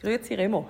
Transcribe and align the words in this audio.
Grüezi 0.00 0.34
Remo. 0.34 0.68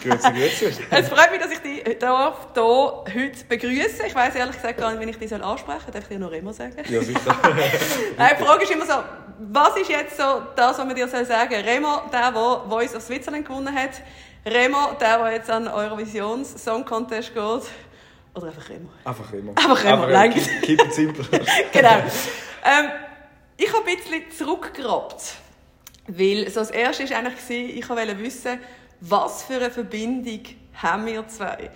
Grüezi, 0.00 0.32
grüezi. 0.32 0.84
Es 0.90 1.08
freut 1.08 1.32
mich, 1.32 1.40
dass 1.40 1.50
ich 1.50 1.58
dich 1.58 1.82
hier 1.82 2.34
heute 2.48 3.44
begrüße. 3.48 4.06
Ich 4.06 4.14
weiß 4.14 4.36
ehrlich 4.36 4.54
gesagt 4.54 4.78
gar 4.78 4.94
nicht, 4.94 5.04
wie 5.04 5.10
ich 5.10 5.18
dich 5.18 5.34
ansprechen 5.42 5.80
soll. 5.80 5.92
Darf 5.92 6.02
ich 6.04 6.08
dir 6.08 6.18
noch 6.20 6.30
Remo 6.30 6.52
sagen? 6.52 6.76
Ja, 6.88 7.02
sicher. 7.02 7.36
Nein, 8.16 8.36
die 8.38 8.44
Frage 8.44 8.62
ist 8.62 8.70
immer 8.70 8.86
so, 8.86 8.92
was 9.40 9.76
ist 9.76 9.90
jetzt 9.90 10.16
so 10.16 10.42
das, 10.54 10.78
was 10.78 10.86
man 10.86 10.94
dir 10.94 11.08
sagen 11.08 11.26
soll? 11.26 11.60
Remo, 11.60 12.02
der, 12.12 12.30
der 12.30 12.62
Voice 12.68 12.94
of 12.94 13.02
Switzerland 13.02 13.44
gewonnen 13.44 13.74
hat. 13.74 14.02
Remo, 14.46 14.92
der, 15.00 15.18
der 15.18 15.32
jetzt 15.32 15.50
an 15.50 15.66
Eurovisions 15.66 16.62
Song 16.62 16.84
Contest 16.84 17.34
geht. 17.34 17.62
Oder 18.34 18.46
einfach 18.46 18.68
Remo? 18.68 18.88
Einfach 19.04 19.32
Remo. 19.32 19.50
Einfach 19.56 19.84
Remo, 19.84 20.06
lang. 20.06 20.30
keep, 20.32 20.62
keep 20.62 20.80
it 20.80 20.94
simple. 20.94 21.24
genau. 21.72 21.96
Ähm, 22.64 22.90
ich 23.56 23.72
habe 23.72 23.84
ein 23.84 23.96
bisschen 23.96 24.30
zurückgerappt. 24.30 25.34
Weil 26.18 26.50
so 26.50 26.60
das 26.60 26.70
Erste 26.70 27.08
war 27.08 27.16
eigentlich, 27.18 27.76
ich 27.78 27.88
wollte 27.88 28.18
wissen, 28.18 28.58
was 29.00 29.44
für 29.44 29.54
eine 29.56 29.70
Verbindung 29.70 30.40
haben 30.74 31.06
wir 31.06 31.26
zwei. 31.28 31.70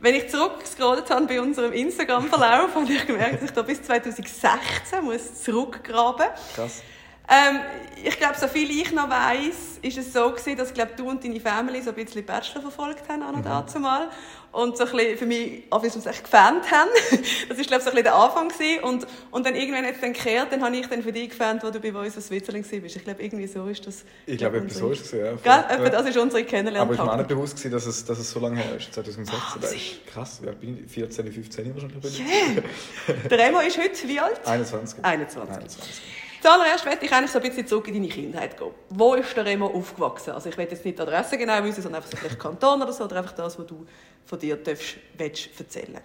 Wenn 0.00 0.14
ich 0.14 0.28
zurückgescrollt 0.28 1.10
habe 1.10 1.26
bei 1.26 1.40
unserem 1.40 1.72
Instagram-Verlauf, 1.72 2.74
habe 2.74 2.92
ich 2.92 3.06
gemerkt, 3.06 3.34
dass 3.36 3.42
ich 3.42 3.50
da 3.50 3.62
bis 3.62 3.82
2016 3.82 5.04
muss 5.04 5.42
zurückgraben 5.42 6.26
muss. 6.26 6.54
Krass. 6.54 6.82
Ähm, 7.28 7.60
ich 8.02 8.18
glaube, 8.18 8.34
so 8.38 8.48
viel 8.48 8.68
ich 8.70 8.90
noch 8.92 9.08
weiss, 9.08 9.78
ist 9.82 9.98
es 9.98 10.12
so 10.12 10.30
gewesen, 10.30 10.56
dass 10.56 10.68
ich 10.68 10.74
glaube, 10.74 10.92
du 10.96 11.08
und 11.08 11.22
deine 11.22 11.38
Family 11.38 11.80
so 11.80 11.90
ein 11.90 11.96
bisschen 11.96 12.24
Bachelor 12.26 12.62
verfolgt 12.62 13.08
haben, 13.08 13.22
an 13.22 13.34
und 13.36 13.40
Mhm. 13.42 13.48
dazu 13.48 13.78
mal. 13.78 14.08
Und 14.52 14.76
so 14.76 14.84
ein 14.84 14.90
bisschen 14.90 15.18
für 15.18 15.26
mich, 15.26 15.62
auf 15.70 15.84
jeden 15.84 16.02
Fall 16.02 16.12
echt 16.12 16.24
gefans 16.24 16.70
haben. 16.70 16.90
Das 17.48 17.58
ist, 17.58 17.68
glaube 17.68 17.80
ich, 17.80 17.84
so 17.84 17.90
ein 17.90 17.94
bisschen 17.96 18.02
der 18.04 18.14
Anfang 18.14 18.48
gewesen. 18.48 18.82
Und, 18.82 19.06
und 19.30 19.46
dann 19.46 19.54
irgendwann 19.54 19.84
jetzt 19.84 20.02
dann 20.02 20.12
gekehrt, 20.12 20.48
dann 20.50 20.62
habe 20.64 20.76
ich 20.76 20.86
dann 20.88 21.02
für 21.02 21.12
dich 21.12 21.30
gefans, 21.30 21.62
wo 21.62 21.70
du 21.70 21.78
bei 21.78 21.92
uns 21.92 22.16
aus 22.16 22.26
Switzerland 22.26 22.70
warst. 22.70 22.96
Ich 22.96 23.04
glaube, 23.04 23.22
irgendwie 23.22 23.46
so 23.46 23.66
ist 23.66 23.86
das. 23.86 24.04
Ich 24.26 24.38
glaube, 24.38 24.58
etwas 24.58 24.78
so 24.78 24.90
ist 24.90 25.04
es, 25.04 25.12
ja. 25.12 25.34
Gell? 25.34 25.64
Etwa 25.68 25.88
das 25.88 26.06
ist 26.06 26.16
unsere 26.16 26.44
kennenlernen 26.44 26.82
Aber 26.82 26.94
ich 26.94 26.98
war 26.98 27.16
mir 27.16 27.18
nicht 27.18 27.28
bewusst, 27.28 27.56
gewesen, 27.56 27.72
dass 27.72 27.86
es, 27.86 28.04
dass 28.04 28.18
es 28.18 28.30
so 28.30 28.40
lange 28.40 28.60
her 28.60 28.76
ist, 28.76 28.92
2016. 28.92 29.34
Das 29.40 29.54
Wahnsinn. 29.54 29.78
ist 29.78 30.06
krass, 30.06 30.40
alt 30.44 30.60
bin 30.60 30.84
ich? 30.84 30.92
14, 30.92 31.32
15 31.32 31.74
wahrscheinlich. 31.74 32.18
Yeah. 32.18 33.28
Der 33.28 33.38
Remo 33.38 33.60
ist 33.60 33.78
heute 33.78 34.08
wie 34.08 34.18
alt? 34.18 34.40
21. 34.44 35.04
21. 35.04 35.56
21. 35.56 36.02
Zuallererst 36.40 36.86
möchte 36.86 37.04
ich 37.04 37.12
eigentlich 37.12 37.30
so 37.30 37.38
ein 37.38 37.46
bisschen 37.46 37.66
zurück 37.66 37.88
in 37.88 37.94
deine 37.94 38.08
Kindheit 38.08 38.56
gehen. 38.56 38.70
Wo 38.88 39.14
ist 39.14 39.36
der 39.36 39.44
Remo 39.44 39.66
aufgewachsen? 39.66 40.30
Also 40.30 40.48
ich 40.48 40.56
will 40.56 40.66
jetzt 40.70 40.84
nicht 40.84 40.98
die 40.98 41.02
Adresse 41.02 41.36
genau 41.36 41.62
wissen, 41.64 41.82
sondern 41.82 42.02
einfach 42.02 42.10
so 42.10 42.16
vielleicht 42.16 42.38
Kanton 42.38 42.80
oder 42.82 42.92
so, 42.92 43.04
oder 43.04 43.16
einfach 43.16 43.32
das, 43.32 43.58
was 43.58 43.66
du 43.66 43.86
von 44.30 44.38
dir 44.38 44.56
darfst, 44.56 44.96
willst 45.18 45.48
erzählen. 45.58 45.98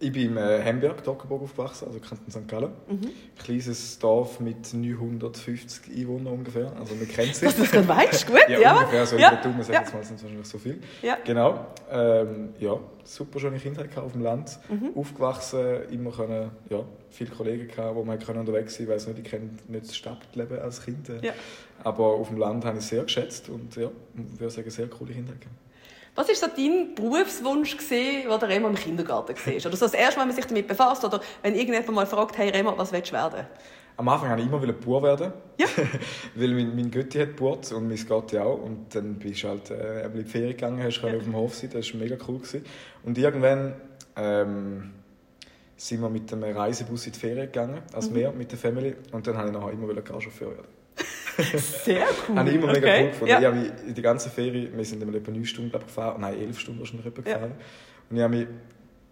Ich 0.00 0.12
bin 0.12 0.32
im 0.32 0.36
äh, 0.36 0.62
Hamburg, 0.62 1.02
Dockerburg 1.04 1.42
aufgewachsen, 1.42 1.86
also 1.86 1.98
Kanton 1.98 2.30
St. 2.30 2.46
Gallen. 2.48 2.72
Mhm. 2.88 3.10
Kleines 3.42 3.98
Dorf 3.98 4.38
mit 4.40 4.74
950 4.74 5.96
Einwohnern 5.96 6.34
ungefähr. 6.34 6.72
Also 6.78 6.94
man 6.94 7.08
kennt 7.08 7.34
sich. 7.34 7.40
Dass 7.48 7.56
du 7.56 7.62
das 7.62 7.70
gerade 7.70 7.88
weißt, 7.88 8.26
gut, 8.26 8.40
Ja, 8.48 8.58
ja. 8.60 8.76
ungefähr 8.76 9.06
so. 9.06 9.16
ja. 9.16 9.32
Ja. 9.32 9.40
Dumme 9.42 9.62
sagen 9.62 9.74
ja. 9.74 9.80
jetzt 9.80 9.94
mal, 9.94 10.04
sind 10.04 10.16
es 10.16 10.22
wahrscheinlich 10.24 10.46
so 10.48 10.58
viel. 10.58 10.80
Ja. 11.00 11.16
Genau. 11.24 11.66
Ähm, 11.90 12.50
ja, 12.58 12.78
super 13.04 13.40
schöne 13.40 13.58
Kindheit 13.58 13.96
auf 13.96 14.12
dem 14.12 14.22
Land. 14.22 14.58
Mhm. 14.68 14.90
Aufgewachsen, 14.96 15.84
immer 15.90 16.10
können, 16.10 16.50
ja, 16.70 16.84
viele 17.10 17.30
Kollegen 17.30 17.68
gehabt, 17.68 17.94
wo 17.94 18.04
man 18.04 18.18
können 18.18 18.40
unterwegs 18.40 18.74
sein. 18.76 18.88
Weiß 18.88 19.06
nicht, 19.06 19.18
ich 19.20 19.24
kenne 19.24 19.50
nicht 19.68 19.86
das 19.86 19.96
Stadtleben 19.96 20.58
als 20.58 20.84
Kind. 20.84 21.08
äh, 21.08 21.24
Ja. 21.26 21.32
Aber 21.82 22.06
auf 22.14 22.28
dem 22.28 22.36
Land 22.38 22.64
habe 22.64 22.78
ich 22.78 22.84
sehr 22.84 23.04
geschätzt 23.04 23.48
und 23.48 23.74
ja, 23.76 23.90
würde 24.14 24.50
sagen, 24.50 24.68
sehr 24.70 24.88
coole 24.88 25.12
Kindheit 25.12 25.40
gehabt. 25.40 25.56
Was 26.16 26.28
war 26.28 26.34
so 26.34 26.46
dein 26.56 26.94
Berufswunsch, 26.94 27.76
gewesen, 27.76 28.28
den 28.30 28.38
der 28.40 28.48
Remo 28.48 28.68
im 28.68 28.76
Kindergarten 28.76 29.34
war? 29.36 29.52
Oder 29.52 29.60
so 29.76 29.84
das 29.86 29.94
erste 29.94 30.16
Mal, 30.16 30.22
wenn 30.22 30.28
man 30.28 30.36
sich 30.36 30.46
damit 30.46 30.68
befasst? 30.68 31.04
Oder 31.04 31.20
wenn 31.42 31.54
irgendjemand 31.54 31.90
mal 31.92 32.06
fragt, 32.06 32.38
hey 32.38 32.50
Remo, 32.50 32.76
was 32.78 32.92
willst 32.92 33.10
du 33.10 33.14
werden? 33.16 33.46
Am 33.96 34.08
Anfang 34.08 34.30
wollte 34.30 34.42
ich 34.42 34.48
immer 34.48 34.72
Bauer 34.72 35.02
werden. 35.04 35.32
Ja. 35.58 35.66
Weil 36.34 36.48
mein, 36.54 36.74
mein 36.74 36.90
Götti 36.90 37.18
hat 37.18 37.28
Geburt 37.30 37.70
und 37.72 37.88
mein 37.88 38.06
Gotti 38.08 38.38
auch. 38.38 38.58
Und 38.62 38.94
dann 38.94 39.14
bist 39.20 39.42
du 39.44 39.48
halt 39.48 39.70
äh, 39.70 40.06
in 40.06 40.14
die 40.14 40.24
Ferien 40.24 40.50
gegangen, 40.50 40.82
hast 40.82 41.00
Ja. 41.02 41.16
auf 41.16 41.22
dem 41.22 41.34
Hof 41.36 41.54
sein, 41.54 41.70
das 41.72 41.92
war 41.92 42.00
mega 42.00 42.16
cool. 42.28 42.38
Gewesen. 42.38 42.64
Und 43.04 43.18
irgendwann 43.18 43.74
ähm, 44.16 44.92
sind 45.76 46.00
wir 46.00 46.08
mit 46.08 46.30
dem 46.30 46.42
Reisebus 46.42 47.06
in 47.06 47.12
die 47.12 47.18
Ferien 47.18 47.46
gegangen, 47.46 47.82
als 47.92 48.10
Mhm. 48.10 48.14
wir 48.16 48.32
mit 48.32 48.50
der 48.50 48.58
Family. 48.58 48.94
Und 49.12 49.26
dann 49.26 49.36
wollte 49.36 49.48
ich 49.50 49.54
nachher 49.54 49.72
immer 49.72 49.94
Garchauffeur 50.02 50.50
werden. 50.50 50.68
Sehr 51.36 52.04
cool. 52.28 52.36
Habe 52.36 52.48
ich 52.50 52.54
immer 52.56 52.66
mega 52.72 52.78
Okay. 52.86 53.02
cool 53.04 53.08
gefunden. 53.10 53.30
Ja. 53.30 53.38
Ich 53.40 53.44
habe 53.46 53.56
mich 53.56 53.70
die 53.94 54.02
ganze 54.02 54.30
Ferie, 54.30 54.70
wir 54.74 54.84
sind 54.84 55.02
immer 55.02 55.14
etwa 55.14 55.30
9 55.32 55.44
Stunden 55.44 55.70
glaub 55.70 55.86
gefahren, 55.86 56.20
nein, 56.20 56.38
11 56.40 56.58
Stunden 56.60 56.80
wahrscheinlich 56.80 57.06
etwa 57.06 57.22
Ja. 57.28 57.34
gefahren. 57.34 57.52
Und 58.10 58.16
ich 58.16 58.22
habe 58.22 58.36
mich 58.36 58.46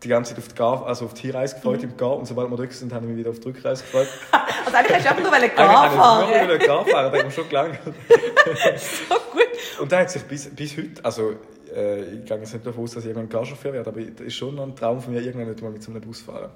die 0.02 0.08
ganze 0.08 0.30
Zeit 0.34 0.38
auf 0.42 0.48
die, 0.48 0.54
Gar, 0.56 0.86
also 0.86 1.04
auf 1.04 1.14
die 1.14 1.22
Hinreise 1.22 1.54
gefreut 1.54 1.78
Mhm. 1.82 1.90
im 1.90 1.96
Gar 1.96 2.16
und 2.16 2.26
sobald 2.26 2.50
wir 2.50 2.56
zurück 2.56 2.72
sind, 2.72 2.92
habe 2.92 3.04
ich 3.06 3.10
mich 3.10 3.18
wieder 3.20 3.30
auf 3.30 3.38
die 3.40 3.48
Rückreise 3.48 3.82
gefreut. 3.84 4.08
Also 4.64 4.76
eigentlich 4.78 4.96
hast 4.96 5.04
du 5.04 5.10
einfach 5.10 5.22
nur 5.22 5.32
Eigentlich 5.32 5.54
Gar 5.56 5.68
habe 5.68 5.86
ich 5.86 5.92
nur 5.94 6.02
fahren. 6.04 6.44
wieder 6.48 6.58
Gar 6.66 6.86
fahren, 6.86 7.12
das 7.12 7.18
hat 7.20 7.26
mir 7.26 7.30
schon 7.32 7.48
gelangt. 7.48 7.78
So 8.76 9.14
gut. 9.32 9.80
Und 9.80 9.92
da 9.92 9.98
hat 10.00 10.10
sich 10.10 10.22
bis, 10.22 10.48
bis 10.50 10.76
heute, 10.76 11.04
also 11.04 11.32
äh, 11.74 12.00
ich 12.14 12.24
gehe 12.24 12.36
jetzt 12.38 12.52
nicht 12.52 12.66
davon 12.66 12.84
aus, 12.84 12.92
dass 12.92 13.04
ich 13.04 13.10
irgendwann 13.10 13.28
Garchauffeur 13.28 13.72
werde, 13.72 13.90
aber 13.90 14.00
das 14.00 14.26
ist 14.26 14.34
schon 14.34 14.54
noch 14.54 14.64
ein 14.64 14.74
Traum 14.76 15.00
von 15.00 15.12
mir, 15.12 15.20
irgendwann 15.20 15.48
nicht 15.50 15.62
mal 15.62 15.70
mit 15.70 15.82
so 15.82 15.90
einem 15.90 16.00
Bus 16.00 16.20
fahren. 16.22 16.50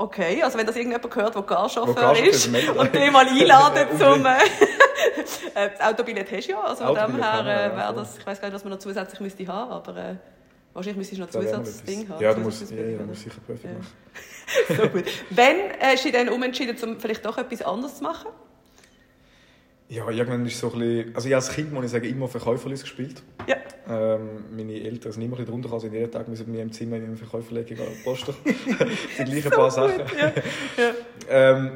Okay, 0.00 0.42
also 0.42 0.56
wenn 0.56 0.66
das 0.66 0.76
irgendjemand 0.76 1.14
hört, 1.14 1.34
der 1.34 1.42
Garchauffeur 1.42 2.16
ist 2.24 2.46
und 2.46 2.94
den 2.94 3.12
mal 3.12 3.28
einladen 3.28 3.86
zum... 3.98 4.24
Äh, 4.24 4.38
äh, 5.54 5.70
das 5.76 5.80
Autobillett 5.86 6.32
hast 6.32 6.48
du 6.48 6.52
ja, 6.52 6.62
also 6.62 6.86
von 6.86 6.94
dem 6.94 7.22
her 7.22 7.40
äh, 7.40 7.76
wäre 7.76 7.86
voll. 7.88 7.96
das... 7.96 8.16
Ich 8.16 8.26
weiß 8.26 8.40
gar 8.40 8.48
nicht, 8.48 8.54
was 8.54 8.64
man 8.64 8.72
noch 8.72 8.78
zusätzlich 8.78 9.20
müsste 9.20 9.46
haben, 9.46 9.70
aber 9.70 9.96
äh, 9.96 10.14
wahrscheinlich 10.72 10.96
müsste 10.96 11.16
ich 11.16 11.20
noch 11.20 11.30
noch 11.30 11.38
Zusatzding 11.38 12.08
haben. 12.08 12.22
Ja, 12.22 12.32
du 12.32 12.40
musst, 12.40 12.70
ja, 12.70 12.76
ja, 12.78 12.96
du 12.96 13.04
musst 13.04 13.24
sicher 13.24 13.40
Perfekt 13.46 13.74
Ja. 13.74 13.78
machen. 13.78 14.82
so 14.82 14.88
gut. 14.88 15.04
Wenn 15.28 15.56
äh, 15.56 15.92
hast 15.92 16.04
du 16.06 16.10
dich 16.10 16.18
dann 16.18 16.30
umentschieden, 16.30 16.76
um 16.82 16.98
vielleicht 16.98 17.26
doch 17.26 17.36
etwas 17.36 17.60
anderes 17.60 17.96
zu 17.96 18.02
machen? 18.02 18.28
Ja, 19.90 20.08
irgendwann 20.08 20.46
ist 20.46 20.58
so 20.58 20.72
ein 20.72 20.78
bisschen, 20.78 21.14
also 21.16 21.28
ich 21.28 21.34
als 21.34 21.50
Kind, 21.50 21.72
muss 21.72 21.84
ich 21.84 21.90
sagen, 21.90 22.04
immer 22.08 22.28
Verkäuferlis 22.28 22.82
gespielt. 22.82 23.22
Ja. 23.48 23.56
Ähm, 23.88 24.44
meine 24.56 24.74
Eltern 24.74 25.10
sind 25.10 25.22
immer 25.22 25.34
ein 25.34 25.38
bisschen 25.38 25.50
drunter, 25.50 25.72
also 25.72 25.88
jeden 25.88 26.10
Tag 26.10 26.28
müssen 26.28 26.52
wir 26.52 26.62
im 26.62 26.70
Zimmer 26.70 26.96
in 26.96 27.04
einem 27.06 27.16
Verkäuferlege 27.16 27.76
posten. 28.04 28.32
die 28.44 29.24
gleichen 29.24 29.50
paar 29.50 29.70
Sachen. 29.70 29.98
Ja. 30.16 30.32
ja. 30.78 30.92
Ähm, 31.28 31.70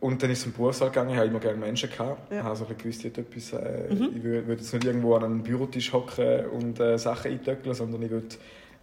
und 0.00 0.20
dann 0.20 0.30
ist 0.30 0.38
es 0.38 0.44
zum 0.44 0.52
Berufswahl 0.52 0.88
gegangen, 0.88 1.10
ich 1.10 1.16
habe 1.16 1.28
immer 1.28 1.38
gerne 1.38 1.58
Menschen 1.58 1.88
gehabt. 1.90 2.32
Ja. 2.32 2.38
Ich 2.38 2.44
habe 2.44 2.56
so 2.56 2.66
ein 2.66 2.76
gewusst, 2.76 3.04
ich, 3.04 3.16
etwas, 3.16 3.52
äh, 3.52 3.94
Mhm. 3.94 4.16
ich 4.16 4.22
würde 4.24 4.52
jetzt 4.52 4.72
nicht 4.74 4.84
irgendwo 4.84 5.14
an 5.14 5.24
einem 5.24 5.42
Bürotisch 5.44 5.92
hocken 5.92 6.46
und 6.46 6.80
äh, 6.80 6.98
Sachen 6.98 7.30
eintöckeln, 7.30 7.74
sondern 7.74 8.02
ich 8.02 8.10
würde 8.10 8.34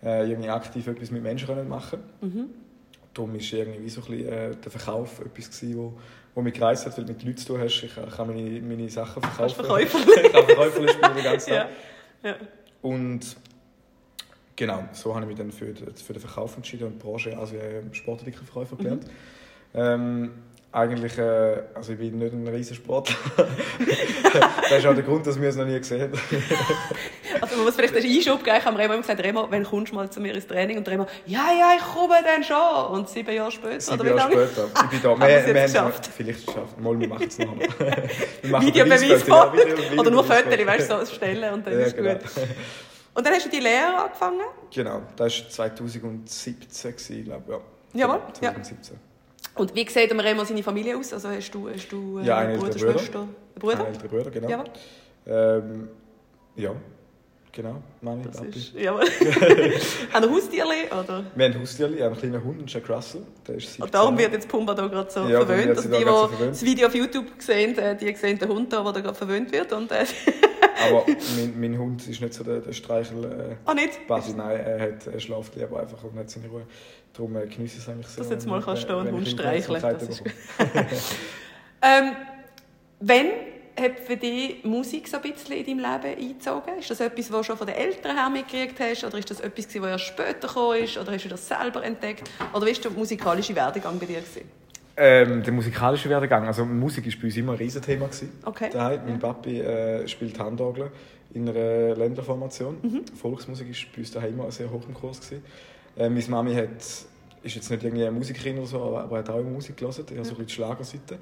äh, 0.02 0.30
irgendwie 0.30 0.50
aktiv 0.50 0.88
etwas 0.88 1.12
mit 1.12 1.24
Menschen 1.24 1.48
können 1.48 1.68
machen 1.68 2.00
Mhm. 2.22 2.46
Darum 3.14 3.34
war 3.34 3.40
irgendwie 3.42 3.90
so 3.90 4.02
ein 4.02 4.08
bisschen, 4.08 4.28
äh, 4.30 4.56
der 4.56 4.72
Verkauf 4.72 5.19
etwas, 5.19 5.50
gewesen, 5.59 5.78
wo, 5.78 5.94
wo 6.38 6.42
mich 6.44 6.53
gereist 6.53 6.86
hat, 6.86 6.96
weil 6.96 7.06
du 7.06 7.14
mit 7.14 7.24
Leuten 7.24 7.38
zu 7.38 7.48
tun 7.48 7.59
hast. 7.62 7.81
Ich 7.84 7.96
kann- 7.96 8.28
meine, 8.28 8.62
meine 8.62 8.88
Sachen 8.92 9.24
verkaufen. 9.24 9.66
Ich 9.80 10.31
kann 10.31 10.46
Verkäuferli 10.46 10.88
spielen 10.90 11.16
den 11.16 11.24
ganzen 11.24 11.50
Ja. 11.53 11.64
Tag. 11.64 11.70
ja. 12.22 12.36
Und 12.84 13.36
genau, 14.56 14.84
so 14.92 15.16
habe 15.16 15.24
ich 15.25 15.30
mich 15.30 15.38
dann 15.40 15.52
für, 15.52 15.74
den- 15.74 15.96
für 15.96 16.14
den 16.14 16.20
Verkauf 16.22 16.56
entschieden 16.56 16.84
und 16.86 16.94
die 16.94 17.00
Branche 17.03 17.36
als 17.36 17.53
Sportartikelverkäufer 17.98 18.75
Mhm. 18.75 18.78
gelernt. 18.78 19.06
Ähm, 19.74 20.31
eigentlich, 20.77 21.17
äh, 21.17 21.63
also 21.73 21.93
ich 21.93 21.97
bin 21.99 22.17
nicht 22.19 22.33
ein 22.33 22.47
riesen 22.47 22.75
Sportler. 22.75 23.15
das 24.69 24.79
ist 24.79 24.85
auch 24.85 24.93
der 24.93 25.03
Grund, 25.03 25.25
dass 25.25 25.39
wir 25.41 25.49
es 25.49 25.55
noch 25.55 25.65
nie 25.65 25.77
gesehen 25.77 26.01
haben. 26.01 26.13
Also 27.39 27.55
man 27.57 27.65
muss 27.65 27.75
vielleicht 27.75 27.95
einen 27.95 28.05
Einschub 28.05 28.43
geben. 28.43 28.57
Ich 28.57 28.65
habe 28.65 28.77
Remo 28.79 28.93
immer 28.93 29.01
gesagt, 29.01 29.21
Remo, 29.23 29.47
wenn 29.51 29.63
kommst 29.63 29.91
du 29.91 29.95
mal 29.95 30.09
zu 30.09 30.19
mir 30.19 30.33
ins 30.33 30.47
Training? 30.47 30.77
Und 30.77 30.88
Remo, 30.89 31.05
ja, 31.27 31.49
ja, 31.57 31.73
ich 31.77 31.83
komme 31.83 32.15
dann 32.23 32.43
schon. 32.43 32.88
Und 32.97 33.09
sieben 33.09 33.31
Jahre 33.31 33.51
später, 33.51 33.79
Sieben 33.79 33.99
oder 33.99 34.05
wie 34.05 34.17
Jahre 34.17 34.33
lange? 34.33 34.47
später. 34.47 34.67
Ich 34.85 34.89
bin 34.89 35.01
da. 35.03 35.09
Haben 35.11 35.21
wir 35.21 35.27
es 35.29 35.75
haben 35.75 35.88
geschafft? 35.88 36.09
Vielleicht 36.17 36.47
geschafft. 36.47 36.79
Mal, 36.79 36.99
wir 36.99 37.07
machen 37.07 37.27
es 37.27 37.38
noch. 37.38 37.53
Videobeweis 38.61 39.01
ja. 39.07 39.17
Video- 39.19 39.77
Video- 39.77 40.01
Oder 40.01 40.09
nur. 40.11 40.23
Fotos, 40.23 40.65
weißt 40.67 40.91
du, 40.91 41.05
so 41.05 41.13
stellen 41.13 41.53
und 41.53 41.67
dann 41.67 41.73
Ja, 41.73 41.85
ist 41.85 41.95
genau. 41.95 42.13
gut. 42.13 42.21
Und 43.13 43.25
dann 43.27 43.33
hast 43.33 43.45
du 43.45 43.49
die 43.49 43.59
Lehre 43.59 43.97
angefangen? 44.03 44.41
Genau, 44.73 45.01
das 45.15 45.39
war 45.44 45.49
2017, 45.49 46.55
gewesen, 46.91 47.23
glaube 47.25 47.44
ich. 47.94 47.99
Ja. 47.99 48.07
Jawohl, 48.07 48.19
ja. 48.41 48.53
2017. 49.57 49.62
Und 49.62 49.75
wie 49.75 49.90
sieht 49.90 50.12
am 50.12 50.19
Remo 50.19 50.44
seine 50.44 50.63
Familie 50.63 50.97
aus? 50.97 51.13
Also 51.13 51.29
hast 51.29 51.51
du, 51.51 51.69
hast 51.69 51.91
du 51.91 52.19
äh, 52.19 52.23
Ja, 52.25 52.38
einen 52.38 52.57
Bruder, 52.59 52.73
älteren 52.73 52.88
Bruder. 52.94 53.00
Schwester, 53.00 53.19
einen 53.19 53.29
Bruder? 53.59 53.79
Ein 53.79 53.85
älterer 53.88 54.07
Bruder, 54.07 54.31
genau. 54.31 54.50
Jawohl. 54.50 54.66
Ähm, 55.28 55.90
ja, 56.56 56.72
genau. 57.51 57.81
Mami, 58.01 58.23
Das 58.23 58.38
Papi. 58.38 58.49
ist, 58.49 58.73
jawohl. 58.75 59.01
Haben 60.13 60.23
ihr 60.25 60.31
Haustierli? 60.31 60.85
Oder? 60.91 61.23
Wir 61.35 61.45
haben 61.45 61.59
Haustierli, 61.61 62.01
einen 62.03 62.15
kleinen 62.17 62.44
Hund, 62.44 62.59
einen 62.59 62.67
Jack 62.67 62.89
Russell. 62.89 63.21
Der 63.47 63.55
ist 63.55 63.67
17. 63.67 63.83
Und 63.83 63.94
darum 63.94 64.17
wird 64.17 64.33
jetzt 64.33 64.47
Pumba 64.47 64.73
da 64.73 64.88
gerade 64.88 65.09
so 65.11 65.21
Ja, 65.27 65.45
verwöhnt. 65.45 65.79
sie 65.79 65.88
die, 65.89 65.94
so 65.94 65.97
die 65.99 66.03
verwöhnt. 66.05 66.51
das 66.51 66.63
Video 66.63 66.88
auf 66.88 66.95
YouTube 66.95 67.25
sehen, 67.39 67.77
äh, 67.77 67.95
die 67.97 68.13
sehen 68.15 68.38
den 68.38 68.49
Hund 68.49 68.71
da, 68.73 68.91
der 68.91 69.01
gerade 69.01 69.15
verwöhnt 69.15 69.51
wird. 69.51 69.71
Und, 69.73 69.91
äh, 69.91 70.05
Aber 70.89 71.05
mein, 71.35 71.59
mein 71.59 71.77
Hund 71.79 72.07
ist 72.07 72.21
nicht 72.21 72.33
so 72.35 72.44
der, 72.44 72.59
der 72.59 72.71
Streichel. 72.73 73.23
Äh, 73.25 73.55
ah, 73.65 73.73
nicht? 73.73 74.05
Basi, 74.07 74.33
nein, 74.33 74.59
er, 74.59 74.79
hat, 74.79 75.07
er 75.07 75.19
schläft 75.19 75.55
lieber 75.55 75.79
einfach 75.79 76.03
und 76.03 76.17
hat 76.19 76.29
seine 76.29 76.47
Ruhe. 76.47 76.61
Darum 77.13 77.35
äh, 77.35 77.47
genieße 77.47 77.77
ich 77.77 77.83
es 77.83 77.89
eigentlich 77.89 78.07
sehr. 78.07 78.17
Dass 78.19 78.27
du 78.27 78.33
jetzt 78.35 78.45
mal 78.45 78.57
wenn- 78.59 78.65
kannst 78.65 78.88
und 78.89 79.05
wenn 79.05 79.13
Hund 79.15 79.27
ich 79.27 79.33
streicheln, 79.33 79.81
das 79.81 80.03
ist. 80.03 80.23
Ähm, 81.81 82.15
wenn 82.99 83.27
hat 83.79 84.00
für 84.00 84.18
dich 84.18 84.63
Musik 84.63 85.07
so 85.07 85.18
ein 85.18 85.31
bisschen 85.31 85.56
in 85.56 85.79
deinem 85.79 85.79
Leben 85.79 86.19
eingezogen? 86.19 86.79
Ist 86.79 86.89
das 86.89 87.00
etwas, 87.00 87.31
was 87.31 87.38
du 87.39 87.44
schon 87.44 87.57
von 87.57 87.68
den 87.68 87.75
Eltern 87.75 88.18
her 88.18 88.29
mitgekriegt 88.29 88.79
hast? 88.79 89.03
Oder 89.03 89.19
ist 89.19 89.29
das 89.29 89.39
etwas, 89.39 89.68
was 89.68 89.89
erst 89.89 90.06
später 90.06 90.47
gekommen 90.47 90.83
ist? 90.83 90.97
Oder 90.97 91.12
hast 91.12 91.25
du 91.25 91.29
das 91.29 91.47
selber 91.47 91.83
entdeckt? 91.83 92.29
Oder 92.53 92.65
wie 92.65 92.75
war 92.75 92.81
der 92.81 92.91
musikalische 92.91 93.56
Werdegang 93.56 94.00
bei 94.00 94.06
dir? 94.06 94.19
Gewesen? 94.19 94.50
Ähm, 94.97 95.44
der 95.44 95.53
musikalische 95.53 96.09
Werdegang. 96.09 96.47
Also 96.47 96.65
Musik 96.65 97.06
war 97.06 97.13
bei 97.21 97.27
uns 97.27 97.38
immer 97.38 97.51
ein 97.51 97.57
Riesenthema. 97.59 98.07
Gewesen. 98.07 98.31
Okay. 98.44 98.69
Daheim. 98.71 99.01
Mein 99.06 99.19
Papi 99.19 99.62
äh, 99.62 100.07
spielt 100.07 100.39
Handorgel 100.39 100.91
in 101.33 101.47
einer 101.47 101.95
Länderformation. 101.95 102.77
Mhm. 102.81 103.06
Volksmusik 103.15 103.68
war 103.68 103.75
bei 103.94 104.00
uns 104.00 104.12
daheim 104.12 104.33
immer 104.33 104.51
sehr 104.51 104.71
hoch 104.71 104.81
im 104.88 104.95
Kurs. 104.95 105.21
Gewesen. 105.21 105.44
Äh, 105.95 106.09
meine 106.09 106.25
Mami 106.27 106.56
hat, 106.56 106.69
ist 107.44 107.56
jetzt 107.56 107.69
nicht 107.72 107.84
irgendwie 107.84 108.04
eine 108.04 108.12
Musikerin 108.12 108.57
oder 108.57 108.68
so, 108.68 108.98
aber, 108.98 109.18
hat 109.18 109.30
auch 109.30 109.39
immer 109.39 109.50
Musik 109.51 109.78
gelesen. 109.78 110.06
Eher 110.13 110.24
so 110.25 110.31
ein 110.31 110.38
bisschen 110.38 110.45
die 110.48 110.54
Schlagerseite. 110.54 111.18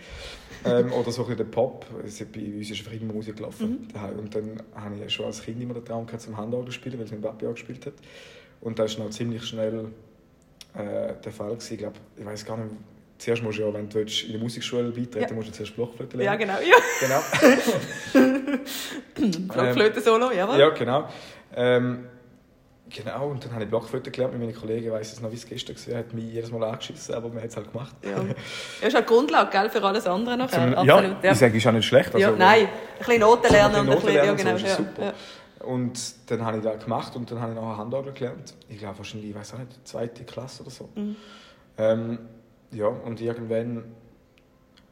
ähm, 0.65 0.91
oder 0.93 1.11
so 1.11 1.21
ein 1.23 1.27
bisschen 1.27 1.37
den 1.45 1.51
Pop. 1.51 1.85
Also 2.03 2.25
bei 2.33 2.41
uns 2.41 2.69
ist 2.71 2.79
einfach 2.79 2.93
immer 2.99 3.13
Musik 3.13 3.35
gelaufen. 3.37 3.87
daheim. 3.93 4.19
Und 4.19 4.33
dann 4.35 4.61
habe 4.75 4.95
ich 5.05 5.13
schon 5.13 5.25
als 5.25 5.41
Kind 5.43 5.61
immer 5.61 5.73
den 5.73 5.85
Traum 5.85 6.05
gehabt, 6.05 6.21
zum 6.23 6.35
Handorgel 6.37 6.67
zu 6.71 6.73
spielen, 6.75 6.97
weil 6.97 7.05
es 7.05 7.11
mein 7.11 7.21
Papi 7.21 7.45
auch 7.47 7.53
gespielt 7.53 7.85
hat. 7.85 7.93
Und 8.61 8.79
da 8.79 8.85
ist 8.85 8.97
noch 8.97 9.09
ziemlich 9.11 9.43
schnell 9.43 9.89
äh, 10.73 11.13
der 11.23 11.31
Fall 11.31 11.51
gewesen. 11.51 11.73
Ich 11.73 11.79
glaube, 11.79 11.95
ich 12.17 12.25
weiß 12.25 12.45
gar 12.45 12.57
nicht, 12.57 12.71
zuerst 13.17 13.43
musst 13.43 13.59
du 13.59 13.63
ja, 13.63 13.73
wenn 13.73 13.87
du 13.89 13.95
willst, 13.95 14.23
in 14.23 14.31
der 14.33 14.41
Musikschule 14.41 14.89
beitreten 14.91 15.29
Ja. 15.29 15.33
musst 15.35 15.49
du 15.49 15.51
zuerst 15.53 15.75
Blockflöte 15.75 16.17
Ja, 16.23 16.33
lernen. 16.33 16.39
genau. 16.39 16.59
Ja. 16.59 17.21
genau. 18.11 18.55
Blockflöte-Solo, 19.53 20.31
jawohl. 20.31 20.59
Ja, 20.59 20.69
genau. 20.69 21.07
Ähm, 21.55 22.05
genau, 22.89 23.29
und 23.29 23.43
dann 23.43 23.53
habe 23.53 23.63
ich 23.63 23.69
Blockflöte 23.69 24.11
gelernt 24.11 24.33
mit 24.33 24.41
meinen 24.41 24.55
Kollegen. 24.55 24.85
Ich 24.85 24.91
weiss 24.91 25.13
es 25.13 25.21
noch, 25.21 25.31
wie 25.31 25.35
es 25.35 25.45
gestern 25.45 25.75
war. 25.75 25.93
Er 25.93 25.99
hat 25.99 26.13
mich 26.13 26.25
jedes 26.25 26.51
Mal 26.51 26.63
angeschissen, 26.63 27.15
aber 27.15 27.29
man 27.29 27.41
hat 27.41 27.49
es 27.49 27.55
halt 27.55 27.71
gemacht. 27.71 27.95
Ja. 28.03 28.09
Ja, 28.11 28.17
ist 28.87 28.95
halt 28.95 29.09
die 29.09 29.13
Grundlage 29.13 29.51
gell, 29.51 29.69
für 29.69 29.83
alles 29.83 30.07
andere 30.07 30.37
nachher. 30.37 30.75
Zum, 30.75 30.89
Absolut. 30.89 31.23
ja, 31.23 31.31
ich 31.31 31.37
sage, 31.37 31.57
ist 31.57 31.67
auch 31.67 31.71
nicht 31.71 31.85
schlecht. 31.85 32.17
ja, 32.17 32.27
Also, 32.27 32.39
nein, 32.39 32.61
ein 32.65 32.69
bisschen 32.97 33.19
Noten 33.19 33.51
lernen 33.51 33.75
und 33.75 33.89
ein 33.89 33.95
bisschen... 33.95 34.15
Ja, 34.15 34.23
lernen, 34.23 34.37
genau. 34.37 34.57
so 34.57 34.65
ja, 34.65 34.75
super. 34.75 35.03
ja. 35.03 35.13
Und 35.65 36.29
dann 36.29 36.45
habe 36.45 36.57
ich 36.57 36.63
das 36.63 36.83
gemacht 36.83 37.15
und 37.15 37.31
dann 37.31 37.41
habe 37.41 37.53
ich 37.53 37.59
nachher 37.59 37.77
Handorgel 37.77 38.13
gelernt. 38.13 38.53
Ich 38.69 38.77
glaube 38.77 38.97
wahrscheinlich, 38.97 39.31
ich 39.31 39.35
weiß 39.35 39.55
auch 39.55 39.59
nicht, 39.59 39.87
zweite 39.87 40.23
Klasse 40.23 40.61
oder 40.61 40.71
so. 40.71 40.89
Mhm. 40.95 41.15
Ähm, 41.77 42.19
ja, 42.71 42.87
und 42.87 43.19
irgendwann 43.19 43.83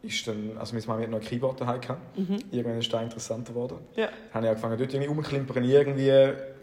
ist 0.02 0.28
dann, 0.28 0.58
also 0.58 0.76
meine 0.76 0.88
Mami 0.88 1.04
hat 1.04 1.12
noch 1.12 1.20
ein 1.20 1.26
Keyboard 1.26 1.62
daheim 1.62 1.80
gehabt. 1.80 2.02
Irgendwann 2.52 2.80
ist 2.80 2.92
das 2.92 3.02
interessanter 3.02 3.54
geworden. 3.54 3.78
Mhm. 3.96 4.00
Ja. 4.00 4.08
Dann 4.08 4.34
habe 4.34 4.46
ich 4.46 4.50
angefangen, 4.50 4.78
dort 4.78 4.94
irgendwie 4.94 5.10
rumklimpern, 5.10 5.64
irgendwie 5.64 6.12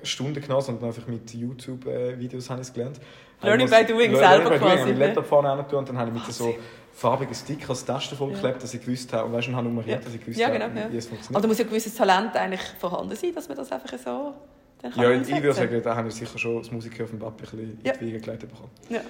Stunden 0.02 0.40
genommen, 0.40 0.62
sondern 0.62 0.86
einfach 0.86 1.06
mit 1.06 1.32
YouTube-Videos 1.34 2.50
habe 2.50 2.60
ich 2.62 2.68
es 2.68 2.72
gelernt. 2.72 3.00
Learning 3.42 3.70
Habe 3.70 3.80
ich 3.82 3.86
by 3.86 3.92
doing 3.92 4.14
selber 4.16 4.50
by 4.50 4.58
quasi, 4.58 4.64
habe 4.70 4.74
ich 4.80 4.86
ne? 4.86 4.92
den 4.92 4.98
Laptop 4.98 5.26
vorne 5.26 5.56
hin 5.66 5.76
und 5.78 5.88
dann 5.88 5.98
habe 5.98 6.10
ich 6.10 6.26
mit 6.26 6.34
so 6.34 6.54
farbigen 6.92 7.34
Stickers 7.34 7.84
Tasten 7.84 8.16
vollgeklebt, 8.16 8.56
Ja. 8.56 8.60
dass 8.60 8.74
ich 8.74 8.80
gewusst 8.84 9.12
habe, 9.12 9.26
und 9.26 9.32
weißt 9.32 9.46
du, 9.46 9.50
und 9.52 9.56
habe 9.56 9.68
nummeriert, 9.68 10.00
Ja. 10.00 10.04
dass 10.04 10.14
ich 10.14 10.20
gewusst 10.20 10.38
Ja, 10.38 10.48
habe, 10.48 10.58
genau, 10.58 10.78
ja. 10.80 10.92
wie 10.92 10.96
es 10.98 11.06
funktioniert. 11.06 11.36
Aber 11.36 11.42
da 11.42 11.48
muss 11.48 11.58
ja 11.58 11.64
ein 11.64 11.68
gewisses 11.70 11.94
Talent 11.94 12.36
eigentlich 12.36 12.60
vorhanden 12.78 13.16
sein, 13.16 13.34
dass 13.34 13.48
man 13.48 13.56
das 13.56 13.72
einfach 13.72 13.98
so 13.98 14.34
dann 14.82 14.92
kann 14.92 15.02
Ja, 15.02 15.10
ich 15.10 15.18
umsetzen. 15.18 15.42
würde 15.42 15.54
sagen, 15.56 15.82
da 15.82 15.96
habe 15.96 16.08
ich 16.08 16.14
sicher 16.14 16.38
schon 16.38 16.58
das 16.58 16.70
Musiker 16.70 17.04
auf 17.04 17.10
dem 17.10 17.18
Papi 17.18 17.44
ein 17.44 17.50
bisschen 17.50 17.80
Ja. 17.84 17.92
in 17.92 17.98
die 18.00 18.06
Wiege 18.06 18.20
gelegt 18.20 18.40
bekommen. 18.48 18.70
Ja. 18.88 19.00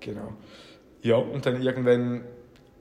Genau. 0.00 0.32
Ja, 1.02 1.16
und 1.16 1.44
dann 1.44 1.60
irgendwann 1.62 2.24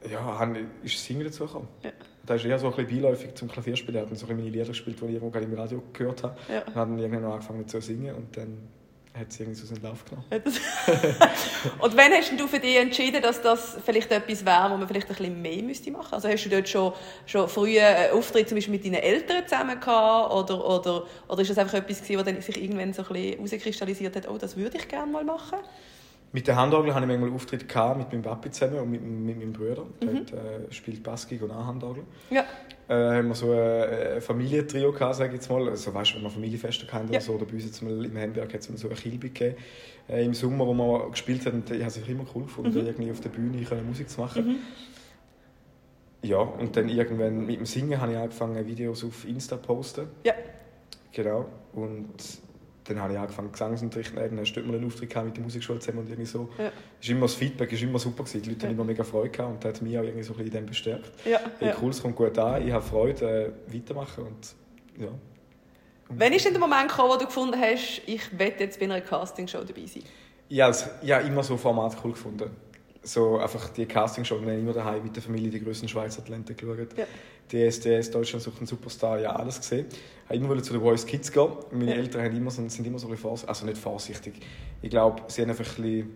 ja, 0.09 0.19
habe 0.21 0.59
ich- 0.59 0.85
ist 0.85 0.95
das 0.95 1.05
Singen 1.05 1.23
dazu 1.25 1.45
gekommen. 1.45 1.67
Ja. 1.83 1.91
Da 2.25 2.35
ist 2.35 2.45
eher 2.45 2.57
so 2.57 2.67
ein 2.67 2.75
bisschen 2.75 3.01
beiläufig 3.01 3.35
zum 3.35 3.47
Klavierspielen. 3.47 3.95
Er 3.95 4.01
hat 4.01 4.09
dann 4.09 4.17
so 4.17 4.27
meine 4.27 4.41
Lieder 4.41 4.65
gespielt, 4.65 4.99
die 4.99 5.05
ich 5.05 5.11
irgendwo 5.11 5.29
gerade 5.29 5.45
im 5.45 5.53
Radio 5.53 5.83
gehört 5.93 6.23
habe. 6.23 6.35
Ja. 6.51 6.59
Und 6.61 6.75
hat 6.75 6.89
dann 6.89 6.99
irgendwann 6.99 7.23
noch 7.23 7.33
angefangen 7.33 7.67
zu 7.67 7.79
singen 7.81 8.15
und 8.15 8.35
dann 8.35 8.57
hat 9.17 9.27
es 9.29 9.39
irgendwie 9.39 9.59
so 9.59 9.65
seinen 9.65 9.81
Lauf 9.81 10.03
genommen. 10.05 10.25
Und 11.79 11.97
wann 11.97 12.11
hast 12.11 12.37
du 12.37 12.47
für 12.47 12.59
dich 12.59 12.75
entschieden, 12.75 13.21
dass 13.21 13.41
das 13.41 13.77
vielleicht 13.85 14.11
etwas 14.11 14.45
wäre, 14.45 14.71
wo 14.71 14.77
man 14.77 14.87
vielleicht 14.87 15.09
ein 15.09 15.15
bisschen 15.15 15.41
mehr 15.41 15.63
müsste 15.63 15.91
machen? 15.91 16.13
Also 16.13 16.27
hast 16.27 16.43
du 16.45 16.49
dort 16.49 16.67
schon, 16.67 16.93
schon 17.25 17.47
früher 17.47 17.85
einen 17.87 18.11
Auftritt 18.11 18.49
zum 18.49 18.57
Beispiel 18.57 18.73
mit 18.73 18.85
deinen 18.85 18.95
Eltern 18.95 19.47
zusammen 19.47 19.79
gehabt? 19.79 20.33
Oder, 20.33 20.65
oder, 20.65 21.05
oder 21.29 21.41
ist 21.41 21.49
das 21.49 21.57
einfach 21.57 21.75
etwas 21.75 22.01
gewesen, 22.01 22.17
was 22.17 22.25
dann 22.25 22.41
sich 22.41 22.61
irgendwann 22.61 22.93
so 22.93 23.03
ein 23.03 23.07
bisschen 23.07 23.33
herauskristallisiert 23.37 24.15
hat, 24.15 24.27
oh, 24.27 24.37
das 24.37 24.57
würde 24.57 24.77
ich 24.77 24.87
gerne 24.87 25.11
mal 25.11 25.23
machen? 25.23 25.59
Mit 26.35 26.47
der 26.47 26.57
Handorgel 26.57 26.93
hatte 26.93 27.05
ich 27.05 27.09
manchmal 27.11 27.31
Auftritte 27.33 27.65
gehabt, 27.65 27.97
mit 27.97 28.11
meinem 28.11 28.21
Papi 28.23 28.51
zusammen 28.51 28.79
und 28.79 28.91
mit, 28.91 29.01
mit 29.01 29.39
meinem 29.39 29.53
Bruder. 29.53 29.85
Der 30.01 30.11
Mhm. 30.11 30.17
hat, 30.17 30.33
äh, 30.33 30.73
spielt 30.73 31.01
Baskig 31.01 31.41
und 31.41 31.49
auch 31.49 31.65
Handorgel. 31.65 32.03
Ja. 32.29 32.43
Äh, 32.89 33.19
haben 33.19 33.29
wir 33.29 33.35
so 33.35 33.53
ein, 33.53 34.19
Familientrio 34.21 34.91
gehabt, 34.91 35.15
sage 35.15 35.29
ich 35.29 35.35
jetzt 35.35 35.49
mal. 35.49 35.69
Also, 35.69 35.93
weißt 35.93 36.11
du, 36.11 36.15
wenn 36.17 36.23
wir 36.23 36.29
Familienfeste 36.29 36.91
hatten 36.91 37.05
Ja. 37.07 37.11
oder 37.19 37.21
so, 37.21 37.33
oder 37.35 37.45
bei 37.45 37.53
uns 37.53 37.63
jetzt 37.63 37.81
mal 37.81 38.03
im 38.03 38.17
Hamburg 38.17 38.53
hat 38.53 38.59
es 38.59 38.69
mal 38.69 38.77
so 38.77 38.89
eine 38.89 38.97
Kilby 38.97 39.29
gegeben, 39.29 39.55
äh, 40.09 40.25
im 40.25 40.33
Sommer, 40.33 40.67
wo 40.67 40.73
wir 40.73 41.09
gespielt 41.09 41.45
haben. 41.45 41.55
Und 41.61 41.71
ich 41.71 41.79
habe 41.79 41.87
es 41.87 42.05
immer 42.05 42.25
cool 42.35 42.43
gefunden, 42.43 42.81
Mhm. 42.81 42.85
irgendwie 42.85 43.11
auf 43.11 43.21
der 43.21 43.29
Bühne 43.29 43.63
können 43.63 43.87
Musik 43.87 44.09
zu 44.09 44.19
machen. 44.19 44.57
Ja, 46.21 46.39
und 46.39 46.75
dann 46.75 46.89
irgendwann 46.89 47.45
mit 47.45 47.59
dem 47.59 47.65
Singen 47.65 48.01
habe 48.01 48.11
ich 48.11 48.17
angefangen, 48.17 48.67
Videos 48.67 49.05
auf 49.05 49.25
Insta 49.25 49.55
zu 49.55 49.61
posten. 49.65 50.07
Ja. 50.25 50.33
Genau. 51.13 51.45
Und 51.73 52.09
dann 52.87 53.01
habe 53.01 53.13
ich 53.13 53.19
angefangen, 53.19 53.51
Gesangsunterricht 53.51 54.09
zu 54.11 54.15
nehmen. 54.15 54.29
Dann 54.29 54.39
hast 54.39 54.53
du 54.53 54.59
einen 54.61 54.85
Auftritt 54.85 55.15
mit 55.23 55.35
der 55.35 55.43
Musikschule 55.43 55.79
zusammen 55.79 55.99
und 55.99 56.07
irgendwie 56.09 56.25
so. 56.25 56.49
Ja. 56.57 56.71
Ist 57.01 57.09
immer 57.09 57.21
das 57.21 57.33
Feedback 57.35 57.71
ist 57.71 57.81
immer 57.83 57.99
super 57.99 58.23
gewesen. 58.23 58.41
Die 58.43 58.49
Leute 58.49 58.61
Ja. 58.61 58.67
haben 58.69 58.75
immer 58.75 58.83
mega 58.83 59.03
Freude 59.03 59.29
gehabt 59.29 59.51
und 59.53 59.63
das 59.63 59.73
hat 59.75 59.81
mich 59.81 59.97
auch 59.97 60.03
irgendwie 60.03 60.23
so 60.23 60.33
ein 60.33 60.37
bisschen 60.37 60.53
in 60.53 60.63
dem 60.63 60.65
bestärkt. 60.67 61.11
Ja, 61.25 61.39
Hey, 61.59 61.73
cool, 61.81 61.89
es 61.89 62.01
kommt 62.01 62.15
gut 62.15 62.37
an, 62.37 62.65
ich 62.65 62.71
habe 62.71 62.83
Freude, 62.85 63.53
äh, 63.69 63.73
weitermachen 63.73 64.25
und 64.25 64.55
ja. 65.03 65.09
Wann 66.09 66.33
ist 66.33 66.45
denn 66.45 66.53
der 66.53 66.59
Moment 66.59 66.87
gekommen, 66.89 67.09
wo 67.11 67.17
du 67.17 67.25
gefunden 67.25 67.59
hast, 67.59 68.01
ich 68.05 68.37
werde 68.37 68.63
jetzt 68.63 68.79
bei 68.79 68.85
einer 68.85 69.01
Castingshow 69.01 69.63
dabei 69.63 69.85
sein? 69.87 70.03
Ich 70.47 70.61
habe 70.61 70.71
es- 70.71 70.87
ich 71.01 71.11
habe 71.11 71.27
immer 71.27 71.41
so 71.41 71.57
Format 71.57 71.97
cool 72.03 72.11
gefunden. 72.11 72.51
So 73.05 73.37
einfach 73.37 73.69
die 73.69 73.85
Castingshow, 73.85 74.41
wir 74.41 74.51
haben 74.51 74.59
immer 74.59 74.73
daheim 74.73 75.03
mit 75.03 75.15
der 75.15 75.21
Familie 75.21 75.51
die 75.51 75.63
größten 75.63 75.87
Schweizer 75.87 76.23
Talente 76.25 76.55
geschaut. 76.55 76.97
Ja. 76.97 77.05
DSDS, 77.47 78.09
Deutschland 78.09 78.41
sucht 78.41 78.57
einen 78.57 78.65
Superstar, 78.65 79.19
ja 79.19 79.35
alles 79.35 79.59
gesehen. 79.59 79.85
Ich 80.29 80.39
wollte 80.39 80.45
immer 80.53 80.63
zu 80.63 80.73
den 80.73 80.81
Voice 80.81 81.05
Kids 81.05 81.31
gehen. 81.31 81.49
Meine 81.71 81.91
Ja. 81.91 81.97
Eltern 81.97 82.23
haben 82.23 82.35
immer 82.35 82.49
so, 82.49 82.67
sind 82.67 82.87
immer 82.87 82.97
so 82.97 83.05
ein 83.05 83.11
bisschen 83.11 83.21
vorsichtig, 83.21 83.49
also 83.49 83.65
nicht 83.67 83.77
vorsichtig. 83.77 84.33
Ich 84.81 84.89
glaube, 84.89 85.21
sie 85.27 85.43
haben 85.43 85.51
einfach 85.51 85.77
ein 85.77 85.83
bisschen, 85.83 86.09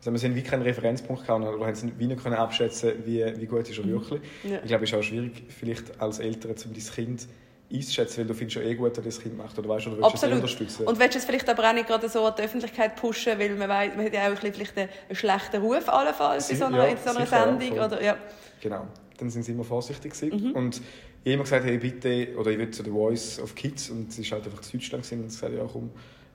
sagen 0.00 0.14
wir, 0.14 0.18
sie 0.18 0.26
haben 0.28 0.34
wie 0.34 0.42
keinen 0.42 0.62
Referenzpunkt 0.62 1.26
gehabt 1.26 1.44
oder 1.44 1.66
haben 1.66 1.74
sie 1.74 1.92
wie 1.98 2.06
nicht 2.06 2.22
können 2.22 2.36
abschätzen, 2.36 2.92
wie, 3.04 3.22
wie 3.38 3.46
gut 3.46 3.68
ist 3.68 3.78
er 3.78 3.84
wirklich. 3.86 4.22
Ja. 4.44 4.60
Ich 4.62 4.68
glaube, 4.68 4.84
es 4.84 4.90
ist 4.92 4.96
auch 4.98 5.02
schwierig, 5.02 5.42
vielleicht 5.48 6.00
als 6.00 6.20
Eltern, 6.20 6.52
um 6.52 6.72
dein 6.72 6.82
Kind 6.82 7.28
einzuschätzen, 7.74 8.18
weil 8.18 8.26
du 8.26 8.34
findest 8.34 8.56
ja 8.56 8.62
eh 8.62 8.74
gut, 8.74 8.96
dass 8.96 9.04
das 9.04 9.20
Kind 9.20 9.36
macht 9.36 9.58
oder 9.58 9.68
weißt 9.68 9.86
du, 9.86 9.90
oder 9.90 9.98
willst 9.98 10.12
du 10.12 10.16
es 10.16 10.22
Absolut. 10.22 10.36
unterstützen. 10.36 10.86
Und 10.86 10.98
willst 10.98 11.14
du 11.14 11.18
es 11.18 11.24
vielleicht 11.24 11.48
aber 11.48 11.68
auch 11.68 11.72
nicht 11.74 11.86
gerade 11.86 12.08
so 12.08 12.24
an 12.24 12.34
die 12.38 12.42
Öffentlichkeit 12.42 12.96
pushen, 12.96 13.38
weil 13.38 13.50
man 13.56 13.68
weiss, 13.68 13.94
man 13.96 14.06
hat 14.06 14.14
ja 14.14 14.22
auch 14.22 14.26
ein 14.26 14.34
bisschen 14.34 14.54
vielleicht 14.54 14.78
einen, 14.78 14.88
einen 15.08 15.16
schlechten 15.16 15.62
Ruf 15.62 15.88
allenfalls 15.88 16.50
in 16.50 16.56
so 16.56 16.64
einer, 16.66 16.78
Ja, 16.78 16.84
in 16.84 16.96
so 17.04 17.10
einer 17.10 17.26
Sendung. 17.26 17.78
oder, 17.78 18.02
ja. 18.02 18.16
Genau. 18.60 18.86
Dann 19.18 19.30
sind 19.30 19.44
sie 19.44 19.52
immer 19.52 19.64
vorsichtig 19.64 20.12
gewesen. 20.12 20.48
Mhm. 20.48 20.52
Und 20.52 20.76
ich 20.76 20.82
habe 20.82 21.32
immer 21.34 21.42
gesagt, 21.44 21.64
hey, 21.64 21.78
bitte, 21.78 22.36
oder 22.36 22.50
ich 22.50 22.58
will 22.58 22.70
zu 22.70 22.82
The 22.82 22.90
Voice 22.90 23.40
of 23.40 23.54
Kids 23.54 23.90
und 23.90 24.10
es 24.10 24.18
war 24.30 24.38
halt 24.38 24.46
einfach 24.46 24.62
in 24.62 24.78
Deutschland 24.78 25.04
gewesen. 25.04 25.20
und 25.20 25.26
ich 25.26 25.32
gesagt, 25.40 25.54
ja 25.54 25.68
komm, 25.72 25.90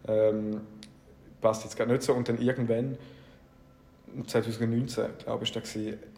ähm, 0.07 0.61
passt 1.41 1.63
jetzt 1.63 1.77
gerade 1.77 1.91
nicht 1.91 2.03
so. 2.03 2.13
Und 2.13 2.27
dann 2.27 2.41
irgendwann, 2.41 2.97
2019, 4.25 5.05
glaube 5.23 5.43
ich, 5.43 5.49
war 5.49 5.63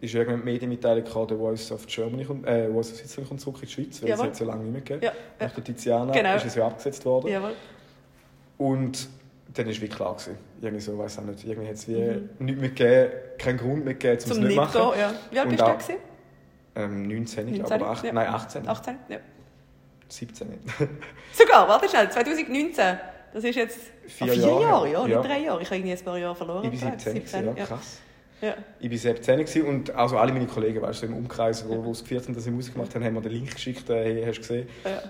ist 0.01 0.13
irgendwann 0.15 0.39
die 0.39 0.45
Medienmitteilung 0.45 1.03
gekommen, 1.03 1.27
The 1.29 1.35
Voice 1.35 1.71
of 1.71 1.85
Germany, 1.87 2.23
äh, 2.45 2.71
Voice 2.71 2.91
of 2.91 2.97
Switzerland 2.97 3.29
kommt 3.29 3.41
zurück 3.41 3.55
in 3.61 3.67
die 3.67 3.71
Schweiz, 3.73 4.01
weil 4.01 4.09
Jawohl. 4.09 4.25
es 4.25 4.29
hat 4.31 4.35
so 4.37 4.45
lange 4.45 4.63
nicht 4.63 4.71
mehr 4.71 4.81
gegeben. 4.81 5.01
Ja, 5.03 5.11
ja. 5.39 5.47
Nach 5.47 5.53
der 5.53 5.63
Tiziana 5.63 6.11
Genau. 6.13 6.35
ist 6.35 6.45
es 6.45 6.55
ja 6.55 6.67
abgesetzt 6.67 7.05
worden. 7.05 7.27
Jawohl. 7.27 7.53
Und 8.57 9.07
dann 9.53 9.65
war 9.65 9.81
wie 9.81 9.87
klar. 9.87 10.13
Gewesen. 10.13 10.37
Irgendwie 10.61 10.81
so, 10.81 10.97
weiß 10.97 11.19
auch 11.19 11.23
nicht, 11.23 11.43
irgendwie 11.45 11.67
hat 11.67 11.75
es 11.75 11.87
wie 11.87 11.95
Mhm. 11.95 12.29
nichts 12.39 12.61
mehr 12.61 12.69
gegeben, 12.69 13.11
keinen 13.37 13.57
Grund 13.57 13.85
mehr 13.85 13.93
gegeben, 13.95 14.13
um 14.13 14.17
es 14.31 14.35
Zum 14.35 14.43
nicht 14.43 14.53
zu 14.53 14.61
machen. 14.61 14.91
gehen, 14.91 14.99
ja. 14.99 15.13
Wie 15.31 15.39
alt 15.39 15.49
bist 15.49 15.89
du 15.89 15.93
da? 16.75 16.83
Ähm, 16.83 17.07
19, 17.07 17.45
19, 17.51 17.65
aber 17.81 17.89
acht, 17.89 18.05
ja. 18.05 18.13
nein, 18.13 18.27
18. 18.27 18.67
18? 18.67 18.95
Ja. 19.09 19.17
17 20.07 20.47
nicht. 20.49 20.61
Sogar, 21.33 21.67
warte 21.67 21.89
schnell, 21.89 22.09
2019. 22.09 22.97
Das 23.33 23.43
ist 23.43 23.55
jetzt 23.55 23.79
Vier 24.07 24.27
ah, 24.27 24.33
vier 24.33 24.43
Jahre, 24.43 24.61
Jahre, 24.61 24.91
ja, 24.91 25.03
nicht 25.03 25.11
ja. 25.11 25.21
drei 25.21 25.39
Jahre. 25.39 25.61
Ich 25.61 25.67
habe 25.67 25.77
irgendwie 25.77 25.93
ein 25.93 26.03
paar 26.03 26.17
Jahre 26.17 26.35
verloren. 26.35 26.73
Ich 26.73 26.81
war 26.81 26.91
17, 26.91 27.13
17 27.13 27.45
ja, 27.45 27.53
ja. 27.53 27.65
krass. 27.65 27.99
Ja. 28.41 28.55
Ich 28.79 28.89
war 28.89 28.97
17 28.97 29.39
gewesen 29.39 29.65
und 29.65 29.91
also 29.91 30.17
alle 30.17 30.33
meine 30.33 30.47
Kollegen, 30.47 30.81
weißt 30.81 31.03
du, 31.03 31.05
im 31.07 31.15
Umkreis, 31.15 31.67
wo, 31.67 31.83
wo 31.85 31.91
es 31.91 32.03
gefeiert 32.03 32.25
haben, 32.25 32.33
dass 32.33 32.43
sie 32.43 32.51
Musik 32.51 32.73
gemacht 32.73 32.93
haben, 32.95 33.03
haben 33.03 33.13
mir 33.13 33.21
den 33.21 33.31
Link 33.31 33.53
geschickt, 33.53 33.89
äh, 33.89 34.03
hey, 34.03 34.23
hast 34.25 34.37
du 34.37 34.41
gesehen? 34.41 34.69
Ja. 34.83 35.03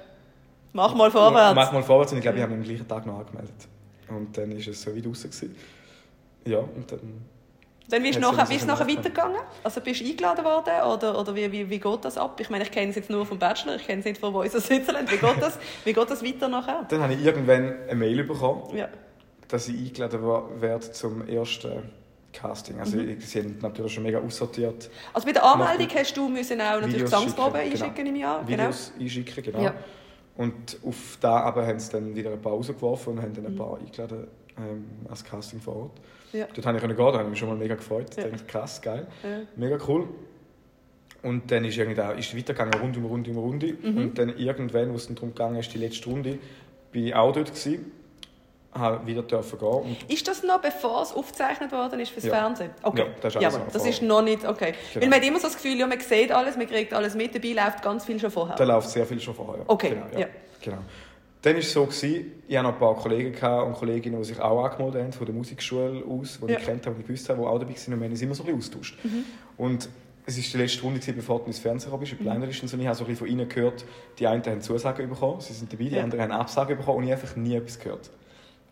Mach 0.73 0.93
mal 0.93 1.09
vorwärts. 1.09 1.55
Mach 1.55 1.71
mal 1.71 1.83
vorwärts 1.83 2.11
und 2.11 2.17
ich 2.19 2.23
glaube, 2.23 2.37
ich 2.37 2.43
habe 2.43 2.53
mich 2.53 2.61
am 2.61 2.67
gleichen 2.67 2.87
Tag 2.87 3.05
noch 3.05 3.19
angemeldet. 3.19 3.67
Und 4.09 4.37
dann 4.37 4.51
ist 4.51 4.67
es 4.67 4.81
so 4.81 4.93
wie 4.93 5.01
draußen 5.01 5.29
gewesen. 5.29 5.55
Ja, 6.45 6.59
und 6.59 6.91
dann... 6.91 6.99
Dann 7.91 8.01
bist 8.03 8.17
du 8.19 8.24
Hat's 8.24 8.31
nachher, 8.38 8.48
bist 8.50 8.62
du 8.62 8.65
so 8.65 8.71
nachher 8.71 8.88
weitergegangen? 8.88 9.41
Also 9.63 9.81
bist 9.81 10.01
du 10.01 10.05
eingeladen 10.05 10.45
worden? 10.45 10.74
Oder, 10.91 11.19
oder 11.19 11.36
wie, 11.36 11.51
wie, 11.51 11.69
wie 11.69 11.79
geht 11.79 12.05
das 12.05 12.17
ab? 12.17 12.39
Ich 12.39 12.50
meine, 12.50 12.63
ich 12.63 12.71
kenne 12.71 12.89
es 12.89 12.95
jetzt 12.95 13.10
nur 13.10 13.25
vom 13.25 13.38
Bachelor, 13.38 13.75
ich 13.75 13.86
kenne 13.86 14.00
es 14.00 14.05
nicht 14.05 14.19
von 14.19 14.31
Voice 14.33 14.55
of 14.55 14.63
Switzerland. 14.65 15.12
Wie 15.12 15.17
geht 15.17 15.41
das, 15.41 15.60
wie 15.86 15.93
geht 15.93 16.10
das 16.10 16.24
weiter 16.24 16.48
nachher? 16.48 16.86
Dann 16.89 17.01
habe 17.01 17.13
ich 17.13 17.24
irgendwann 17.24 17.75
eine 17.83 17.95
Mail 17.95 18.24
bekommen, 18.24 18.75
Ja. 18.75 18.88
dass 19.50 19.67
ich 19.67 19.77
eingeladen 19.77 20.21
werde 20.62 20.91
zum 20.91 21.27
ersten 21.27 21.89
Casting. 22.33 22.79
Also 22.79 22.98
Mhm. 22.98 23.19
sie 23.19 23.39
haben 23.39 23.57
natürlich 23.62 23.93
schon 23.93 24.03
mega 24.03 24.19
aussortiert. 24.19 24.89
Also 25.13 25.25
bei 25.27 25.33
der 25.33 25.43
Anmeldung 25.43 25.88
hast 25.93 26.15
du 26.15 26.29
müssen 26.29 26.62
auch 26.62 26.79
natürlich 26.79 27.01
Gesangsproben 27.01 27.60
genau. 27.62 27.71
einschicken 27.71 28.05
im 28.07 28.15
Jahr. 28.15 28.39
Genau. 28.45 28.48
Videos 28.63 28.93
einschicken, 28.98 29.43
genau. 29.43 29.62
Ja. 29.63 29.74
Und 30.38 30.77
auf 30.86 31.17
da 31.19 31.41
aber 31.41 31.67
haben 31.67 31.77
sie 31.77 31.91
dann 31.91 32.15
wieder 32.15 32.31
ein 32.31 32.41
paar 32.41 32.53
rausgeworfen 32.53 33.13
und 33.13 33.21
haben 33.21 33.33
dann 33.33 33.45
ein 33.48 33.53
Mhm. 33.53 33.57
paar 33.57 33.77
eingeladen 33.77 34.27
ähm, 34.62 34.86
als 35.10 35.24
Casting 35.24 35.60
vor 35.60 35.75
Ort. 35.75 35.91
Ja. 36.34 36.46
Dort 36.53 36.65
habe 36.65 36.77
ich 36.77 36.84
gehen, 36.84 36.96
da 36.98 37.03
habe 37.06 37.24
ich 37.24 37.30
mich 37.30 37.39
schon 37.39 37.50
mal 37.50 37.58
mega 37.58 37.75
gefreut. 37.75 38.15
Ja. 38.15 38.24
Dachte, 38.27 38.44
krass, 38.46 38.82
geil, 38.82 39.08
Ja. 39.24 39.41
mega 39.56 39.77
cool. 39.88 40.08
Und 41.24 41.51
dann 41.51 41.65
ist 41.65 41.77
irgendwie 41.77 41.96
da, 41.96 42.12
ist 42.13 42.36
weitergegangen, 42.36 42.74
Runde 42.82 43.00
um 43.00 43.06
Runde 43.06 43.32
um 43.32 43.38
Runde. 43.38 43.74
Mhm. 43.82 43.98
Und 43.98 44.18
dann 44.18 44.30
irgendwann, 44.38 44.91
wo 44.91 44.96
es 44.96 45.06
dann 45.08 45.15
darum 45.15 45.30
gegangen 45.30 45.58
ist, 45.58 45.72
die 45.74 45.77
letzte 45.77 46.10
Runde, 46.10 46.39
bin 46.91 47.06
ich 47.08 47.13
auch 47.15 47.32
dort 47.32 47.50
gewesen. 47.53 47.91
habe 48.74 49.06
wieder 49.06 49.22
dürfen 49.22 49.60
gehen. 49.60 49.68
Und 49.68 49.98
Ist 50.12 50.25
das 50.30 50.44
noch 50.44 50.62
bevor 50.62 51.01
es 51.01 51.12
aufgezeichnet 51.13 51.74
worden 51.74 52.00
ist 52.00 52.10
fürs 52.12 52.24
Ja. 52.24 52.32
Fernsehen? 52.36 52.70
Okay. 52.82 53.01
Ja, 53.01 53.08
das 53.22 53.36
ist 53.36 53.41
ja, 53.41 53.50
noch 53.51 53.68
das 53.72 53.86
ist 53.86 54.01
noch 54.01 54.22
nicht 54.22 54.46
okay. 54.48 54.74
Genau. 54.94 55.03
Weil 55.03 55.10
man 55.10 55.20
hat 55.20 55.27
immer 55.27 55.39
so 55.39 55.48
das 55.48 55.56
Gefühl, 55.58 55.77
ja, 55.77 55.86
man 55.88 56.00
sieht 56.00 56.32
alles, 56.32 56.56
man 56.56 56.68
kriegt 56.68 56.94
alles 56.94 57.13
mit, 57.13 57.36
dabei 57.36 57.50
läuft 57.51 57.82
ganz 57.84 58.06
viel 58.06 58.18
schon 58.18 58.32
vorher. 58.32 58.56
Da 58.56 58.63
läuft 58.63 58.89
sehr 58.89 59.06
viel 59.06 59.20
schon 59.20 59.36
vorher. 59.36 59.65
Okay, 59.68 59.89
Genau, 59.89 60.06
ja. 60.13 60.20
ja. 60.22 60.27
genau. 60.62 60.77
Dann 61.43 61.53
war 61.53 61.60
es 61.60 61.71
so, 61.74 61.86
gewesen, 61.86 62.31
ich 62.48 62.55
hatte 62.55 62.67
noch 62.67 62.74
ein 62.74 62.79
paar 62.79 62.95
Kollegen 62.95 63.33
und 63.63 63.74
Kolleginnen, 63.74 64.19
die 64.19 64.25
sich 64.27 64.39
auch 64.39 64.63
angemeldet 64.63 65.01
haben, 65.01 65.13
von 65.13 65.25
der 65.25 65.33
Musikschule 65.36 66.03
aus, 66.05 66.39
die 66.41 66.51
Ja. 66.51 66.60
ich 66.60 66.65
kennt 66.65 66.86
habe 66.86 66.95
und 66.98 67.07
gewusst 67.07 67.27
habe, 67.29 67.39
die 67.41 67.45
auch 67.48 67.57
dabei 67.60 67.74
waren. 67.74 67.93
Und 67.93 68.00
wir 68.00 68.05
haben 68.05 68.12
uns 68.12 68.21
immer 68.21 68.36
so 68.36 68.43
ein 68.43 68.55
bisschen 68.55 68.60
austauscht. 68.75 68.98
Und 69.57 69.89
es 70.27 70.38
war 70.38 70.43
die 70.51 70.57
letzte 70.57 70.81
Runde, 70.83 71.00
gewesen, 71.00 71.15
bevor 71.15 71.39
du 71.39 71.45
ins 71.45 71.57
Fernsehen 71.57 72.00
bist, 72.00 72.13
in 72.13 72.27
Editions. 72.43 72.74
Und 72.74 72.79
ich 72.81 72.86
habe 72.86 72.95
so 72.95 73.03
ein 73.03 73.07
bisschen 73.07 73.25
von 73.25 73.27
ihnen 73.27 73.50
gehört, 73.50 73.86
die 74.19 74.27
einen 74.27 74.43
haben 74.45 74.62
Zusagen 74.62 75.10
bekommen, 75.10 75.41
sie 75.41 75.53
sind 75.53 75.74
dabei, 75.74 75.86
die 75.86 75.95
Ja. 75.95 76.03
anderen 76.03 76.21
haben 76.25 76.31
Absagen 76.31 76.77
bekommen 76.77 77.00
und 77.00 77.03
ich 77.05 77.12
habe 77.12 77.21
einfach 77.24 77.36
nie 77.36 77.55
etwas 77.55 77.79
gehört. 77.79 78.12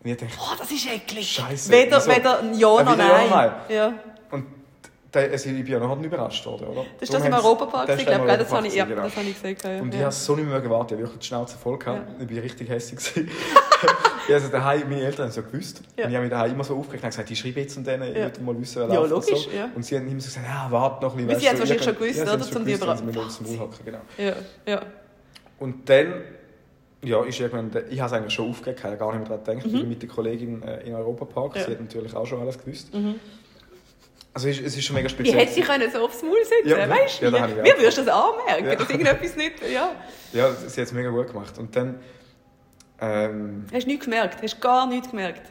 Und 0.04 0.12
ich 0.12 0.16
dachte, 0.18 0.32
Oh, 0.40 0.56
das 0.58 0.72
ist 0.72 0.88
eklig. 0.88 1.28
Scheisse, 1.28 1.72
Weder, 1.72 1.98
wieso? 1.98 2.10
weder 2.12 2.40
ein 2.40 2.54
Ja 2.58 2.80
Äh, 2.80 2.84
noch. 2.84 2.96
Nein. 2.98 3.52
Ja. 3.70 3.94
Und 5.10 5.16
da, 5.16 5.22
also 5.22 5.50
ich 5.50 5.56
bin 5.64 5.68
ja 5.74 5.80
noch 5.80 5.96
nicht 5.96 6.06
überrascht 6.06 6.46
worden, 6.46 6.68
oder? 6.68 6.86
Das 7.00 7.10
ist 7.10 7.14
Darum 7.16 7.32
das 7.32 7.40
im 7.40 7.46
Europapark, 7.46 7.88
das 7.88 8.00
ich 8.00 8.06
glaube, 8.06 8.28
das 8.28 8.52
habe 8.54 8.68
ich, 8.68 8.76
ja, 8.76 8.86
genau. 8.86 9.02
das 9.04 9.16
habe 9.16 9.26
ich 9.28 9.42
gesehen. 9.42 9.58
Ja. 9.64 9.82
Und 9.82 9.94
ich 9.94 10.00
ja. 10.00 10.06
habe 10.06 10.14
so 10.14 10.36
nicht 10.36 10.48
mehr 10.48 10.62
gewartet, 10.62 10.92
ich 10.92 10.96
habe 10.98 11.02
wirklich 11.04 11.20
die 11.22 11.26
Schnauze 11.28 11.58
voll 11.58 11.80
gehabt. 11.80 12.08
Ja. 12.20 12.26
Ich 12.30 12.36
war 12.36 12.44
richtig 12.44 12.70
hässlich. 12.70 13.26
ja, 14.30 14.36
also 14.36 14.50
daheim, 14.50 14.88
meine 14.88 15.02
Eltern 15.02 15.24
haben 15.24 15.30
es 15.30 15.36
ja 15.38 15.42
gewusst. 15.42 15.82
Ja. 15.98 16.04
Und 16.06 16.10
ich 16.12 16.16
habe 16.16 16.26
mich 16.26 16.32
daheim 16.32 16.52
immer 16.54 16.64
so 16.64 16.78
aufgeregt 16.78 17.04
und 17.04 17.10
gesagt, 17.10 17.32
ich 17.32 17.40
schreibe 17.40 17.60
jetzt 17.62 17.76
an 17.78 17.84
denen, 17.86 18.04
ich 18.04 18.16
würde 18.16 18.42
mal 18.42 18.60
wissen, 18.62 18.84
wer 18.88 18.94
Ja, 18.96 19.02
läuft 19.02 19.12
und 19.14 19.30
logisch, 19.32 19.46
so. 19.46 19.52
ja. 19.58 19.70
Und 19.76 19.84
sie 19.84 19.96
haben 19.98 20.08
immer 20.08 20.20
so 20.22 20.26
gesagt, 20.28 20.46
ja, 20.46 20.68
warte 20.70 21.04
noch 21.06 21.12
ein 21.18 21.26
bisschen. 21.26 21.30
Weil 21.32 21.40
sie 21.40 21.48
haben 21.48 21.54
es 21.56 21.60
wahrscheinlich 21.62 21.86
schon 21.86 21.96
gewusst, 21.98 22.22
oder? 22.22 22.40
Zum 22.40 22.66
die 22.66 22.72
gewusst, 22.74 22.84
überra- 22.84 22.90
wenn 23.08 23.14
sie 23.14 23.20
mir 23.20 23.26
aufs 23.26 23.42
Maul 23.42 23.60
hocken, 23.60 23.86
genau. 23.86 24.00
Ja, 24.20 24.34
ja. 24.68 24.82
Und 25.60 25.90
dann, 25.90 26.14
ja, 27.04 27.24
ist 27.24 27.40
irgendwann, 27.40 27.72
der- 27.72 27.92
ich 27.92 28.00
habe 28.00 28.08
es 28.08 28.14
eigentlich 28.14 28.34
schon 28.34 28.48
aufgegeben, 28.52 28.78
ich 28.78 28.84
habe 28.84 28.98
gar 28.98 29.18
nicht 29.18 29.28
mehr 29.28 29.38
daran 29.40 29.58
gedacht, 29.60 29.66
ich 29.74 29.80
bin 29.82 29.90
mit 29.90 30.02
der 30.04 30.10
Kollegin 30.10 30.62
äh, 30.62 30.82
in 30.88 30.94
Europapark, 30.94 31.54
Mhm. 31.56 31.58
Ja. 31.62 31.66
sie 31.66 31.72
hat 31.72 31.80
natürlich 31.82 32.16
auch 32.16 32.28
schon 32.28 32.42
alles 32.42 32.60
gewusst. 32.64 32.90
Also 34.34 34.48
es 34.48 34.60
ist, 34.60 34.78
es 34.78 34.86
schon 34.86 34.96
mega 34.96 35.10
speziell. 35.10 35.38
hätte 35.40 35.54
sie 35.54 35.62
können 35.62 35.92
so 35.92 36.06
aufs 36.06 36.22
Maul 36.22 36.38
sitzen 36.44 36.70
Ja, 36.80 36.88
weißt 36.90 37.22
du? 37.22 37.26
ja, 37.26 37.32
ich 37.32 37.44
auch 37.44 37.48
wie 37.64 37.82
würdest 37.82 37.98
du 37.98 38.06
das 38.06 38.14
anmerken, 38.14 38.66
Ja. 38.66 38.76
dass 38.76 38.90
irgendetwas 38.90 39.36
nicht... 39.36 39.54
Ja. 39.72 39.92
Ja, 40.34 40.52
sie 40.54 40.82
hat 40.82 40.88
es 40.88 40.94
mega 40.94 41.10
gut 41.10 41.28
gemacht. 41.28 41.58
Und 41.58 41.76
dann, 41.76 42.00
ähm, 43.02 43.66
Hast 43.74 43.84
du 43.86 43.90
nichts 43.90 44.06
gemerkt? 44.06 44.42
Hast 44.42 44.56
du 44.56 44.60
gar 44.60 44.88
nichts 44.88 45.10
gemerkt? 45.10 45.42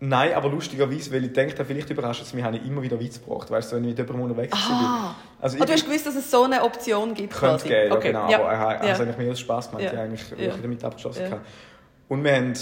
Nein, 0.00 0.32
aber 0.34 0.48
lustigerweise, 0.48 1.12
weil 1.12 1.24
ich 1.24 1.32
denke, 1.32 1.64
vielleicht 1.64 1.90
überrascht 1.90 2.22
es 2.22 2.32
mich, 2.32 2.44
habe 2.44 2.56
ich 2.56 2.64
immer 2.64 2.80
wieder 2.82 3.00
Witz 3.00 3.20
gebracht. 3.20 3.50
Weißt 3.50 3.72
du, 3.72 3.76
wenn 3.76 3.82
ich 3.84 3.90
mit 3.90 3.98
jemandem 3.98 4.30
unterwegs 4.30 4.52
Ah. 4.56 4.70
war. 4.70 5.16
Also 5.40 5.58
Ah, 5.60 5.66
du 5.66 5.72
hast 5.72 5.84
gewusst, 5.84 6.06
dass 6.06 6.14
es 6.14 6.30
so 6.30 6.44
eine 6.44 6.62
Option 6.62 7.14
gibt 7.14 7.32
könnte 7.34 7.56
quasi? 7.56 7.68
geben, 7.68 7.88
ja, 7.90 7.96
Okay, 7.96 8.06
genau. 8.08 8.30
ja. 8.30 8.38
Aber 8.38 8.52
er 8.52 8.58
hat 8.60 8.84
Ja. 8.84 8.90
also 8.90 9.02
eigentlich 9.02 9.18
mehr 9.18 9.30
als 9.30 9.40
Spass 9.40 9.68
gemacht. 9.68 9.82
Ja. 9.84 9.92
Ich 9.94 9.98
eigentlich 9.98 10.24
Ja. 10.38 10.54
damit 10.62 10.84
abgeschlossen. 10.84 11.22
Ja. 11.28 11.40
Und 12.08 12.22
wir 12.22 12.32
haben 12.36 12.54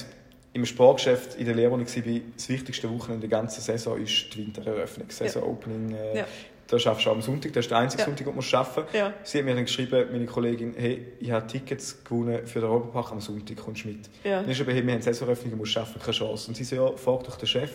im 0.57 0.65
Sportgeschäft 0.65 1.35
in 1.37 1.45
der 1.45 1.55
Lehre, 1.55 1.71
wo 1.71 1.79
ich 1.79 1.97
war, 2.07 2.21
das 2.35 2.49
wichtigste 2.49 2.91
Wochenende 2.91 3.29
der 3.29 3.39
ganzen 3.39 3.61
Saison 3.61 4.01
ist 4.03 4.35
die 4.35 4.39
Wintereröffnung, 4.39 5.09
Saison-Opening. 5.11 5.95
Äh, 5.95 6.19
Ja. 6.19 6.27
Da 6.69 6.81
schaffst 6.81 7.07
du 7.07 7.11
auch 7.11 7.15
am 7.15 7.23
Sonntag, 7.23 7.53
das 7.53 7.67
ist 7.67 7.71
der 7.71 7.79
einzige 7.79 8.01
Ja. 8.03 8.07
Sonntag, 8.07 8.25
den 8.25 8.33
du 8.33 8.37
musst 8.37 8.53
arbeiten 8.53 8.97
Ja. 8.97 9.13
Sie 9.23 9.39
hat 9.39 9.45
mir 9.45 9.55
dann 9.55 9.67
geschrieben, 9.67 10.09
meine 10.11 10.25
Kollegin, 10.27 10.75
hey, 10.77 11.13
ich 11.21 11.31
habe 11.31 11.47
Tickets 11.47 12.03
gewonnen 12.03 12.45
für 12.47 12.59
den 12.61 12.69
Europapark 12.71 13.13
am 13.13 13.21
Sonntag, 13.21 13.57
kommst 13.59 13.85
du 13.85 13.89
mit? 13.89 14.09
Ja. 14.25 14.41
Dann 14.41 14.51
ist 14.51 14.61
aber, 14.61 14.73
hey, 14.73 14.85
wir 14.85 14.95
haben 14.95 15.03
Saisonöffnung, 15.03 15.53
du 15.53 15.57
musst 15.59 15.77
arbeiten, 15.77 16.01
keine 16.01 16.13
Chance. 16.13 16.49
Und 16.49 16.57
sie 16.57 16.65
so, 16.65 16.75
ja, 16.77 16.97
frag 16.97 17.23
doch 17.25 17.37
den 17.37 17.47
Chef. 17.47 17.71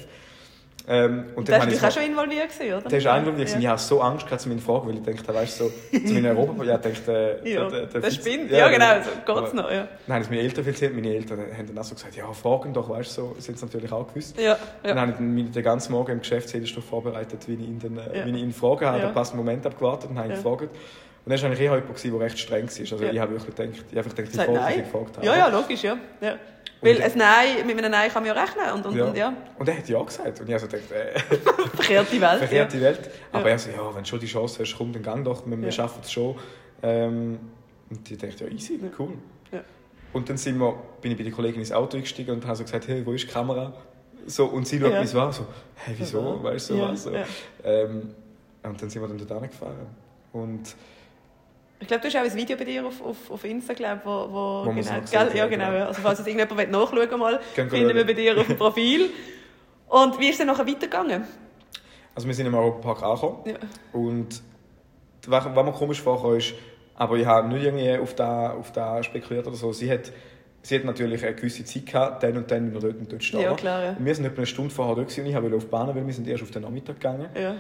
Ähm, 0.94 1.26
und 1.36 1.48
Da 1.48 1.60
du 1.60 1.68
dich 1.68 1.80
auch 1.82 1.90
so- 1.90 2.00
schon 2.02 2.10
involviert, 2.10 2.50
gewesen, 2.50 2.74
oder? 2.74 2.90
der 2.90 2.98
ist 3.00 3.06
involviert. 3.06 3.50
Ja. 3.52 3.60
Ich 3.60 3.68
hatte 3.68 3.82
so 3.84 4.02
Angst 4.02 4.26
gehabt 4.26 4.42
zu 4.42 4.50
meinen 4.50 4.60
Fragen, 4.60 4.88
weil 4.90 4.96
ich 4.96 5.04
dachte, 5.24 5.34
weißt 5.34 5.60
du, 5.62 5.64
so, 5.66 6.00
zu 6.06 6.14
meinen 6.14 6.26
Europa, 6.38 6.64
ja, 6.66 6.76
ich 6.76 6.82
dachte, 6.82 7.40
äh, 7.46 7.54
Ja, 7.54 7.70
der, 7.70 7.86
der 7.86 8.12
spinnt. 8.12 8.52
Ja, 8.52 8.68
genau, 8.70 8.86
so 9.02 9.34
geht's 9.42 9.54
noch, 9.54 9.72
ja. 9.72 9.88
Dann 10.06 10.16
haben 10.16 10.22
es 10.24 10.30
meine 10.30 10.42
Eltern 10.42 10.66
erzählt. 10.68 10.94
Meine 10.94 11.16
Eltern 11.16 11.40
haben 11.58 11.68
dann 11.68 11.78
auch 11.78 11.84
so 11.86 11.96
gesagt, 11.96 12.16
ja, 12.18 12.32
fragen 12.34 12.74
doch, 12.74 12.90
weißt 12.90 13.18
du, 13.18 13.22
so, 13.22 13.36
sind 13.40 13.58
sie 13.58 13.66
natürlich 13.66 13.92
auch 13.92 14.06
gewusst. 14.08 14.38
Ja, 14.40 14.58
Dann 14.84 14.96
ja. 14.98 15.02
habe 15.02 15.12
ich 15.12 15.18
dann 15.18 15.52
den 15.54 15.64
ganzen 15.64 15.92
Morgen 15.94 16.12
im 16.12 16.20
Geschäftszettel 16.20 16.68
vorbereitet, 16.82 17.48
wie 17.48 17.54
ich 17.54 17.60
ihn, 17.62 17.80
dann, 17.80 17.98
äh, 17.98 18.20
Ja. 18.20 18.26
wie 18.26 18.32
ich 18.32 18.42
ihn 18.44 18.52
fragen 18.54 18.86
habe. 18.86 18.98
Ja. 19.00 19.06
Dann 19.06 19.14
passt 19.14 19.34
Moment 19.34 19.66
abgewartet 19.66 20.10
und 20.10 20.18
habe 20.18 20.28
ihn 20.28 20.32
Ja. 20.32 20.38
gefragt. 20.38 20.64
Und 21.24 21.32
dann 21.32 21.40
war 21.40 21.48
eigentlich 21.48 21.60
eher 21.62 21.76
jemand, 21.76 22.04
der 22.04 22.20
recht 22.20 22.40
streng 22.40 22.64
war. 22.68 22.80
Also 22.80 22.96
Ja. 22.98 23.12
ich 23.12 23.20
habe 23.20 23.32
wirklich 23.32 23.56
gedacht, 23.56 23.70
ich 23.74 23.80
habe 23.90 23.98
einfach 24.00 24.16
gedacht, 24.16 24.28
ich 24.32 24.36
Sagt 24.36 24.48
frage, 24.50 24.60
nein. 24.60 24.74
ich 24.80 24.92
gefragt 24.92 25.18
habe. 25.18 25.26
Ja, 25.26 25.36
ja, 25.38 25.48
logisch, 25.48 25.84
ja. 25.84 25.98
ja. 26.20 26.36
Weil 26.82 27.02
ein 27.02 27.12
Nein, 27.16 27.68
mit 27.68 27.78
einem 27.78 27.92
Nein 27.92 28.10
kann 28.12 28.24
man 28.26 28.36
ja 28.36 28.42
rechnen. 28.42 28.72
Und, 28.74 28.86
und, 28.88 28.96
Ja. 28.96 29.06
und 29.06 29.18
ja, 29.18 29.34
Und 29.60 29.70
er 29.70 29.78
hat 29.78 29.88
ja 29.88 30.02
gesagt. 30.04 30.40
Und 30.42 30.48
ich 30.50 30.54
habe 30.54 30.60
so 30.60 30.68
gedacht, 30.68 30.92
äh, 30.92 31.20
verkehrte 31.76 32.20
Welt. 32.22 32.40
verkehrte 32.40 32.82
Welt. 32.82 33.12
Aber 33.32 33.46
Ja. 33.48 33.50
er 33.52 33.60
so, 33.60 33.70
ja, 33.70 33.96
wenn 33.96 34.04
du 34.04 34.10
schon 34.10 34.20
die 34.20 34.26
Chance 34.26 34.62
hast, 34.64 34.76
komm, 34.78 34.92
dann 34.92 35.04
gang 35.04 35.24
doch, 35.24 35.46
wir, 35.46 35.58
wir 35.58 35.66
Ja. 35.66 35.72
schaffen 35.72 36.02
es 36.04 36.12
schon. 36.12 36.36
Ähm, 36.84 37.40
und 37.90 38.10
ich 38.10 38.18
dachte, 38.18 38.46
ja, 38.46 38.50
easy, 38.52 38.80
cool. 38.98 39.14
Ja. 39.52 39.62
Und 40.14 40.28
dann 40.30 40.38
sind 40.38 40.58
wir, 40.58 40.74
bin 41.02 41.12
ich 41.12 41.18
bei 41.18 41.24
der 41.24 41.32
Kollegin 41.32 41.60
ins 41.60 41.72
Auto 41.72 41.98
eingestiegen 41.98 42.32
und 42.32 42.46
habe 42.46 42.56
so 42.56 42.64
gesagt, 42.64 42.88
hey, 42.88 43.06
wo 43.06 43.12
ist 43.14 43.24
die 43.28 43.32
Kamera? 43.32 43.74
So, 44.26 44.46
und 44.48 44.68
sie 44.68 44.80
schaut 44.80 44.92
Ja. 44.94 45.02
mich 45.02 45.10
so 45.10 45.20
an, 45.22 45.32
so, 45.32 45.46
hey, 45.76 45.96
wieso, 45.98 46.20
Ja. 46.20 46.44
weißt 46.44 46.70
du, 46.70 46.74
so 46.74 46.80
Ja, 46.80 46.92
was? 46.92 47.04
So. 47.04 47.12
ja. 47.14 47.26
Ähm, 47.64 48.16
und 48.64 48.82
dann 48.82 48.90
sind 48.90 49.02
wir 49.02 49.08
dann 49.08 49.18
dort 49.18 49.52
gefahren. 49.52 49.88
Und 50.34 50.76
Ich 51.82 51.88
glaube, 51.88 52.02
du 52.02 52.08
hast 52.08 52.16
auch 52.16 52.22
ein 52.22 52.36
Video 52.36 52.56
bei 52.56 52.64
dir 52.64 52.86
auf, 52.86 53.02
auf, 53.02 53.32
auf 53.32 53.44
Insta, 53.44 53.74
glaub, 53.74 54.06
wo, 54.06 54.10
wo, 54.10 54.66
Wo 54.66 54.70
genau, 54.70 54.84
gell? 55.10 55.32
ja, 55.36 55.48
genau. 55.48 55.48
genau. 55.48 55.74
ja. 55.74 55.88
Also 55.88 56.02
falls 56.02 56.20
es 56.20 56.28
irgendjemand 56.28 56.72
nachschauen 56.72 57.10
Gehen 57.56 57.70
finden 57.70 57.88
wir 57.88 57.96
schauen. 57.96 58.08
bei 58.08 58.14
dir 58.14 58.38
auf 58.40 58.48
dem 58.48 58.58
Profil. 58.58 59.10
Und 59.88 60.20
wie 60.20 60.28
ist 60.28 60.34
es 60.34 60.38
dann 60.38 60.48
nachher 60.48 60.68
weitergegangen? 60.68 61.26
also 62.16 62.28
wir 62.28 62.36
sind 62.36 62.46
im 62.46 62.56
Europapark 62.56 63.04
angekommen. 63.04 63.38
Ja. 63.46 63.56
Und 63.94 64.42
was, 65.28 65.46
was 65.46 65.66
mir 65.66 65.72
komisch 65.72 66.02
vorkam, 66.02 66.36
ist, 66.36 66.54
aber 66.96 67.16
ich 67.18 67.26
habe 67.26 67.48
nicht 67.48 67.64
irgendwie 67.64 67.98
auf 67.98 68.14
das 68.16 68.52
auf 68.52 68.72
da 68.72 69.02
spekuliert 69.04 69.48
oder 69.48 69.56
so. 69.56 69.72
Sie 69.74 69.92
hat, 69.92 70.12
sie 70.62 70.76
hat 70.76 70.84
natürlich 70.84 71.24
eine 71.26 71.36
gewisse 71.36 71.64
Zeit 71.64 71.86
gehabt, 71.86 72.24
dann 72.24 72.38
und 72.38 72.52
dann 72.52 72.66
müssen 72.66 72.74
wir 72.76 72.82
dort 72.82 73.00
und 73.00 73.12
dort 73.12 73.24
stehen. 73.24 73.42
Ja, 73.42 73.54
klar, 73.54 73.84
ja. 73.84 73.90
Und 73.92 74.06
Wir 74.06 74.16
sind 74.16 74.26
etwa 74.26 74.38
eine 74.38 74.46
Stunde 74.46 74.72
vorher 74.74 74.96
dort 74.96 75.18
und 75.18 75.26
ich 75.26 75.36
wollte 75.36 75.56
auf 75.56 75.64
die 75.64 75.70
Bahn, 75.70 75.96
weil 75.96 76.06
wir 76.06 76.14
sind 76.14 76.28
erst 76.28 76.44
auf 76.44 76.52
den 76.52 76.64
Nachmittag 76.64 76.96
gegangen. 77.00 77.30
Ja. 77.36 77.56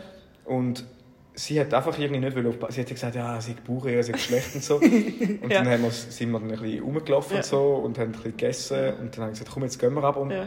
Und 0.45 0.85
sie 1.33 1.59
hat 1.59 1.73
einfach 1.73 1.97
irgendwie 1.97 2.19
nicht 2.19 2.35
wollen 2.35 2.47
auf 2.47 2.53
die 2.55 2.59
Bahn. 2.59 2.71
Sie 2.71 2.81
hat 2.81 2.89
gesagt, 2.89 3.15
ja, 3.15 3.39
sie 3.41 3.51
hat 3.51 3.63
Bauch, 3.63 3.83
sie 3.85 3.93
ist 3.93 4.19
schlecht 4.19 4.55
und 4.55 4.63
so. 4.63 4.75
Und 4.79 5.49
Ja. 5.49 5.63
dann 5.63 5.69
haben 5.69 5.83
wir, 5.83 5.91
sind 5.91 6.31
wir 6.31 6.39
dann 6.39 6.51
ein 6.51 6.59
bisschen 6.59 6.83
rumgelaufen 6.83 7.31
Ja. 7.33 7.37
und 7.37 7.45
so 7.45 7.61
und 7.75 7.97
haben 7.97 8.07
ein 8.09 8.11
bisschen 8.11 8.31
gegessen. 8.31 8.93
Und 8.99 9.15
dann 9.15 9.23
habe 9.23 9.31
ich 9.33 9.39
gesagt, 9.39 9.51
komm, 9.53 9.63
jetzt 9.63 9.79
gehen 9.79 9.93
wir 9.93 10.03
ab. 10.03 10.17
Und 10.17 10.31
Ja. 10.31 10.45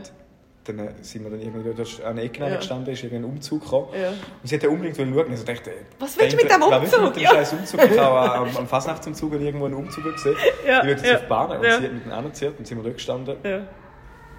dann 0.64 0.78
äh, 0.78 0.92
sind 1.02 1.24
wir 1.24 1.30
dann 1.30 1.40
irgendwie 1.40 2.02
an 2.04 2.16
der 2.16 2.24
Ecke 2.24 2.40
Ja. 2.46 2.56
gestanden, 2.56 2.92
ist 2.92 3.02
irgendwie 3.02 3.16
ein 3.16 3.24
Umzug 3.24 3.62
gekommen. 3.62 3.88
Ja. 4.00 4.08
Und 4.10 4.16
sie 4.44 4.54
hat 4.56 4.62
ja 4.62 4.68
unbedingt 4.68 4.98
wollen 4.98 5.14
schauen. 5.14 5.30
Also 5.30 5.44
dachte, 5.44 5.70
Was 5.98 6.18
willst 6.18 6.32
du 6.32 6.36
mit 6.42 6.50
dem 6.52 6.60
Was 6.60 6.80
willst 6.80 6.92
du 6.94 6.98
Umzug? 6.98 7.04
mit 7.04 7.16
dem 7.16 7.22
Ja. 7.22 7.30
scheiß 7.30 7.52
Umzug? 7.54 7.80
Ich 7.90 7.98
habe 7.98 8.32
am, 8.34 8.56
am 8.56 8.66
Fasnachtsumzug 8.66 9.32
irgendwo 9.40 9.64
einen 9.66 9.74
Umzug 9.74 10.04
gesehen. 10.04 10.36
Ja, 10.66 10.78
Ich 10.80 10.84
will 10.84 10.90
jetzt 10.92 11.06
ja, 11.06 11.14
auf 11.16 11.22
die 11.22 11.28
Bahn. 11.28 11.50
Und 11.58 11.64
ja. 11.64 11.78
sie 11.78 11.84
hat 11.86 11.92
mit 11.92 12.04
dem 12.04 12.12
angezogen 12.12 12.54
und 12.58 12.66
sind 12.66 12.76
wir 12.78 12.82
dort 12.84 12.94
gestanden. 12.96 13.36
Ja. 13.44 13.60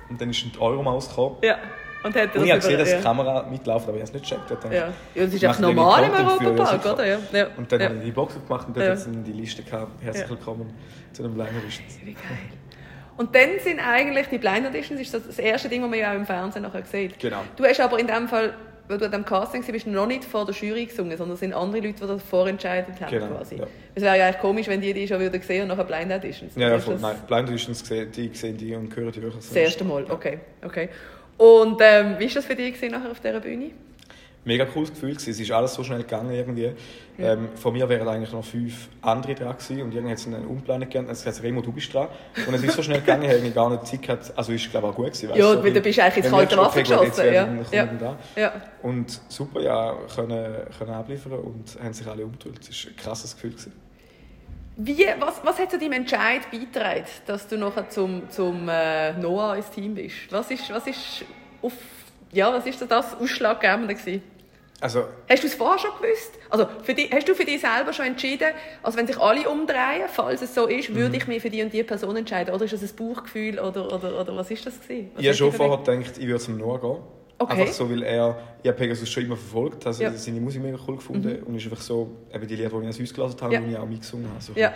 Und 0.09 0.21
dann 0.21 0.29
ist 0.29 0.43
ein 0.45 0.51
Euromaus 0.59 1.09
gekommen. 1.09 1.37
ja. 1.41 1.57
Und 2.05 2.15
hat 2.15 2.35
Und 2.35 2.45
ich 2.45 2.51
habe 2.51 2.59
gesehen, 2.61 2.77
dass 2.77 2.91
ja. 2.91 2.97
die 2.97 3.03
Kamera 3.03 3.47
mitläuft, 3.49 3.87
aber 3.87 3.97
ich 3.97 4.03
habe 4.03 4.11
es 4.11 4.13
nicht 4.13 4.29
gecheckt. 4.29 4.51
Ich 4.51 4.57
dachte, 4.59 4.75
Ja. 4.75 4.93
ja, 5.15 5.25
das 5.25 5.33
ist 5.33 5.43
einfach 5.43 5.59
normal 5.59 6.03
im 6.03 6.11
Europapark, 6.11 6.85
oder? 6.85 7.05
Ja. 7.07 7.17
Ja. 7.31 7.47
Und 7.57 7.71
dann 7.71 7.81
ja. 7.81 7.87
habe 7.87 7.97
ich 7.97 8.03
die 8.03 8.11
Box 8.11 8.35
aufgemacht 8.37 8.67
und 8.67 8.77
dort 8.77 8.85
Ja. 8.85 8.91
hat 8.91 8.99
es 8.99 9.05
dann 9.05 9.23
die 9.23 9.31
Liste 9.31 9.63
gehabt. 9.63 10.03
Herzlich 10.03 10.29
willkommen 10.29 10.71
zu 11.13 11.23
einem 11.23 11.33
Blind 11.33 11.49
Edition. 11.63 11.85
Wie 12.03 12.13
geil. 12.13 12.21
Und 13.17 13.33
dann 13.33 13.59
sind 13.59 13.79
eigentlich 13.79 14.27
die 14.27 14.37
Blind 14.37 14.67
Auditions 14.67 15.01
ist 15.01 15.13
das, 15.15 15.25
das 15.25 15.39
erste 15.39 15.67
Ding, 15.67 15.81
das 15.81 15.89
man 15.89 15.97
ja 15.97 16.11
auch 16.11 16.15
im 16.15 16.27
Fernsehen 16.27 16.61
nachher 16.61 16.83
sieht. 16.85 17.17
Genau. 17.17 17.41
Du 17.55 17.63
hast 17.63 17.79
aber 17.79 17.97
in 17.97 18.05
dem 18.05 18.27
Fall, 18.27 18.53
weil 18.87 18.99
du 18.99 19.05
an 19.05 19.11
dem 19.11 19.25
Casting 19.25 19.67
warst, 19.67 19.87
noch 19.87 20.05
nicht 20.05 20.25
vor 20.25 20.45
der 20.45 20.53
Jury 20.53 20.85
gesungen, 20.85 21.17
sondern 21.17 21.33
es 21.33 21.39
sind 21.39 21.53
andere 21.53 21.81
Leute, 21.81 22.01
die 22.01 22.07
das 22.07 22.21
vorentscheidet 22.21 23.01
haben 23.01 23.09
Genau, 23.09 23.27
quasi. 23.27 23.55
ja. 23.55 23.65
Es 23.95 24.03
wäre 24.03 24.17
ja 24.17 24.25
eigentlich 24.25 24.41
komisch, 24.41 24.67
wenn 24.67 24.81
die 24.81 24.93
die 24.93 25.07
schon 25.07 25.19
wieder 25.19 25.41
sehen 25.41 25.63
und 25.63 25.69
nachher 25.69 25.85
Blind 25.85 26.11
Auditions. 26.11 26.53
Ja, 26.55 26.69
ja, 26.69 26.77
voll. 26.77 26.97
Nein, 27.01 27.15
Blind 27.25 27.49
Editions 27.49 27.81
gesehen, 27.81 28.11
die 28.11 28.29
sehen 28.35 28.57
die 28.57 28.75
und 28.75 28.95
hören 28.95 29.11
die 29.11 29.23
wirklich. 29.23 29.43
Das 29.47 29.55
erste 29.55 29.85
Mal, 29.85 30.05
okay. 30.09 30.39
okay. 30.63 30.89
Und 31.37 31.79
ähm, 31.81 32.15
wie 32.17 32.27
war 32.27 32.33
das 32.33 32.45
für 32.45 32.55
dich 32.55 32.81
nachher 32.89 33.11
auf 33.11 33.19
dieser 33.19 33.39
Bühne? 33.39 33.71
Mega 34.45 34.65
cooles 34.65 34.91
Gefühl 34.91 35.13
gewesen. 35.13 35.31
Es 35.31 35.39
ist 35.39 35.51
alles 35.51 35.73
so 35.73 35.83
schnell 35.83 36.03
gegangen 36.03 36.31
irgendwie. 36.31 36.71
Ähm, 37.17 37.49
von 37.55 37.73
mir 37.73 37.89
wären 37.89 38.07
eigentlich 38.07 38.31
noch 38.31 38.45
fünf 38.45 38.89
andere 39.01 39.33
dran 39.33 39.57
gewesen 39.57 39.81
und 39.81 39.93
irgendwie 39.93 40.11
hat 40.11 40.19
es 40.19 40.27
einen 40.27 40.45
Unplan 40.45 40.81
gegeben. 40.81 41.07
Es 41.09 41.25
heißt, 41.25 41.41
Remo, 41.41 41.61
du 41.61 41.71
bist 41.71 41.91
dran. 41.91 42.09
Und 42.45 42.53
es 42.53 42.63
ist 42.63 42.75
so 42.75 42.83
schnell 42.83 42.99
gegangen, 42.99 43.23
ich 43.45 43.55
gar 43.55 43.71
nicht 43.71 43.87
Zeit 43.87 44.03
gehabt. 44.03 44.31
Also 44.35 44.51
ist 44.51 44.69
glaube 44.69 44.87
ich 44.87 44.93
auch 44.93 44.95
gut 44.95 45.05
gewesen. 45.07 45.29
weißt 45.29 45.39
Ja, 45.39 45.53
so, 45.53 45.63
weil 45.63 45.73
du 45.73 45.81
bist 45.81 45.99
eigentlich 45.99 46.25
ins 46.25 46.29
kalte 46.29 46.57
Wasser 46.57 46.81
geschossen, 46.81 47.33
ja. 47.33 47.47
Ja. 47.71 48.17
Ja. 48.35 48.53
Und 48.83 49.19
super, 49.29 49.61
ja, 49.61 49.95
können, 50.13 50.55
können 50.77 50.91
abliefern 50.91 51.33
und 51.33 51.77
haben 51.83 51.93
sich 51.93 52.05
alle 52.05 52.23
umgeteilt. 52.23 52.59
Es 52.69 52.85
war 52.85 52.91
ein 52.91 52.97
krasses 52.97 53.33
Gefühl. 53.33 53.51
Gewesen. 53.51 53.84
Wie, 54.77 55.05
was, 55.19 55.39
was 55.43 55.57
hat 55.59 55.71
zu 55.71 55.79
deinem 55.79 55.93
Entscheid 55.93 56.41
beigetragen, 56.51 57.05
dass 57.25 57.47
du 57.47 57.57
nachher 57.57 57.89
zum, 57.89 58.29
zum 58.29 58.67
äh, 58.67 59.13
Noah 59.13 59.55
ins 59.55 59.69
Team 59.69 59.95
bist? 59.95 60.15
Was 60.31 60.51
ist, 60.51 60.69
was 60.69 60.85
ist, 60.87 61.23
auf, 61.61 61.73
ja, 62.31 62.51
was 62.51 62.65
ist 62.65 62.81
das 62.81 63.15
Ausschlaggebende 63.15 63.95
gewesen? 63.95 64.21
Also 64.81 65.05
Hast 65.29 65.41
du 65.41 65.47
es 65.47 65.55
vorher 65.55 65.79
schon 65.79 65.91
gewusst? 66.01 66.33
Also 66.49 66.67
für 66.83 66.93
die, 66.93 67.09
hast 67.09 67.25
du 67.27 67.33
für 67.33 67.45
dich 67.45 67.61
selber 67.61 67.93
schon 67.93 68.05
entschieden, 68.07 68.49
also 68.83 68.97
wenn 68.97 69.07
sich 69.07 69.17
alle 69.17 69.49
umdrehen, 69.49 70.09
falls 70.11 70.41
es 70.41 70.53
so 70.53 70.67
ist, 70.67 70.89
Mhm. 70.89 70.95
würde 70.95 71.15
ich 71.17 71.27
mich 71.27 71.41
für 71.41 71.49
die 71.49 71.63
und 71.63 71.71
die 71.71 71.81
Person 71.83 72.17
entscheiden? 72.17 72.53
Oder 72.53 72.65
ist 72.65 72.73
das 72.73 72.83
ein 72.83 72.95
Bauchgefühl 72.97 73.57
oder, 73.59 73.91
oder, 73.93 74.19
oder 74.19 74.35
was 74.35 74.51
ist 74.51 74.65
das 74.65 74.79
gewesen? 74.81 75.11
Was 75.13 75.21
ich 75.21 75.27
habe 75.29 75.37
schon 75.37 75.53
vorher 75.53 75.77
gedacht, 75.77 76.17
ich 76.17 76.27
würde 76.27 76.39
zum 76.43 76.57
Noah 76.57 76.81
gehen. 76.81 76.97
Okay. 77.37 77.61
Einfach 77.61 77.73
so, 77.73 77.89
weil 77.89 78.03
er, 78.03 78.37
ich 78.63 78.69
habe 78.69 78.77
Pegasus 78.77 79.09
schon 79.09 79.23
immer 79.25 79.35
verfolgt, 79.35 79.85
also 79.85 80.03
Ja. 80.03 80.09
Mhm. 80.09 80.17
seine 80.17 80.39
Musik 80.39 80.61
mega 80.61 80.77
cool 80.87 80.95
gefunden 80.95 81.43
und 81.43 81.55
ist 81.55 81.65
einfach 81.65 81.81
so, 81.81 82.11
eben 82.33 82.47
die 82.47 82.55
Lieder, 82.55 82.69
die 82.69 82.75
ich 82.87 82.95
an 82.95 82.99
uns 83.01 83.13
gelassen 83.13 83.41
habe, 83.41 83.53
Ja. 83.53 83.59
die 83.59 83.71
ich 83.71 83.77
auch 83.77 83.85
mitgesungen 83.85 84.29
habe. 84.29 84.41
So. 84.41 84.53
Ja. 84.55 84.73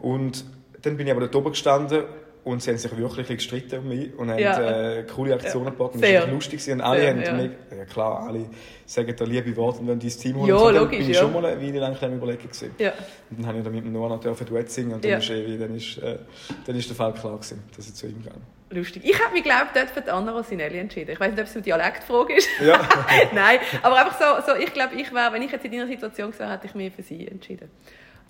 Und 0.00 0.44
dann 0.82 0.96
bin 0.96 1.06
ich 1.06 1.10
aber 1.12 1.20
dort 1.22 1.36
oben 1.36 1.50
gestanden 1.50 2.04
Und 2.42 2.62
sie 2.62 2.70
haben 2.70 2.78
sich 2.78 2.96
wirklich 2.96 3.28
gestritten 3.28 3.80
um 3.80 3.88
mich 3.88 4.16
und 4.16 4.30
haben 4.30 4.38
Ja. 4.38 4.92
äh, 4.94 5.02
coole 5.14 5.34
Aktionen 5.34 5.66
Ja. 5.66 5.70
gebaut. 5.72 5.92
Und 5.94 6.02
das 6.02 6.10
war 6.22 6.26
lustig. 6.28 6.72
Und 6.72 6.80
alle 6.80 7.00
Sehr, 7.00 7.10
haben 7.10 7.22
ja. 7.22 7.32
mich, 7.34 7.50
ja 7.76 7.84
klar, 7.84 8.26
alle 8.26 8.46
sagen 8.86 9.14
da 9.14 9.24
liebe 9.26 9.54
Worte, 9.56 9.80
und 9.80 9.88
wenn 9.88 10.00
dein 10.00 10.08
Team 10.08 10.36
holen. 10.36 10.48
Ja, 10.48 10.58
so, 10.58 10.70
logisch, 10.70 10.98
bin 11.00 11.10
ich 11.10 11.16
ja. 11.16 11.20
schon 11.22 11.34
mal 11.34 11.44
eine 11.44 11.60
Weile 11.60 11.80
lang 11.80 11.96
am 12.02 12.14
überlegen 12.14 12.42
gewesen. 12.44 12.70
Ja. 12.78 12.92
Und 13.30 13.40
dann 13.40 13.46
habe 13.46 13.58
ich 13.58 13.64
dann 13.64 13.74
mit 13.74 13.84
dem 13.84 13.92
Noah 13.92 14.08
noch 14.08 14.24
ein 14.24 14.46
Duett 14.46 14.70
singen 14.70 14.94
und 14.94 15.04
dann, 15.04 15.10
Ja. 15.10 15.18
ist, 15.18 15.28
dann, 15.28 15.74
ist, 15.76 15.98
äh, 15.98 16.18
dann 16.64 16.76
ist 16.76 16.88
der 16.88 16.96
Fall 16.96 17.12
klar 17.12 17.34
gewesen, 17.36 17.62
dass 17.76 17.86
ich 17.88 17.94
zu 17.94 18.06
ihm 18.06 18.22
gehe. 18.22 18.32
Lustig. 18.72 19.02
Ich 19.04 19.20
habe 19.22 19.32
mich, 19.32 19.42
glaube 19.42 19.66
ich, 19.66 19.80
dort 19.80 19.90
für 19.90 20.00
die 20.00 20.10
Anna 20.10 20.30
Rosinelli 20.30 20.78
entschieden. 20.78 21.10
Ich 21.10 21.18
weiß 21.18 21.32
nicht, 21.32 21.40
ob 21.40 21.46
es 21.46 21.54
eine 21.54 21.62
Dialektfrage 21.62 22.36
ist. 22.36 22.48
Ja. 22.60 22.80
Nein, 23.34 23.58
aber 23.82 23.96
einfach 23.98 24.16
so, 24.18 24.52
so 24.52 24.56
ich 24.58 24.72
glaube, 24.72 24.94
ich 24.94 25.12
wäre, 25.12 25.32
wenn 25.32 25.42
ich 25.42 25.50
jetzt 25.50 25.64
in 25.64 25.72
deiner 25.72 25.88
Situation 25.88 26.28
gewesen 26.28 26.40
wäre, 26.40 26.52
hätte 26.52 26.66
ich 26.68 26.74
mich 26.76 26.94
für 26.94 27.02
sie 27.02 27.26
entschieden. 27.26 27.68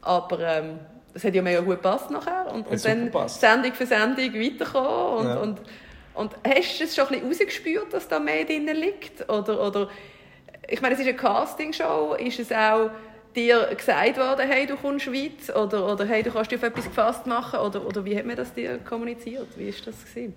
Aber 0.00 0.40
ähm, 0.40 0.78
das 1.12 1.24
hat 1.24 1.34
ja 1.34 1.42
mega 1.42 1.60
gut 1.60 1.82
gepasst 1.82 2.10
nachher. 2.10 2.50
Und, 2.52 2.66
und 2.68 2.84
dann 2.84 3.04
gepasst. 3.06 3.40
Sendung 3.40 3.74
für 3.74 3.84
Sendung 3.84 4.32
weiterkommen. 4.32 5.18
Und, 5.18 5.26
Ja. 5.28 5.34
und, 5.40 5.60
und 6.14 6.32
hast 6.46 6.80
du 6.80 6.84
es 6.84 6.96
schon 6.96 7.06
ein 7.08 7.20
bisschen 7.20 7.28
rausgespürt, 7.28 7.92
dass 7.92 8.08
da 8.08 8.18
mehr 8.18 8.44
drin 8.46 8.66
liegt? 8.66 9.28
Oder, 9.28 9.60
oder, 9.60 9.90
ich 10.68 10.80
meine, 10.80 10.94
es 10.94 11.00
ist 11.00 11.06
eine 11.06 11.16
Castingshow. 11.16 12.14
Ist 12.14 12.38
es 12.40 12.50
auch 12.50 12.90
dir 13.36 13.68
gesagt 13.76 14.16
worden, 14.16 14.48
hey, 14.48 14.66
du 14.66 14.76
kommst 14.76 15.06
weit? 15.06 15.54
Oder, 15.56 15.92
oder 15.92 16.04
hey, 16.06 16.22
du 16.22 16.30
kannst 16.30 16.50
dich 16.50 16.58
auf 16.58 16.64
etwas 16.64 16.84
gefasst 16.84 17.26
machen? 17.26 17.60
Oder, 17.60 17.86
oder 17.86 18.04
wie 18.04 18.16
hat 18.16 18.26
man 18.26 18.36
das 18.36 18.52
dir 18.52 18.78
kommuniziert? 18.78 19.46
Wie 19.56 19.68
ist 19.68 19.86
das 19.86 19.94
gewesen? 20.04 20.34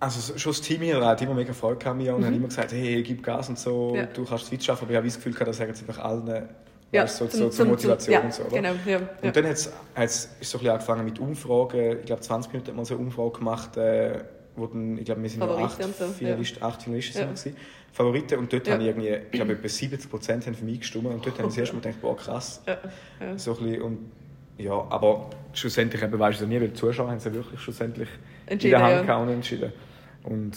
Also 0.00 0.20
so- 0.20 0.36
schon 0.38 0.52
das 0.52 0.60
Team 0.60 0.82
hier 0.82 1.04
hat 1.04 1.22
immer 1.22 1.34
mega 1.34 1.52
Freude 1.52 1.76
gehabt 1.78 1.96
mir 1.96 2.14
und 2.16 2.24
hat 2.26 2.32
immer 2.34 2.48
gesagt, 2.48 2.72
hey, 2.72 3.02
gib 3.02 3.22
Gas 3.22 3.48
und 3.48 3.58
so, 3.58 3.90
Mhm. 3.90 3.96
Ja. 3.96 4.06
du 4.06 4.24
kannst 4.24 4.44
es 4.46 4.52
weit 4.52 4.64
schaffen. 4.64 4.84
Aber 4.84 4.90
ich 4.92 4.96
habe 4.96 5.06
das 5.06 5.16
Gefühl 5.16 5.32
gehabt, 5.32 5.48
das 5.48 5.56
sagen 5.58 5.74
sie 5.74 5.86
einfach 5.86 6.02
allen, 6.02 6.48
Ja, 6.90 7.04
weißt, 7.04 7.16
so, 7.18 7.26
zum- 7.26 7.38
so, 7.38 7.44
zur 7.46 7.52
zum- 7.52 7.68
Motivation 7.68 8.12
ja, 8.12 8.20
und 8.20 8.34
so. 8.34 8.42
Oder? 8.42 8.56
genau, 8.56 8.72
ja. 8.84 9.00
Und 9.22 9.36
dann 9.36 9.46
hat's, 9.46 9.66
ist 9.66 9.70
so 9.70 10.58
ein 10.58 10.60
bisschen 10.60 10.68
angefangen 10.70 11.04
mit 11.04 11.18
Umfragen. 11.20 11.98
Ich 12.00 12.06
glaube, 12.06 12.20
20 12.22 12.52
Minuten 12.52 12.68
hat 12.70 12.76
man 12.76 12.84
so 12.84 12.94
eine 12.94 13.04
Umfrage 13.04 13.30
gemacht, 13.38 13.76
äh, 13.76 14.24
wo 14.56 14.66
dann, 14.66 14.98
ich 14.98 15.04
glaube, 15.04 15.22
wir 15.22 15.30
sind 15.30 15.38
Favoriten 15.40 15.64
acht 15.84 15.96
so, 15.98 16.04
ja. 16.04 16.10
Finalisten, 16.10 16.62
acht 16.62 16.82
Finalisten 16.82 17.20
Ja. 17.20 17.26
gewesen. 17.28 17.56
Favoriten. 17.92 18.38
Und 18.38 18.52
dort 18.52 18.66
Ja. 18.66 18.74
habe 18.74 18.82
ich 18.82 18.88
irgendwie, 18.88 19.08
ich 19.08 19.30
glaube, 19.32 19.52
etwa 19.52 19.68
70 19.68 20.10
Prozent 20.10 20.46
haben 20.46 20.54
für 20.54 20.64
mich 20.64 20.80
gestimmt. 20.80 21.06
Und 21.06 21.24
dort 21.24 21.38
habe 21.38 21.48
ich 21.48 21.54
das 21.54 21.58
erste 21.58 21.74
Mal 21.76 21.82
gedacht, 21.82 22.00
boah, 22.00 22.16
krass. 22.16 22.62
Ja, 22.66 22.78
ja. 23.20 23.38
So 23.38 23.56
ein 23.56 23.64
bisschen, 23.64 23.82
und, 23.82 23.98
ja, 24.58 24.72
aber 24.72 25.30
schlussendlich 25.52 26.02
eben, 26.02 26.18
weißt 26.18 26.40
du 26.40 26.44
es 26.44 26.48
nie, 26.48 26.60
weil 26.60 26.68
die 26.68 26.74
Zuschauer 26.74 27.08
haben 27.08 27.18
es 27.18 27.24
ja 27.24 27.32
wirklich 27.32 27.60
schlussendlich 27.60 28.08
Entschieden, 28.46 28.74
in 28.74 28.80
der 28.80 28.96
Hand 28.98 29.08
ja. 29.08 29.16
und 29.18 29.28
entschieden. 29.28 29.72
Und 30.22 30.52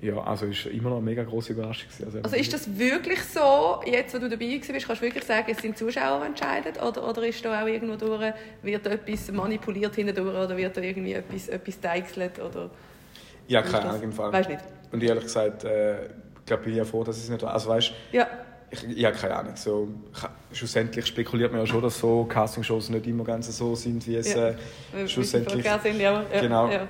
ja, 0.00 0.20
also 0.24 0.46
ist 0.46 0.66
immer 0.66 0.90
noch 0.90 0.96
eine 0.96 1.04
mega 1.04 1.22
grosse 1.22 1.52
Überraschung. 1.52 1.88
gewesen. 1.96 2.20
Also 2.24 2.34
ist 2.34 2.52
das 2.52 2.76
wirklich 2.76 3.20
so, 3.22 3.80
jetzt 3.86 4.12
wo 4.12 4.18
du 4.18 4.28
dabei 4.28 4.46
bist, 4.58 4.66
kannst 4.68 4.88
du 5.00 5.00
wirklich 5.06 5.22
sagen, 5.22 5.46
es 5.48 5.58
sind 5.58 5.78
Zuschauer, 5.78 6.20
die 6.22 6.26
entscheiden? 6.26 6.72
Oder, 6.82 7.08
oder 7.08 7.24
ist 7.24 7.44
da 7.44 7.62
auch 7.62 7.66
irgendwo 7.68 7.94
durch, 7.94 8.32
wird 8.62 8.84
da 8.84 8.90
etwas 8.90 9.30
manipuliert 9.30 9.94
hindurch 9.94 10.18
oder 10.34 10.56
wird 10.56 10.76
da 10.76 10.80
irgendwie 10.80 11.12
etwas, 11.12 11.46
etwas 11.48 11.78
deichselt? 11.78 12.40
Oder 12.40 12.68
Ja, 13.46 13.62
keine? 13.62 13.90
Ahnung 13.90 14.02
im 14.02 14.12
Fall. 14.12 14.32
Weißt 14.32 14.48
nicht? 14.48 14.60
Und 14.90 15.02
ehrlich 15.04 15.22
gesagt, 15.24 15.62
äh, 15.62 16.08
glaube, 16.52 16.64
bin 16.64 16.72
ich 16.72 16.78
ja 16.78 16.84
froh, 16.84 17.02
dass 17.04 17.16
ich 17.18 17.24
es 17.24 17.30
nicht 17.30 17.42
Also 17.44 17.68
weißt 17.70 17.92
Ja, 18.12 18.26
ich, 18.70 18.84
ich 18.96 19.04
habe 19.04 19.16
keine 19.16 19.36
Ahnung. 19.36 19.52
So, 19.56 19.88
ich- 20.12 20.58
schlussendlich 20.58 21.06
spekuliert 21.06 21.50
man 21.52 21.60
ja 21.60 21.66
schon, 21.66 21.82
dass 21.82 21.98
so 21.98 22.24
Castingshows 22.24 22.88
nicht 22.90 23.06
immer 23.06 23.24
ganz 23.24 23.54
so 23.56 23.74
sind, 23.74 24.06
wie 24.06 24.16
es 24.16 24.34
Ja. 24.34 24.48
äh, 24.48 24.54
schlussendlich. 25.06 25.64
sind, 25.82 26.00
ja. 26.00 26.22
ja 26.32 26.40
Genau. 26.40 26.68
Ja. 26.70 26.88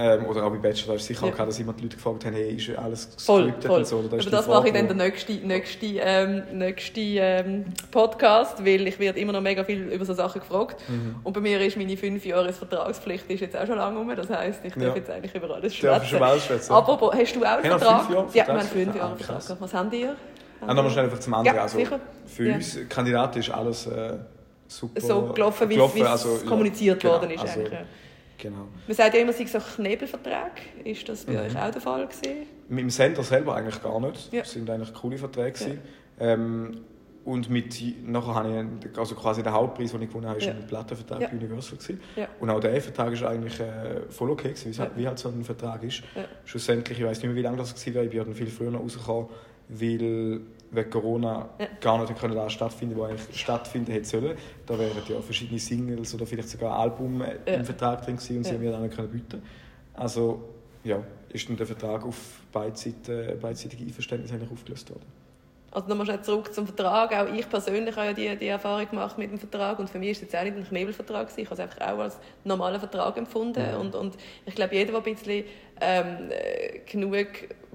Ähm, 0.00 0.26
oder 0.26 0.44
auch 0.44 0.50
bei 0.50 0.58
Bachelor 0.58 0.96
sicher 0.98 1.26
Ja. 1.26 1.32
auch 1.32 1.46
dass 1.46 1.58
immer 1.58 1.72
die 1.72 1.82
Leute 1.82 1.96
gefragt 1.96 2.24
haben, 2.24 2.34
hey, 2.34 2.54
ist 2.54 2.70
alles 2.78 3.16
gescriptet 3.16 3.64
voll. 3.64 3.78
und 3.78 3.86
so. 3.86 3.96
Oder 3.96 4.06
Aber 4.12 4.16
das 4.18 4.46
mache 4.46 4.68
ich 4.68 4.72
Frage, 4.72 4.72
dann 4.72 4.88
den 4.88 4.96
nächsten, 4.98 5.46
nächsten, 5.46 5.96
ähm, 5.98 6.42
nächsten 6.52 7.00
ähm, 7.00 7.64
Podcast, 7.90 8.64
weil 8.64 8.86
ich 8.86 8.98
werde 9.00 9.18
immer 9.18 9.32
noch 9.32 9.40
mega 9.40 9.64
viel 9.64 9.88
über 9.88 10.04
so 10.04 10.14
Sachen 10.14 10.40
gefragt. 10.40 10.76
Mhm. 10.88 11.16
Und 11.24 11.32
bei 11.32 11.40
mir 11.40 11.60
ist 11.60 11.76
meine 11.76 11.96
fünf 11.96 12.24
Jahre 12.24 12.52
Vertragspflicht 12.52 13.28
ist 13.28 13.40
jetzt 13.40 13.56
auch 13.56 13.66
schon 13.66 13.76
lange 13.76 13.98
um. 13.98 14.14
Das 14.14 14.30
heisst, 14.30 14.60
ich 14.64 14.74
darf 14.74 14.82
Ja. 14.84 14.94
jetzt 14.94 15.10
eigentlich 15.10 15.34
über 15.34 15.52
alles 15.54 15.74
schwätzen. 15.74 16.22
ausschwätzen? 16.22 16.72
Apropos, 16.74 17.12
hast 17.14 17.34
du 17.34 17.40
auch 17.40 17.44
einen 17.44 17.64
Haben 17.72 17.78
Vertrag? 17.80 18.00
fünf 18.06 18.14
Jahre 18.14 18.26
ja, 18.28 18.34
wir 18.34 18.42
haben 18.54 18.60
Vertragsvertrag? 18.60 18.84
fünf 18.84 18.96
Jahre 18.96 19.12
Ah. 19.12 19.16
Vertrag. 19.16 19.60
Was 19.60 19.74
haben 19.74 19.90
die? 19.90 20.06
Ah, 20.60 20.74
nochmal 20.74 20.90
schnell 20.90 21.04
einfach 21.06 21.18
zum 21.20 21.34
anderen. 21.34 21.56
Ja, 21.56 21.62
also, 21.62 21.78
sicher. 21.78 22.00
Für 22.26 22.48
Ja. 22.48 22.54
uns 22.54 22.78
Kandidaten 22.88 23.38
ist 23.38 23.50
alles 23.50 23.86
äh, 23.86 24.12
super 24.66 25.00
So 25.00 25.22
gelaufen, 25.32 25.68
wie 25.68 25.74
gelaufen, 25.74 25.96
wie 25.96 26.00
es 26.02 26.06
also, 26.06 26.36
ja, 26.42 26.48
kommuniziert 26.48 27.00
genau, 27.00 27.14
worden 27.14 27.30
ist. 27.30 27.40
also, 27.40 27.60
eigentlich, 27.60 27.72
ja. 27.72 27.78
Genau. 28.38 28.68
Man 28.86 28.96
sagt 28.96 29.14
ja 29.14 29.20
immer, 29.20 29.30
es 29.30 29.38
sei 29.38 29.46
so 29.46 29.58
Knebelverträge. 29.58 30.38
Ist 30.84 31.08
das 31.08 31.24
bei 31.24 31.32
Mhm. 31.32 31.38
euch 31.40 31.56
auch 31.58 31.70
der 31.70 31.80
Fall 31.80 32.06
gewesen? 32.06 32.46
Mit 32.68 32.78
dem 32.80 32.90
Sender 32.90 33.22
selber 33.24 33.56
eigentlich 33.56 33.82
gar 33.82 34.00
nicht. 34.00 34.32
Ja. 34.32 34.40
Das 34.40 34.52
sind 34.52 34.70
eigentlich 34.70 34.94
coole 34.94 35.18
Verträge. 35.18 35.52
gewesen. 35.52 35.78
Ähm, 36.20 36.80
und 37.24 37.50
mit, 37.50 37.74
nachher 38.06 38.34
habe 38.36 38.66
ich, 38.90 38.98
also 38.98 39.14
quasi 39.14 39.42
den 39.42 39.52
Hauptpreis, 39.52 39.90
den 39.92 40.00
ich 40.02 40.08
gewonnen 40.08 40.28
habe, 40.28 40.38
ist 40.38 40.46
Ja. 40.46 40.52
ein 40.52 40.66
Plattenvertrag 40.66 41.20
Ja. 41.20 41.28
bei 41.28 41.36
Universal. 41.36 41.76
Gewesen. 41.78 42.00
Ja. 42.16 42.28
Und 42.40 42.48
auch 42.48 42.60
der 42.60 42.80
Vertrag 42.80 43.12
ist 43.12 43.22
eigentlich 43.22 43.58
äh, 43.60 44.02
voll 44.08 44.30
okay, 44.30 44.48
gewesen, 44.50 44.70
wie, 44.72 44.76
Ja. 44.76 44.84
halt- 44.84 44.92
wie 44.96 45.06
halt 45.06 45.18
so 45.18 45.28
ein 45.28 45.44
Vertrag 45.44 45.82
ist. 45.82 46.02
Ja. 46.14 46.24
Schlussendlich, 46.44 46.98
ich 46.98 47.04
weiß 47.04 47.18
nicht 47.18 47.26
mehr, 47.26 47.34
wie 47.36 47.42
lange 47.42 47.56
das 47.58 47.74
war, 47.94 48.02
ich 48.02 48.10
bin 48.10 48.18
dann 48.24 48.34
viel 48.34 48.46
früher 48.46 48.70
noch 48.70 48.80
rausgekommen, 48.80 49.28
weil 49.68 50.40
wegen 50.70 50.90
Corona 50.90 51.48
Ja. 51.58 51.66
gar 51.80 51.98
nicht 52.00 52.18
können 52.18 52.34
da 52.34 52.48
stattfinden, 52.50 52.96
wo 52.96 53.04
eigentlich 53.04 53.38
stattfinden 53.40 53.92
hätte 53.92 54.04
sollen. 54.06 54.36
Da 54.66 54.78
wären 54.78 54.92
ja 55.08 55.20
verschiedene 55.20 55.58
Singles 55.58 56.14
oder 56.14 56.26
vielleicht 56.26 56.48
sogar 56.50 56.84
äh, 56.86 57.38
Ja. 57.46 57.54
im 57.54 57.64
Vertrag 57.64 58.04
drin 58.04 58.16
gewesen 58.16 58.36
und 58.38 58.44
sie 58.44 58.50
Ja. 58.50 58.56
haben 58.56 58.64
mir 58.64 58.72
dann 58.72 58.82
nicht 58.82 58.96
können 58.96 59.08
bieten. 59.10 59.42
Also 59.94 60.42
ja, 60.84 61.02
ist 61.30 61.48
dann 61.48 61.56
der 61.56 61.66
Vertrag 61.66 62.04
auf 62.04 62.16
beidseitige, 62.52 63.36
beidseitige 63.40 63.84
Einverständnis 63.84 64.32
eigentlich 64.32 64.50
aufgelöst 64.50 64.90
worden. 64.90 65.02
Also 65.70 65.86
nochmal 65.88 66.06
schnell 66.06 66.22
zurück 66.22 66.54
zum 66.54 66.66
Vertrag. 66.66 67.12
Auch 67.14 67.32
ich 67.34 67.46
persönlich 67.48 67.94
habe 67.94 68.06
ja 68.06 68.12
die, 68.14 68.36
die 68.36 68.46
Erfahrung 68.46 68.88
gemacht 68.88 69.18
mit 69.18 69.30
dem 69.30 69.38
Vertrag 69.38 69.78
und 69.78 69.90
für 69.90 69.98
mich 69.98 70.10
ist 70.10 70.16
es 70.18 70.22
jetzt 70.32 70.36
auch 70.36 70.42
nicht 70.44 70.56
ein 70.56 70.64
Knebelvertrag 70.66 71.26
gewesen. 71.26 71.40
Ich 71.40 71.50
habe 71.50 71.60
es 71.62 71.68
einfach 71.68 71.92
auch 71.92 71.98
als 71.98 72.18
normalen 72.44 72.78
Vertrag 72.80 73.16
empfunden 73.18 73.62
Mhm. 73.74 73.80
und, 73.80 73.94
und 73.94 74.16
ich 74.46 74.54
glaube, 74.54 74.74
jeder, 74.74 74.92
der 74.92 75.00
ein 75.04 75.14
bisschen 75.14 75.44
ähm, 75.80 76.30
äh, 76.30 76.78
genug 76.90 77.26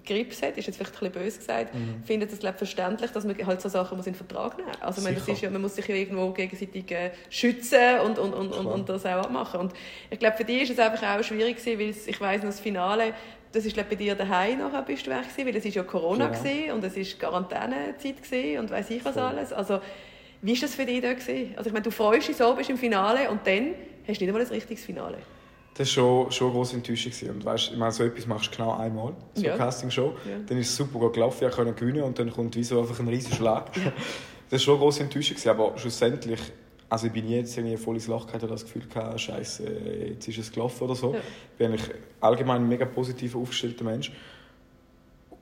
Grips 0.05 0.41
hat, 0.41 0.57
ist 0.57 0.67
jetzt 0.67 0.75
vielleicht 0.77 0.93
ein 1.01 1.11
bisschen 1.11 1.23
böse 1.23 1.37
gesagt, 1.39 1.73
Mhm. 1.73 2.03
findet 2.05 2.31
es 2.33 2.39
glaube 2.39 2.53
ich, 2.55 2.57
verständlich, 2.59 3.11
dass 3.11 3.23
man 3.25 3.35
halt 3.45 3.61
so 3.61 3.69
Sachen 3.69 3.97
muss 3.97 4.07
in 4.07 4.13
den 4.13 4.17
Vertrag 4.17 4.57
nehmen 4.57 4.69
muss. 4.69 4.81
Also 4.81 5.01
meine, 5.01 5.15
das 5.15 5.27
ist 5.27 5.41
ja, 5.41 5.49
man 5.49 5.61
muss 5.61 5.75
sich 5.75 5.87
ja 5.87 5.95
irgendwo 5.95 6.31
gegenseitig 6.31 6.89
äh, 6.91 7.11
schützen 7.29 7.99
und, 8.05 8.19
und, 8.19 8.33
und, 8.33 8.51
und, 8.53 8.65
und 8.67 8.89
das 8.89 9.05
auch 9.05 9.23
abmachen. 9.23 9.59
Und 9.59 9.73
ich 10.09 10.19
glaube, 10.19 10.37
für 10.37 10.43
dich 10.43 10.63
ist 10.63 10.71
es 10.71 10.79
einfach 10.79 11.19
auch 11.19 11.23
schwierig 11.23 11.57
gewesen, 11.57 11.79
weil 11.79 11.89
ich 12.11 12.21
weiß 12.21 12.41
noch, 12.41 12.49
das 12.49 12.59
Finale 12.59 13.13
das 13.51 13.65
ist 13.65 13.75
glaub, 13.75 13.87
bei 13.87 13.95
dir 13.95 14.15
daheim 14.15 14.57
nachher 14.57 14.81
bist 14.81 15.05
du 15.05 15.11
weg 15.11 15.21
gewesen, 15.29 15.47
weil 15.47 15.55
es 15.55 15.63
ist 15.63 15.75
ja 15.75 15.83
Corona 15.83 16.25
Genau. 16.27 16.39
gewesen 16.39 16.71
und 16.71 16.83
es 16.83 16.97
ist 16.97 17.19
Quarantänezeit 17.19 18.23
gewesen 18.23 18.59
und 18.59 18.71
weiß 18.71 18.89
ich 18.89 19.05
was 19.05 19.13
Voll. 19.13 19.21
alles. 19.21 19.53
Also 19.53 19.79
wie 20.41 20.53
ist 20.53 20.63
das 20.63 20.73
für 20.73 20.85
dich 20.85 21.01
da 21.01 21.13
gewesen? 21.13 21.53
Also 21.55 21.67
ich 21.67 21.71
meine, 21.73 21.83
du 21.83 21.91
freust 21.91 22.27
dich 22.27 22.35
so, 22.35 22.55
bist 22.55 22.71
im 22.71 22.77
Finale 22.79 23.29
und 23.29 23.45
dann 23.45 23.75
hast 24.07 24.19
du 24.19 24.25
nicht 24.25 24.27
einmal 24.27 24.41
ein 24.41 24.47
richtiges 24.47 24.83
Finale. 24.83 25.17
Das 25.75 25.87
war 25.87 25.93
schon, 25.93 26.31
schon 26.31 26.47
eine 26.47 26.55
grosse 26.57 26.75
Enttäuschung. 26.75 27.11
gewesen. 27.11 27.29
Und 27.31 27.45
weißt, 27.45 27.71
ich 27.71 27.77
meine, 27.77 27.91
so 27.91 28.03
etwas 28.03 28.27
machst 28.27 28.53
du 28.53 28.57
genau 28.57 28.77
einmal, 28.77 29.13
so 29.33 29.43
Ja. 29.43 29.53
eine 29.53 29.57
Castingshow. 29.63 30.13
Ja. 30.29 30.37
Dann 30.45 30.57
ist 30.59 30.69
es 30.69 30.75
super 30.75 30.99
gut 30.99 31.13
gelaufen, 31.13 31.47
ich 31.47 31.55
konnte 31.55 31.73
gewinnen 31.73 32.03
und 32.03 32.17
dann 32.19 32.31
kommt 32.31 32.55
wie 32.55 32.63
so 32.63 32.79
einfach 32.79 32.99
ein 32.99 33.07
riesiger 33.07 33.35
Schlag. 33.35 33.71
Das 33.73 33.83
war 34.51 34.59
schon 34.59 34.73
eine 34.75 34.81
grosse 34.83 35.03
Enttäuschung, 35.03 35.35
gewesen, 35.35 35.49
aber 35.49 35.77
schlussendlich, 35.79 36.39
also 36.89 37.07
ich 37.07 37.13
bin 37.13 37.27
jetzt 37.27 37.57
irgendwie 37.57 37.75
voll 37.77 37.95
ins 37.95 38.05
Loch 38.07 38.27
gehabt, 38.27 38.43
das 38.43 38.63
Gefühl 38.63 38.83
gehabt, 38.87 39.19
Scheiße, 39.19 39.63
jetzt 40.09 40.27
ist 40.27 40.37
es 40.37 40.51
gelaufen 40.51 40.83
oder 40.83 40.95
so. 40.95 41.13
Ja. 41.13 41.19
Ich 41.19 41.57
bin 41.57 41.67
eigentlich 41.71 41.89
allgemein 42.21 42.61
ein 42.61 42.69
mega 42.69 42.85
positiv 42.85 43.35
aufgestellter 43.35 43.83
Mensch. 43.83 44.11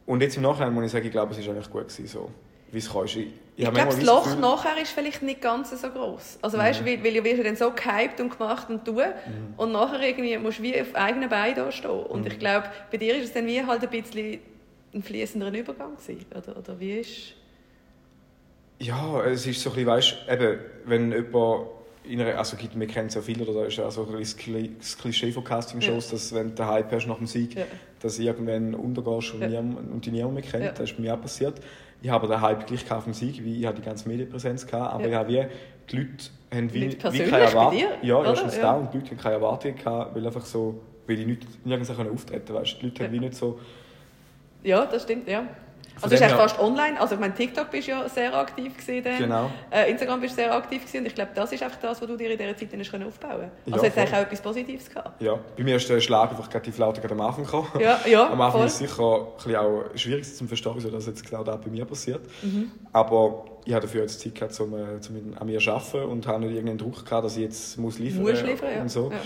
Und 0.06 0.22
jetzt 0.22 0.38
im 0.38 0.44
Nachhinein 0.44 0.74
muss 0.74 0.86
ich 0.86 0.92
sagen, 0.92 1.06
ich 1.06 1.12
glaube, 1.12 1.34
es 1.34 1.46
war 1.46 1.54
eigentlich 1.54 1.70
gut 1.70 1.88
gewesen, 1.90 2.08
so 2.08 2.30
wie 2.72 2.78
es 2.78 2.90
kann. 2.92 3.06
Ich, 3.58 3.66
ich, 3.68 3.74
glaube, 3.74 3.90
das 3.90 4.02
Loch 4.02 4.24
Gefühl- 4.24 4.40
nachher 4.40 4.82
ist 4.82 4.92
vielleicht 4.92 5.22
nicht 5.24 5.42
ganz 5.42 5.70
so 5.80 5.90
groß. 5.90 6.40
Also 6.42 6.58
weißt 6.58 6.80
du, 6.82 6.86
weil, 6.86 7.04
weil 7.04 7.14
du 7.14 7.24
wirst 7.24 7.38
ja 7.38 7.44
dann 7.44 7.56
so 7.56 7.72
gehypt 7.72 8.20
und 8.22 8.38
gemacht 8.38 8.70
und 8.70 8.86
tun 8.86 8.96
Mhm. 8.96 9.54
und 9.58 9.72
nachher 9.74 10.02
irgendwie 10.02 10.38
musst 10.38 10.60
du 10.60 10.64
wie 10.64 10.80
auf 10.82 10.96
eigenen 10.96 11.30
Beinen 11.30 11.56
da 11.56 11.72
stehen. 11.72 11.90
Und 11.92 12.26
ich 12.26 12.40
glaube, 12.40 12.68
bei 12.92 12.98
dir 12.98 13.16
ist 13.18 13.26
es 13.26 13.34
dann 13.34 13.46
wie 13.46 13.64
halt 13.64 13.84
ein 13.84 13.90
bisschen 13.90 14.40
ein 14.94 15.04
fließender 15.04 15.54
Übergang 15.54 15.96
gewesen. 15.98 16.26
Oder, 16.36 16.58
oder 16.58 16.80
wie 16.80 17.00
ist... 17.00 17.34
Ja, 18.80 19.22
es 19.26 19.46
ist 19.46 19.62
so 19.62 19.70
ein 19.70 19.76
bisschen, 19.76 19.88
weißt, 19.88 20.16
eben, 20.30 20.60
wenn 20.86 21.12
jemand 21.12 21.68
in 22.04 22.20
einer, 22.20 22.36
also 22.40 22.58
gibt, 22.58 22.80
wir 22.80 22.88
kennen 22.88 23.10
es 23.10 23.14
ja 23.14 23.22
viele, 23.22 23.44
oder 23.46 23.62
da 23.62 23.66
ist 23.68 23.78
ja 23.78 23.92
so 23.92 24.08
ein 24.08 24.18
bisschen 24.18 24.38
das 24.38 24.38
Kli- 24.40 24.72
das 24.80 24.98
Klischee 24.98 25.32
von 25.32 25.44
Castingshows, 25.44 26.10
dass 26.10 26.34
wenn 26.34 26.56
du 26.56 26.66
Hype 26.66 26.92
hast 26.92 27.06
nach 27.06 27.18
dem 27.18 27.28
Sieg, 27.28 27.54
Ja. 27.56 27.66
dass 28.00 28.18
irgendwann 28.18 28.74
untergehst 28.74 29.36
und, 29.36 29.42
Ja. 29.42 29.50
niemand, 29.62 29.92
und 29.92 30.04
dich 30.04 30.12
niemand 30.12 30.34
mehr 30.34 30.44
kennt. 30.44 30.64
Ja. 30.64 30.72
Das 30.72 30.90
ist 30.90 30.96
bei 30.98 31.04
mir 31.04 31.14
auch 31.14 31.22
passiert. 31.22 31.60
Ich 32.02 32.10
habe 32.10 32.28
den 32.28 32.42
Hype 32.42 32.66
gleich 32.68 32.92
auf 32.92 33.04
dem 33.04 33.14
Sieg, 33.14 33.44
wie 33.44 33.60
ich 33.60 33.66
hatte 33.66 33.80
die 33.82 33.86
ganze 33.86 34.08
Medienpräsenz 34.10 34.66
gehabt, 34.66 34.94
aber 34.94 35.04
Ja. 35.04 35.10
ich 35.10 35.16
habe 35.16 35.30
wie, 35.30 35.46
die 35.92 35.98
Leute 35.98 36.12
haben 36.54 36.74
wie, 36.74 36.86
Nicht 36.86 37.14
wie 37.14 37.20
keine 37.20 37.44
Erwartung. 37.46 37.80
Ja, 38.02 38.16
oder? 38.18 38.30
erstens 38.30 38.56
Ja. 38.58 38.62
da 38.64 38.74
und 38.74 38.94
die 38.94 38.98
Leute 38.98 39.12
haben 39.12 39.18
keine 39.18 39.36
Erwartungen 39.36 39.76
gehabt, 39.76 40.16
weil 40.16 40.26
einfach 40.26 40.46
so, 40.46 40.82
weil 41.08 41.20
ich 41.20 41.26
nicht, 41.28 41.66
nirgends 41.66 41.96
können 41.96 42.12
auftreten 42.12 42.54
weißt. 42.54 42.82
Die 42.82 42.86
Leute 42.88 43.04
haben 43.04 43.14
Ja. 43.14 43.22
wie 43.22 43.26
nicht 43.26 43.36
so, 43.36 43.60
Ja, 44.64 44.86
das 44.86 45.04
stimmt, 45.04 45.28
ja. 45.28 45.44
Also 46.02 46.16
du 46.16 46.22
bist 46.22 46.36
fast 46.36 46.60
online. 46.60 47.00
Also 47.00 47.16
ich 47.16 47.22
meine, 47.22 47.34
TikTok 47.34 47.70
bist 47.72 47.88
ja 47.88 48.08
sehr 48.08 48.34
aktiv 48.36 48.76
gewesen. 48.78 49.18
Genau. 49.18 49.50
Äh, 49.70 49.92
Instagram 49.92 50.22
bist 50.22 50.36
sehr 50.36 50.54
aktiv 50.54 50.82
gewesen. 50.82 51.00
Und 51.00 51.06
ich 51.08 51.16
glaube, 51.16 51.32
das 51.36 51.52
ist 51.52 51.64
einfach 51.64 51.80
das, 51.80 52.02
was 52.02 52.08
du 52.08 52.16
dir 52.18 52.32
in 52.32 52.38
dieser 52.38 52.56
Zeit 52.56 52.92
können 52.92 53.08
aufbauen 53.08 53.32
konntest. 53.32 53.68
Ja, 53.68 53.74
Also 53.74 53.86
jetzt 53.86 53.94
voll. 53.94 54.04
eigentlich 54.04 54.16
auch 54.16 54.22
etwas 54.22 54.42
Positives 54.42 54.90
gehabt. 54.90 55.22
ja, 55.22 55.40
bei 55.58 55.64
mir 55.64 55.76
ist 55.76 55.90
der 55.90 56.00
Schlag 56.00 56.30
einfach 56.32 56.50
relativ 56.50 56.78
laut 56.78 57.00
gerade 57.00 57.14
am 57.14 57.22
Anfang 57.22 57.44
gekommen. 57.44 57.70
Ja, 57.80 58.00
ja, 58.06 58.28
Am 58.32 58.42
Anfang 58.42 58.62
voll. 58.62 58.68
ist 58.68 58.74
es 58.74 58.80
sicher 58.80 59.04
ein 59.04 59.36
bisschen 59.36 59.56
auch 59.56 59.84
schwierig 59.96 60.36
zu 60.36 60.46
verstehen, 60.46 60.74
wieso 60.76 60.90
das 60.90 61.06
jetzt 61.06 61.30
genau 61.30 61.44
da 61.44 61.56
bei 61.56 61.70
mir 61.70 61.86
passiert. 61.86 62.22
Mhm. 62.42 62.72
Aber 62.94 63.46
ich 63.66 63.74
hatte 63.74 63.88
dafür 63.88 64.02
jetzt 64.02 64.20
Zeit 64.20 64.36
gehabt, 64.36 64.60
um, 64.60 64.74
äh, 64.74 64.78
um 64.78 65.38
an 65.40 65.48
mir 65.48 65.60
zu 65.60 65.72
arbeiten 65.72 66.10
und 66.10 66.28
habe 66.28 66.40
nicht 66.40 66.52
irgendeinen 66.54 66.78
Druck 66.78 67.06
gehabt, 67.06 67.26
dass 67.26 67.38
ich 67.38 67.44
jetzt 67.44 67.78
muss 67.78 68.00
liefern 68.00 68.26
ja. 68.26 68.82
und 68.82 68.90
so. 68.90 69.12
Ja. 69.12 69.18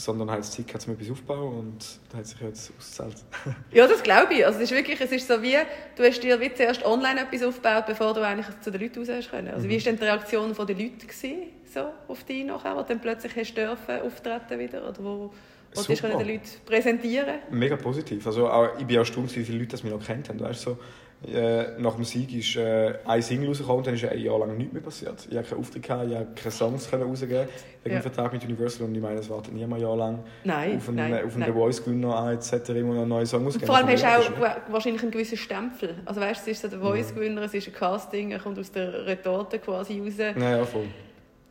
Sondern 0.00 0.30
halt 0.30 0.40
das 0.40 0.52
Zeit 0.52 0.66
gehabt, 0.66 0.86
um 0.86 0.94
etwas 0.94 1.10
aufzubauen 1.10 1.58
und 1.58 1.84
da 2.10 2.18
hat 2.18 2.26
sich 2.26 2.40
jetzt 2.40 2.72
ausgezahlt. 2.78 3.16
Ja, 3.72 3.86
das 3.86 4.02
glaube 4.02 4.34
ich. 4.34 4.44
Also 4.44 4.58
es 4.58 4.70
ist 4.70 4.76
wirklich, 4.76 5.00
es 5.00 5.12
ist 5.12 5.28
so 5.28 5.42
wie, 5.42 5.56
du 5.96 6.02
hast 6.02 6.20
dir 6.22 6.40
wie 6.40 6.52
zuerst 6.52 6.84
online 6.84 7.20
etwas 7.20 7.42
aufgebaut, 7.42 7.84
bevor 7.86 8.14
du 8.14 8.26
eigentlich 8.26 8.46
zu 8.60 8.70
den 8.70 8.80
Leuten 8.80 8.98
raus 8.98 9.08
hast 9.10 9.30
können. 9.30 9.48
Also 9.48 9.68
wie 9.68 9.76
war 9.76 9.82
denn 9.84 9.96
die 9.96 10.04
Reaktion 10.04 10.54
der 10.54 10.66
Leute 10.66 11.06
gewesen, 11.06 11.42
so 11.72 11.92
auf 12.08 12.24
dich 12.24 12.44
nachher, 12.44 12.74
wo 12.74 12.80
du 12.80 12.88
dann 12.88 13.00
plötzlich 13.00 13.36
hast 13.36 13.54
dürfen 13.54 14.00
auftreten 14.00 14.58
wieder 14.58 14.88
oder 14.88 14.98
wo, 14.98 15.32
wo 15.74 15.82
du 15.82 15.94
den 15.94 16.28
Leuten 16.28 16.40
präsentieren 16.66 17.38
Mega 17.50 17.76
positiv. 17.76 18.26
Also 18.26 18.48
auch, 18.48 18.78
ich 18.78 18.86
bin 18.86 18.96
auch 18.96 19.00
erstaunt, 19.00 19.34
wie 19.36 19.44
viele 19.44 19.58
Leute 19.58 19.70
das 19.72 19.82
mich 19.84 19.92
noch 19.92 20.04
kennt 20.04 20.28
haben. 20.28 20.40
Weißt, 20.40 20.62
so, 20.62 20.78
äh, 21.26 21.78
nach 21.78 21.96
dem 21.96 22.04
Sieg 22.04 22.34
ist 22.34 22.56
äh, 22.56 22.94
ein 23.04 23.20
Single 23.20 23.48
rausgekommen 23.48 23.78
und 23.78 23.86
dann 23.86 23.94
ist 23.94 24.04
ein 24.04 24.18
Jahr 24.18 24.38
lang 24.38 24.56
nichts 24.56 24.72
mehr 24.72 24.82
passiert. 24.82 25.28
Ich 25.28 25.36
habe 25.36 25.46
keinen 25.46 25.60
Auftritt 25.60 25.82
gehabt, 25.82 26.08
ich 26.08 26.16
habe 26.16 26.26
keine 26.34 26.50
Songs 26.50 26.90
rausgeben 26.90 27.48
wegen 27.82 27.94
ja. 27.94 28.00
dem 28.00 28.02
Vertrag 28.02 28.32
mit 28.32 28.42
Universal 28.44 28.86
und 28.86 28.94
ich 28.94 29.02
meine, 29.02 29.20
es 29.20 29.28
wartet 29.28 29.52
niemand 29.52 29.74
ein 29.74 29.82
Jahr 29.82 29.96
lang 29.96 30.24
nein, 30.44 30.76
auf 30.78 30.88
einen, 30.88 30.96
nein, 30.96 31.24
auf 31.24 31.34
einen 31.34 31.44
The 31.44 31.52
Voice 31.52 31.84
Gewinner 31.84 32.16
an 32.16 32.34
etc. 32.34 32.70
immer 32.70 32.94
noch 32.94 33.00
einen 33.02 33.08
neuen 33.08 33.26
Song 33.26 33.46
ausgeben. 33.46 33.66
Vor 33.66 33.76
allem 33.76 33.88
hast 33.88 34.02
du 34.02 34.06
auch 34.06 34.72
wahrscheinlich 34.72 35.02
einen 35.02 35.10
gewissen 35.10 35.36
Stempel. 35.36 35.96
Also 36.06 36.20
weißt 36.22 36.46
du, 36.46 36.50
es 36.50 36.56
ist 36.56 36.62
so 36.62 36.68
der 36.68 36.80
Voice 36.80 37.14
Gewinner, 37.14 37.42
es 37.42 37.52
ist 37.52 37.68
ein 37.68 37.74
Casting, 37.74 38.30
er 38.30 38.38
kommt 38.38 38.58
aus 38.58 38.72
der 38.72 39.06
Retorte 39.06 39.58
quasi 39.58 40.00
raus. 40.00 40.14
Ja, 40.16 40.56
ja, 40.56 40.64
voll. 40.64 40.86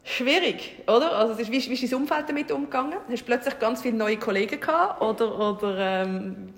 Schwierig, 0.03 0.81
oder? 0.87 1.15
Also, 1.15 1.37
wie, 1.37 1.51
wie 1.51 1.57
ist 1.57 1.83
dein 1.83 2.01
Umfeld 2.01 2.27
damit 2.27 2.51
umgegangen? 2.51 2.95
Hast 3.09 3.21
du 3.21 3.25
plötzlich 3.25 3.59
ganz 3.59 3.81
viele 3.83 3.95
neue 3.95 4.17
Kollegen 4.17 4.59
gehabt? 4.59 5.01
Oder, 5.01 5.37
oder 5.37 5.77
ähm, 5.77 6.49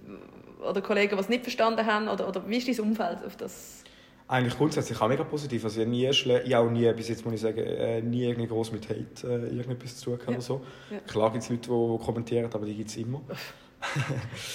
oder 0.61 0.81
Kollegen, 0.81 1.15
die 1.15 1.21
es 1.21 1.29
nicht 1.29 1.43
verstanden 1.43 1.85
haben? 1.85 2.07
Oder, 2.07 2.27
oder 2.27 2.47
wie 2.47 2.57
ist 2.57 2.67
dein 2.67 2.79
Umfeld 2.85 3.25
auf 3.25 3.35
das? 3.35 3.83
Eigentlich 4.27 4.57
grundsätzlich 4.57 4.99
auch 5.01 5.09
mega 5.09 5.25
positiv. 5.25 5.63
Also 5.65 5.81
ich 5.81 5.85
habe 5.85 5.91
nie, 5.91 6.07
ich 6.45 6.55
auch 6.55 6.69
nie, 6.69 6.91
bis 6.93 7.09
jetzt 7.09 7.25
muss 7.25 7.33
ich 7.33 7.41
sagen, 7.41 7.57
äh, 7.57 8.01
nie 8.01 8.23
irgendwie 8.23 8.47
groß 8.47 8.71
mit 8.71 8.87
Hate 8.89 9.27
äh, 9.27 9.55
irgendetwas 9.55 9.97
zu 9.97 10.11
tun 10.11 10.19
ja. 10.25 10.33
oder 10.33 10.41
so. 10.41 10.61
Ja. 10.89 10.99
Klar 10.99 11.31
gibt 11.31 11.43
es 11.43 11.49
Leute, 11.49 11.69
die 11.69 12.05
kommentieren, 12.05 12.49
aber 12.53 12.65
die 12.65 12.75
gibt 12.75 12.89
es 12.89 12.97
immer. 12.97 13.21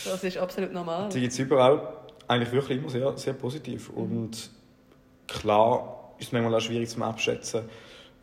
das 0.04 0.24
ist 0.24 0.38
absolut 0.38 0.72
normal. 0.72 1.08
Die 1.12 1.20
gibt 1.20 1.32
es 1.32 1.38
überall. 1.38 1.98
Eigentlich 2.28 2.52
wirklich 2.52 2.78
immer 2.78 2.88
sehr, 2.88 3.16
sehr 3.18 3.34
positiv. 3.34 3.90
Mhm. 3.90 3.98
Und 3.98 4.50
klar 5.26 6.14
ist 6.18 6.28
es 6.28 6.32
manchmal 6.32 6.54
auch 6.54 6.60
schwierig 6.60 6.88
zu 6.88 7.02
abschätzen, 7.02 7.62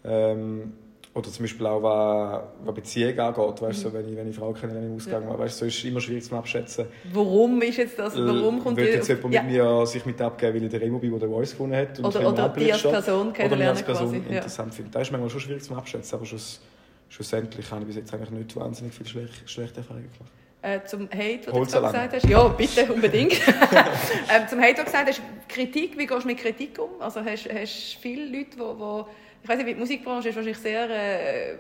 ähm, 0.04 0.74
oder 1.16 1.30
zum 1.30 1.44
Beispiel 1.44 1.66
auch, 1.68 1.84
was, 1.84 2.42
was 2.66 2.74
Beziehungen 2.74 3.20
angeht, 3.20 3.62
weißt, 3.62 3.80
mhm. 3.80 3.84
so, 3.84 3.94
wenn 3.94 4.10
ich, 4.10 4.16
wenn 4.16 4.30
ich 4.30 4.36
Frau 4.36 4.52
kennenlerne 4.52 4.88
im 4.88 4.96
Ausgang, 4.96 5.24
ja. 5.24 5.38
weißt, 5.38 5.58
so 5.60 5.66
ist 5.66 5.78
es 5.78 5.84
immer 5.84 6.02
schwierig 6.02 6.24
zu 6.24 6.36
abschätzen. 6.36 6.88
Warum 7.14 7.62
ist 7.62 7.78
jetzt 7.78 8.00
das, 8.00 8.18
warum 8.18 8.64
kommt 8.64 8.78
Will 8.78 8.88
jetzt 8.88 9.08
jemand 9.08 9.34
ja. 9.34 9.44
mit 9.44 9.52
mir 9.52 9.86
sich 9.86 10.06
mit 10.06 10.20
abgeben, 10.20 10.56
weil 10.56 10.64
ich 10.64 10.72
den 10.72 10.82
Remo 10.82 10.98
bin, 10.98 11.20
der 11.20 11.30
Voice 11.30 11.52
gefunden 11.52 11.76
hat? 11.76 12.00
Und 12.00 12.06
oder 12.06 12.28
oder 12.28 12.50
die 12.50 12.74
als 12.74 12.82
Person 12.82 13.32
kennenlernen 13.32 13.78
Oder 13.78 13.86
Person 13.86 14.12
quasi. 14.12 14.36
interessant 14.36 14.72
ja. 14.72 14.76
finde. 14.76 14.92
Das 14.92 15.02
ist 15.04 15.12
manchmal 15.12 15.30
schon 15.30 15.40
schwierig 15.42 15.64
zu 15.64 15.76
abschätzen, 15.76 16.16
aber 16.16 16.26
schluss, 16.26 16.62
schlussendlich 17.10 17.70
habe 17.70 17.82
ich 17.82 17.88
bis 17.88 17.96
jetzt 17.98 18.14
eigentlich 18.14 18.32
nicht 18.32 18.56
wahnsinnig 18.56 18.94
viele 18.96 19.10
schlechte, 19.10 19.48
schlechte 19.48 19.78
Erfahrungen 19.78 20.10
gemacht. 20.12 20.32
Äh, 20.64 20.80
zum 20.86 21.10
Hate, 21.12 21.42
was 21.48 21.54
du 21.54 21.82
gesagt 21.82 22.14
hast. 22.14 22.26
Ja, 22.26 22.48
bitte, 22.48 22.92
unbedingt. 22.92 23.34
ähm, 23.48 24.48
zum 24.50 24.62
Hate, 24.62 24.78
was 24.78 24.86
du 24.86 24.86
gesagt 24.86 25.10
hast, 25.10 25.22
Kritik, 25.50 25.98
wie 25.98 26.08
gehst 26.08 26.24
du 26.24 26.28
mit 26.28 26.38
Kritik 26.38 26.80
um? 26.80 27.02
Also 27.02 27.20
hast 27.24 27.46
du 27.46 28.00
viele 28.02 28.26
Leute, 28.26 28.56
die 28.56 29.23
ich 29.44 29.50
weiß 29.50 29.58
nicht, 29.58 29.70
die 29.70 29.76
Musikbranche 29.76 30.30
ist 30.30 30.36
wahrscheinlich 30.36 30.58
sehr, 30.58 30.90
äh, 30.90 31.58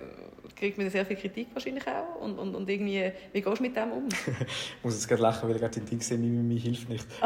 kriegt 0.55 0.77
man 0.77 0.89
sehr 0.89 1.05
viel 1.05 1.17
Kritik 1.17 1.47
wahrscheinlich 1.53 1.83
auch 1.85 2.21
und, 2.21 2.39
und, 2.39 2.55
und 2.55 2.69
irgendwie, 2.69 3.11
wie 3.33 3.41
gehst 3.41 3.59
du 3.59 3.61
mit 3.61 3.75
dem 3.75 3.91
um? 3.91 4.07
ich 4.07 4.27
muss 4.83 4.93
jetzt 4.93 5.07
gerade 5.07 5.21
lachen, 5.21 5.49
weil 5.49 5.55
ich 5.55 5.61
gerade 5.61 5.79
den 5.79 5.85
Ding 5.85 5.99
sehe, 5.99 6.17
mir, 6.17 6.29
mir 6.29 6.59
hilft 6.59 6.87
nicht. 6.87 7.05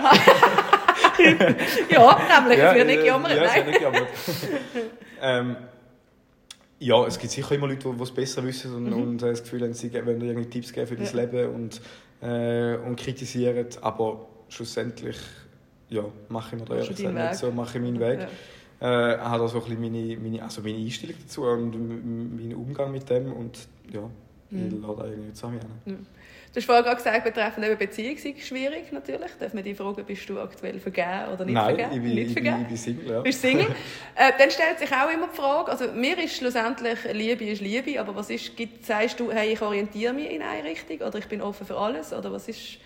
ja, 1.90 2.40
nämlich, 2.40 2.58
ja, 2.58 2.72
es 2.72 2.76
wird 2.76 2.88
nicht 2.88 3.00
gejammert. 3.02 3.36
Ja, 3.36 3.44
es 3.44 3.56
wird 3.56 3.68
nicht 3.68 3.78
gejammert. 3.78 4.08
ähm, 5.22 5.56
ja, 6.80 7.06
es 7.06 7.20
gibt 7.20 7.32
sicher 7.32 7.56
immer 7.56 7.68
Leute, 7.68 7.94
die 7.96 8.04
es 8.04 8.12
besser 8.12 8.44
wissen 8.44 8.74
und, 8.74 8.86
mhm. 8.86 8.94
und 8.94 9.22
äh, 9.22 9.30
das 9.30 9.44
Gefühl 9.44 9.62
haben, 9.62 9.74
sie 9.74 9.94
wollen 9.94 10.20
dir 10.20 10.28
irgendwie 10.28 10.50
Tipps 10.50 10.74
geben 10.74 10.88
für 10.88 10.96
dein 10.96 11.06
ja. 11.06 11.14
Leben 11.14 11.54
und, 11.54 11.82
äh, 12.22 12.78
und 12.78 12.96
kritisieren, 12.96 13.68
aber 13.82 14.28
schlussendlich 14.50 15.18
ja, 15.90 16.04
mache 16.30 16.56
ich 16.56 16.62
mir 16.62 16.68
da 16.68 16.76
ehrlich 16.78 16.98
nicht 16.98 17.36
so, 17.36 17.52
mache 17.52 17.78
ich 17.78 17.84
meinen 17.84 18.00
Weg. 18.00 18.22
Ja 18.22 18.28
äh, 18.80 18.86
habe 18.86 19.40
da 19.40 19.48
so 19.48 19.58
ein 19.58 19.64
bisschen 19.66 19.82
meine, 19.82 20.18
meine, 20.18 20.44
also 20.44 20.62
meine 20.62 20.78
Einstellung 20.78 21.16
dazu 21.22 21.44
und 21.44 21.72
meinen 21.72 22.56
Umgang 22.56 22.92
mit 22.92 23.10
dem 23.10 23.34
und 23.34 23.68
ja, 23.92 24.10
ich 24.50 24.58
mhm. 24.58 24.82
lade 24.82 25.04
eigentlich 25.04 25.34
zusammen 25.34 25.60
mhm. 25.86 26.06
Du 26.54 26.60
hast 26.62 26.66
vorhin 26.66 26.86
gerade 26.86 26.96
gesagt, 26.96 27.24
betreffend 27.24 27.66
eben 27.66 27.78
Beziehung 27.78 28.18
sei 28.18 28.34
schwierig 28.40 28.92
natürlich. 28.92 29.30
Darf 29.40 29.54
man 29.54 29.64
dich 29.64 29.78
fragen, 29.78 30.04
bist 30.06 30.28
du 30.28 30.40
aktuell 30.40 30.80
vergeben 30.80 31.32
oder 31.32 31.46
nicht 31.46 31.54
Nein, 31.54 31.76
vergeben? 31.76 31.92
Ich 31.92 32.02
bin, 32.02 32.16
nicht 32.16 32.32
vergeben? 32.32 32.62
Ich 32.62 32.68
bin, 32.68 32.76
ich 32.76 32.84
bin 32.86 32.96
Single, 32.96 33.12
ja. 33.12 33.22
Bist 33.22 33.42
Single? 33.42 33.68
äh, 34.16 34.32
dann 34.40 34.50
stellt 34.50 34.80
sich 34.80 34.92
auch 34.92 35.14
immer 35.14 35.28
die 35.28 35.36
Frage, 35.36 35.72
also 35.72 35.92
mir 35.92 36.18
ist 36.18 36.38
schlussendlich, 36.38 36.98
Liebe 37.14 37.46
ist 37.46 37.62
Liebe, 37.62 38.00
aber 38.00 38.16
was 38.16 38.30
ist, 38.30 38.56
gibt, 38.56 38.86
sagst 38.86 39.20
du, 39.20 39.32
hey, 39.32 39.54
ich 39.54 39.62
orientiere 39.62 40.14
mich 40.14 40.32
in 40.32 40.42
eine 40.42 40.64
Richtung 40.64 41.06
oder 41.06 41.20
ich 41.20 41.28
bin 41.28 41.42
offen 41.42 41.68
für 41.68 41.78
alles 41.78 42.12
oder 42.12 42.32
was 42.32 42.48
ist... 42.48 42.80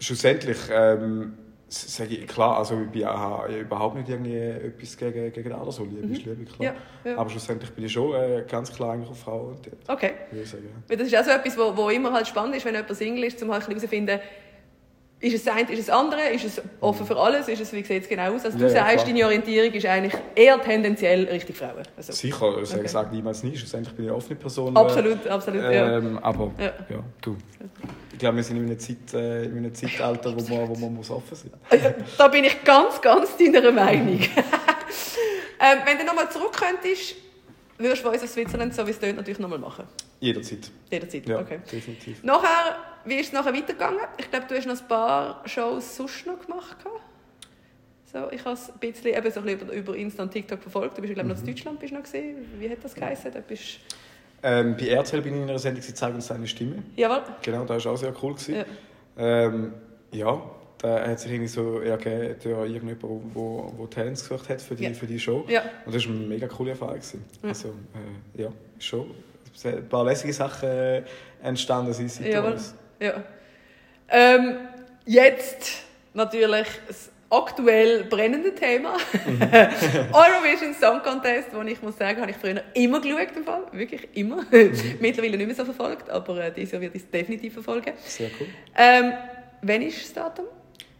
Schlussendlich 0.00 0.58
ähm, 0.72 1.34
sage 1.74 2.14
ich, 2.14 2.26
klar, 2.26 2.58
also 2.58 2.80
ich, 2.80 2.90
bin, 2.90 3.02
ich 3.02 3.56
überhaupt 3.56 3.96
nicht 3.96 4.08
irgendwie 4.08 4.36
etwas 4.36 4.96
gegen, 4.96 5.32
gegen 5.32 5.52
andere 5.52 5.72
so 5.72 5.84
Liebe, 5.84 6.06
mhm. 6.06 6.14
Liebe, 6.14 6.44
klar. 6.44 6.74
Ja, 7.04 7.10
ja. 7.10 7.18
Aber 7.18 7.28
schlussendlich 7.30 7.70
bin 7.72 7.84
ich 7.84 7.92
schon 7.92 8.14
äh, 8.14 8.44
ganz 8.48 8.72
klar 8.72 8.92
eigentlich 8.92 9.10
auf 9.10 9.18
Frau 9.18 9.40
orientiert. 9.46 9.78
Okay. 9.88 10.12
Ja. 10.32 10.96
Das 10.96 11.06
ist 11.06 11.16
auch 11.16 11.24
so 11.24 11.30
etwas, 11.30 11.58
wo, 11.58 11.76
wo 11.76 11.90
immer 11.90 12.12
halt 12.12 12.28
spannend 12.28 12.56
ist, 12.56 12.64
wenn 12.64 12.74
jemand 12.74 12.96
Single 12.96 13.24
ist, 13.24 13.42
um 13.42 13.52
halt 13.52 13.66
herauszufinden, 13.66 14.20
ist 15.20 15.34
es 15.34 15.44
das 15.44 15.54
eine, 15.54 15.72
ist 15.72 15.78
es 15.78 15.86
das 15.86 15.96
andere, 15.96 16.20
ist 16.30 16.44
es 16.44 16.62
offen 16.80 17.06
für 17.06 17.16
alles, 17.16 17.48
ist 17.48 17.60
es, 17.60 17.72
wie 17.72 17.82
sieht 17.82 18.02
es 18.02 18.08
genau 18.08 18.34
aus? 18.34 18.44
Also 18.44 18.58
du 18.58 18.64
ja, 18.64 18.70
sagst, 18.70 19.06
deine 19.06 19.24
Orientierung 19.24 19.72
ist 19.72 19.86
eigentlich 19.86 20.14
eher 20.34 20.60
tendenziell 20.60 21.24
Richtung 21.24 21.54
Frauen. 21.54 21.82
Also. 21.96 22.12
Sicher, 22.12 22.44
also 22.44 22.74
okay. 22.74 22.84
ich 22.84 22.90
sage 22.90 23.14
niemals 23.14 23.42
nie, 23.42 23.56
schlussendlich 23.56 23.94
bin 23.94 24.04
ich 24.04 24.10
eine 24.10 24.18
offene 24.18 24.36
Person. 24.36 24.76
Absolut, 24.76 25.26
absolut, 25.26 25.62
ähm, 25.64 26.18
Aber, 26.20 26.52
ja. 26.58 26.72
ja, 26.90 27.04
du. 27.22 27.36
Ich 28.14 28.20
glaube, 28.20 28.36
wir 28.36 28.44
sind 28.44 28.58
in 28.58 28.66
einem, 28.66 28.78
Zeit, 28.78 29.12
äh, 29.12 29.44
in 29.46 29.56
einem 29.56 29.74
Zeitalter, 29.74 30.36
wo 30.36 30.54
man, 30.54 30.68
wo 30.68 30.74
man 30.76 30.94
muss 30.94 31.10
offen 31.10 31.34
sein 31.34 31.50
muss. 31.50 31.60
Also, 31.68 31.94
da 32.16 32.28
bin 32.28 32.44
ich 32.44 32.62
ganz, 32.62 33.00
ganz 33.00 33.36
deiner 33.36 33.72
Meinung. 33.72 34.20
ähm, 35.60 35.78
wenn 35.84 35.98
du 35.98 36.04
nochmal 36.04 36.30
zurück 36.30 36.52
könntest, 36.52 37.16
würdest 37.76 38.04
du 38.04 38.10
uns 38.10 38.22
aus 38.22 38.32
Switzerland, 38.32 38.72
so 38.72 38.86
wie 38.86 38.92
es 38.92 39.00
dort 39.00 39.16
natürlich 39.16 39.40
nochmal 39.40 39.58
machen? 39.58 39.84
Jederzeit. 40.20 40.70
Jederzeit, 40.92 41.28
ja, 41.28 41.40
okay. 41.40 41.58
definitiv. 41.70 42.22
Nachher, 42.22 42.76
wie 43.04 43.16
ist 43.16 43.26
es 43.26 43.32
nachher 43.32 43.52
weitergegangen? 43.52 43.98
Ich 44.16 44.30
glaube, 44.30 44.46
du 44.48 44.54
hast 44.54 44.66
noch 44.66 44.80
ein 44.80 44.88
paar 44.88 45.42
Shows 45.46 45.96
sonst 45.96 46.24
noch 46.24 46.38
gemacht. 46.40 46.76
So, 48.12 48.30
ich 48.30 48.44
habe 48.44 48.54
es 48.54 48.70
ein 48.70 48.78
bisschen, 48.78 49.12
eben 49.12 49.30
so 49.32 49.40
ein 49.40 49.46
bisschen 49.46 49.70
über, 49.70 49.96
Insta 49.96 50.22
und 50.22 50.30
TikTok 50.30 50.62
verfolgt. 50.62 50.96
Du 50.96 51.02
bist, 51.02 51.14
glaube 51.14 51.28
ich, 51.28 51.34
noch 51.34 51.40
in 51.40 51.50
mhm. 51.50 51.52
Deutschland 51.52 51.80
bist 51.80 51.92
noch 51.92 52.02
gesehen. 52.04 52.46
Wie 52.60 52.70
hat 52.70 52.78
das 52.80 52.94
geheißen? 52.94 53.32
Da 53.32 53.40
bist 53.40 53.80
ähm, 54.44 54.76
bei 54.76 54.88
RTL 54.88 55.22
bin 55.22 55.34
ich 55.34 55.42
in 55.42 55.48
einer 55.48 55.58
Sendung, 55.58 55.82
sie 55.82 55.94
zeigen 55.94 56.16
uns 56.16 56.26
seine 56.26 56.46
Stimme. 56.46 56.82
Jawohl. 56.96 57.22
Genau, 57.42 57.64
das 57.64 57.84
war 57.84 57.92
auch 57.92 57.96
sehr 57.96 58.14
cool. 58.22 58.34
Ja, 58.48 58.64
ähm, 59.16 59.72
ja 60.12 60.42
da 60.78 61.08
hat 61.08 61.18
sich 61.18 61.32
irgendwie 61.32 61.48
so 61.48 61.80
ergeben 61.80 62.36
durch 62.42 62.54
irgendjemanden, 62.54 62.98
der 63.00 63.34
wo, 63.34 63.72
wo 63.74 63.86
Talents 63.86 64.28
gesucht 64.28 64.50
hat 64.50 64.60
für 64.60 64.74
die, 64.74 64.84
ja. 64.84 64.92
für 64.92 65.06
die 65.06 65.18
Show. 65.18 65.46
Ja. 65.48 65.62
Und 65.86 65.94
das 65.94 66.06
war 66.06 66.14
eine 66.14 66.26
mega 66.26 66.46
coole 66.46 66.72
Erfahrung. 66.72 67.00
Ja. 67.42 67.48
Also, 67.48 67.68
äh, 68.36 68.42
ja, 68.42 68.48
schon 68.78 69.10
ein 69.64 69.88
paar 69.88 70.04
lässige 70.04 70.32
Sachen 70.34 70.68
äh, 70.68 71.02
entstanden 71.42 71.94
sind 71.94 72.10
seitdem. 72.10 72.54
Ja. 73.00 73.24
Ähm, 74.08 74.58
jetzt 75.06 75.84
natürlich 76.12 76.66
das 76.86 77.10
aktuell 77.36 78.04
brennende 78.04 78.54
Thema. 78.54 78.96
Mhm. 79.26 79.40
Eurovision 80.12 80.74
Song 80.74 81.02
Contest, 81.02 81.48
wo 81.52 81.62
ich 81.62 81.80
muss 81.82 81.96
sagen, 81.96 82.20
habe 82.20 82.30
ich 82.30 82.36
früher 82.36 82.62
immer 82.74 83.00
geschaut, 83.00 83.36
im 83.36 83.44
Fall. 83.44 83.62
wirklich 83.72 84.08
immer. 84.14 84.42
Mhm. 84.50 84.72
Mittlerweile 85.00 85.36
nicht 85.36 85.46
mehr 85.46 85.56
so 85.56 85.64
verfolgt, 85.64 86.10
aber 86.10 86.44
äh, 86.44 86.52
dieses 86.52 86.72
Jahr 86.72 86.82
wird 86.82 86.94
ich 86.94 87.02
es 87.02 87.10
definitiv 87.10 87.54
verfolgen. 87.54 87.92
Sehr 88.04 88.30
cool. 88.38 88.46
Ähm, 88.76 89.12
wann 89.62 89.82
ist 89.82 90.02
das 90.02 90.12
Datum? 90.12 90.46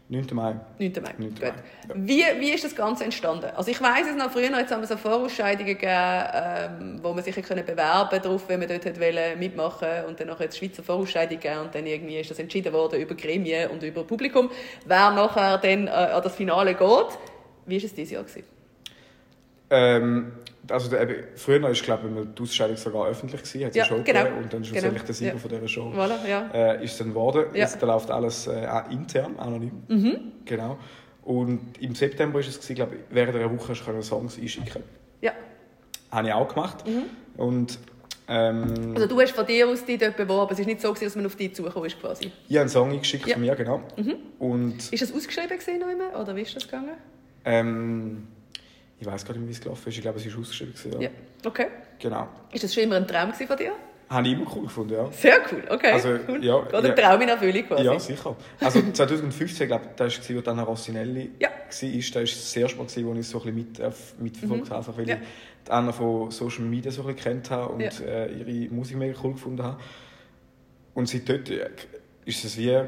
9. 0.07 0.27
Mai. 0.33 0.55
9. 0.77 0.93
Mai. 1.01 1.15
9. 1.17 1.33
Mai. 1.41 1.47
Ja. 1.47 1.53
Wie, 1.95 2.23
wie 2.39 2.49
ist 2.51 2.63
das 2.63 2.75
Ganze 2.75 3.05
entstanden? 3.05 3.49
Also 3.55 3.71
ich 3.71 3.81
weiß 3.81 4.07
es 4.07 4.15
noch, 4.15 4.29
früher 4.29 4.55
jetzt 4.59 4.71
haben 4.71 4.81
wir 4.81 4.87
so 4.87 4.97
Vorausscheidungen 4.97 5.65
gegeben, 5.65 5.91
ähm, 5.91 6.99
wo 7.01 7.11
man 7.13 7.23
sich 7.23 7.35
können 7.35 7.65
bewerben 7.65 8.21
darauf, 8.21 8.47
wenn 8.47 8.59
man 8.59 8.69
dort 8.69 8.85
wollte 8.85 9.35
mitmachen 9.37 10.05
und 10.07 10.19
dann 10.19 10.27
noch 10.27 10.39
jetzt 10.39 10.57
Schweizer 10.59 10.83
Vorausscheidung 10.83 11.39
gegeben 11.39 11.61
und 11.61 11.73
dann 11.73 11.87
irgendwie 11.87 12.19
ist 12.19 12.29
das 12.29 12.37
entschieden 12.37 12.71
worden 12.71 13.01
über 13.01 13.15
Gremien 13.15 13.71
und 13.71 13.81
über 13.81 14.03
Publikum, 14.03 14.51
wer 14.85 15.09
nachher 15.09 15.57
dann 15.57 15.87
äh, 15.87 15.89
an 15.89 16.21
das 16.21 16.35
Finale 16.35 16.75
geht. 16.75 17.19
Wie 17.65 17.77
war 17.77 17.85
es 17.85 17.93
dieses 17.95 18.11
Jahr? 18.11 18.23
Gewesen? 18.23 18.54
Ähm, 19.69 20.31
also 20.69 20.95
eben, 20.97 21.15
früher 21.35 21.61
war 21.61 21.71
glaube 21.71 22.09
ich, 22.09 22.35
die 22.35 22.43
Ausscheidung 22.43 22.77
sogar 22.77 23.07
öffentlich 23.07 23.43
gewesen, 23.43 23.65
hat 23.65 23.75
ja, 23.75 23.85
Show 23.85 24.01
genau. 24.03 24.25
und 24.37 24.53
dann 24.53 24.63
schlussendlich 24.63 24.93
genau. 24.93 25.05
der 25.05 25.15
Sieger 25.15 25.33
ja. 25.33 25.37
von 25.37 25.49
dieser 25.49 25.67
Show 25.67 25.93
voilà, 25.95 26.27
ja. 26.27 26.49
äh, 26.53 26.83
ist 26.83 26.99
dann 26.99 27.09
geworden. 27.09 27.45
Ja. 27.53 27.61
Jetzt 27.61 27.81
läuft 27.81 28.09
alles 28.11 28.47
äh, 28.47 28.67
intern, 28.89 29.37
anonym. 29.37 29.83
Mhm. 29.87 30.17
Genau. 30.45 30.77
Und 31.23 31.81
im 31.81 31.95
September 31.95 32.39
ist 32.39 32.47
es 32.47 32.55
gewesen, 32.57 32.75
glaube 32.75 32.95
ich, 32.95 33.01
während 33.09 33.35
einer 33.35 33.51
Woche 33.51 33.73
können 33.73 34.01
Songs 34.03 34.37
einschicken. 34.37 34.83
Ja. 35.21 35.33
Habe 36.11 36.27
ich 36.27 36.33
auch 36.33 36.47
gemacht. 36.47 36.87
Mhm. 36.87 37.03
Und 37.37 37.79
ähm, 38.27 38.93
also 38.95 39.07
du 39.07 39.19
hast 39.21 39.31
von 39.31 39.45
dir 39.45 39.67
aus 39.67 39.85
dich 39.85 39.99
dort 39.99 40.17
beworben, 40.17 40.53
es 40.53 40.59
ist 40.59 40.65
nicht 40.65 40.81
so, 40.81 40.93
dass 40.93 41.15
man 41.15 41.25
auf 41.25 41.35
dich 41.35 41.53
zugekommen 41.53 41.87
ist 41.87 41.99
quasi? 41.99 42.31
Ich 42.47 42.55
habe 42.55 42.61
einen 42.61 42.69
Song 42.69 42.91
eingeschickt 42.91 43.27
ja. 43.27 43.33
von 43.33 43.41
mir, 43.41 43.55
genau. 43.55 43.81
Mhm. 43.97 44.15
Und 44.39 44.91
ist 44.91 45.01
das 45.01 45.13
ausgeschrieben 45.13 45.57
gewesen, 45.59 45.83
oder 46.19 46.35
wie 46.35 46.41
ist 46.41 46.55
das 46.55 46.65
gegangen? 46.65 46.97
Ähm, 47.43 48.27
ich 48.99 49.05
weiß 49.05 49.25
gar 49.25 49.35
nicht, 49.35 49.47
wie 49.47 49.51
es 49.51 49.61
gelaufen 49.61 49.89
ist. 49.89 49.95
Ich 49.95 50.01
glaube, 50.01 50.19
es 50.19 50.31
war 50.33 50.39
ausgeschrieben. 50.41 50.73
Ja. 50.93 51.01
ja. 51.01 51.09
Okay. 51.45 51.67
Genau. 51.99 52.27
Ist 52.51 52.63
das 52.63 52.73
schon 52.73 52.83
immer 52.83 52.95
ein 52.97 53.07
Traum 53.07 53.33
von 53.33 53.57
dir? 53.57 53.71
Habe 54.07 54.27
ich 54.27 54.33
immer 54.33 54.45
cool 54.55 54.63
gefunden, 54.63 54.93
ja. 54.93 55.11
Sehr 55.11 55.39
cool, 55.51 55.63
okay. 55.67 55.91
Also, 55.93 56.09
cool. 56.27 56.45
ja, 56.45 56.59
ein 56.61 56.85
ja. 56.85 56.91
Traum 56.93 57.21
in 57.21 57.29
Erfüllung 57.29 57.63
quasi. 57.63 57.83
Ja, 57.85 57.99
sicher. 57.99 58.35
Also 58.59 58.79
2015, 58.91 59.67
glaube 59.67 59.85
ich, 59.89 59.95
da 59.95 60.35
war, 60.35 60.47
Anna 60.53 60.63
Rossinelli 60.63 61.31
Ja. 61.39 61.49
war. 61.49 61.55
Das 61.67 61.81
war 61.81 62.21
das 62.21 62.55
erste 62.55 62.77
Mal, 62.77 63.05
wo 63.07 63.13
ich 63.13 63.19
es 63.21 63.29
so 63.31 63.41
ein 63.41 63.55
bisschen 63.55 63.55
mit, 63.55 63.79
äh, 63.79 63.91
mitverfolgt 64.19 64.65
Mhm. 64.65 64.69
habe, 64.69 64.77
einfach 64.77 64.97
weil 64.97 65.09
Ja. 65.09 65.15
ich 65.15 65.21
die 65.65 65.71
Anna 65.71 65.91
von 65.91 66.29
Social 66.29 66.65
Media 66.65 66.91
so 66.91 67.01
ein 67.01 67.15
bisschen 67.15 67.23
kennt 67.33 67.49
habe 67.49 67.73
und 67.73 67.79
Ja. 67.81 67.89
äh, 68.05 68.31
ihre 68.31 68.71
Musik 68.71 68.97
mega 68.97 69.17
cool 69.23 69.33
gefunden 69.33 69.63
habe. 69.63 69.79
Und 70.93 71.09
seit 71.09 71.27
dort 71.27 71.49
äh, 71.49 71.67
ist 72.25 72.45
es 72.45 72.57
wie 72.59 72.79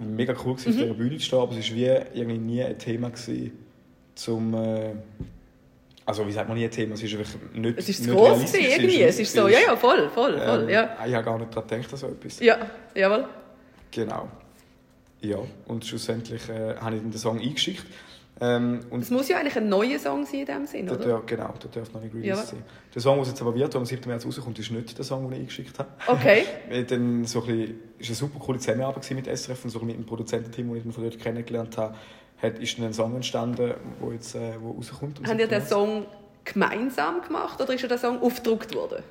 mega 0.00 0.34
cool 0.44 0.56
gewesen, 0.56 0.70
Mhm. 0.70 0.76
auf 0.76 0.82
dieser 0.82 0.94
Bühne 0.94 1.16
zu 1.18 1.24
stehen, 1.24 1.38
aber 1.38 1.56
es 1.56 1.70
war 1.70 1.76
wie 1.76 2.18
irgendwie 2.18 2.38
nie 2.38 2.62
ein 2.64 2.78
Thema 2.78 3.10
gewesen, 3.10 3.52
zum... 4.16 4.54
Äh, 4.54 4.94
also 6.06 6.26
wie 6.26 6.32
sagt 6.32 6.48
man 6.48 6.58
ein 6.58 6.70
Thema, 6.70 6.94
es 6.94 7.02
ist 7.02 7.14
einfach 7.16 7.38
nicht 7.52 7.78
Es 7.78 7.88
ist 7.88 8.04
zu 8.04 8.10
nicht 8.10 8.18
groß 8.18 8.38
gewesen, 8.38 8.60
irgendwie. 8.60 9.02
Es 9.02 9.18
ist 9.18 9.32
so, 9.32 9.48
ja, 9.48 9.58
ja, 9.60 9.76
voll, 9.76 10.08
voll, 10.10 10.38
voll, 10.38 10.62
Ähm, 10.64 10.68
ja. 10.68 10.96
Ich 11.06 11.14
habe 11.14 11.24
gar 11.24 11.38
nicht 11.38 11.54
daran 11.54 11.68
gedacht, 11.68 11.92
an 11.92 11.98
so 11.98 12.06
etwas. 12.08 12.40
Ja, 12.40 12.58
jawohl. 12.94 13.24
Genau. 13.90 14.28
Ja, 15.20 15.38
und 15.66 15.84
schlussendlich 15.86 16.48
äh, 16.50 16.76
habe 16.76 16.96
ich 16.96 17.02
den 17.02 17.12
Song 17.14 17.40
eingeschickt. 17.40 17.86
Ähm, 18.40 18.80
Es 19.00 19.10
muss 19.10 19.28
ja 19.28 19.38
eigentlich 19.38 19.56
ein 19.56 19.68
neuer 19.68 19.98
Song 19.98 20.26
sein 20.26 20.40
in 20.40 20.46
dem 20.46 20.66
Sinn, 20.66 20.86
der 20.86 20.96
oder? 20.96 21.06
darf, 21.06 21.26
genau, 21.26 21.54
der 21.62 21.70
darf 21.70 21.92
noch 21.94 22.02
nicht 22.02 22.12
released 22.14 22.28
Ja. 22.28 22.36
sein. 22.36 22.62
Der 22.92 23.00
Song, 23.00 23.18
der 23.20 23.28
jetzt 23.28 23.40
aber 23.40 23.54
wird, 23.54 23.76
am 23.76 23.84
7. 23.86 24.02
März 24.08 24.26
rauskommt, 24.26 24.58
ist 24.58 24.70
nicht 24.72 24.98
der 24.98 25.04
Song, 25.04 25.22
den 25.24 25.34
ich 25.34 25.38
eingeschickt 25.40 25.78
habe. 25.78 25.88
Okay. 26.08 26.44
Dann 26.88 27.24
so 27.24 27.42
ein 27.42 27.46
bisschen, 27.46 27.80
ist 27.98 28.08
eine 28.08 28.16
super 28.16 28.38
coole 28.40 28.58
Zusammenarbeit 28.58 29.08
mit 29.12 29.26
SRF 29.38 29.64
und 29.64 29.70
so 29.70 29.78
mit 29.80 29.96
dem 29.96 30.04
Produzententeam, 30.04 30.68
das 30.74 30.84
ich 30.84 30.94
von 30.94 31.04
dort 31.04 31.18
kennengelernt 31.20 31.78
habe, 31.78 31.94
hat, 32.44 32.58
ist 32.58 32.78
dann 32.78 32.86
ein 32.86 32.92
Song 32.92 33.14
entstanden, 33.14 33.74
der 34.00 34.12
jetzt 34.12 34.34
äh, 34.34 34.52
wo 34.60 34.72
rauskommt. 34.72 35.18
Habt 35.26 35.28
ihr 35.40 35.46
7. 35.46 35.48
den. 35.48 35.62
Song 35.62 36.06
gemeinsam 36.44 37.22
gemacht 37.22 37.60
oder 37.60 37.72
ist 37.74 37.88
der 37.88 37.98
Song 37.98 38.20
aufgedruckt 38.22 38.74
worden? 38.74 39.02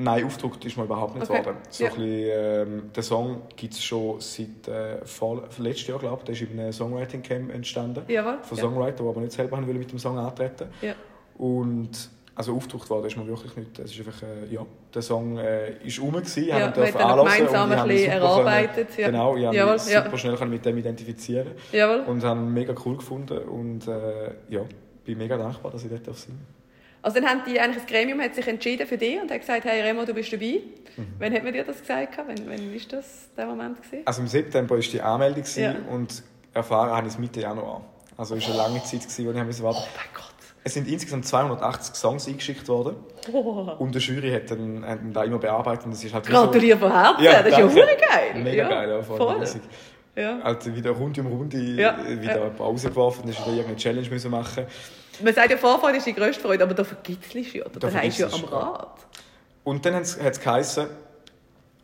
Nein, 0.00 0.24
aufgedruckt 0.24 0.64
ist 0.64 0.76
mal 0.76 0.84
überhaupt 0.84 1.16
nicht 1.16 1.28
Okay. 1.28 1.44
worden. 1.44 1.56
So 1.70 1.84
Ja. 1.84 1.90
bisschen, 1.90 2.04
ähm, 2.08 2.90
der 2.94 3.02
Song 3.02 3.42
gibt 3.56 3.74
es 3.74 3.82
schon 3.82 4.20
seit 4.20 4.68
äh, 4.68 5.04
vor, 5.04 5.42
letztes 5.58 5.88
Jahr, 5.88 5.98
glaube 5.98 6.18
ich. 6.20 6.24
Der 6.24 6.34
ist 6.34 6.52
in 6.52 6.60
einem 6.60 6.72
Songwriting-Camp 6.72 7.52
entstanden. 7.52 8.04
Jawohl. 8.06 8.38
Von 8.42 8.56
ja. 8.58 8.64
Songwriter, 8.64 9.02
die 9.02 9.08
aber 9.08 9.20
nicht 9.20 9.32
selber 9.32 9.56
haben 9.56 9.66
wollen 9.66 9.78
mit 9.78 9.90
dem 9.90 9.98
Song 9.98 10.16
antreten 10.16 10.68
Ja. 10.82 10.94
Und 11.36 12.10
also 12.38 12.54
aufgedruckt 12.54 12.88
worden 12.88 13.06
ist 13.06 13.16
man 13.16 13.26
wirklich 13.26 13.56
nicht. 13.56 13.78
Es 13.80 13.90
ist 13.90 13.98
einfach, 13.98 14.22
äh, 14.22 14.54
ja, 14.54 14.64
der 14.94 15.02
Song 15.02 15.38
äh, 15.38 15.72
ist 15.84 16.00
rum 16.00 16.12
gewesen, 16.12 16.46
Ja, 16.46 16.60
haben 16.60 16.76
wir 16.76 16.94
haben 16.94 17.18
gemeinsam 17.18 17.72
ein 17.72 17.88
bisschen 17.88 18.12
erarbeitet, 18.12 18.88
Können, 18.94 19.00
ja. 19.00 19.06
Genau, 19.08 19.36
ich 19.36 19.42
Jawohl, 19.42 19.72
mich 19.74 19.88
ja. 19.90 20.04
super 20.04 20.18
schnell 20.18 20.36
können 20.36 20.50
mit 20.52 20.64
dem 20.64 20.78
identifizieren 20.78 21.48
Jawohl. 21.72 22.04
und 22.06 22.22
habe 22.22 22.38
ihn 22.38 22.52
mega 22.54 22.74
cool 22.84 22.96
gefunden 22.96 23.38
und 23.38 23.88
äh, 23.88 24.30
ja, 24.50 24.60
bin 25.04 25.18
mega 25.18 25.36
dankbar, 25.36 25.72
dass 25.72 25.82
ich 25.82 25.90
dort 25.90 26.16
sein 26.16 26.38
Also 27.02 27.18
dann 27.18 27.28
haben 27.28 27.42
die, 27.44 27.58
eigentlich 27.58 27.82
das 27.82 27.86
Gremium 27.92 28.20
hat 28.20 28.36
sich 28.36 28.46
entschieden 28.46 28.86
für 28.86 28.96
dich 28.98 29.20
und 29.20 29.30
hat 29.32 29.40
gesagt, 29.40 29.64
hey 29.64 29.80
Remo, 29.80 30.04
du 30.04 30.14
bist 30.14 30.32
dabei. 30.32 30.60
Mhm. 30.96 31.06
Wann 31.18 31.32
hat 31.32 31.42
man 31.42 31.52
dir 31.52 31.64
das 31.64 31.80
gesagt? 31.80 32.18
Wann, 32.18 32.36
wann 32.46 32.72
ist 32.72 32.92
das 32.92 33.30
der 33.36 33.46
Moment 33.46 33.82
gewesen? 33.82 34.02
Also 34.04 34.22
im 34.22 34.28
September 34.28 34.76
war 34.76 34.80
die 34.80 35.00
Anmeldung 35.00 35.44
Ja. 35.56 35.74
und 35.90 36.22
erfahren 36.54 36.90
habe 36.90 37.08
ich 37.08 37.14
es 37.14 37.18
Mitte 37.18 37.40
Januar. 37.40 37.82
Also 38.16 38.36
es 38.36 38.44
war 38.48 38.54
eine 38.54 38.62
lange 38.74 38.84
Zeit, 38.84 39.00
gewesen, 39.00 39.26
wo 39.26 39.30
ich 39.30 39.36
warten 39.36 39.46
musste. 39.46 39.64
Oh 39.64 39.72
mein 39.96 40.06
Gott. 40.14 40.27
Es 40.64 40.74
sind 40.74 40.86
insgesamt 40.88 41.26
280 41.26 41.94
Songs 41.94 42.26
eingeschickt 42.28 42.68
worden 42.68 42.96
Oh. 43.32 43.74
und 43.78 43.94
die 43.94 43.98
Jury 43.98 44.30
hat 44.32 44.50
dann, 44.50 44.84
hat 44.84 44.98
dann 45.00 45.12
da 45.12 45.24
immer 45.24 45.38
bearbeitet. 45.38 45.86
Und 45.86 45.92
das 45.94 46.04
ist 46.04 46.12
halt 46.12 46.26
Gratuliere 46.26 46.78
von 46.78 46.92
Herzen, 46.92 47.22
Ja, 47.24 47.42
das 47.42 47.52
ist 47.58 47.76
ja 47.76 47.84
geil. 47.84 48.42
Mega 48.42 48.62
ja, 48.64 48.68
geil, 48.68 48.88
ja, 48.90 49.02
voll. 49.02 49.16
voll. 49.18 49.44
Ja. 50.16 50.40
Also 50.40 50.74
wieder 50.74 50.90
Runde 50.90 51.20
um 51.20 51.28
Runde 51.28 51.58
Ja, 51.58 51.96
wieder 52.08 52.38
ja. 52.46 52.50
rausgeworfen, 52.58 53.22
dann 53.22 53.30
ist 53.32 53.38
wieder 53.40 53.50
irgendeine 53.52 53.76
Challenge 53.76 54.08
müssen 54.10 54.30
machen. 54.30 54.66
Man 55.22 55.34
sagt 55.34 55.50
ja, 55.50 55.56
Vorfreude 55.56 55.98
ist 55.98 56.06
die 56.06 56.12
grösste 56.14 56.42
Freude, 56.42 56.64
aber 56.64 56.74
da 56.74 56.84
vergitzelst 56.84 57.54
du 57.54 57.58
ja. 57.58 57.64
Da, 57.64 57.78
Da 57.78 57.88
da 57.90 57.98
hast 57.98 58.18
du 58.18 58.22
ja 58.22 58.28
am. 58.32 58.44
Rad. 58.44 58.88
Und 59.64 59.84
dann 59.86 59.94
hat 59.94 60.02
es 60.02 60.40
geheißen, 60.40 60.86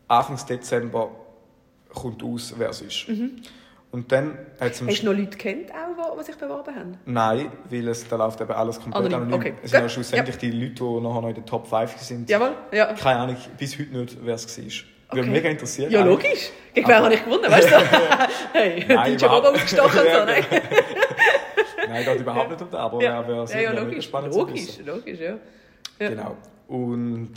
Anfang 0.08 0.38
Dezember 0.48 1.10
kommt 1.92 2.22
aus, 2.22 2.54
wer 2.56 2.70
es 2.70 2.80
ist. 2.80 3.06
Und 3.94 4.10
dann. 4.10 4.36
Hast 4.58 4.80
du 4.80 4.86
noch 4.86 5.12
Leute 5.16 5.38
kennt, 5.38 5.70
auch, 5.70 6.18
die 6.18 6.24
sich 6.24 6.34
beworben 6.34 6.74
haben? 6.74 6.98
Nein, 7.06 7.52
weil 7.70 7.86
es, 7.86 8.08
da 8.08 8.16
läuft 8.16 8.40
eben 8.40 8.50
alles 8.50 8.80
komplett 8.80 8.96
Anonym, 9.04 9.18
anonym. 9.28 9.34
okay. 9.38 9.54
Es 9.62 9.70
sind 9.70 9.82
ja 9.82 9.88
schlussendlich 9.88 10.36
die 10.36 10.50
Leute, 10.50 10.74
die 10.74 11.00
nachher 11.00 11.20
noch 11.20 11.28
in 11.28 11.34
der 11.36 11.44
Top 11.44 11.68
5 11.68 11.96
sind. 11.98 12.28
Jawohl, 12.28 12.56
ja. 12.72 12.92
Keine 12.94 13.20
Ahnung, 13.20 13.36
bis 13.56 13.78
heute 13.78 13.96
nicht, 13.96 14.16
wer 14.20 14.34
es 14.34 14.58
war. 14.58 14.64
Würde 14.64 14.80
Okay. 15.10 15.20
mich 15.20 15.30
mega 15.30 15.48
interessieren. 15.48 15.92
Ja, 15.92 16.02
logisch. 16.04 16.50
Gegen 16.72 16.88
wen 16.88 16.94
habe 16.96 17.14
ich 17.14 17.24
gewonnen, 17.24 17.48
weißt 17.48 17.70
du? 17.70 17.76
hey, 18.52 18.84
Nein, 18.88 19.12
DJ 19.16 19.26
Bobo 19.26 19.38
überhaupt- 19.38 19.46
ausgestochen 19.58 20.00
und 20.00 20.06
so, 20.12 20.18
nein? 20.26 20.44
Nein, 21.88 22.04
geht 22.04 22.20
überhaupt 22.20 22.50
nicht 22.50 22.62
um 22.62 22.70
das, 22.70 22.80
aber 22.80 23.00
Ja, 23.02 23.20
ja, 23.20 23.28
wäre 23.28 23.36
ja, 23.38 23.46
sehr 23.46 23.62
ja 23.62 23.70
mega 23.70 23.82
logisch. 23.82 24.04
spannend 24.06 24.32
zu 24.32 24.40
Logisch, 24.40 24.54
wissen. 24.66 24.86
logisch, 24.86 25.20
ja. 25.20 25.34
ja. 26.00 26.08
Genau. 26.08 26.36
Und 26.66 27.34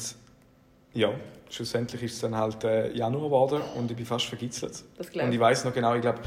ja, 0.94 1.10
schlussendlich 1.50 2.04
ist 2.04 2.14
es 2.16 2.20
dann 2.22 2.36
halt 2.36 2.64
äh, 2.64 2.92
Januar 2.94 3.24
geworden 3.24 3.62
und 3.76 3.90
ich 3.92 3.98
bin 3.98 4.06
fast 4.06 4.26
vergitzelt. 4.26 4.84
Glaub 5.12 5.24
Und 5.26 5.30
ich 5.30 5.36
ich. 5.36 5.42
weiß 5.42 5.66
noch 5.66 5.74
genau, 5.74 5.96
ich 5.96 6.02
glaube, 6.02 6.20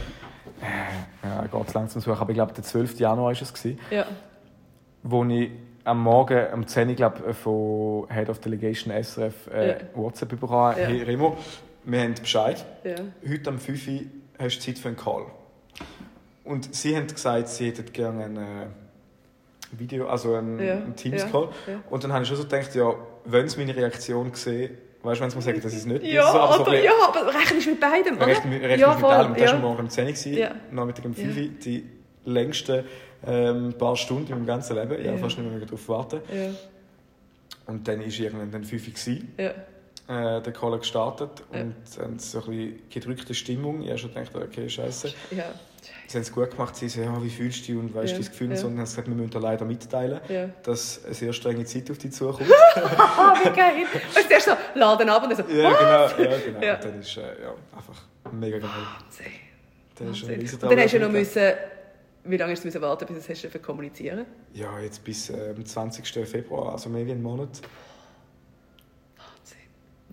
äh, 0.60 1.26
ja, 1.26 1.46
geht 1.46 1.68
es 1.68 1.74
langsam 1.74 2.02
suchen, 2.02 2.18
aber 2.18 2.30
ich 2.30 2.34
glaube, 2.36 2.52
der 2.52 2.64
12. 2.64 2.98
Januar 2.98 3.26
war 3.26 3.32
es, 3.32 3.52
gewesen, 3.52 3.78
Ja. 3.90 4.06
wo 5.02 5.24
ich 5.24 5.50
am 5.84 6.02
Morgen 6.02 6.46
um 6.52 6.66
10 6.66 6.88
Uhr 6.90 6.94
glaub, 6.94 7.34
von 7.34 8.06
Head 8.10 8.28
of 8.28 8.38
Delegation 8.40 8.92
SRF 8.92 9.46
äh, 9.52 9.68
Ja. 9.70 9.76
WhatsApp 9.94 10.28
bekommen. 10.30 10.76
Ja. 10.78 10.84
Hey 10.86 11.02
Remo, 11.02 11.36
wir 11.84 12.00
haben 12.02 12.14
Bescheid. 12.14 12.64
ja. 12.84 12.96
Heute 13.28 13.50
am 13.50 13.58
5 13.58 13.88
Uhr 13.88 14.00
hast 14.38 14.58
du 14.58 14.60
Zeit 14.66 14.78
für 14.78 14.88
einen 14.88 14.96
Call. 14.96 15.26
Und 16.44 16.74
sie 16.74 16.96
haben 16.96 17.06
gesagt, 17.06 17.48
sie 17.48 17.68
hätten 17.68 17.92
gerne 17.92 18.24
ein 18.24 18.36
äh, 18.36 18.66
Video, 19.72 20.08
also 20.08 20.34
einen, 20.34 20.58
Ja, 20.58 20.74
einen 20.74 20.96
Teams-Call. 20.96 21.48
Und 21.90 22.02
dann 22.04 22.12
habe 22.12 22.22
ich 22.24 22.28
schon 22.28 22.36
so 22.38 22.42
gedacht, 22.44 22.74
ja, 22.74 22.92
wenn 23.24 23.48
sie 23.48 23.58
meine 23.58 23.74
Reaktion 23.76 24.32
sehen, 24.34 24.76
weißt 25.02 25.20
du, 25.20 25.24
wenn 25.24 25.30
sie 25.30 25.36
mir 25.36 25.42
sagen, 25.42 25.60
dass 25.62 25.72
ich 25.72 25.78
es 25.78 25.86
nicht 25.86 26.02
Ja, 26.04 26.30
so, 26.30 26.38
aber 26.40 26.54
so 26.56 26.62
oder, 26.62 26.82
ja, 26.82 26.92
aber 27.08 27.34
rechnest 27.34 27.66
du 27.66 27.70
mit 27.70 27.80
beidem, 27.80 28.16
oder? 28.16 28.26
Recht, 28.26 28.44
recht 28.44 28.80
ja, 28.80 28.94
mit 28.94 29.04
allem. 29.04 29.32
Das 29.34 29.42
ja. 29.42 29.52
war 29.52 29.58
morgen 29.60 29.80
um 29.80 29.90
10 29.90 30.06
Uhr, 30.08 30.32
Ja. 30.38 30.54
Nachmittag 30.70 31.04
um 31.04 31.14
5 31.14 31.36
Ja. 31.36 31.42
Uhr, 31.42 31.48
die 31.64 31.84
längsten 32.24 32.84
ähm, 33.26 33.74
paar 33.78 33.96
Stunden 33.96 34.28
in 34.32 34.38
meinem 34.38 34.46
ganzen 34.46 34.76
Leben. 34.76 34.92
Ich 34.98 35.04
Ja. 35.04 35.12
habe 35.12 35.20
fast 35.20 35.38
nicht 35.38 35.50
mehr 35.50 35.60
darauf 35.60 35.88
warten. 35.88 36.20
Ja, 36.34 36.50
Und 37.66 37.86
dann 37.86 38.00
war 38.00 38.06
irgendwann 38.06 38.50
dann 38.50 38.64
5 38.64 38.88
Uhr, 39.06 39.16
ja. 39.38 40.36
äh, 40.36 40.42
der 40.42 40.52
Call 40.52 40.78
gestartet 40.78 41.30
Ja. 41.52 41.60
und 41.60 41.74
dann 41.98 42.18
so 42.18 42.38
ein 42.40 42.46
bisschen 42.46 42.78
gedrückte 42.90 43.34
Stimmung. 43.34 43.82
Ich 43.82 43.88
habe 43.88 43.98
schon 43.98 44.14
gedacht, 44.14 44.34
okay, 44.34 44.68
scheiße. 44.68 45.12
ja. 45.30 45.44
Sie 46.06 46.16
haben 46.18 46.22
es 46.22 46.32
gut 46.32 46.50
gemacht, 46.50 46.74
sie 46.76 46.88
so, 46.88 47.00
ja, 47.00 47.22
wie 47.22 47.30
fühlst 47.30 47.60
du 47.68 47.72
dich 47.72 47.76
und 47.76 47.94
weißt 47.94 48.10
Ja, 48.12 48.16
du 48.18 48.22
das 48.22 48.30
Gefühl 48.30 48.48
ja. 48.48 48.52
und 48.54 48.58
so. 48.58 48.66
Und 48.66 48.72
dann 48.72 48.78
haben 48.80 48.84
gesagt, 48.86 49.08
wir 49.08 49.14
müssen 49.14 49.30
dir 49.30 49.38
leider 49.40 49.64
mitteilen, 49.64 50.20
Ja. 50.28 50.48
dass 50.62 51.04
eine 51.04 51.14
sehr 51.14 51.32
strenge 51.32 51.64
Zeit 51.64 51.90
auf 51.90 51.98
dich 51.98 52.12
zukommt. 52.12 52.40
Wie 52.48 53.50
geil. 53.56 53.86
Und 54.16 54.26
zuerst 54.28 54.46
so, 54.46 54.52
laden 54.74 55.08
ab 55.08 55.22
und 55.22 55.30
dann 55.30 55.36
so, 55.46 55.52
ja, 55.52 55.70
genau. 55.70 56.30
Ja, 56.30 56.38
genau. 56.38 56.60
Ja. 56.66 56.74
Und 56.74 56.84
dann 56.84 57.00
ist 57.00 57.16
äh, 57.16 57.20
ja, 57.20 57.54
einfach 57.76 58.02
mega 58.32 58.58
geil. 58.58 58.68
Wahnsinn. 58.68 59.26
Das 59.96 60.08
ist 60.08 60.28
Wahnsinn. 60.28 60.58
Und 60.62 60.70
dann 60.72 60.80
hast 60.80 60.92
du 60.92 60.96
ja 60.98 61.04
noch 61.06 61.12
müssen, 61.12 61.52
wie 62.24 62.36
lange 62.36 62.52
hast 62.52 62.62
du 62.62 62.66
müssen 62.68 62.82
warten, 62.82 63.06
bis 63.06 63.16
es 63.16 63.28
hast 63.44 63.54
du 63.54 63.58
kommunizieren 63.60 64.26
Ja, 64.52 64.78
jetzt 64.80 65.02
bis 65.04 65.30
äh, 65.30 65.54
am 65.56 65.64
20. 65.64 66.06
Februar, 66.28 66.72
also 66.72 66.90
mehr 66.90 67.06
wie 67.06 67.12
einen 67.12 67.22
Monat. 67.22 67.60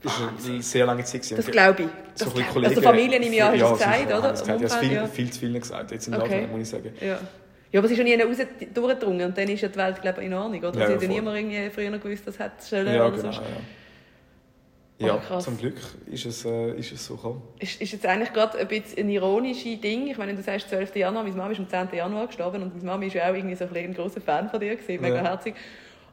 Das 0.04 0.20
war 0.22 0.30
eine 0.48 0.62
sehr 0.62 0.86
lange 0.86 1.04
Zeit. 1.04 1.22
gewesen. 1.22 1.36
Das 1.38 1.48
glaube 1.48 1.84
ich. 1.84 1.90
so 2.16 2.26
Das 2.26 2.34
glaub. 2.34 2.50
Kollegen- 2.50 2.70
Also 2.70 2.82
Familien 2.82 3.24
im 3.24 3.34
Jahr 3.34 3.50
hast 3.52 3.60
du 3.60 3.66
Ja, 3.66 3.72
es 3.74 3.78
gesagt, 3.80 4.06
oder? 4.06 4.34
es 4.34 4.40
gesagt. 4.42 4.48
Ich 4.48 4.52
habe 4.54 4.66
es 4.66 4.76
viel, 4.76 4.94
Ja. 4.94 5.08
viel 5.08 5.32
zu 5.32 5.40
viel 5.40 5.60
gesagt, 5.60 5.92
jetzt 5.92 6.08
im 6.08 6.14
Okay. 6.14 6.42
Laufe, 6.42 6.48
muss 6.52 6.62
ich 6.62 6.70
sagen. 6.70 6.94
Ja. 7.02 7.08
ja, 7.72 7.80
aber 7.80 7.86
es 7.86 7.92
ist 7.92 7.98
ja 7.98 8.04
nie 8.04 8.22
raus 8.22 8.38
durchgedrungen 8.74 9.26
und 9.28 9.38
dann 9.38 9.50
ist 9.50 9.62
ja 9.62 9.68
die 9.70 9.76
Welt 9.76 10.02
glaube 10.02 10.22
ich, 10.22 10.28
in 10.28 10.34
Ordnung, 10.34 10.60
oder? 10.64 10.68
Ja, 10.80 10.86
Sie 10.88 10.92
ja, 10.94 10.96
hat 10.98 11.02
ja 11.02 11.08
niemand 11.10 11.38
irgendwie 11.38 11.70
früher 11.72 11.90
noch 11.90 12.00
gewusst, 12.02 12.28
das 12.28 12.40
hat 12.40 12.52
Stellen 12.64 12.94
Ja, 12.94 13.10
genau. 13.10 13.32
so. 13.32 13.42
Ja, 15.00 15.14
Oh, 15.14 15.22
ja 15.32 15.40
zum 15.40 15.58
Glück 15.60 15.76
ist 16.12 16.26
es, 16.26 16.44
äh, 16.44 16.72
ist 16.72 16.92
es 16.92 17.06
so 17.06 17.16
gekommen. 17.18 17.44
Ist, 17.60 17.80
ist 17.80 17.92
jetzt 17.92 18.06
eigentlich 18.08 18.34
gerade 18.34 18.58
ein 18.58 18.68
bisschen 18.68 18.98
ein 18.98 19.10
ironisches 19.10 19.80
Ding. 19.80 20.08
Ich 20.08 20.18
meine, 20.18 20.34
du 20.34 20.42
sagst 20.42 20.70
12. 20.70 20.96
Januar, 20.96 21.22
meine 21.24 21.36
Mama 21.36 21.52
ist 21.52 21.60
am 21.60 21.70
10. 21.70 21.90
Januar 21.96 22.26
gestorben 22.26 22.64
und 22.64 22.76
meine 22.78 22.86
Mama 22.86 23.06
ist 23.06 23.14
ja 23.14 23.30
auch 23.30 23.36
irgendwie 23.36 23.56
so 23.56 23.66
ein, 23.66 23.76
ein 23.76 23.94
grosser 23.94 24.22
Fan 24.22 24.50
von 24.50 24.60
dir, 24.60 24.76
gewesen, 24.76 25.00
mega 25.00 25.18
Ja. 25.18 25.24
herzig. 25.24 25.54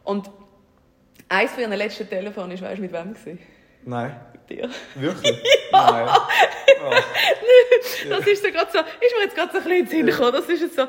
Und 0.04 0.30
eins 1.30 1.52
von 1.52 1.62
ihren 1.62 1.72
letzten 1.72 2.06
Telefon 2.10 2.50
ist, 2.50 2.62
weißt 2.62 2.76
du, 2.76 2.82
mit 2.82 2.92
wem 2.92 3.14
gewesen? 3.14 3.38
Nein, 3.84 4.16
dir. 4.48 4.68
wirklich? 4.94 5.42
Nein. 5.72 6.08
Oh. 6.86 6.90
Das 8.10 8.26
ist 8.26 8.42
so 8.44 8.50
gerade 8.50 8.70
so, 8.70 8.78
ist 8.78 9.14
mir 9.16 9.22
jetzt 9.24 9.34
gerade 9.34 9.52
so 9.52 9.58
ein 9.58 9.64
bisschen 9.64 9.70
in 9.78 9.84
den 9.86 9.88
Sinn 9.88 10.06
gekommen. 10.06 10.32
Das 10.32 10.46
ist 10.50 10.60
jetzt 10.60 10.76
so, 10.76 10.82
ha. 10.82 10.88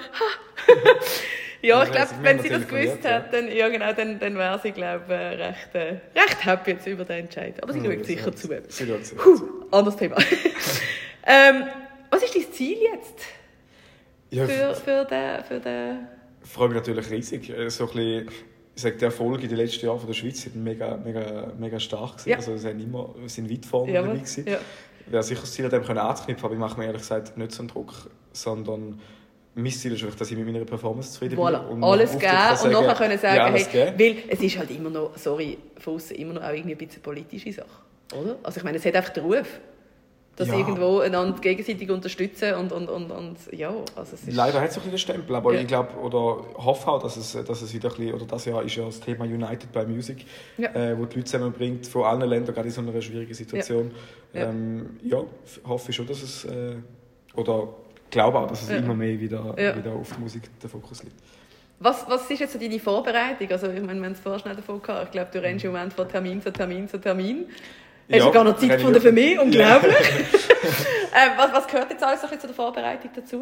ja, 1.61 1.83
ich 1.83 1.87
Ja, 1.89 2.05
glaube, 2.05 2.09
wenn 2.21 2.39
sie 2.39 2.49
das 2.49 2.67
gewusst 2.67 3.07
hat, 3.07 3.33
dann, 3.33 3.49
ja, 3.49 3.69
genau, 3.69 3.93
dann, 3.93 4.19
dann 4.19 4.35
wäre 4.37 4.59
sie, 4.61 4.71
glaube 4.71 5.05
ich, 5.07 5.39
recht, 5.39 5.75
äh, 5.75 6.19
recht 6.19 6.45
happy 6.45 6.71
jetzt 6.71 6.85
über 6.87 7.05
den 7.05 7.25
Entscheid. 7.25 7.61
Aber 7.63 7.71
sie 7.71 7.79
Ja, 7.79 7.93
schaut 7.93 8.05
sicher 8.05 8.35
zu. 8.35 8.47
Sie 8.67 8.87
schaut 8.87 9.05
zu. 9.05 9.15
Puh, 9.15 9.41
anderes 9.71 9.95
Thema. 9.95 10.17
ähm, 11.25 11.65
was 12.11 12.23
ist 12.23 12.35
dein 12.35 12.51
Ziel 12.51 12.77
jetzt 12.93 13.21
Ja, 14.31 14.45
für, 14.45 14.75
für 14.75 15.05
den... 15.05 15.43
Für 15.45 15.59
den 15.61 16.07
Ich 16.43 16.49
freue 16.49 16.67
mich 16.69 16.75
natürlich 16.77 17.09
riesig. 17.09 17.49
Äh, 17.51 17.69
So 17.69 17.85
ein 17.89 17.93
bisschen, 17.93 18.29
ich 18.75 18.81
sage, 18.81 18.97
die 18.97 19.05
Erfolge 19.05 19.43
in 19.43 19.49
den 19.49 19.57
letzten 19.57 19.85
Jahren 19.85 19.99
von 19.99 20.07
der 20.07 20.13
Schweiz 20.13 20.41
sind 20.41 20.55
mega, 20.61 20.97
mega, 20.97 21.53
mega 21.57 21.79
stark 21.79 22.17
gewesen. 22.17 22.29
Ja. 22.29 22.37
Also, 22.37 22.67
haben 22.67 22.79
immer, 22.79 23.15
sind 23.27 23.49
weit 23.49 23.65
vorne 23.65 23.93
Jawohl, 23.93 24.07
dabei 24.09 24.19
gewesen. 24.19 24.45
ja. 24.47 24.57
Wäre 25.07 25.23
sicher 25.23 25.41
das 25.41 25.53
Ziel, 25.53 25.65
an 25.65 25.71
dem 25.71 25.97
anzuknüpfen, 25.97 26.45
aber 26.45 26.53
ich 26.55 26.59
mache 26.59 26.79
mir 26.79 26.87
ehrlich 26.87 27.01
gesagt 27.01 27.37
nicht 27.37 27.51
so 27.51 27.59
einen 27.59 27.67
Druck, 27.69 27.93
sondern 28.33 28.99
mein 29.53 29.71
Ziel 29.71 29.93
ist 29.93 30.03
einfach, 30.03 30.17
dass 30.17 30.31
ich 30.31 30.37
mit 30.37 30.45
meiner 30.45 30.65
Performance 30.65 31.13
zufrieden 31.13 31.37
Voilà, 31.37 31.67
bin. 31.69 31.83
alles 31.83 32.13
nach 32.15 32.19
geben 32.61 32.75
und 32.75 32.85
nachher 32.85 32.95
können 32.95 33.19
sagen, 33.19 33.35
ja, 33.37 33.45
alles 33.45 33.71
hey, 33.71 33.93
weil 33.97 34.15
es 34.27 34.41
ist 34.41 34.57
halt 34.57 34.71
immer 34.71 34.89
noch, 34.89 35.17
sorry, 35.17 35.57
von 35.77 35.99
immer 36.09 36.33
noch 36.33 36.43
auch 36.43 36.51
irgendwie 36.51 36.71
ein 36.73 36.77
bisschen 36.77 37.01
politische 37.01 37.53
Sache. 37.53 37.67
Oder? 38.19 38.35
Also 38.43 38.57
ich 38.57 38.63
meine, 38.63 38.77
es 38.77 38.85
hat 38.85 38.95
einfach 38.95 39.13
den 39.13 39.23
Ruf, 39.23 39.59
dass 40.35 40.49
Ja. 40.49 40.57
irgendwo 40.57 40.99
einander 40.99 41.39
gegenseitig 41.39 41.89
unterstützen 41.89 42.55
und, 42.55 42.71
und, 42.71 42.89
und, 42.89 43.09
und 43.11 43.37
ja, 43.51 43.69
also 43.95 44.15
es 44.15 44.23
ist... 44.27 44.33
Leider 44.33 44.59
hat 44.59 44.69
es 44.69 44.75
ein 44.77 44.81
bisschen 44.83 44.91
den 44.91 44.97
Stempel, 44.99 45.35
aber 45.35 45.53
Ja. 45.53 45.61
ich 45.61 45.67
glaube 45.67 45.93
oder 46.01 46.43
hoffe 46.57 46.91
auch, 46.91 47.01
dass 47.01 47.15
es, 47.15 47.31
dass 47.45 47.61
es 47.61 47.73
wieder 47.73 47.89
ein 47.89 47.95
bisschen, 47.95 48.13
oder 48.13 48.25
das 48.25 48.45
Jahr 48.45 48.61
ist 48.63 48.75
ja 48.75 48.85
das 48.85 48.99
Thema 48.99 49.23
United 49.25 49.71
by 49.71 49.85
Music, 49.85 50.25
Ja. 50.57 50.69
äh, 50.75 50.97
wo 50.97 51.05
die 51.05 51.17
Leute 51.17 51.23
zusammenbringt 51.31 51.87
von 51.87 52.03
allen 52.03 52.29
Ländern, 52.29 52.53
gerade 52.53 52.67
in 52.67 52.73
so 52.73 52.81
einer 52.81 53.01
schwierigen 53.01 53.33
Situation. 53.33 53.91
Ja. 54.33 54.41
Ja, 54.41 54.49
ähm, 54.49 54.99
hoffe 55.65 55.91
ich 55.91 55.95
schon, 55.95 56.07
dass 56.07 56.21
es, 56.21 56.43
äh, 56.45 56.75
oder 57.35 57.69
glaube 58.11 58.39
auch, 58.39 58.47
dass 58.47 58.63
es 58.63 58.69
immer 58.69 58.93
mehr 58.93 59.19
wieder, 59.19 59.55
wieder 59.55 59.93
auf 59.93 60.13
die 60.15 60.21
Musik 60.21 60.43
der 60.61 60.69
Fokus 60.69 61.03
liegt. 61.03 61.15
Was, 61.79 62.05
was 62.09 62.29
ist 62.31 62.39
jetzt 62.39 62.53
so 62.53 62.59
deine 62.59 62.79
Vorbereitung? 62.79 63.49
Also 63.51 63.67
ich 63.67 63.81
meine, 63.81 63.99
wir 63.99 64.05
haben 64.05 64.13
es 64.13 64.19
vorher 64.19 64.39
schnell 64.39 64.55
davon 64.55 64.81
gehabt. 64.81 65.05
Ich 65.05 65.11
glaube, 65.11 65.29
du 65.33 65.41
rennst 65.41 65.65
im 65.65 65.71
Moment 65.71 65.91
von 65.93 66.07
Termin 66.07 66.41
zu 66.41 66.51
Termin 66.51 66.87
zu 66.87 66.99
Termin. 66.99 67.45
Hast 68.09 68.19
Ja, 68.19 68.25
du 68.25 68.31
gar 68.31 68.43
noch 68.43 68.57
Zeit 68.57 68.77
gefunden 68.77 69.01
für 69.01 69.11
mich? 69.11 69.39
Unglaublich. 69.39 69.95
ähm, 69.99 71.31
was, 71.37 71.53
was 71.53 71.67
gehört 71.67 71.89
jetzt 71.89 72.03
alles 72.03 72.21
so 72.21 72.27
zu 72.27 72.47
der 72.47 72.53
Vorbereitung 72.55 73.09
dazu? 73.15 73.41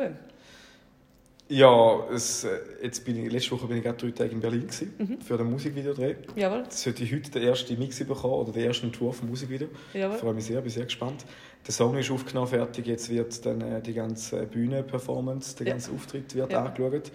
Ja, 1.49 1.99
es, 2.13 2.45
äh, 2.45 2.57
jetzt 2.81 3.03
bin 3.03 3.25
ich, 3.25 3.31
letzte 3.31 3.51
Woche 3.51 3.67
bin 3.67 3.77
ich 3.77 3.83
gerade 3.83 3.97
drei 3.97 4.11
Tage 4.11 4.31
in 4.31 4.39
Berlin 4.39 4.61
gewesen, 4.61 4.93
Mhm. 4.97 5.21
für 5.21 5.37
den 5.37 5.51
Musikvideodreh. 5.51 6.15
Jawohl, 6.35 6.59
Jetzt 6.63 6.81
sollte 6.81 7.03
ich 7.03 7.11
heute 7.13 7.29
den 7.31 7.43
ersten 7.43 7.77
Mix 7.77 7.99
bekommen 7.99 8.33
oder 8.35 8.53
den 8.53 8.63
ersten 8.63 8.85
Entwurf 8.87 9.17
vom 9.17 9.29
Musikvideo. 9.29 9.67
Ich 9.93 9.99
jawohl. 9.99 10.17
freue 10.17 10.33
mich 10.33 10.45
sehr, 10.45 10.61
bin 10.61 10.71
sehr 10.71 10.85
gespannt. 10.85 11.25
Der 11.67 11.73
Song 11.73 11.97
ist 11.97 12.09
aufgenommen, 12.09 12.47
fertig. 12.47 12.87
Jetzt 12.87 13.09
wird 13.09 13.45
dann 13.45 13.59
äh, 13.61 13.81
die 13.81 13.93
ganze 13.93 14.45
Bühne-Performance, 14.45 15.57
der 15.57 15.67
Ja. 15.67 15.73
ganze 15.73 15.91
Auftritt 15.91 16.33
wird 16.33 16.51
Ja. 16.53 16.63
angeschaut. 16.65 17.11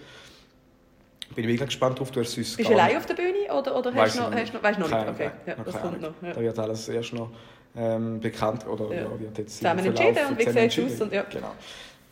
Bin 1.35 1.43
ich 1.45 1.51
mega 1.51 1.65
gespannt 1.65 1.99
drauf. 1.99 2.11
Du 2.11 2.19
hast 2.21 2.31
sonst 2.33 2.57
Bist 2.57 2.69
du 2.69 2.73
allein 2.73 2.97
auf 2.97 3.05
der 3.05 3.13
Bühne 3.13 3.53
oder, 3.57 3.77
oder 3.77 3.93
hast 3.93 4.15
du 4.17 4.21
noch, 4.21 4.31
ich 4.33 4.39
hast 4.41 4.49
du 4.51 4.57
noch, 4.57 4.63
weißt 4.63 4.77
du 4.77 4.81
noch 4.81 4.89
nicht? 4.89 5.09
Okay, 5.09 5.31
ja, 5.45 5.55
das 5.63 5.81
kommt 5.81 6.01
noch. 6.01 6.13
Ja. 6.21 6.33
Da 6.33 6.41
wird 6.41 6.59
alles 6.59 6.89
erst 6.89 7.13
noch 7.13 7.29
ähm, 7.77 8.19
bekannt 8.19 8.65
oder 8.67 8.85
Ja. 8.93 9.01
ja. 9.03 9.19
wird 9.19 9.37
jetzt 9.37 9.57
Zusammen 9.57 9.85
entschieden 9.85 10.25
und 10.29 10.39
wie 10.39 10.43
sieht 10.49 10.77
es 10.77 10.93
aus 10.95 11.01
und 11.01 11.13
ja. 11.13 11.23
Genau. 11.23 11.51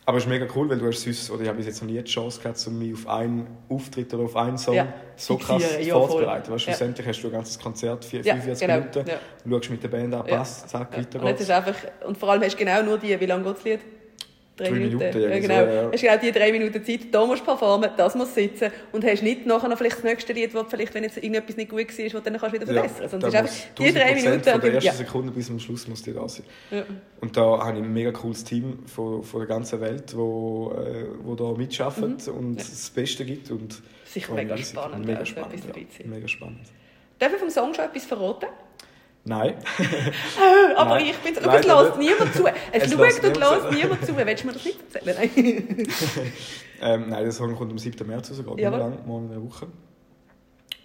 Aber 0.06 0.18
es 0.20 0.24
ist 0.24 0.30
mega 0.30 0.46
cool, 0.56 0.70
weil 0.70 0.78
du 0.78 0.88
hast 0.88 1.02
sonst, 1.04 1.30
oder 1.32 1.42
ich 1.42 1.50
habe 1.50 1.62
jetzt 1.62 1.82
noch 1.82 1.90
nie 1.90 1.98
die 2.02 2.04
Chance 2.06 2.40
gehabt, 2.40 2.66
um 2.68 2.80
mich 2.80 2.94
auf 2.94 3.08
einen 3.10 3.46
Auftritt 3.68 4.14
oder 4.14 4.24
auf 4.24 4.38
einen 4.38 4.58
Song 4.58 4.76
Ja, 4.76 4.88
so 5.18 5.36
krass 5.38 5.62
ja, 5.82 5.94
voll. 5.94 6.08
vorzubereiten. 6.08 6.48
Weil 6.48 6.54
Ja. 6.54 6.60
schlussendlich 6.60 7.06
hast 7.08 7.22
du 7.22 7.28
ein 7.28 7.34
ganzes 7.34 7.60
Konzert, 7.60 8.06
vier, 8.06 8.22
Ja, 8.22 8.36
45 8.36 8.68
genau. 8.68 8.80
Minuten, 8.80 9.06
Ja. 9.10 9.18
schaust 9.58 9.70
mit 9.72 9.84
der 9.84 9.88
Band 9.90 10.14
an, 10.14 10.26
passt, 10.26 10.70
zack, 10.70 10.94
Ja. 10.94 11.00
weiter 11.00 11.20
Und, 11.20 11.28
jetzt 11.28 11.38
geht's. 11.40 11.42
ist 11.42 11.52
einfach, 11.52 11.76
und 12.06 12.18
vor 12.18 12.30
allem 12.30 12.42
hast 12.42 12.54
du 12.54 12.58
genau 12.58 12.84
nur 12.84 12.98
die, 12.98 13.20
wie 13.20 13.26
lange 13.26 13.44
geht 13.44 13.56
das 13.58 13.64
Lied? 13.66 13.80
Drei, 14.58 14.72
Minuten. 14.72 14.98
Minuten, 14.98 15.22
ja, 15.22 15.40
genau. 15.40 15.66
so, 15.66 15.72
ja. 15.72 15.90
Hast 15.92 16.02
genau 16.02 16.18
die 16.18 16.32
drei 16.32 16.52
Minuten 16.52 16.84
Zeit, 16.84 17.00
da 17.12 17.26
musst 17.26 17.42
du 17.42 17.46
performen, 17.46 17.92
das 17.96 18.16
muss 18.16 18.34
sitzen 18.34 18.72
und 18.92 19.06
hast 19.06 19.22
nicht 19.22 19.46
nachher 19.46 19.70
noch 19.70 19.78
vielleicht 19.78 19.98
das 19.98 20.04
nächste 20.04 20.34
Lied, 20.34 20.54
wo 20.56 20.64
vielleicht, 20.64 20.94
wenn 20.96 21.04
jetzt 21.04 21.18
irgendetwas 21.18 21.58
nicht 21.58 21.70
gut 21.70 21.80
war, 21.80 22.14
wo 22.14 22.20
dann 22.24 22.38
kannst 22.40 22.56
du 22.56 22.62
wieder 22.62 22.74
verbessern. 22.74 23.20
Da 23.20 23.28
es 23.28 23.34
ist 23.34 23.36
einfach 23.36 23.54
die 23.78 23.94
drei 23.94 24.14
1000% 24.14 24.16
Minuten. 24.16 24.44
Von 24.44 24.54
und 24.56 24.64
der 24.64 24.74
ersten 24.74 24.88
ja. 24.88 24.94
Sekunde 24.94 25.32
bis 25.32 25.46
zum 25.48 25.60
Schluss 25.60 25.88
muss 25.88 26.02
die 26.02 26.14
da 26.14 26.28
sein. 26.28 26.44
Ja. 26.72 26.84
Und 27.22 27.38
da 27.38 27.42
habe 27.66 27.78
ich 27.78 27.84
ein 27.84 27.94
mega 27.94 28.12
cooles 28.12 28.44
Team 28.44 28.80
von, 28.88 29.24
von 29.24 29.40
der 29.42 29.48
ganzen 29.48 29.80
Welt, 29.80 30.16
wo, 30.18 30.74
äh, 30.76 31.06
wo 31.24 31.36
da 31.36 31.52
mitarbeitet 31.58 32.28
und 32.28 32.56
Ja. 32.58 32.64
das 32.68 32.90
Beste 32.90 33.26
gibt. 33.26 33.52
Und 33.52 33.82
Sicher 34.06 34.34
mich 34.34 34.44
mega 34.44 34.56
riesig. 34.56 34.70
spannend, 34.70 35.06
Mega 35.06 35.26
spannend, 35.26 35.64
ja. 35.66 36.06
Mega 36.08 36.28
spannend. 36.28 36.62
Darf 37.20 37.32
ich 37.34 37.40
vom 37.40 37.50
Song 37.50 37.74
schon 37.74 37.86
etwas 37.86 38.06
verraten? 38.06 38.48
Nein. 39.28 39.56
Aber 40.78 40.92
Nein. 40.92 41.06
ich 41.08 41.18
bin 41.18 41.36
es 41.36 41.44
Leider 41.44 41.84
lässt 41.84 41.98
niemand 41.98 42.34
zu. 42.34 42.46
Es, 42.72 42.84
Es 42.84 42.92
schaut 42.92 43.02
und 43.02 43.38
lässt 43.38 43.72
niemand 43.72 44.06
zu. 44.06 44.16
Willst 44.16 44.44
du 44.44 44.48
mir 44.48 44.54
das 44.54 44.66
nicht 44.66 44.80
erzählen? 44.94 45.30
Nein. 45.36 45.88
Ähm, 46.80 47.10
nein, 47.10 47.24
der 47.24 47.32
Song 47.32 47.56
kommt 47.56 47.72
am 47.72 47.78
7. 47.80 48.08
März 48.08 48.30
raus, 48.30 48.38
geht 48.38 48.60
Jawohl. 48.60 48.78
nicht 48.78 48.98
lang, 48.98 49.08
morgen 49.08 49.26
in 49.26 49.32
einer 49.32 49.44
Woche. 49.44 49.68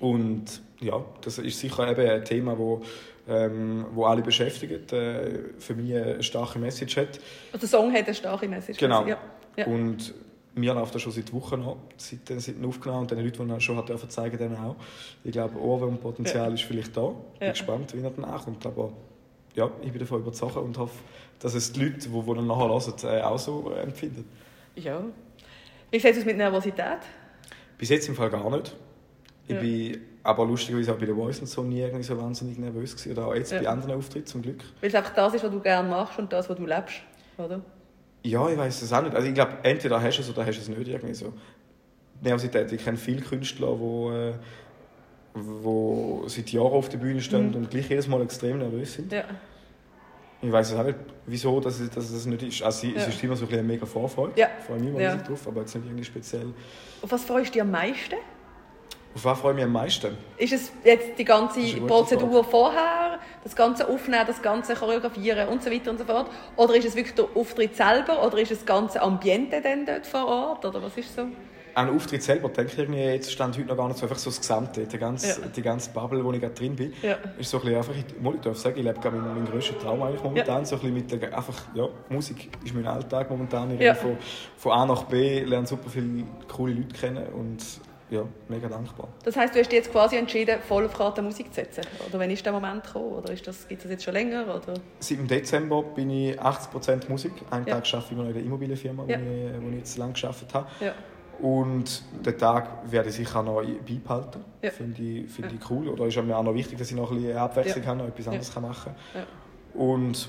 Und 0.00 0.62
ja, 0.80 1.04
das 1.20 1.38
ist 1.38 1.60
sicher 1.60 1.88
eben 1.90 2.08
ein 2.08 2.24
Thema, 2.24 2.58
wo, 2.58 2.82
ähm, 3.28 3.86
wo 3.92 4.06
alle 4.06 4.22
beschäftigt, 4.22 4.92
äh, 4.92 5.50
für 5.58 5.74
mich 5.74 5.94
eine 5.94 6.22
starke 6.22 6.58
Message 6.58 6.96
hat. 6.96 7.20
Also 7.52 7.66
der 7.66 7.68
Song 7.68 7.92
hat 7.92 8.06
eine 8.06 8.14
starke 8.14 8.48
Message. 8.48 8.78
Genau. 8.78 9.06
Ja. 9.06 9.18
Ja. 9.56 9.66
Und 9.66 10.14
mir 10.54 10.74
läuft 10.74 10.94
das 10.94 11.02
schon 11.02 11.12
seit 11.12 11.32
Wochen 11.32 11.62
an, 11.62 11.76
seit, 11.96 12.30
äh, 12.30 12.38
seit 12.40 12.62
aufgenommen 12.64 13.02
und 13.02 13.10
den 13.10 13.24
Leuten, 13.24 13.46
die 13.48 13.54
ihn 13.54 13.60
schon 13.60 13.76
hat 13.76 13.88
dürfen 13.88 14.10
zeigen, 14.10 14.36
denen 14.38 14.56
auch. 14.56 14.76
Ich 15.24 15.32
glaube, 15.32 15.58
Ohrwurmpotenzial 15.58 16.48
Ja. 16.48 16.54
ist 16.54 16.62
vielleicht 16.64 16.96
da. 16.96 17.12
Ich 17.34 17.38
bin 17.38 17.46
Ja. 17.46 17.52
gespannt, 17.52 17.94
wie 17.94 18.02
er 18.02 18.10
danach 18.10 18.44
kommt. 18.44 18.64
Aber 18.66 18.92
ja, 19.54 19.70
ich 19.82 19.90
bin 19.90 19.98
davon 20.00 20.20
überzeugt 20.20 20.56
und 20.56 20.76
hoffe, 20.78 20.98
dass 21.38 21.54
es 21.54 21.72
die 21.72 21.80
Leute, 21.84 21.98
die, 21.98 22.08
die 22.08 22.16
ihn 22.30 22.46
nachher 22.46 22.68
hören, 22.68 22.94
äh, 23.04 23.22
auch 23.22 23.38
so 23.38 23.72
äh, 23.74 23.80
empfinden. 23.82 24.24
ja. 24.76 25.02
Wie 25.90 25.98
sieht 25.98 26.16
es 26.16 26.24
mit 26.24 26.38
Nervosität? 26.38 27.00
Bis 27.76 27.90
jetzt 27.90 28.08
im 28.08 28.14
Fall 28.14 28.30
gar 28.30 28.48
nicht. 28.50 28.74
Ich 29.46 29.54
Ja. 29.54 29.60
bin 29.60 30.00
aber 30.22 30.46
lustigerweise 30.46 30.92
auch 30.94 30.98
bei 30.98 31.04
der 31.04 31.14
Voice 31.14 31.40
und 31.40 31.46
so 31.48 31.62
nie 31.62 31.80
irgendwie 31.80 32.02
so 32.02 32.16
wahnsinnig 32.16 32.56
nervös 32.58 32.96
gewesen. 32.96 33.12
Oder 33.12 33.26
auch 33.26 33.34
jetzt 33.34 33.52
Ja. 33.52 33.60
bei 33.60 33.68
anderen 33.68 33.92
Auftritten 33.98 34.26
zum 34.26 34.40
Glück. 34.40 34.62
Weil 34.80 34.88
es 34.88 34.94
einfach 34.94 35.12
das 35.14 35.34
ist, 35.34 35.44
was 35.44 35.50
du 35.50 35.60
gerne 35.60 35.86
machst 35.88 36.18
und 36.18 36.32
das, 36.32 36.48
was 36.48 36.56
du 36.56 36.64
lebst. 36.64 36.94
Oder? 37.36 37.60
Ja, 38.24 38.48
ich 38.48 38.56
weiß 38.56 38.82
es 38.82 38.92
auch 38.92 39.02
nicht. 39.02 39.14
Also 39.16 39.26
ich 39.28 39.34
glaube, 39.34 39.52
entweder 39.62 40.00
hast 40.00 40.18
du 40.18 40.22
es 40.22 40.30
oder 40.30 40.46
hast 40.46 40.56
du 40.56 40.60
es 40.62 40.68
nicht 40.68 40.88
irgendwie 40.88 41.14
so. 41.14 41.32
Nervosität. 42.20 42.70
Ich 42.72 42.84
kenne 42.84 42.96
viele 42.96 43.20
Künstler, 43.20 43.74
die 43.76 44.14
äh, 44.14 44.34
wo 45.34 46.24
seit 46.26 46.50
Jahren 46.50 46.72
auf 46.72 46.88
der 46.88 46.98
Bühne 46.98 47.20
stehen 47.20 47.48
Mhm. 47.50 47.54
und 47.56 47.70
gleich 47.70 47.88
jedes 47.88 48.06
Mal 48.06 48.22
extrem 48.22 48.58
nervös 48.58 48.94
sind. 48.94 49.10
Ja. 49.12 49.24
Ich 50.40 50.50
weiß 50.52 50.72
es 50.72 50.78
auch 50.78 50.84
nicht, 50.84 50.98
wieso 51.26 51.58
dass 51.60 51.80
es, 51.80 51.88
dass 51.90 52.04
es 52.06 52.12
das 52.12 52.26
nicht 52.26 52.42
ist. 52.42 52.62
Also 52.62 52.86
es 52.88 52.94
Ja. 52.94 53.08
ist 53.08 53.22
immer 53.24 53.36
so 53.36 53.46
ein 53.46 53.66
mega 53.66 53.86
Vorfreude. 53.86 54.32
Ja. 54.36 54.48
Ich 54.58 54.64
freue 54.66 54.78
mich 54.80 54.88
immer 54.90 55.00
Ja. 55.00 55.16
drauf, 55.16 55.46
aber 55.48 55.60
jetzt 55.60 55.74
nicht 55.74 55.86
irgendwie 55.86 56.04
speziell. 56.04 56.52
Auf 57.00 57.10
was 57.12 57.24
freust 57.24 57.48
du 57.48 57.52
dich 57.54 57.62
am 57.62 57.70
meisten? 57.70 58.16
Auf 59.14 59.24
was 59.26 59.38
freue 59.40 59.52
ich 59.52 59.56
mich 59.56 59.64
am 59.64 59.72
meisten? 59.72 60.16
Ist 60.38 60.52
es 60.54 60.72
jetzt 60.84 61.18
die 61.18 61.24
ganze 61.24 61.60
Prozedur 61.86 62.42
vorher, 62.44 63.18
das 63.44 63.54
ganze 63.54 63.86
Aufnehmen, 63.88 64.24
das 64.26 64.40
ganze 64.40 64.74
Choreografieren 64.74 65.48
und 65.48 65.62
so 65.62 65.70
weiter 65.70 65.90
und 65.90 65.98
so 65.98 66.04
fort? 66.04 66.30
Oder 66.56 66.76
ist 66.76 66.86
es 66.86 66.96
wirklich 66.96 67.14
der 67.14 67.26
Auftritt 67.34 67.76
selber? 67.76 68.24
Oder 68.26 68.38
ist 68.38 68.50
es 68.52 68.58
das 68.60 68.66
ganze 68.66 69.02
Ambiente 69.02 69.60
dann 69.60 69.84
dort 69.84 70.06
vor 70.06 70.26
Ort? 70.26 70.64
Oder 70.64 70.82
was 70.82 70.96
ist 70.96 71.14
so? 71.14 71.26
An 71.74 71.86
den 71.86 71.96
Auftritt 71.96 72.22
selber 72.22 72.50
denke 72.50 72.72
ich 72.72 72.78
irgendwie, 72.78 73.00
jetzt 73.00 73.32
stand 73.32 73.56
heute 73.56 73.66
noch 73.68 73.76
gar 73.78 73.88
nicht 73.88 73.96
so, 73.98 74.04
einfach 74.04 74.18
so 74.18 74.28
das 74.28 74.40
Gesamte, 74.40 74.86
die 74.86 74.98
ganze, 74.98 75.40
Ja. 75.40 75.48
die 75.48 75.62
ganze 75.62 75.90
Bubble, 75.90 76.22
wo 76.22 76.30
ich 76.32 76.40
gerade 76.40 76.52
drin 76.52 76.76
bin. 76.76 76.92
Ja. 77.02 77.16
Ist 77.38 77.48
so 77.50 77.56
ein 77.58 77.62
bisschen 77.62 77.76
einfach, 77.78 77.94
ich, 77.94 78.04
ich 78.34 78.40
darf 78.42 78.58
sagen, 78.58 78.78
ich 78.78 78.84
lebe 78.84 79.00
gerade 79.00 79.16
meinen, 79.16 79.34
meinen 79.34 79.46
grössten 79.46 79.78
Traum 79.78 80.02
eigentlich 80.02 80.22
momentan, 80.22 80.66
so 80.66 80.76
ein 80.76 80.80
bisschen 80.82 80.94
mit 80.94 81.10
der, 81.22 81.34
einfach, 81.36 81.58
ja, 81.74 81.88
Musik 82.10 82.50
ist 82.62 82.74
mein 82.74 82.86
Alltag 82.86 83.30
momentan, 83.30 83.70
ich 83.74 83.80
Ja. 83.80 83.94
von, 83.94 84.18
von 84.58 84.72
A 84.72 84.84
nach 84.84 85.04
B, 85.04 85.40
lerne 85.44 85.66
super 85.66 85.88
viele 85.88 86.24
coole 86.54 86.74
Leute 86.74 86.94
kennen 86.94 87.26
und 87.32 87.62
ja, 88.12 88.24
mega 88.48 88.68
dankbar. 88.68 89.08
Das 89.24 89.36
heißt, 89.36 89.54
du 89.54 89.58
hast 89.60 89.70
dich 89.72 89.78
jetzt 89.78 89.90
quasi 89.90 90.16
entschieden, 90.16 90.58
voll 90.68 90.84
auf 90.84 90.92
Karte 90.96 91.22
Musik 91.22 91.48
zu 91.48 91.54
setzen? 91.60 91.82
Oder 92.08 92.18
wann 92.20 92.30
ist 92.30 92.44
der 92.44 92.52
Moment 92.52 92.84
gekommen? 92.84 93.12
Oder 93.12 93.32
ist 93.32 93.46
das, 93.46 93.66
gibt 93.66 93.80
es 93.80 93.84
das 93.84 93.90
jetzt 93.92 94.04
schon 94.04 94.14
länger? 94.14 94.42
Oder? 94.44 94.74
Seit 95.00 95.18
dem 95.18 95.26
Dezember 95.26 95.82
bin 95.82 96.10
ich 96.10 96.40
80% 96.40 97.08
Musik, 97.10 97.32
einen 97.50 97.66
Ja. 97.66 97.80
Tag 97.80 97.94
arbeite 97.94 98.12
ich 98.12 98.16
noch 98.18 98.26
in 98.26 98.34
der 98.34 98.42
Immobilienfirma, 98.42 99.04
Ja. 99.08 99.18
wo, 99.18 99.22
ich, 99.22 99.62
wo 99.64 99.68
ich 99.70 99.76
jetzt 99.78 99.96
lange 99.98 100.12
gearbeitet 100.12 100.54
habe. 100.54 100.66
Ja. 100.80 100.92
Und 101.40 102.02
den 102.24 102.38
Tag 102.38 102.68
werde 102.90 103.08
ich 103.08 103.14
sicher 103.16 103.42
noch 103.42 103.62
beibehalten. 103.62 104.44
Ja. 104.60 104.70
Finde 104.70 105.02
ich, 105.02 105.30
finde 105.30 105.54
ich 105.58 105.70
cool. 105.70 105.88
Oder 105.88 106.06
ist 106.06 106.22
mir 106.22 106.36
auch 106.36 106.42
noch 106.44 106.54
wichtig, 106.54 106.78
dass 106.78 106.90
ich 106.90 106.96
noch 106.96 107.10
ein 107.10 107.16
bisschen 107.20 107.36
Abwechslung 107.36 107.82
Ja. 107.84 107.90
habe, 107.90 107.98
noch 108.00 108.08
etwas 108.08 108.28
anderes 108.28 108.52
kann 108.54 108.62
machen 108.62 108.94
Ja. 109.14 109.20
kann. 109.20 109.80
Und 109.80 110.28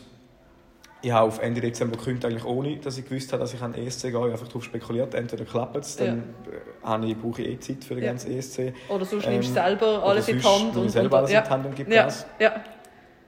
ich 1.03 1.11
habe 1.11 1.27
auf 1.27 1.39
Ende 1.39 1.59
Dezember 1.59 1.97
gekündigt, 1.97 2.25
eigentlich 2.25 2.45
ohne, 2.45 2.77
dass 2.77 2.97
ich 2.97 3.03
gewusst 3.07 3.31
habe, 3.33 3.41
dass 3.41 3.53
ich 3.53 3.61
an 3.61 3.73
den 3.73 3.85
ESC 3.85 4.03
gehe. 4.03 4.11
Ich 4.11 4.15
habe 4.15 4.31
einfach 4.31 4.47
darauf 4.47 4.63
spekuliert, 4.63 5.13
entweder 5.13 5.43
klappt 5.43 5.75
es, 5.75 5.97
dann 5.97 6.19
äh, 6.49 6.85
habe 6.87 7.05
ich, 7.05 7.17
brauche 7.17 7.41
ich 7.41 7.49
eh 7.49 7.59
Zeit 7.59 7.83
für 7.83 7.95
den 7.95 8.05
Ja. 8.05 8.09
ganzen 8.11 8.31
ESC. 8.31 8.73
Oder 8.87 9.03
sonst 9.03 9.25
Ähm, 9.27 9.33
nimmst 9.33 9.49
du 9.49 9.53
selber 9.53 9.97
oder 9.97 10.05
alles 10.05 10.27
in 10.29 10.37
die 10.39 10.43
Hand. 10.45 10.77
ich 10.85 10.91
selber 10.91 11.17
alles 11.17 11.31
ja. 11.31 11.39
in 11.39 11.45
die 11.45 11.49
Hand 11.51 11.65
und 11.65 11.75
gebe 11.75 11.93
ja. 11.93 12.03
Gas. 12.03 12.25
Ja. 12.39 12.53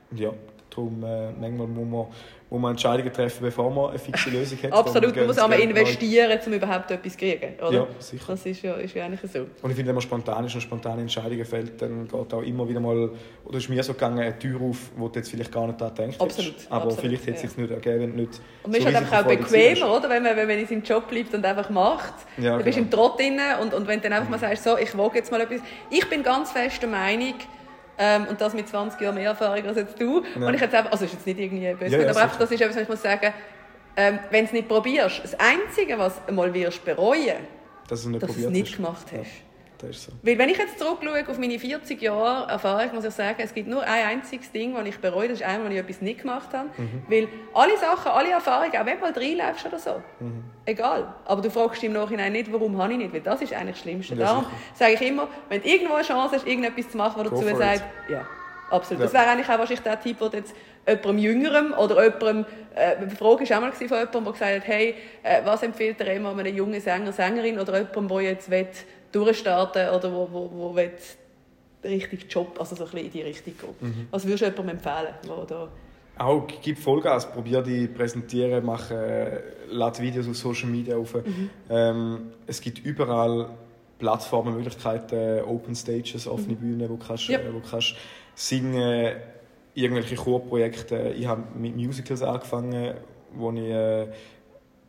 Und 0.10 0.20
ja, 0.20 0.30
darum 0.76 1.04
äh, 1.04 1.32
manchmal 1.32 1.68
muss 1.68 1.88
man, 1.88 2.06
muss 2.50 2.62
man 2.62 2.72
Entscheidungen 2.72 3.12
treffen, 3.12 3.42
bevor 3.42 3.72
man 3.72 3.90
eine 3.90 4.00
fixe 4.00 4.30
Lösung 4.30 4.58
hat. 4.64 4.72
Absolut, 4.74 5.12
Dann 5.12 5.16
man 5.16 5.28
muss 5.28 5.36
Geld 5.36 5.50
neu- 5.50 5.80
investieren, 5.80 6.40
um 6.46 6.54
überhaupt 6.54 6.92
etwas 6.92 7.14
zu 7.14 7.18
kriegen. 7.18 7.54
Oder? 7.62 7.72
Ja, 7.74 7.88
sicher. 8.00 8.26
Das 8.28 8.46
ist 8.46 8.62
ja, 8.62 8.74
ist 8.76 8.94
ja 8.94 9.06
eigentlich 9.06 9.32
so. 9.32 9.40
Und 9.40 9.70
ich 9.70 9.76
finde, 9.76 9.88
wenn 9.88 9.96
man 9.96 10.02
spontan 10.02 10.46
ist 10.46 10.56
und 10.56 10.62
spontane 10.62 11.02
Entscheidungen 11.02 11.46
fällt, 11.46 11.82
dann 11.82 12.08
geht 12.08 12.34
auch 12.34 12.42
immer 12.42 12.68
wieder 12.68 12.80
mal, 12.80 13.10
oder 13.46 13.58
ist 13.58 13.70
mir 13.70 13.82
so 13.84 13.94
gegangen, 13.94 14.20
eine 14.20 14.38
Tür 14.38 14.62
auf, 14.62 14.78
wo 14.96 15.08
du 15.08 15.20
jetzt 15.20 15.30
vielleicht 15.30 15.52
gar 15.52 15.68
nicht 15.68 15.80
daran 15.82 15.96
denkst. 15.96 16.18
Absolut, 16.20 16.54
Aber 16.70 16.86
absolut, 16.86 17.00
vielleicht 17.02 17.28
hätte 17.28 17.38
es 17.38 17.44
ja. 17.44 17.50
sich 17.50 17.58
nicht 17.58 17.72
ergeben, 17.72 18.00
wenn 18.02 18.12
du 18.12 18.22
nicht 18.24 18.42
Und 18.64 18.72
man 18.72 18.74
ist 18.74 18.80
so 18.80 18.86
halt 18.86 18.96
einfach 18.98 19.24
auch 19.24 19.28
bequemer, 19.28 19.98
oder? 19.98 20.10
Wenn 20.10 20.24
man, 20.24 20.36
wenn 20.36 20.48
man 20.48 20.58
in 20.60 20.68
seinem 20.68 20.84
Job 20.84 21.08
bleibt 21.10 21.34
und 21.34 21.46
einfach 21.46 21.70
macht. 21.70 22.14
Ja, 22.38 22.58
du 22.58 22.64
bist 22.64 22.78
genau. 22.78 22.86
im 22.86 22.92
Trott 22.92 23.20
drin 23.20 23.40
und, 23.62 23.74
und 23.74 23.88
wenn 23.88 24.00
du 24.00 24.10
dann 24.10 24.14
einfach 24.20 24.30
mal 24.30 24.40
sagst, 24.40 24.64
so, 24.64 24.78
ich 24.78 24.96
wage 24.98 25.18
jetzt 25.18 25.32
mal 25.32 25.42
etwas. 25.42 25.62
Ich 25.90 26.08
bin 26.10 26.24
ganz 26.24 26.52
fest 26.52 26.82
der 26.82 26.90
Meinung, 26.90 27.34
ähm, 27.98 28.28
und 28.28 28.42
das 28.42 28.54
mit 28.54 28.68
20 28.68 29.00
Jahren 29.00 29.16
mehr 29.16 29.30
Erfahrung 29.30 29.66
als 29.66 29.78
jetzt 29.78 30.00
du. 30.00 30.24
Ja. 30.40 30.48
Und 30.48 30.54
ich 30.54 30.62
jetzt 30.62 30.76
einfach, 30.76 30.92
also 30.92 31.06
ist 31.06 31.14
jetzt 31.14 31.26
nicht 31.26 31.40
irgendwie 31.40 31.74
böse, 31.74 31.96
Ja, 31.96 32.04
ja, 32.04 32.10
aber 32.10 32.22
einfach, 32.24 32.38
das 32.38 32.52
ist 32.52 32.62
etwas, 32.62 32.76
was 32.76 32.84
ich 32.84 32.90
muss 32.90 33.02
sagen, 33.02 33.34
ähm, 33.98 34.20
wenn 34.30 34.42
du 34.42 34.46
es 34.48 34.54
nicht 34.54 34.68
probierst, 34.68 35.22
das 35.24 35.36
Einzige, 35.40 35.98
was 35.98 36.20
du 36.26 36.34
mal 36.34 36.54
wirst 36.54 36.84
bereuen, 36.84 37.48
dass 37.88 38.04
du 38.04 38.08
es 38.10 38.12
nicht 38.14 38.24
dass 38.24 38.38
es 38.38 38.48
nicht 38.48 38.76
gemacht 38.76 39.08
hast. 39.18 39.32
Das 39.88 39.98
ist 39.98 40.04
so. 40.06 40.12
Weil 40.22 40.38
wenn 40.38 40.50
ich 40.50 40.58
jetzt 40.58 40.80
zurückschaue 40.80 41.24
auf 41.28 41.38
meine 41.38 41.58
40 41.60 42.02
Jahre 42.02 42.50
Erfahrung, 42.52 42.94
muss 42.96 43.06
ich 43.06 43.14
sagen, 43.14 43.36
es 43.40 43.54
gibt 43.54 43.68
nur 43.68 43.84
ein 43.84 44.06
einziges 44.08 44.52
Ding, 44.52 44.74
das 44.76 44.86
ich 44.88 44.98
bereue, 45.00 45.28
das 45.28 45.40
ist 45.40 45.46
einmal, 45.46 45.66
wenn 45.66 45.72
ich 45.74 45.80
etwas 45.84 46.02
nicht 46.02 46.22
gemacht 46.22 46.50
habe. 46.54 46.70
Mhm. 46.78 47.04
Weil 47.08 47.28
alle 47.54 47.78
Sachen, 47.78 48.12
alle 48.12 48.32
Erfahrungen, 48.32 48.76
auch 48.76 48.86
wenn 48.86 48.96
du 48.96 49.02
mal 49.02 49.12
reinläufst 49.14 49.66
oder 49.66 49.80
so, 49.80 50.02
Mhm. 50.20 50.44
egal. 50.66 51.14
Aber 51.26 51.42
du 51.42 51.50
fragst 51.50 51.82
dich 51.82 51.88
im 51.88 51.94
Nachhinein 51.94 52.32
nicht, 52.32 52.52
warum 52.52 52.78
habe 52.82 52.94
ich 52.94 52.98
nicht, 53.00 53.14
weil 53.14 53.22
das 53.22 53.42
ist 53.42 53.54
eigentlich 53.54 53.76
das 53.76 53.80
Schlimmste. 53.82 54.16
Ja, 54.16 54.26
Darum 54.26 54.46
sage 54.74 54.94
ich 54.94 55.02
immer, 55.02 55.28
wenn 55.50 55.62
du 55.62 55.68
irgendwo 55.68 55.94
eine 55.96 56.04
Chance 56.04 56.36
hast, 56.36 56.48
irgendetwas 56.48 56.90
zu 56.90 56.98
machen, 56.98 57.22
was 57.24 57.30
Go 57.30 57.42
dazu 57.42 57.58
sagt, 57.58 57.84
ja, 58.10 58.26
absolut. 58.70 59.00
Ja. 59.02 59.06
Das 59.06 59.14
wäre 59.14 59.28
eigentlich 59.28 59.48
auch 59.50 59.60
wahrscheinlich 59.60 59.82
der 59.82 60.00
Typ, 60.02 60.20
der 60.20 60.40
jetzt 60.40 60.56
jemandem 60.88 61.18
Jüngerem 61.18 61.74
oder 61.74 62.04
jemandem, 62.04 62.46
äh, 62.76 62.96
die 63.10 63.16
Frage 63.16 63.50
war 63.50 63.58
auch 63.58 63.62
mal 63.62 63.72
von 63.72 63.88
jemandem, 63.88 64.24
der 64.24 64.34
gesagt 64.34 64.56
hat, 64.56 64.68
hey, 64.68 64.96
äh, 65.24 65.42
was 65.44 65.64
empfiehlt 65.64 66.00
er 66.02 66.14
immer 66.16 66.38
einem 66.38 66.56
jungen 66.56 66.80
Sänger, 66.80 67.12
Sängerin 67.12 67.60
oder 67.60 67.78
jemandem, 67.80 68.08
der 68.08 68.22
jetzt 68.22 68.52
will 68.52 68.68
durchstarten 69.16 69.90
oder 69.90 70.12
wo, 70.14 70.28
wo, 70.32 70.50
wo 70.52 70.76
will 70.76 70.92
richtig 71.84 72.26
Job, 72.34 72.60
also 72.60 72.76
so 72.76 72.84
ein 72.86 72.92
bisschen 72.92 73.06
in 73.06 73.12
die 73.12 73.22
Richtung 73.22 73.54
gehen. 73.58 73.76
Mhm. 73.90 74.08
Was 74.12 74.26
würdest 74.26 74.42
du 74.42 74.46
jemandem 74.48 74.78
empfehlen, 74.78 75.14
der 75.24 75.46
da 75.46 75.70
Auch 76.18 76.48
gib 76.62 76.80
Vollgas, 76.80 77.32
probier 77.32 77.62
die 77.62 77.88
präsentieren, 77.88 78.66
mach, 78.66 78.90
äh, 78.92 79.40
lad 79.70 80.02
Videos 80.02 80.28
auf 80.28 80.36
Social 80.38 80.70
Media 80.70 80.98
auf. 80.98 81.14
Mhm. 81.14 81.50
Ähm, 81.70 82.20
es 82.48 82.60
gibt 82.60 82.80
überall 82.80 83.50
Plattformen, 84.00 84.56
Möglichkeiten, 84.56 85.42
Open 85.46 85.76
Stages, 85.76 86.28
offene 86.28 86.56
Bühnen, 86.56 86.90
wo 86.90 86.98
kannst, 86.98 87.28
Ja. 87.30 87.40
äh, 87.40 87.54
wo 87.54 87.60
kannst 87.60 87.96
singen, 88.34 89.16
irgendwelche 89.74 90.16
Chorprojekte. 90.16 91.14
Ich 91.18 91.28
habe 91.28 91.44
mit 91.58 91.76
Musicals 91.76 92.22
angefangen, 92.22 92.96
wo 93.34 93.52
ich, 93.52 93.60
äh, 93.62 94.08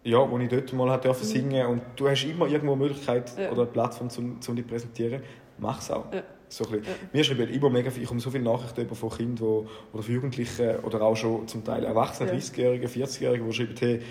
ja, 0.07 0.31
wo 0.31 0.39
ich 0.39 0.49
dort 0.49 0.73
mal 0.73 0.91
hat 0.91 1.05
dürfen 1.05 1.25
singen 1.25 1.67
und 1.67 1.83
du 1.97 2.09
hast 2.09 2.25
immer 2.25 2.47
irgendwo 2.47 2.75
eine 2.75 2.83
Möglichkeit 2.85 3.33
Ja. 3.39 3.51
oder 3.51 3.63
eine 3.63 3.71
Plattform, 3.71 4.09
um, 4.17 4.25
um 4.25 4.57
dich 4.57 4.65
zu 4.65 4.71
präsentieren. 4.71 5.23
Mach's 5.59 5.91
auch. 5.91 6.13
Ja. 6.13 6.23
So 6.49 6.65
ein 6.65 6.71
bisschen. 6.71 6.87
Ja. 6.87 6.93
Wir 7.13 7.25
schreiben 7.25 7.49
immer 7.49 7.71
mega 7.71 7.91
viel, 7.91 8.03
ich 8.05 8.09
komme 8.09 8.21
so 8.21 8.31
viele 8.31 8.45
Nachrichten 8.45 8.83
über 8.83 8.95
von 8.95 9.11
Kindern 9.11 9.41
wo, 9.47 9.67
oder 9.93 10.03
von 10.03 10.15
Jugendlichen 10.15 10.77
oder 10.85 11.03
auch 11.03 11.17
schon 11.17 11.49
zum 11.49 11.65
Teil 11.65 11.85
Erwachsene, 11.85 12.31
Ja. 12.31 12.37
30-Jährige, 12.39 12.87
40-Jährige, 12.87 13.45
die 13.45 13.53
schreiben, 13.53 13.75
hey, 13.81 14.03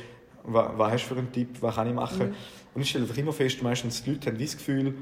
was, 0.43 0.67
was 0.77 0.91
hast 0.91 1.03
du 1.09 1.13
für 1.13 1.19
einen 1.19 1.31
Tipp, 1.31 1.49
was 1.61 1.75
kann 1.75 1.87
ich 1.87 1.93
machen? 1.93 2.27
Mhm. 2.29 2.35
Und 2.75 2.81
ich 2.81 2.89
stelle 2.89 3.05
einfach 3.05 3.17
immer 3.17 3.31
fest, 3.31 3.63
meistens 3.63 4.03
die 4.03 4.11
Leute 4.11 4.29
haben 4.31 4.37
das 4.37 4.57
Gefühl, 4.57 4.95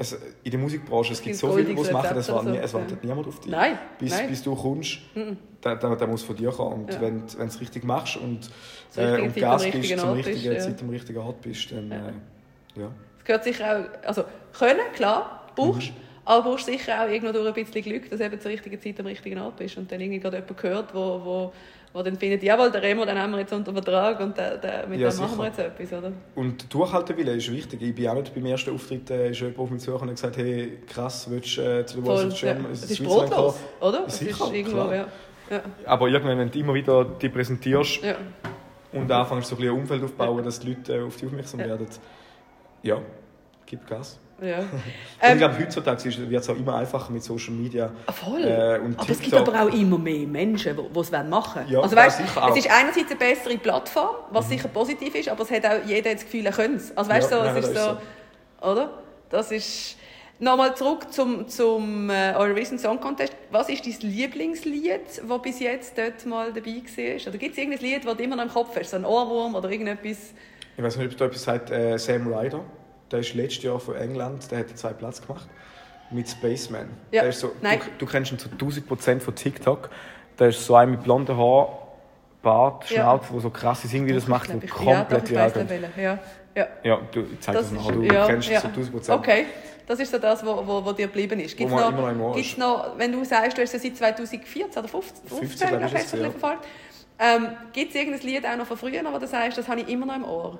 es, 0.00 0.18
in 0.42 0.50
der 0.50 0.58
Musikbranche, 0.58 1.12
es 1.12 1.20
gibt 1.20 1.36
so 1.36 1.52
viele, 1.52 1.74
die 1.74 1.80
es 1.80 1.92
machen, 1.92 2.06
es, 2.12 2.16
Rezept 2.16 2.34
war 2.34 2.42
oder 2.42 2.50
nie, 2.52 2.56
so. 2.58 2.64
es 2.64 2.74
wartet 2.74 2.90
Ja. 3.02 3.08
niemand 3.08 3.28
auf 3.28 3.40
dich. 3.40 3.50
Nein, 3.50 3.78
Bis, 3.98 4.10
nein. 4.12 4.28
bis 4.30 4.42
du 4.42 4.54
kommst, 4.54 4.98
Mhm. 5.14 5.36
der, 5.62 5.76
der, 5.76 5.96
der 5.96 6.06
muss 6.08 6.22
von 6.22 6.36
dir 6.36 6.50
kommen. 6.50 6.84
Und 6.84 6.94
Ja. 6.94 7.00
wenn 7.02 7.26
du 7.26 7.42
es 7.44 7.60
richtig 7.60 7.84
machst 7.84 8.16
und, 8.16 8.48
Zur 8.90 9.02
äh, 9.02 9.06
richtigen 9.06 9.26
und 9.28 9.36
Gas 9.40 9.62
richtigen 9.64 9.82
bist, 9.88 9.98
zum 10.00 10.12
richtigen 10.12 10.36
bist, 10.36 10.44
ja. 10.46 10.58
Zeit 10.74 10.82
am 10.82 10.88
richtigen 10.90 11.18
Ort 11.18 11.40
bist, 11.42 11.70
dann 11.72 11.90
äh, 11.92 11.96
ja. 12.80 12.90
Es 13.18 13.24
gehört 13.24 13.44
sicher 13.44 13.78
auch, 14.02 14.06
also 14.08 14.24
können, 14.58 14.80
klar, 14.94 15.50
brauchst 15.54 15.90
Mhm. 15.90 15.96
aber 16.24 16.42
brauchst 16.50 16.64
sicher 16.66 17.04
auch 17.04 17.08
irgendwo 17.08 17.32
durch 17.32 17.46
ein 17.48 17.52
bisschen 17.64 17.82
Glück, 17.82 18.08
dass 18.08 18.18
du 18.20 18.24
eben 18.24 18.40
zur 18.40 18.50
richtigen 18.50 18.80
Zeit 18.80 18.98
am 19.00 19.06
richtigen 19.06 19.38
Ort 19.38 19.56
bist 19.56 19.76
und 19.76 19.92
dann 19.92 20.00
irgendwie 20.00 20.20
gerade 20.20 20.38
jemand 20.38 20.62
hört, 20.62 20.94
wo, 20.94 21.20
wo, 21.24 21.52
wo 21.92 22.02
dann 22.02 22.16
findet, 22.16 22.42
jawohl, 22.42 22.70
der 22.70 22.82
Remo, 22.82 23.04
den 23.04 23.18
haben 23.18 23.32
wir 23.32 23.40
jetzt 23.40 23.52
unter 23.52 23.72
Vertrag 23.72 24.20
und 24.20 24.36
der, 24.36 24.58
der, 24.58 24.86
mit 24.86 25.00
Ja, 25.00 25.10
dem 25.10 25.18
machen 25.18 25.38
wir 25.38 25.50
sicher. 25.50 25.64
jetzt 25.66 25.80
etwas, 25.80 25.98
oder? 25.98 26.12
Und 26.36 26.72
Durchhaltewille 26.72 27.32
ist 27.32 27.50
wichtig. 27.50 27.82
Ich 27.82 27.94
bin 27.94 28.06
auch 28.08 28.14
nicht 28.14 28.32
beim 28.34 28.46
ersten 28.46 28.72
Auftritt 28.74 29.10
äh, 29.10 29.30
ist 29.30 29.40
jemand 29.40 29.58
auf 29.58 29.70
mich 29.70 29.82
zugekommen 29.82 30.10
und 30.10 30.14
gesagt, 30.14 30.36
hey, 30.36 30.78
krass, 30.86 31.28
willst 31.28 31.56
du 31.56 31.62
äh, 31.62 31.84
zu 31.86 31.96
der 32.00 32.04
Voll, 32.04 32.28
ja. 32.32 32.56
Es 32.72 32.90
ist 32.90 33.02
brotlos, 33.02 33.56
oder? 33.80 34.04
Es 34.06 34.18
Sicher, 34.18 34.44
ist 34.44 34.52
irgendwo, 34.52 34.92
ja. 34.92 35.06
Ja, 35.50 35.62
Aber 35.84 36.06
irgendwann, 36.06 36.38
wenn 36.38 36.50
du 36.50 36.58
immer 36.60 36.74
wieder 36.74 37.04
die 37.04 37.28
präsentierst 37.28 38.02
ja. 38.04 38.14
und 38.92 39.10
anfängst, 39.10 39.48
so 39.48 39.56
ein, 39.56 39.62
ein 39.62 39.70
Umfeld 39.70 40.04
aufzubauen, 40.04 40.44
dass 40.44 40.60
die 40.60 40.68
Leute 40.74 40.94
äh, 40.96 41.02
auf 41.02 41.16
dich 41.16 41.26
aufmerksam 41.26 41.58
Ja. 41.58 41.66
werden, 41.66 41.86
ja, 42.84 42.98
gib 43.66 43.84
Gas. 43.88 44.20
Ja. 44.42 44.58
Und 44.60 44.66
Ähm, 45.22 45.32
ich 45.32 45.38
glaube, 45.38 45.58
heutzutage 45.58 46.30
wird 46.30 46.42
es 46.42 46.48
auch 46.48 46.56
immer 46.56 46.76
einfacher 46.76 47.12
mit 47.12 47.22
Social 47.22 47.52
Media. 47.52 47.90
Ah, 48.06 48.12
Voll. 48.12 48.42
Äh, 48.42 48.78
und 48.78 48.98
aber 48.98 49.10
es 49.10 49.20
gibt 49.20 49.34
aber 49.34 49.62
auch 49.62 49.72
immer 49.72 49.98
mehr 49.98 50.26
Menschen, 50.26 50.76
die 50.76 50.98
es 50.98 51.10
machen 51.10 51.62
wollen. 51.62 51.68
Ja, 51.68 51.80
also, 51.80 51.94
weißt. 51.94 52.20
Mhm. 52.20 52.26
es 52.50 52.56
ist 52.56 52.70
einerseits 52.70 53.10
eine 53.10 53.16
bessere 53.16 53.58
Plattform, 53.58 54.16
was 54.30 54.48
sicher 54.48 54.68
positiv 54.68 55.14
ist, 55.14 55.28
aber 55.28 55.42
es 55.42 55.50
hat 55.50 55.66
auch 55.66 55.86
jeder 55.86 56.14
das 56.14 56.24
Gefühl, 56.24 56.46
er 56.46 56.52
könnte 56.52 56.76
es. 56.76 56.96
Also 56.96 57.10
weißt 57.10 57.30
du, 57.30 57.36
Ja, 57.36 57.52
so, 57.52 57.58
es 57.58 57.66
ist 57.66 57.76
das 57.76 57.84
so, 57.84 57.90
ist 57.92 58.00
oder? 58.62 58.90
Das 59.28 59.52
ist... 59.52 59.96
Nochmal 60.42 60.74
zurück 60.74 61.12
zum, 61.12 61.46
zum 61.48 62.08
äh, 62.08 62.32
Eurovision 62.34 62.78
Song 62.78 62.98
Contest. 62.98 63.34
Was 63.50 63.68
ist 63.68 63.84
dein 63.84 64.10
Lieblingslied, 64.10 65.22
das 65.28 65.42
bis 65.42 65.60
jetzt 65.60 65.98
dort 65.98 66.24
mal 66.24 66.50
dabei 66.50 66.76
war? 66.76 67.28
Oder 67.28 67.36
gibt 67.36 67.52
es 67.52 67.58
irgendein 67.58 67.80
Lied, 67.80 68.06
das 68.06 68.16
du 68.16 68.22
immer 68.22 68.36
noch 68.36 68.44
im 68.44 68.50
Kopf 68.50 68.74
hast? 68.74 68.92
So 68.92 68.96
ein 68.96 69.04
Ohrwurm 69.04 69.54
oder 69.54 69.70
irgendetwas? 69.70 70.32
Ich 70.78 70.82
weiß 70.82 70.96
nicht, 70.96 71.12
ob 71.12 71.18
du 71.18 71.24
etwas 71.24 71.42
sagt, 71.42 71.70
äh, 71.70 71.98
Sam 71.98 72.26
Ryder. 72.32 72.64
Der 73.10 73.20
ist 73.20 73.34
letztes 73.34 73.64
Jahr 73.64 73.80
von 73.80 73.96
England, 73.96 74.50
der 74.50 74.60
hat 74.60 74.78
zweiten 74.78 74.98
Platz 74.98 75.20
gemacht. 75.26 75.48
Mit 76.10 76.28
Spaceman. 76.28 76.88
Ja, 77.12 77.22
Der 77.22 77.30
ist 77.30 77.40
so, 77.40 77.52
nein. 77.60 77.78
Du, 77.98 78.04
du 78.04 78.10
kennst 78.10 78.32
ihn 78.32 78.38
zu 78.38 78.48
1000% 78.48 79.20
von 79.20 79.34
TikTok. 79.34 79.90
Der 80.38 80.48
ist 80.48 80.64
so 80.64 80.74
ein 80.74 80.90
mit 80.90 81.02
blonden 81.04 81.36
Haaren, 81.36 81.68
Bart, 82.42 82.88
Ja. 82.90 83.02
Schnauze, 83.02 83.32
der 83.32 83.40
so 83.40 83.50
krasse 83.50 83.86
Dinge 83.86 84.12
das 84.14 84.26
macht, 84.26 84.52
wo 84.52 84.58
ich- 84.58 84.64
ja, 84.64 85.04
doch, 85.04 85.18
komplett. 85.18 85.30
Ja, 85.96 86.18
ja. 86.54 86.66
Ja, 86.82 86.98
du, 87.12 87.24
zeig 87.38 87.54
das, 87.54 87.70
Das 87.70 87.72
nachher. 87.72 87.92
Du 87.92 88.02
ist- 88.02 88.12
ja, 88.12 88.26
kennst 88.26 88.48
ja. 88.48 88.56
es 88.56 88.62
zu 88.62 88.68
1000%. 88.68 89.10
Okay, 89.14 89.44
das 89.86 90.00
ist 90.00 90.10
so 90.10 90.18
das, 90.18 90.44
was 90.44 90.48
wo, 90.56 90.66
wo, 90.66 90.84
wo 90.84 90.92
dir 90.92 91.06
geblieben 91.06 91.38
ist. 91.38 91.58
Wo 91.60 91.68
man 91.68 91.80
noch, 91.80 91.88
immer 91.98 92.12
noch 92.12 92.34
gibt's 92.34 92.50
ist. 92.52 92.58
noch, 92.58 92.98
wenn 92.98 93.12
du 93.12 93.22
sagst, 93.24 93.56
du 93.58 93.62
hast 93.62 93.74
es 93.74 93.82
seit 93.82 93.96
2014 93.96 94.64
oder 94.78 94.88
15, 94.88 95.28
15, 95.28 95.48
15, 95.48 95.68
glaub 95.68 95.80
ich, 95.80 95.94
ist 95.94 96.06
es 96.06 96.12
es, 96.14 96.20
ja. 96.20 96.30
verfolgt. 96.30 96.64
Ähm, 97.18 97.48
Gibt 97.72 97.90
es 97.90 97.96
irgendein 98.00 98.26
Lied 98.26 98.46
auch 98.46 98.56
noch 98.56 98.66
von 98.66 98.76
früher, 98.78 99.02
wo 99.12 99.18
du 99.18 99.26
sagst, 99.26 99.58
das 99.58 99.68
habe 99.68 99.82
ich 99.82 99.88
immer 99.88 100.06
noch 100.06 100.16
im 100.16 100.24
Ohr? 100.24 100.58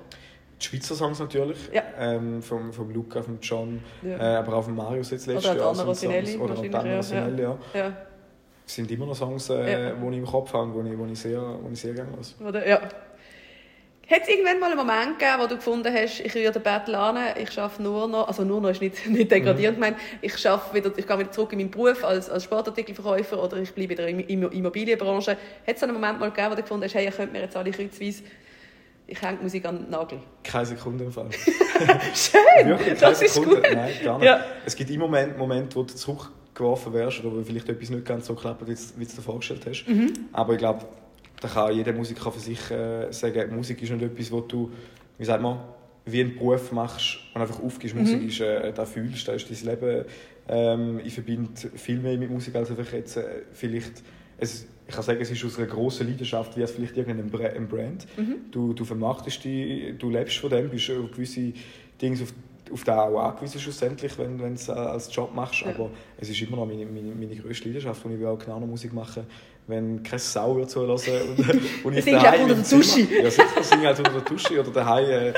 Die 0.61 0.67
Schweizer 0.67 0.95
Songs 0.95 1.19
natürlich. 1.19 1.57
Ja. 1.73 1.83
Ähm, 1.99 2.43
vom, 2.43 2.73
vom 2.73 2.91
Luca, 2.91 3.23
vom 3.23 3.39
John, 3.41 3.83
Ja. 4.03 4.17
äh, 4.17 4.37
aber 4.37 4.55
auch 4.57 4.65
von 4.65 4.75
Marius 4.75 5.11
jetzt 5.11 5.27
letztes 5.27 5.51
Oder 5.51 5.59
Jahr. 5.61 5.71
Oder 5.73 5.83
auch 5.83 5.87
wahrscheinlich, 5.87 6.39
Anna 6.73 6.87
ja, 6.91 6.97
Rossinelli, 6.97 7.43
ja. 7.43 7.59
Ja. 7.75 7.93
Sind 8.67 8.91
immer 8.91 9.07
noch 9.07 9.17
Songs, 9.17 9.49
äh, 9.51 9.93
die 9.95 10.09
ich 10.11 10.17
im 10.19 10.27
Kopf 10.27 10.53
habe 10.53 10.71
die 10.85 10.91
ich, 10.93 10.99
wo 10.99 11.07
ich 11.07 11.19
sehr, 11.19 11.41
wo 11.41 11.69
ich 11.73 11.81
sehr 11.81 11.95
gerne 11.95 12.11
höre. 12.39 12.49
Oder, 12.49 12.69
ja. 12.69 12.81
Hat 14.11 14.23
es 14.23 14.29
irgendwann 14.29 14.59
mal 14.59 14.67
einen 14.73 14.77
Moment 14.77 15.19
gegeben, 15.21 15.41
wo 15.41 15.47
du 15.47 15.55
gefunden 15.55 15.95
hast, 15.95 16.19
ich 16.19 16.35
rühre 16.35 16.51
den 16.53 16.63
Battle 16.63 16.99
an, 16.99 17.17
ich 17.41 17.53
schaffe 17.53 17.81
nur 17.81 18.09
noch, 18.09 18.27
also 18.27 18.43
nur 18.45 18.61
noch 18.61 18.71
ist 18.71 18.81
nicht, 18.81 19.07
nicht 19.09 19.31
degradierend 19.31 19.79
Mhm. 19.79 19.83
gemeint, 19.83 19.97
ich, 20.21 20.37
schaffe 20.37 20.75
wieder, 20.75 20.91
ich 20.97 21.07
gehe 21.07 21.19
wieder 21.21 21.31
zurück 21.31 21.53
in 21.53 21.59
meinen 21.61 21.71
Beruf 21.71 22.05
als, 22.05 22.29
als 22.29 22.43
Sportartikelverkäufer 22.45 23.41
oder 23.43 23.57
ich 23.59 23.73
bleibe 23.73 23.91
wieder 23.91 24.09
in 24.09 24.19
der 24.19 24.29
Immo- 24.29 24.49
Immobilienbranche. 24.53 25.31
Hat 25.65 25.77
es 25.77 25.83
einen 25.85 25.93
Moment 25.95 26.19
mal 26.19 26.31
gegeben, 26.31 26.51
wo 26.51 26.57
du 26.57 26.63
gefunden 26.63 26.85
hast, 26.85 26.95
hey, 26.95 27.05
ihr 27.05 27.13
könnt 27.13 27.33
mir 27.33 27.41
jetzt 27.43 27.57
alle 27.57 27.71
kreuzweise, 27.71 28.25
ich 29.11 29.21
hänge 29.21 29.39
die 29.39 29.43
Musik 29.43 29.67
an 29.67 29.79
den 29.79 29.91
Nagel. 29.91 30.19
Keine 30.45 30.67
Sekunde 30.67 31.05
im 31.05 31.13
Fall. 31.13 31.29
Schön, 32.15 32.69
Wirklich, 32.69 32.99
das 32.99 33.21
ist 33.21 33.35
Sekunde. 33.35 33.57
gut. 33.57 33.65
Nein, 33.75 33.93
gar 34.05 34.19
nicht. 34.19 34.27
Ja. 34.27 34.45
Es 34.65 34.77
gibt 34.77 34.89
immer 34.91 35.07
Momente, 35.07 35.37
Momente, 35.37 35.77
wo 35.77 35.83
du 35.83 35.95
zurückgeworfen 35.95 36.93
wirst 36.93 37.25
oder 37.25 37.37
wo 37.37 37.43
vielleicht 37.43 37.69
etwas 37.69 37.91
nicht 37.91 38.05
ganz 38.05 38.27
so 38.27 38.35
klappt, 38.35 38.67
wie 38.67 38.75
du 38.75 38.81
du 38.97 39.05
dir 39.05 39.23
vorgestellt 39.23 39.67
hast. 39.69 39.85
Mhm. 39.89 40.13
Aber 40.33 40.53
ich 40.53 40.59
glaube, 40.59 40.87
da 41.41 41.49
kann 41.49 41.75
jeder 41.75 41.93
Musiker 41.93 42.31
für 42.31 42.39
sich 42.39 42.71
äh, 42.71 43.11
sagen, 43.11 43.55
Musik 43.55 43.83
ist 43.83 43.91
nicht 43.91 44.03
etwas, 44.03 44.31
wo 44.31 44.41
du, 44.41 44.71
wie 45.19 45.25
sagt 45.25 45.43
man, 45.43 45.59
wie 46.05 46.21
einen 46.21 46.37
Beruf 46.37 46.71
machst 46.71 47.19
und 47.35 47.43
einfach 47.43 47.61
aufgibst. 47.61 47.97
Mhm. 47.97 48.03
Musik 48.03 48.29
ist, 48.29 48.41
äh, 48.41 48.73
da 48.73 48.85
fühlst, 48.85 49.27
da 49.27 49.33
ist 49.33 49.51
dein 49.51 49.75
Leben. 49.75 50.05
Ähm, 50.49 51.01
ich 51.05 51.15
verbinde 51.15 51.51
viel 51.75 51.99
mehr 51.99 52.17
mit 52.17 52.31
Musik 52.31 52.55
als 52.55 52.71
einfach 52.71 52.93
jetzt 52.93 53.17
äh, 53.17 53.43
vielleicht. 53.53 54.03
Es, 54.39 54.67
ich 54.91 54.95
kann 54.97 55.05
sagen, 55.05 55.21
es 55.21 55.31
ist 55.31 55.45
aus 55.45 55.57
einer 55.57 55.69
grossen 55.69 56.09
Leidenschaft, 56.09 56.57
wie 56.57 56.63
es 56.63 56.73
vielleicht 56.73 56.97
irgendein 56.97 57.31
Bra- 57.31 57.47
ein 57.49 57.69
Brand. 57.69 58.07
Mhm. 58.17 58.37
Du, 58.51 58.73
du 58.73 58.85
vermarktest 58.85 59.45
die, 59.45 59.95
du 59.99 60.11
lebst 60.11 60.37
von 60.39 60.51
dem, 60.51 60.69
bist 60.69 60.91
auf 60.91 61.11
gewisse 61.13 61.53
Dinge 62.03 62.21
auf, 62.21 62.33
auf 62.73 62.85
den 62.85 62.95
auch 62.95 63.19
angewiesen 63.21 63.61
schlussendlich, 63.61 64.19
wenn 64.19 64.37
du 64.37 64.45
es 64.47 64.69
als 64.69 65.15
Job 65.15 65.33
machst. 65.35 65.61
Ja. 65.63 65.69
Aber 65.69 65.91
es 66.19 66.29
ist 66.29 66.43
immer 66.43 66.57
noch 66.57 66.67
meine, 66.67 66.85
meine, 66.87 67.15
meine 67.15 67.37
grösste 67.37 67.69
Leidenschaft 67.69 68.05
und 68.05 68.13
ich 68.15 68.19
will 68.21 68.27
auch 68.27 68.39
genau 68.39 68.59
noch 68.59 68.67
Musik 68.67 68.93
machen, 68.93 69.25
wenn 69.69 70.03
keine 70.03 70.19
Sau 70.19 70.57
wird 70.57 70.71
zulassen 70.71 71.13
und, 71.37 71.39
und 71.85 71.97
ich 71.97 72.05
Singst 72.05 72.07
du 72.09 72.13
daheim 72.13 72.41
einfach 72.41 72.43
unter 72.43 72.55
der 72.55 72.79
Dusche? 72.79 73.01
Ja, 73.01 73.31
sicher 73.31 73.63
singe 73.63 73.87
halt 73.87 73.99
unter 73.99 74.13
der 74.13 74.23
Dusche 74.23 74.61
oder 74.61 74.71
daheim. 74.71 75.05
Äh, 75.09 75.33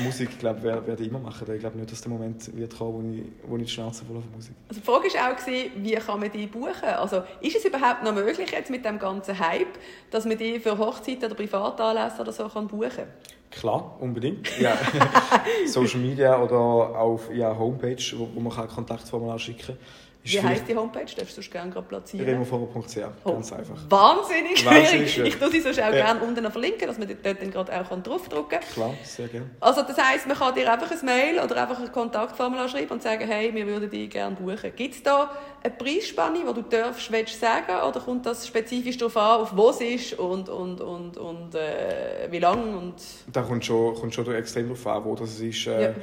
Musik, 0.00 0.38
glaube 0.38 0.62
werde 0.62 0.86
werd 0.86 1.00
ich 1.00 1.08
immer 1.08 1.18
machen. 1.18 1.46
Ich 1.52 1.60
glaube 1.60 1.78
nicht, 1.78 1.90
dass 1.90 2.00
der 2.00 2.10
Moment 2.10 2.56
wird 2.56 2.76
kommen, 2.76 2.92
wo 2.92 3.14
ich, 3.14 3.50
wo 3.50 3.56
ich 3.56 3.64
die 3.64 3.70
Schnauze 3.70 4.04
voll 4.04 4.20
von 4.20 4.32
Musik. 4.34 4.54
Also 4.68 4.80
die 4.80 4.86
Frage 4.86 5.08
war 5.14 5.32
auch, 5.32 5.82
wie 5.82 5.94
kann 5.94 6.20
man 6.20 6.30
die 6.30 6.46
buchen? 6.46 6.88
Also 6.96 7.22
ist 7.40 7.56
es 7.56 7.64
überhaupt 7.64 8.02
noch 8.02 8.14
möglich 8.14 8.50
jetzt 8.50 8.70
mit 8.70 8.84
dem 8.84 8.98
ganzen 8.98 9.38
Hype, 9.38 9.78
dass 10.10 10.24
man 10.24 10.38
die 10.38 10.60
für 10.60 10.76
Hochzeiten 10.78 11.24
oder 11.24 11.34
Privatanlässe 11.34 12.20
oder 12.20 12.32
so 12.32 12.48
kann 12.48 12.68
buchen 12.68 12.90
kann? 12.90 13.08
Klar, 13.50 13.96
unbedingt. 14.00 14.58
Ja. 14.60 14.76
Social 15.66 16.00
Media 16.00 16.40
oder 16.40 16.56
auf 16.56 17.32
ja, 17.32 17.56
Homepage, 17.56 17.96
wo, 18.16 18.28
wo 18.34 18.40
man 18.40 18.68
Kontaktformular 18.68 19.38
schicken 19.38 19.66
kann. 19.66 19.78
Wie 20.24 20.42
heisst 20.42 20.68
die 20.68 20.76
Homepage? 20.76 21.06
Darfst 21.16 21.36
du 21.36 21.40
es 21.40 21.50
gerne 21.50 21.70
gerade 21.70 21.86
platzieren? 21.86 22.26
remoforum.ch, 22.28 22.98
Oh, 23.24 23.32
ganz 23.32 23.52
einfach. 23.52 23.76
Wahnsinnig 23.88 24.64
Wahnsinnig 24.66 25.12
schwierig. 25.14 25.34
Ich 25.34 25.40
tue 25.40 25.50
sie 25.50 25.60
sonst 25.60 25.78
auch 25.80 25.84
Ja. 25.84 25.90
gerne 25.92 26.20
unten 26.20 26.50
verlinken, 26.50 26.86
dass 26.86 26.98
man 26.98 27.08
dort 27.08 27.40
dann 27.40 27.50
gerade 27.50 27.80
auch 27.80 28.02
draufdrücken 28.02 28.48
kann. 28.60 28.68
Klar, 28.74 28.94
sehr 29.04 29.28
gerne. 29.28 29.46
Also 29.60 29.82
das 29.82 29.96
heisst, 29.96 30.26
man 30.26 30.36
kann 30.36 30.54
dir 30.54 30.70
einfach 30.70 30.90
ein 30.90 31.04
Mail 31.06 31.38
oder 31.42 31.62
einfach 31.62 31.80
ein 31.80 31.90
Kontaktformular 31.90 32.68
schreiben 32.68 32.90
und 32.90 33.02
sagen, 33.02 33.26
hey, 33.26 33.54
wir 33.54 33.66
würden 33.66 33.88
dich 33.88 34.10
gerne 34.10 34.36
buchen. 34.36 34.70
Gibt 34.76 34.96
es 34.96 35.02
da 35.02 35.30
eine 35.62 35.72
Preisspanne, 35.72 36.40
die 36.40 36.54
du 36.54 36.62
darfst, 36.62 37.10
willst 37.10 37.40
sagen 37.40 37.72
oder 37.88 38.00
kommt 38.00 38.26
das 38.26 38.46
spezifisch 38.46 38.98
darauf 38.98 39.16
an, 39.16 39.40
auf 39.40 39.56
wo 39.56 39.70
es 39.70 39.80
ist 39.80 40.18
und, 40.18 40.48
und, 40.50 40.80
und, 40.82 41.16
und 41.16 41.54
äh, 41.54 42.28
wie 42.30 42.38
lange? 42.40 42.76
Und 42.76 42.96
Da 43.32 43.42
kommt 43.42 43.64
schon, 43.64 43.94
kommt 43.94 44.14
schon 44.14 44.30
extrem 44.34 44.64
darauf 44.68 44.86
an, 44.86 45.04
wo 45.04 45.14
das 45.14 45.40
ist. 45.40 45.66
Äh, 45.66 45.82
Ja. 45.84 45.94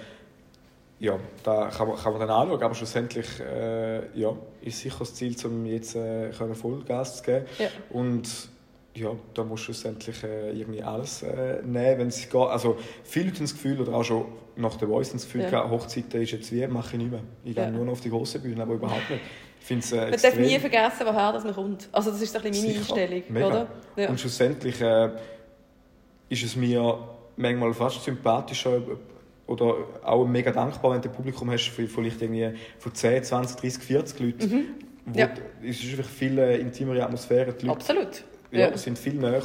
Ja. 1.00 1.20
da 1.44 1.70
kann 1.76 1.88
man, 1.88 1.98
kann 1.98 2.14
man 2.14 2.22
dann 2.22 2.30
anschauen, 2.30 2.64
aber 2.64 2.76
schlussendlich 2.76 3.28
äh, 3.40 4.18
ja, 4.20 4.36
ist 4.62 4.80
sicher 4.80 5.00
das 5.00 5.14
Ziel, 5.14 5.36
um 5.46 5.66
jetzt 5.66 5.96
äh, 5.96 6.32
Vollgas 6.32 7.18
zu 7.18 7.24
geben. 7.24 7.46
Ja. 7.60 7.68
Und 7.90 8.50
ja, 8.96 9.10
da 9.34 9.44
musst 9.44 9.64
du 9.64 9.66
schlussendlich 9.66 10.24
äh, 10.24 10.52
irgendwie 10.52 10.82
alles 10.82 11.22
äh, 11.24 11.62
nehmen, 11.64 12.00
wenn 12.00 12.08
es 12.08 12.30
geht. 12.30 12.36
Also 12.36 12.78
viele 13.04 13.30
haben 13.32 13.40
das 13.40 13.54
Gefühl, 13.54 13.82
oder 13.82 13.94
auch 13.94 14.04
schon 14.04 14.26
nach 14.56 14.78
der 14.78 14.88
Voice 14.88 15.12
das 15.12 15.24
Gefühl, 15.26 15.48
Ja. 15.52 15.70
Hochzeiten 15.70 16.22
ist 16.22 16.32
jetzt 16.32 16.52
wie, 16.54 16.66
mache 16.68 16.94
ich 16.94 17.00
nicht 17.00 17.12
mehr. 17.12 17.20
Ich 17.44 17.56
gehe 17.56 17.64
Ja. 17.66 17.72
nur 17.72 17.84
noch 17.86 17.94
auf 17.94 18.02
die 18.02 18.10
grosse 18.10 18.40
Bühne, 18.40 18.62
aber 18.64 18.76
überhaupt 18.76 19.10
nicht. 19.10 19.22
Ich 19.60 19.66
finde 19.66 19.84
es 19.84 19.92
äh, 19.92 19.96
Man 19.98 20.12
darf 20.12 20.24
extrem 20.24 20.46
nie 20.46 20.60
vergessen, 20.60 21.06
woher 21.06 21.34
das 21.34 21.44
man 21.44 21.54
kommt. 21.56 21.90
Also 21.92 22.12
das 22.12 22.22
ist 22.22 22.32
so 22.32 22.40
ein 22.40 22.44
bisschen 22.46 22.68
meine 22.68 22.80
Sicher. 22.80 22.96
Einstellung, 22.96 23.24
Mega. 23.30 23.48
oder? 23.48 23.68
Ja. 23.98 24.10
Und 24.10 24.20
schlussendlich 24.20 24.80
äh, 24.80 25.10
ist 26.30 26.44
es 26.44 26.56
mir 26.56 27.00
manchmal 27.36 27.74
fast 27.74 28.02
sympathischer 28.04 28.82
oder 29.48 29.76
auch 30.04 30.26
mega 30.26 30.52
dankbar, 30.52 30.94
wenn 30.94 31.02
du 31.02 31.10
ein 31.10 31.16
Publikum 31.16 31.52
hast, 31.52 31.68
von 31.70 31.88
vielleicht 31.88 32.22
irgendwie 32.22 32.52
von 32.80 32.94
10, 32.94 33.24
20, 33.24 33.58
30, 33.58 33.84
40 33.84 34.20
Leuten. 34.20 34.66
Mhm. 35.06 35.14
Ja. 35.16 35.30
Es 35.64 35.84
ist 35.84 35.92
einfach 35.98 36.10
viel 36.10 36.38
äh, 36.40 36.58
intimere 36.58 37.04
Atmosphäre. 37.04 37.54
Die 37.54 37.68
Leute 37.68 37.78
Absolut. 37.78 38.24
ja, 38.52 38.70
Ja. 38.72 38.78
sind 38.78 38.98
viel 38.98 39.14
näher, 39.14 39.42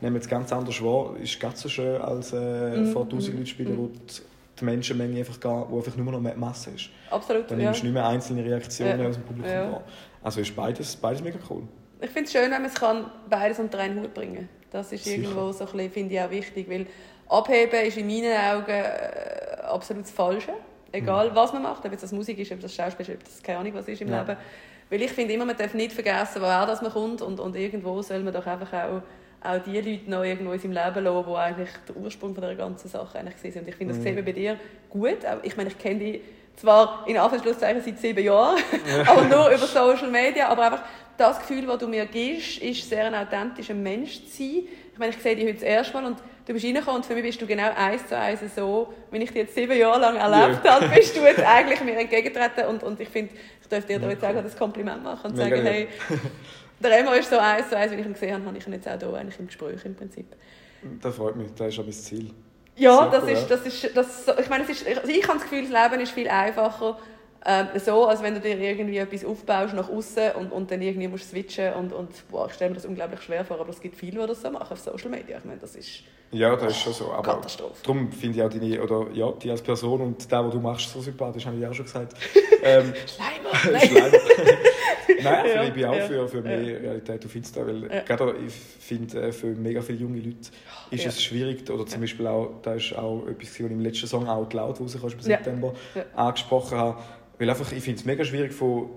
nehmen 0.00 0.16
es 0.16 0.28
ganz 0.28 0.52
anders 0.52 0.80
wahr. 0.82 1.16
Ist 1.20 1.40
ganz 1.40 1.60
so 1.62 1.68
schön, 1.68 2.00
als 2.00 2.32
äh, 2.32 2.76
Mhm, 2.76 2.92
vor 2.92 3.02
1000 3.02 3.34
Leuten 3.34 3.46
spielen, 3.46 3.76
wo 3.76 3.86
die, 3.88 4.22
die 4.60 4.64
Menschenmenge 4.64 5.18
einfach, 5.18 5.40
gar, 5.40 5.68
wo 5.68 5.78
einfach 5.78 5.96
nur 5.96 6.12
noch 6.12 6.20
mehr 6.20 6.36
Masse 6.36 6.70
ist. 6.70 6.90
Absolut, 7.10 7.50
Dann 7.50 7.58
ja. 7.58 7.66
nimmst 7.66 7.80
du 7.80 7.86
nicht 7.86 7.94
mehr 7.94 8.06
einzelne 8.06 8.44
Reaktionen 8.44 9.00
Ja. 9.00 9.08
aus 9.08 9.16
dem 9.16 9.24
Publikum 9.24 9.50
Ja. 9.52 9.72
wahr. 9.72 9.82
Also 10.22 10.40
ist 10.42 10.54
beides, 10.54 10.94
beides 10.94 11.22
mega 11.22 11.38
cool. 11.48 11.62
Ich 12.00 12.10
finde 12.10 12.26
es 12.26 12.32
schön, 12.32 12.42
wenn 12.42 12.50
man 12.52 12.66
es 12.66 12.74
kann, 12.74 13.06
beides 13.28 13.58
unter 13.58 13.78
einen 13.78 14.00
Hut 14.00 14.14
bringen 14.14 14.48
Das 14.70 14.92
ist 14.92 15.02
Sicher. 15.04 15.16
irgendwo 15.22 15.50
so 15.50 15.64
ein 15.66 15.72
bisschen, 15.72 15.90
finde 15.90 16.14
ich 16.14 16.20
auch 16.20 16.30
wichtig, 16.30 16.70
weil 16.70 16.86
abheben 17.30 17.80
ist 17.86 17.96
in 17.96 18.06
meinen 18.06 18.36
Augen 18.36 18.70
äh, 18.70 19.60
absolut 19.62 20.04
das 20.04 20.10
Falsche. 20.10 20.52
Egal, 20.92 21.30
was 21.34 21.52
man 21.52 21.62
macht, 21.62 21.84
ob 21.84 21.92
jetzt 21.92 22.02
das 22.02 22.10
Musik 22.12 22.38
ist, 22.38 22.50
ob 22.50 22.60
das 22.60 22.74
Schauspiel 22.74 23.06
ist, 23.08 23.14
ob 23.14 23.24
das 23.24 23.42
keine 23.42 23.58
Ahnung 23.58 23.74
was 23.74 23.86
ist 23.86 24.00
im 24.02 24.10
Ja. 24.10 24.20
Leben. 24.22 24.36
Weil 24.90 25.02
ich 25.02 25.12
finde 25.12 25.34
immer, 25.34 25.44
man 25.44 25.56
darf 25.56 25.72
nicht 25.74 25.92
vergessen, 25.92 26.42
woher 26.42 26.66
das 26.66 26.82
man 26.82 26.90
kommt 26.92 27.22
und, 27.22 27.38
und 27.38 27.54
irgendwo 27.54 28.02
soll 28.02 28.18
man 28.20 28.34
doch 28.34 28.44
einfach 28.44 28.72
auch, 28.72 29.02
auch 29.48 29.58
die 29.64 29.80
Leute 29.80 30.10
noch 30.10 30.24
irgendwo 30.24 30.52
in 30.52 30.58
seinem 30.58 30.72
Leben 30.72 31.04
lassen, 31.04 31.26
die 31.30 31.36
eigentlich 31.36 31.68
der 31.88 31.96
Ursprung 31.96 32.34
von 32.34 32.42
der 32.42 32.56
ganzen 32.56 32.88
Sache 32.88 33.20
eigentlich 33.20 33.36
sind. 33.36 33.62
Und 33.62 33.68
ich 33.68 33.76
finde, 33.76 33.94
das 33.94 34.00
Mhm. 34.02 34.06
sieht 34.06 34.14
man 34.16 34.24
bei 34.24 34.32
dir 34.32 34.56
gut. 34.90 35.18
Ich 35.44 35.56
meine, 35.56 35.68
ich 35.70 35.78
kenne 35.78 36.00
dich 36.00 36.20
zwar 36.56 37.04
in 37.06 37.16
Anführungszeichen 37.16 37.82
seit 37.84 37.98
sieben 38.00 38.24
Jahren, 38.24 38.58
aber 39.06 39.22
nur 39.26 39.48
über 39.50 39.66
Social 39.68 40.10
Media, 40.10 40.48
aber 40.48 40.64
einfach 40.64 40.82
das 41.16 41.38
Gefühl, 41.38 41.66
das 41.66 41.78
du 41.78 41.86
mir 41.86 42.06
gibst, 42.06 42.58
ist 42.58 42.88
sehr 42.88 43.04
ein 43.04 43.14
authentischer 43.14 43.74
Mensch 43.74 44.24
zu 44.24 44.38
sein. 44.38 44.62
Ich 44.92 44.98
meine, 44.98 45.12
ich 45.12 45.18
sehe 45.22 45.36
dich 45.36 45.44
heute 45.44 45.54
das 45.54 45.62
erste 45.62 45.94
Mal 45.94 46.04
und 46.06 46.16
du 46.50 46.54
bist 46.54 46.66
reingekommen 46.66 46.96
und 46.96 47.06
für 47.06 47.14
mich 47.14 47.22
bist 47.22 47.40
du 47.40 47.46
genau 47.46 47.70
eins 47.76 48.06
zu 48.08 48.18
eins 48.18 48.40
so, 48.56 48.92
wenn 49.12 49.22
ich 49.22 49.28
dich 49.28 49.42
jetzt 49.42 49.54
sieben 49.54 49.78
Jahre 49.78 50.00
lang 50.00 50.16
erlebt 50.16 50.68
habe, 50.68 50.88
bist 50.88 51.16
du 51.16 51.20
jetzt 51.20 51.44
eigentlich 51.44 51.80
mir 51.82 51.96
entgegengetreten 51.96 52.66
und, 52.66 52.82
und 52.82 52.98
ich 52.98 53.08
finde, 53.08 53.32
ich 53.62 53.68
darf 53.68 53.86
dir 53.86 54.00
da 54.00 54.10
jetzt 54.10 54.24
auch 54.24 54.32
das 54.34 54.56
Kompliment 54.56 55.04
machen 55.04 55.30
und 55.30 55.36
Mega 55.36 55.56
sagen, 55.56 55.66
hey, 55.66 55.88
der 56.82 56.90
Remo 56.90 57.12
ist 57.12 57.30
so 57.30 57.38
eins 57.38 57.68
zu 57.68 57.76
eins, 57.76 57.92
wie 57.92 57.96
ich 57.96 58.06
ihn 58.06 58.12
gesehen 58.12 58.34
habe, 58.34 58.46
habe 58.46 58.58
ich 58.58 58.66
ihn 58.66 58.72
jetzt 58.72 58.88
auch 58.88 58.98
hier 58.98 59.14
eigentlich 59.14 59.38
im 59.38 59.46
Gespräch 59.46 59.84
im 59.84 59.94
Prinzip. 59.94 60.26
Das 61.00 61.14
freut 61.14 61.36
mich, 61.36 61.54
das 61.54 61.68
ist 61.68 61.78
auch 61.78 61.84
mein 61.84 61.92
Ziel. 61.92 62.30
Ja, 62.74 63.10
Sehr 63.10 63.20
das 63.20 63.30
ist, 63.30 63.42
ja. 63.42 63.56
das 63.56 63.66
ist, 63.66 63.96
das, 63.96 64.38
ich 64.40 64.48
meine, 64.48 64.64
es 64.64 64.70
ist, 64.70 64.88
ich, 64.88 65.16
ich 65.16 65.28
habe 65.28 65.38
das 65.38 65.48
Gefühl, 65.48 65.68
das 65.68 65.90
Leben 65.90 66.02
ist 66.02 66.12
viel 66.12 66.28
einfacher 66.28 66.98
ähm, 67.46 67.68
so, 67.78 68.06
als 68.06 68.22
wenn 68.22 68.34
du 68.34 68.40
dir 68.40 68.58
irgendwie 68.58 68.98
etwas 68.98 69.24
aufbaust 69.24 69.74
nach 69.74 69.88
außen 69.88 70.32
und, 70.32 70.52
und 70.52 70.70
dann 70.70 70.82
irgendwie 70.82 71.08
musst 71.08 71.30
switchen 71.30 71.72
und, 71.74 71.92
und 71.92 72.10
boah, 72.30 72.46
ich 72.46 72.52
stelle 72.54 72.70
mir 72.70 72.76
das 72.76 72.84
unglaublich 72.84 73.22
schwer 73.22 73.44
vor, 73.44 73.58
aber 73.60 73.70
es 73.70 73.80
gibt 73.80 73.96
viele, 73.96 74.20
die 74.20 74.26
das 74.26 74.42
so 74.42 74.50
machen 74.50 74.72
auf 74.72 74.78
Social 74.78 75.08
Media. 75.08 75.38
Ich 75.38 75.44
meine, 75.44 75.58
das 75.58 75.74
ist 75.74 76.02
Ja, 76.32 76.54
das 76.54 76.72
ist 76.72 76.82
schon 76.82 76.92
so. 76.92 77.12
Aber 77.12 77.22
Katastrophe. 77.22 77.74
darum 77.82 78.12
finde 78.12 78.38
ich 78.38 78.44
auch 78.44 78.50
deine, 78.50 78.82
oder 78.82 79.06
ja, 79.14 79.32
die 79.32 79.50
als 79.50 79.62
Person 79.62 80.00
und 80.02 80.30
der, 80.30 80.44
was 80.44 80.52
du 80.52 80.60
machst, 80.60 80.92
so 80.92 81.00
sympathisch, 81.00 81.46
habe 81.46 81.56
ich 81.56 81.66
auch 81.66 81.72
schon 81.72 81.86
gesagt. 81.86 82.14
ähm, 82.62 82.92
Schleimer! 83.06 83.72
Nein. 83.78 83.94
leider. 83.94 84.18
Nein, 85.22 85.34
also 85.34 85.54
Ja, 85.54 85.64
ich 85.64 85.72
bin 85.72 85.84
auch 85.86 85.94
ja, 85.94 86.06
für, 86.06 86.28
für 86.28 86.40
mehr 86.42 86.62
ja. 86.62 86.78
Realität 86.78 87.24
auf 87.24 87.34
Insta, 87.34 87.66
weil 87.66 87.88
gerade 88.06 88.34
ich 88.46 88.52
finde, 88.52 89.20
äh, 89.20 89.32
für 89.32 89.46
mega 89.48 89.80
viele 89.80 89.98
junge 89.98 90.18
Leute 90.18 90.50
ist 90.90 91.06
es 91.06 91.22
schwierig, 91.22 91.68
oder 91.70 91.86
zum 91.86 92.00
Beispiel 92.00 92.26
auch, 92.26 92.54
da 92.62 92.74
ist 92.74 92.94
auch 92.96 93.26
etwas, 93.26 93.48
was 93.48 93.60
ich 93.60 93.70
im 93.70 93.80
letzten 93.80 94.06
Song 94.06 94.28
Out 94.28 94.52
Loud 94.54 94.80
rauskam, 94.80 95.06
im. 95.08 95.20
September, 95.20 95.72
angesprochen 96.14 96.78
habe. 96.78 97.02
Weil 97.40 97.48
einfach, 97.48 97.72
ich 97.72 97.82
finde 97.82 97.98
es 97.98 98.04
mega 98.04 98.22
schwierig 98.22 98.52
von 98.52 98.90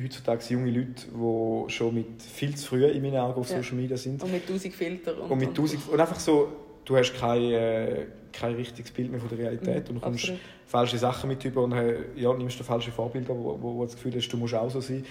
heutzutage 0.00 0.44
junge 0.50 0.70
Leuten, 0.70 0.94
die 1.12 1.70
schon 1.72 1.92
mit 1.92 2.22
viel 2.22 2.54
zu 2.56 2.68
früh 2.68 2.84
in 2.86 3.02
meinen 3.02 3.16
Augen 3.16 3.40
auf. 3.40 3.48
Social 3.48 3.74
Media 3.74 3.96
sind. 3.96 4.22
Und 4.22 4.30
mit 4.30 4.46
tausend 4.48 4.72
Filtern. 4.72 5.18
Und, 5.18 5.30
Und 5.32 5.38
mit 5.38 5.56
tausend, 5.56 5.82
und 5.88 5.98
einfach 5.98 6.20
so, 6.20 6.52
du 6.84 6.96
hast 6.96 7.12
kein, 7.18 7.42
äh, 7.50 8.06
kein 8.32 8.54
richtiges 8.54 8.92
Bild 8.92 9.10
mehr 9.10 9.18
von 9.18 9.28
der 9.28 9.38
Realität 9.38 9.88
Mhm, 9.88 9.88
und 9.88 9.94
du 9.96 10.00
kommst 10.06 10.22
absolut. 10.22 10.40
falsche 10.66 10.98
Sachen 10.98 11.28
mit 11.30 11.44
über 11.44 11.64
und 11.64 11.72
äh, 11.72 11.96
ja, 12.14 12.32
nimmst 12.32 12.60
du 12.60 12.62
falsche 12.64 12.92
Vorbilder, 12.92 13.30
wo, 13.30 13.58
wo, 13.60 13.74
wo 13.78 13.84
das 13.84 13.96
Gefühl 13.96 14.14
hast, 14.14 14.28
du 14.28 14.36
musst 14.36 14.54
auch 14.54 14.70
so 14.70 14.80
sein. 14.80 15.04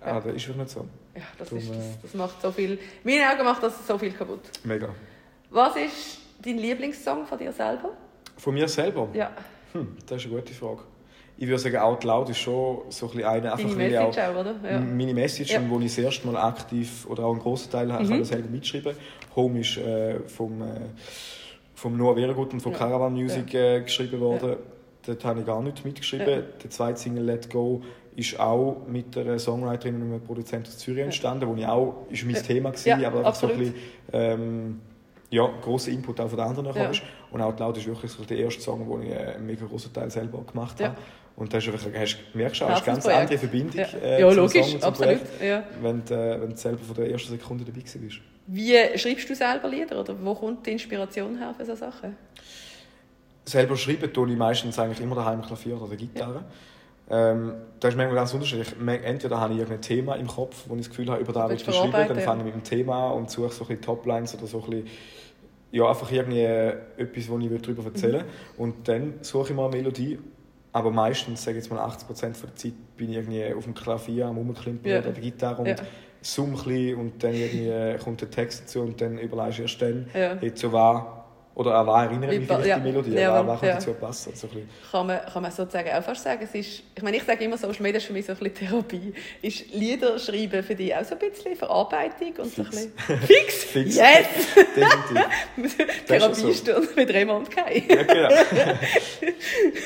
Ja. 0.00 0.06
Ah, 0.16 0.20
das 0.20 0.34
ist 0.34 0.48
wirklich 0.48 0.56
nicht 0.56 0.70
so. 0.70 0.80
Ja, 1.14 1.22
das, 1.38 1.48
Darum, 1.48 1.62
ist, 1.62 1.70
das, 1.70 1.76
äh, 1.76 1.98
das 2.02 2.14
macht 2.14 2.42
so 2.42 2.50
viel... 2.50 2.72
In 2.72 2.78
meinen 3.04 3.22
Augen 3.32 3.44
macht 3.44 3.62
das 3.62 3.86
so 3.86 3.96
viel 3.96 4.10
kaputt. 4.10 4.40
Mega. 4.64 4.88
Was 5.50 5.76
ist 5.76 6.18
dein 6.44 6.58
Lieblingssong 6.58 7.24
von 7.24 7.38
dir 7.38 7.52
selber? 7.52 7.90
Von 8.36 8.52
mir 8.54 8.66
selber? 8.66 9.08
Ja, 9.14 9.30
Hm, 9.72 9.96
das 10.06 10.22
ist 10.24 10.26
eine 10.26 10.36
gute 10.40 10.52
Frage. 10.54 10.80
Ich 11.38 11.46
würde 11.46 11.58
sagen, 11.58 11.76
Out 11.76 12.04
Loud 12.04 12.30
ist 12.30 12.38
schon 12.38 12.82
so 12.88 13.06
ein 13.06 13.12
bisschen 13.12 13.28
eine, 13.28 13.52
einfach 13.52 13.68
deine 13.68 13.86
ich 13.86 13.92
Message 13.92 14.18
auch, 14.18 14.40
oder? 14.40 14.54
Ja. 14.64 14.80
meine 14.80 15.12
Message, 15.14 15.52
Ja. 15.52 15.60
wo 15.68 15.78
ich 15.78 15.86
das 15.94 15.98
erste 15.98 16.26
Mal 16.26 16.36
aktiv 16.38 17.06
oder 17.10 17.24
auch 17.24 17.32
einen 17.32 17.40
grossen 17.40 17.70
Teil 17.70 17.86
mhm. 17.86 17.90
kann 18.08 18.20
ich 18.22 18.28
selber 18.28 18.48
mitschreiben. 18.48 18.96
Home 19.34 19.60
ist 19.60 19.76
äh, 19.76 20.20
vom, 20.26 20.62
äh, 20.62 20.66
vom 21.74 21.96
Noah 21.98 22.16
Weregut 22.16 22.52
und 22.54 22.60
von 22.60 22.72
Ja. 22.72 22.78
Caravan 22.78 23.12
Music 23.12 23.52
äh, 23.52 23.82
geschrieben 23.82 24.18
worden. 24.20 24.56
Dort 25.06 25.24
habe 25.24 25.40
ich 25.40 25.46
gar 25.46 25.62
nicht 25.62 25.84
mitgeschrieben. 25.84 26.26
Ja. 26.28 26.40
Der 26.62 26.70
zweite 26.70 26.98
Single 26.98 27.24
Let 27.24 27.50
Go 27.50 27.82
ist 28.16 28.40
auch 28.40 28.78
mit 28.88 29.16
einer 29.18 29.38
Songwriterin 29.38 29.96
und 29.96 30.02
einem 30.12 30.22
Produzenten 30.22 30.68
aus 30.68 30.78
Zürich 30.78 31.02
entstanden, 31.04 31.46
wo 31.46 31.54
ich 31.54 31.66
auch, 31.66 32.06
ist 32.08 32.24
mein 32.24 32.34
Ja. 32.34 32.40
Thema 32.40 32.70
gewesen, 32.70 32.98
Ja, 33.00 33.08
aber 33.08 33.18
einfach 33.18 33.34
so 33.34 33.46
ein 33.46 33.52
absolut. 33.52 33.74
bisschen, 33.74 33.74
ähm, 34.14 34.80
ja, 35.28 35.46
grosser 35.60 35.90
Input 35.90 36.18
auch 36.20 36.28
von 36.28 36.38
den 36.38 36.46
anderen 36.46 36.74
Ja. 36.74 36.90
ja. 36.90 37.00
Und 37.30 37.42
Out 37.42 37.60
Loud 37.60 37.76
ist 37.76 37.86
wirklich 37.86 38.10
so 38.10 38.24
der 38.24 38.38
erste 38.38 38.62
Song, 38.62 38.88
wo 38.88 38.98
ich 39.00 39.10
äh, 39.10 39.34
einen 39.34 39.44
mega 39.46 39.66
großen 39.66 39.92
Teil 39.92 40.10
selber 40.10 40.42
gemacht 40.50 40.80
Ja. 40.80 40.94
Und 41.36 41.52
das 41.52 41.66
ist 41.66 41.72
einfach, 41.72 41.90
hast, 41.94 42.16
merkst 42.32 42.62
du 42.62 42.64
eine 42.64 42.80
ganz 42.80 43.06
andere 43.06 43.38
Verbindung. 43.38 43.76
Ja, 43.76 43.98
äh, 44.02 44.20
ja 44.20 44.30
logisch, 44.30 44.66
Song 44.66 44.82
absolut. 44.82 45.20
Ja. 45.42 45.64
wenn, 45.82 46.02
du, 46.04 46.14
äh, 46.14 46.40
wenn 46.40 46.50
du 46.50 46.56
selber 46.56 46.82
von 46.82 46.94
der 46.94 47.10
ersten 47.10 47.30
Sekunde 47.30 47.64
dabei 47.64 47.80
bist. 47.80 48.20
Wie 48.46 48.98
schreibst 48.98 49.28
du 49.28 49.34
selber 49.34 49.68
Lieder 49.68 50.00
oder 50.00 50.16
wo 50.22 50.34
kommt 50.34 50.66
die 50.66 50.72
Inspiration 50.72 51.36
her 51.36 51.54
für 51.54 51.64
solche 51.66 51.80
Sachen? 51.80 52.16
Selber 53.44 53.76
schreiben 53.76 54.12
tue 54.12 54.30
ich 54.30 54.36
meistens 54.36 54.78
eigentlich 54.78 55.00
immer 55.00 55.14
daheim 55.14 55.42
Klavier 55.42 55.76
oder 55.76 55.88
der 55.88 55.98
Gitarre. 55.98 56.44
Ähm, 57.08 57.52
das 57.78 57.90
ist 57.90 57.96
manchmal 57.96 58.16
ganz 58.16 58.34
unterschiedlich. 58.34 58.68
Entweder 59.04 59.38
habe 59.38 59.52
ich 59.52 59.60
irgendein 59.60 59.82
Thema 59.82 60.16
im 60.16 60.26
Kopf, 60.26 60.64
wo 60.66 60.74
ich 60.74 60.80
das 60.80 60.90
Gefühl 60.90 61.10
habe, 61.10 61.20
über 61.20 61.32
das 61.32 61.50
will 61.50 61.56
ich 61.56 61.64
schreiben, 61.64 62.08
dann 62.08 62.18
ja. 62.18 62.24
fange 62.24 62.40
ich 62.40 62.46
mit 62.46 62.54
dem 62.54 62.64
Thema 62.64 63.10
an 63.10 63.18
und 63.18 63.30
suche 63.30 63.52
so 63.52 63.64
ein 63.64 63.68
bisschen 63.68 63.82
Toplines 63.82 64.34
oder 64.34 64.46
so 64.46 64.62
ein 64.64 64.70
bisschen, 64.70 64.86
ja, 65.70 65.88
einfach 65.88 66.10
irgendwie 66.10 66.42
etwas, 66.42 67.28
wo 67.28 67.38
ich 67.38 67.62
darüber 67.62 67.84
erzählen 67.84 68.14
will. 68.14 68.22
Mhm. 68.22 68.62
Und 68.62 68.88
dann 68.88 69.14
suche 69.20 69.50
ich 69.50 69.56
mal 69.56 69.66
eine 69.66 69.76
Melodie. 69.76 70.18
Aber 70.76 70.90
meistens, 70.90 71.42
sage 71.42 71.56
ich 71.56 71.64
jetzt 71.64 71.72
mal 71.72 71.80
80% 71.80 72.36
von 72.36 72.50
der 72.50 72.56
Zeit, 72.56 72.72
bin 72.98 73.08
ich 73.08 73.16
irgendwie 73.16 73.54
auf 73.54 73.64
dem 73.64 73.72
Klavier 73.72 74.26
am 74.26 74.36
Rumklimpern 74.36 74.92
Ja. 74.92 74.98
oder 74.98 75.10
der 75.10 75.22
Gitarre 75.22 75.62
und 75.62 75.68
Ja. 75.68 75.76
summe 76.20 76.48
ein 76.52 76.64
bisschen 76.64 76.96
und 77.00 77.24
dann 77.24 77.32
irgendwie 77.32 78.04
kommt 78.04 78.20
der 78.20 78.30
Text 78.30 78.64
dazu 78.64 78.82
und 78.82 79.00
dann 79.00 79.16
überlegst 79.16 79.58
du 79.58 79.62
erst 79.62 79.80
dann, 79.80 80.06
Ja. 80.12 80.36
jetzt 80.42 80.60
so 80.60 80.72
war 80.72 81.15
oder 81.56 81.74
an 81.74 81.86
was 81.86 82.04
erinnere 82.04 82.34
ich 82.34 82.40
mich 82.40 82.48
vielleicht 82.48 82.66
ja. 82.66 82.78
die 82.78 82.82
Melodie, 82.82 83.14
Ja, 83.14 83.20
ja, 83.20 83.46
was 83.46 83.60
könnte 83.60 83.66
ja. 83.66 83.74
dazu 83.76 83.94
passen. 83.94 84.32
So 84.34 84.46
ein. 84.48 84.68
Kann 84.90 85.06
man, 85.06 85.20
kann 85.24 85.42
man 85.42 85.50
sozusagen 85.50 85.88
auch 85.88 86.02
fast 86.02 86.22
sagen, 86.22 86.40
es 86.42 86.54
ist, 86.54 86.82
ich 86.94 87.02
meine, 87.02 87.16
ich 87.16 87.22
sage 87.22 87.42
immer, 87.44 87.56
Social 87.56 87.80
Media 87.82 87.96
ist 87.96 88.04
für 88.04 88.12
mich 88.12 88.26
so 88.26 88.32
ein 88.32 88.38
bisschen 88.38 88.68
Therapie. 88.68 89.14
Ist 89.40 89.72
Lieder 89.72 90.18
schreiben 90.18 90.62
für 90.62 90.74
dich 90.74 90.94
auch 90.94 91.02
so 91.02 91.14
ein 91.14 91.30
bisschen 91.30 91.56
Verarbeitung 91.56 92.34
und 92.42 92.54
so 92.54 92.60
ein 92.60 92.70
Fix. 92.70 92.92
bisschen... 92.94 93.18
Fix? 93.22 93.64
Fix. 93.64 93.96
Yes! 93.96 94.26
Definitiv. 94.76 95.76
Therapiestunde 96.06 96.88
mit 96.94 97.14
Raymond 97.14 97.50
Kai. 97.50 97.84
Ja, 97.88 98.02
genau. 98.02 98.28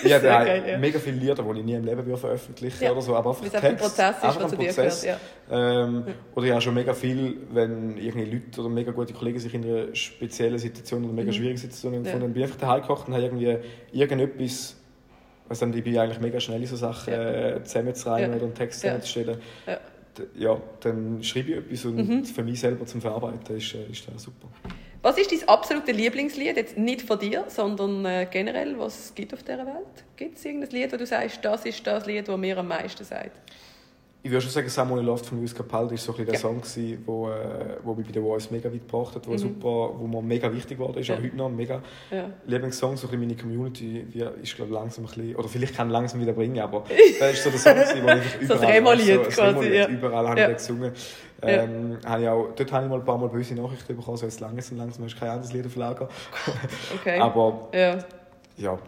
ich 0.05 0.13
habe 0.13 0.27
ja 0.27 0.45
geil, 0.45 0.65
ja. 0.67 0.79
mega 0.79 0.99
viele 0.99 1.19
Lieder, 1.19 1.37
die 1.37 1.59
ich 1.61 1.65
nie 1.65 1.75
im 1.75 1.85
Leben 1.85 2.05
würde 2.05 2.17
veröffentlichen 2.19 2.83
Ja. 2.83 2.91
oder 2.91 3.01
so, 3.01 3.15
aber 3.15 3.31
einfach 3.31 3.45
einfach 3.45 3.63
ein 3.63 3.77
Text, 3.77 3.85
Prozess 3.85 4.17
ist, 4.17 4.25
einfach 4.25 4.53
ein 4.53 4.59
Prozess. 4.59 5.03
gehört. 5.03 5.21
Ähm, 5.53 6.05
Oder 6.37 6.47
ich 6.47 6.53
habe 6.53 6.61
schon 6.61 6.75
mega 6.75 6.95
viel, 6.95 7.37
wenn 7.51 7.97
irgendwie 7.99 8.31
Leute 8.37 8.61
oder 8.61 8.69
mega 8.71 8.93
gute 8.93 9.13
Kollegen 9.13 9.41
sich 9.41 9.53
in 9.53 9.65
einer 9.65 9.95
speziellen 9.95 10.59
Situation 10.59 11.05
oder 11.05 11.13
mega 11.13 11.33
schwierigen 11.33 11.59
Situation 11.61 11.93
Mhm. 11.93 11.99
Ja. 11.99 12.03
gefunden 12.05 12.25
haben, 12.25 12.33
bin 12.33 12.43
ich 12.43 12.49
einfach 12.49 12.61
daheim 12.61 12.81
gekocht 12.83 13.09
und 13.09 13.15
habe 13.15 13.25
irgendwie 13.25 13.57
irgendetwas, 13.93 14.77
also 15.49 15.67
dann, 15.67 15.77
ich 15.77 15.85
bin 15.85 15.99
eigentlich 15.99 16.21
mega 16.21 16.41
schnell 16.41 16.61
in 16.61 16.67
so 16.67 16.77
Sachen 16.77 17.13
Ja. 17.13 17.57
äh, 17.57 17.65
zusammenzureimen 17.65 18.31
Ja. 18.31 18.37
oder 18.37 18.45
einen 18.47 18.55
Text 18.55 18.83
Ja. 18.83 19.01
zusammenzustellen. 19.01 19.41
Ja. 19.67 19.81
Ja, 20.37 20.61
dann 20.81 21.23
schreibe 21.23 21.51
ich 21.53 21.57
etwas 21.59 21.85
und 21.87 21.97
Mhm. 21.97 22.25
für 22.25 22.43
mich 22.43 22.61
selber 22.61 22.85
zum 22.85 23.01
Verarbeiten 23.01 23.57
ist, 23.57 23.75
äh, 23.75 23.85
ist 23.91 24.07
das 24.13 24.23
super. 24.25 24.49
Was 25.03 25.17
ist 25.17 25.33
dein 25.33 25.49
absolutes 25.49 25.97
Lieblingslied? 25.97 26.57
Jetzt 26.57 26.77
nicht 26.77 27.01
von 27.03 27.19
dir, 27.19 27.45
sondern 27.49 28.05
äh, 28.05 28.27
generell, 28.31 28.79
was 28.79 28.99
es 29.07 29.15
gibt 29.15 29.33
auf 29.33 29.43
dieser 29.43 29.65
Welt? 29.65 30.05
Gibt 30.17 30.37
es 30.37 30.45
irgendein 30.45 30.71
Lied, 30.71 30.93
wo 30.93 30.97
du 30.99 31.07
sagst, 31.07 31.39
das 31.43 31.65
ist 31.65 31.87
das 31.87 32.05
Lied, 32.07 32.29
das 32.29 32.37
mir 32.37 32.59
am 32.59 32.69
meisten 32.69 33.03
sagt? 33.05 33.31
Ich 34.23 34.31
würde 34.31 34.43
schon 34.43 34.51
sagen, 34.51 34.69
Samuel 34.69 35.05
Loft 35.05 35.25
von 35.25 35.39
Luis 35.39 35.55
Capaldi 35.55 35.93
war 35.93 35.99
so 35.99 36.13
ein 36.13 36.19
bisschen 36.19 36.27
der 36.27 36.35
ja. 36.35 36.41
Song, 36.41 36.63
der 36.77 37.07
wo, 37.07 37.31
äh, 37.31 37.77
wo 37.83 37.95
mich 37.95 38.07
bei 38.07 38.13
The 38.13 38.21
Voice 38.21 38.51
mega 38.51 38.71
weit 38.71 38.87
gebracht 38.87 39.15
hat, 39.15 39.27
wo, 39.27 39.33
mhm. 39.33 39.39
super, 39.39 39.95
wo 39.99 40.07
mir 40.07 40.21
mega 40.21 40.53
wichtig 40.53 40.77
geworden 40.77 40.99
ist, 40.99 41.09
ja. 41.09 41.17
auch 41.17 41.23
heute 41.23 41.37
noch 41.37 41.47
ein 41.47 41.57
mega 41.57 41.81
ja. 42.11 42.31
Lieblingssong, 42.47 42.99
so 42.99 43.09
ein 43.09 43.19
meine 43.19 43.35
Community 43.35 44.07
wie, 44.11 44.25
ist 44.43 44.57
glaube 44.57 44.75
langsam 44.75 45.05
ein 45.05 45.09
bisschen, 45.09 45.37
oder 45.37 45.49
vielleicht 45.49 45.75
kann 45.75 45.89
ich 45.89 45.93
langsam 45.93 46.21
wieder 46.21 46.35
bringen, 46.35 46.61
aber 46.61 46.85
das 47.19 47.33
ist 47.33 47.45
so 47.45 47.51
der 47.51 47.59
Song, 47.59 47.77
wo 47.77 48.09
ich 48.09 48.43
überall, 48.43 48.61
so 48.61 48.67
remoliert 48.67 49.33
so, 49.33 49.43
quasi, 49.43 49.69
ja. 49.69 49.89
überall 49.89 50.29
habe 50.29 50.41
ich 50.41 50.57
gesungen. 50.57 50.93
Ähm, 51.43 51.97
habe 52.05 52.23
ich 52.23 52.29
auch, 52.29 52.49
dort 52.55 52.73
habe 52.73 52.85
ich 52.85 52.91
mal 52.91 52.99
ein 52.99 53.05
paar 53.05 53.17
Mal 53.17 53.29
böse 53.31 53.55
Nachrichten 53.55 53.97
bekommen, 53.97 54.19
so 54.19 54.27
jetzt 54.27 54.41
langsam, 54.41 54.77
langsam 54.77 55.05
hast 55.05 55.15
du 55.15 55.21
kein 55.21 55.31
anderes 55.31 55.53
Lied 55.55 55.65
auf 55.65 55.77
Lager. 55.77 56.09
okay. 56.95 57.19
aber 57.21 57.69
ja, 57.73 57.99
ja 58.59 58.79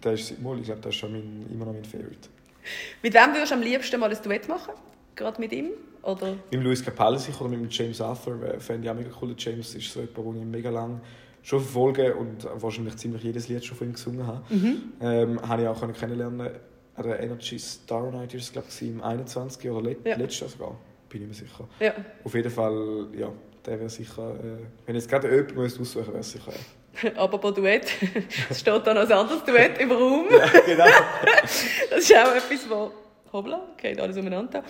das 0.00 0.14
ist, 0.14 0.30
ich 0.32 0.38
glaube, 0.38 0.80
das 0.80 0.86
ist 0.86 0.96
schon 0.96 1.12
mein, 1.12 1.46
immer 1.52 1.66
noch 1.66 1.72
mein 1.72 1.84
Favorite. 1.84 2.28
Mit 3.02 3.14
wem 3.14 3.32
würdest 3.32 3.50
du 3.50 3.56
am 3.56 3.62
liebsten 3.62 4.00
mal 4.00 4.10
ein 4.10 4.22
Duett 4.22 4.48
machen? 4.48 4.74
Gerade 5.16 5.40
mit 5.40 5.52
ihm? 5.52 5.70
Oder? 6.02 6.34
Mit 6.50 6.62
Luis 6.62 6.84
Capaldi 6.84 7.20
sicher 7.20 7.44
oder 7.44 7.56
mit 7.56 7.72
James 7.72 8.00
Arthur. 8.00 8.58
Fände 8.58 8.84
ich 8.84 8.90
auch 8.90 8.96
mega 8.96 9.10
cool. 9.22 9.34
James 9.38 9.74
ist 9.74 9.92
so 9.92 10.00
jemand, 10.00 10.36
den 10.36 10.36
ich 10.42 10.44
mega 10.44 10.70
lange 10.70 11.00
schon 11.42 11.60
verfolge 11.60 12.14
und 12.14 12.48
wahrscheinlich 12.54 12.96
ziemlich 12.96 13.22
jedes 13.22 13.48
Lied 13.48 13.64
schon 13.64 13.76
von 13.76 13.88
ihm 13.88 13.92
gesungen 13.92 14.26
habe. 14.26 14.42
Mhm. 14.52 14.92
Ähm, 15.00 15.48
habe 15.48 15.62
ich 15.62 15.68
auch 15.68 15.92
kennenlernen 15.92 16.50
an 16.96 17.02
der 17.02 17.20
Energy 17.20 17.58
Star 17.58 18.10
Night, 18.10 18.34
ist 18.34 18.44
es, 18.44 18.52
glaube 18.52 18.68
ich, 18.70 18.82
im 18.82 19.02
21. 19.02 19.70
oder 19.70 19.82
let 19.82 20.06
ja. 20.06 20.16
letztes 20.16 20.40
Jahr 20.40 20.50
sogar. 20.50 20.80
Bin 21.08 21.22
ich 21.22 21.28
mir 21.28 21.34
sicher. 21.34 21.68
Ja. 21.80 21.92
Auf 22.24 22.34
jeden 22.34 22.50
Fall, 22.50 23.06
ja, 23.16 23.30
der 23.66 23.78
wäre 23.78 23.90
sicher, 23.90 24.34
äh, 24.34 24.58
wenn 24.86 24.96
ich 24.96 25.02
jetzt 25.02 25.10
gerade 25.10 25.30
jemanden 25.30 25.58
aussuchen 25.58 25.80
müsste, 25.80 26.06
wäre 26.06 26.18
es 26.18 26.32
sicher 26.32 26.52
Aber 26.52 26.58
bei 27.38 27.50
Duett, 27.50 27.86
es 28.50 28.60
steht 28.60 28.86
da 28.86 28.94
noch 28.94 29.02
ein 29.02 29.12
anderes 29.12 29.44
Duett 29.44 29.78
im 29.78 29.92
Raum. 29.92 30.26
Ja, 30.30 30.46
genau. 30.60 30.84
das 31.90 32.02
ist 32.02 32.16
auch 32.16 32.34
etwas, 32.34 32.70
was 32.70 32.90
hoppla, 33.34 33.60
geht 33.76 34.00
alles 34.00 34.16
umeinander, 34.16 34.62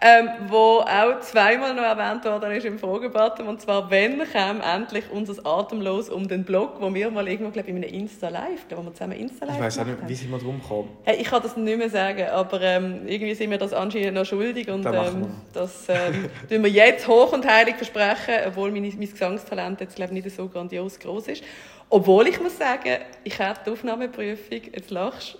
ähm, 0.00 0.28
wo 0.48 0.80
auch 0.80 1.20
zweimal 1.20 1.74
noch 1.74 1.82
erwähnt 1.82 2.24
worden 2.24 2.52
ist 2.52 2.66
im 2.66 2.78
Fragebutton, 2.78 3.48
und 3.48 3.60
zwar, 3.60 3.90
wenn 3.90 4.20
kam 4.30 4.60
endlich 4.60 5.04
unser 5.10 5.44
Atemlos 5.44 6.10
um 6.10 6.28
den 6.28 6.44
Blog, 6.44 6.74
wo 6.78 6.92
wir 6.94 7.10
mal 7.10 7.26
irgendwo, 7.26 7.50
glaube 7.50 7.70
ich, 7.70 7.74
in 7.74 7.82
einem 7.82 7.92
Insta-Live, 7.92 8.66
wo 8.70 8.82
wir 8.82 8.92
zusammen 8.92 9.18
Insta-Live 9.18 9.56
Ich 9.56 9.62
weiß 9.62 9.78
auch 9.80 9.86
nicht, 9.86 9.98
wie 10.06 10.14
sind 10.14 10.30
wir 10.30 10.38
drum 10.38 10.60
gekommen? 10.60 10.90
Hey, 11.04 11.16
ich 11.16 11.26
kann 11.26 11.42
das 11.42 11.56
nicht 11.56 11.78
mehr 11.78 11.90
sagen, 11.90 12.28
aber 12.28 12.60
ähm, 12.60 13.06
irgendwie 13.06 13.34
sind 13.34 13.50
wir 13.50 13.58
das 13.58 13.72
anscheinend 13.72 14.14
noch 14.14 14.26
schuldig 14.26 14.68
und 14.68 14.84
ähm, 14.84 15.26
das 15.52 15.88
ähm, 15.88 16.28
tun 16.48 16.62
wir 16.62 16.70
jetzt 16.70 17.08
hoch 17.08 17.32
und 17.32 17.46
heilig 17.46 17.76
versprechen, 17.76 18.34
obwohl 18.46 18.70
mein, 18.70 18.82
mein 18.82 19.10
Gesangstalent 19.10 19.80
jetzt, 19.80 19.96
glaube 19.96 20.14
ich, 20.14 20.24
nicht 20.24 20.36
so 20.36 20.46
grandios 20.46 20.98
groß 20.98 21.28
ist. 21.28 21.42
Obwohl 21.88 22.28
ich 22.28 22.40
muss 22.40 22.56
sagen, 22.56 22.98
ich 23.24 23.38
habe 23.40 23.58
die 23.66 23.70
Aufnahmeprüfung, 23.70 24.60
jetzt 24.72 24.90
lachst 24.90 25.38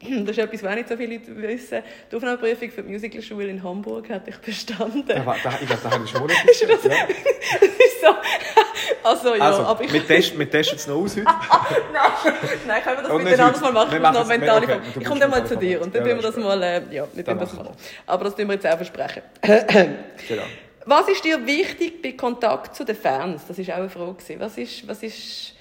das 0.00 0.36
ist 0.36 0.38
etwas, 0.38 0.62
was 0.62 0.74
nicht 0.74 0.88
so 0.88 0.96
viele 0.96 1.16
Leute 1.16 1.36
wissen. 1.36 1.82
Die 2.10 2.16
Aufnahmeprüfung 2.16 2.70
für 2.70 2.82
die 2.82 2.92
Musicalschule 2.92 3.48
in 3.48 3.62
Hamburg 3.62 4.10
hatte 4.10 4.30
ich 4.30 4.36
bestanden. 4.38 5.04
Da, 5.06 5.14
da, 5.14 5.58
ich 5.60 5.66
glaube, 5.66 5.82
da 5.82 5.90
habe 5.90 6.04
ich 6.04 6.10
schon 6.10 6.20
mal 6.20 6.30
ist 6.50 6.62
das, 6.62 6.84
ja. 6.84 6.90
das 7.60 7.70
ist 7.70 8.00
so. 8.00 8.08
Also, 9.02 9.34
ja, 9.34 9.44
also, 9.44 9.62
aber 9.62 9.84
ich... 9.84 9.92
Wir 9.92 10.04
testen, 10.04 10.38
wir 10.38 10.50
testen 10.50 10.78
es 10.78 10.86
noch 10.86 10.96
aus 10.96 11.16
heute. 11.16 11.24
nein, 11.24 11.34
nein, 12.66 12.82
können 12.82 12.96
wir 12.96 13.02
das 13.02 13.22
mit 13.22 13.40
anderes 13.40 13.60
Mal 13.60 13.72
machen? 13.72 13.92
Wir 13.92 14.00
noch 14.00 14.26
mentale 14.26 14.62
okay, 14.64 14.80
Ich 14.98 15.04
komme 15.04 15.20
dann 15.20 15.30
mal 15.30 15.46
zu 15.46 15.56
dir 15.56 15.80
und 15.80 15.94
dann 15.94 16.04
ja, 16.04 16.12
tun 16.12 16.22
wir 16.22 16.30
das 16.30 16.36
mal... 16.36 16.62
Äh, 16.62 16.82
ja, 16.90 17.06
nicht 17.12 17.28
das 17.28 17.52
mal. 17.54 17.70
Aber 18.06 18.24
das 18.24 18.34
tun 18.34 18.48
wir 18.48 18.54
jetzt 18.54 18.66
auch 18.66 18.76
versprechen. 18.76 19.22
genau. 19.42 20.42
Was 20.86 21.08
ist 21.08 21.24
dir 21.24 21.44
wichtig 21.46 22.02
bei 22.02 22.12
Kontakt 22.12 22.74
zu 22.74 22.84
den 22.84 22.96
Fans? 22.96 23.42
Das 23.46 23.58
war 23.58 23.74
auch 23.74 23.78
eine 23.78 23.90
Frage. 23.90 24.40
Was 24.40 24.58
ist... 24.58 24.88
Was 24.88 25.02
ist 25.02 25.55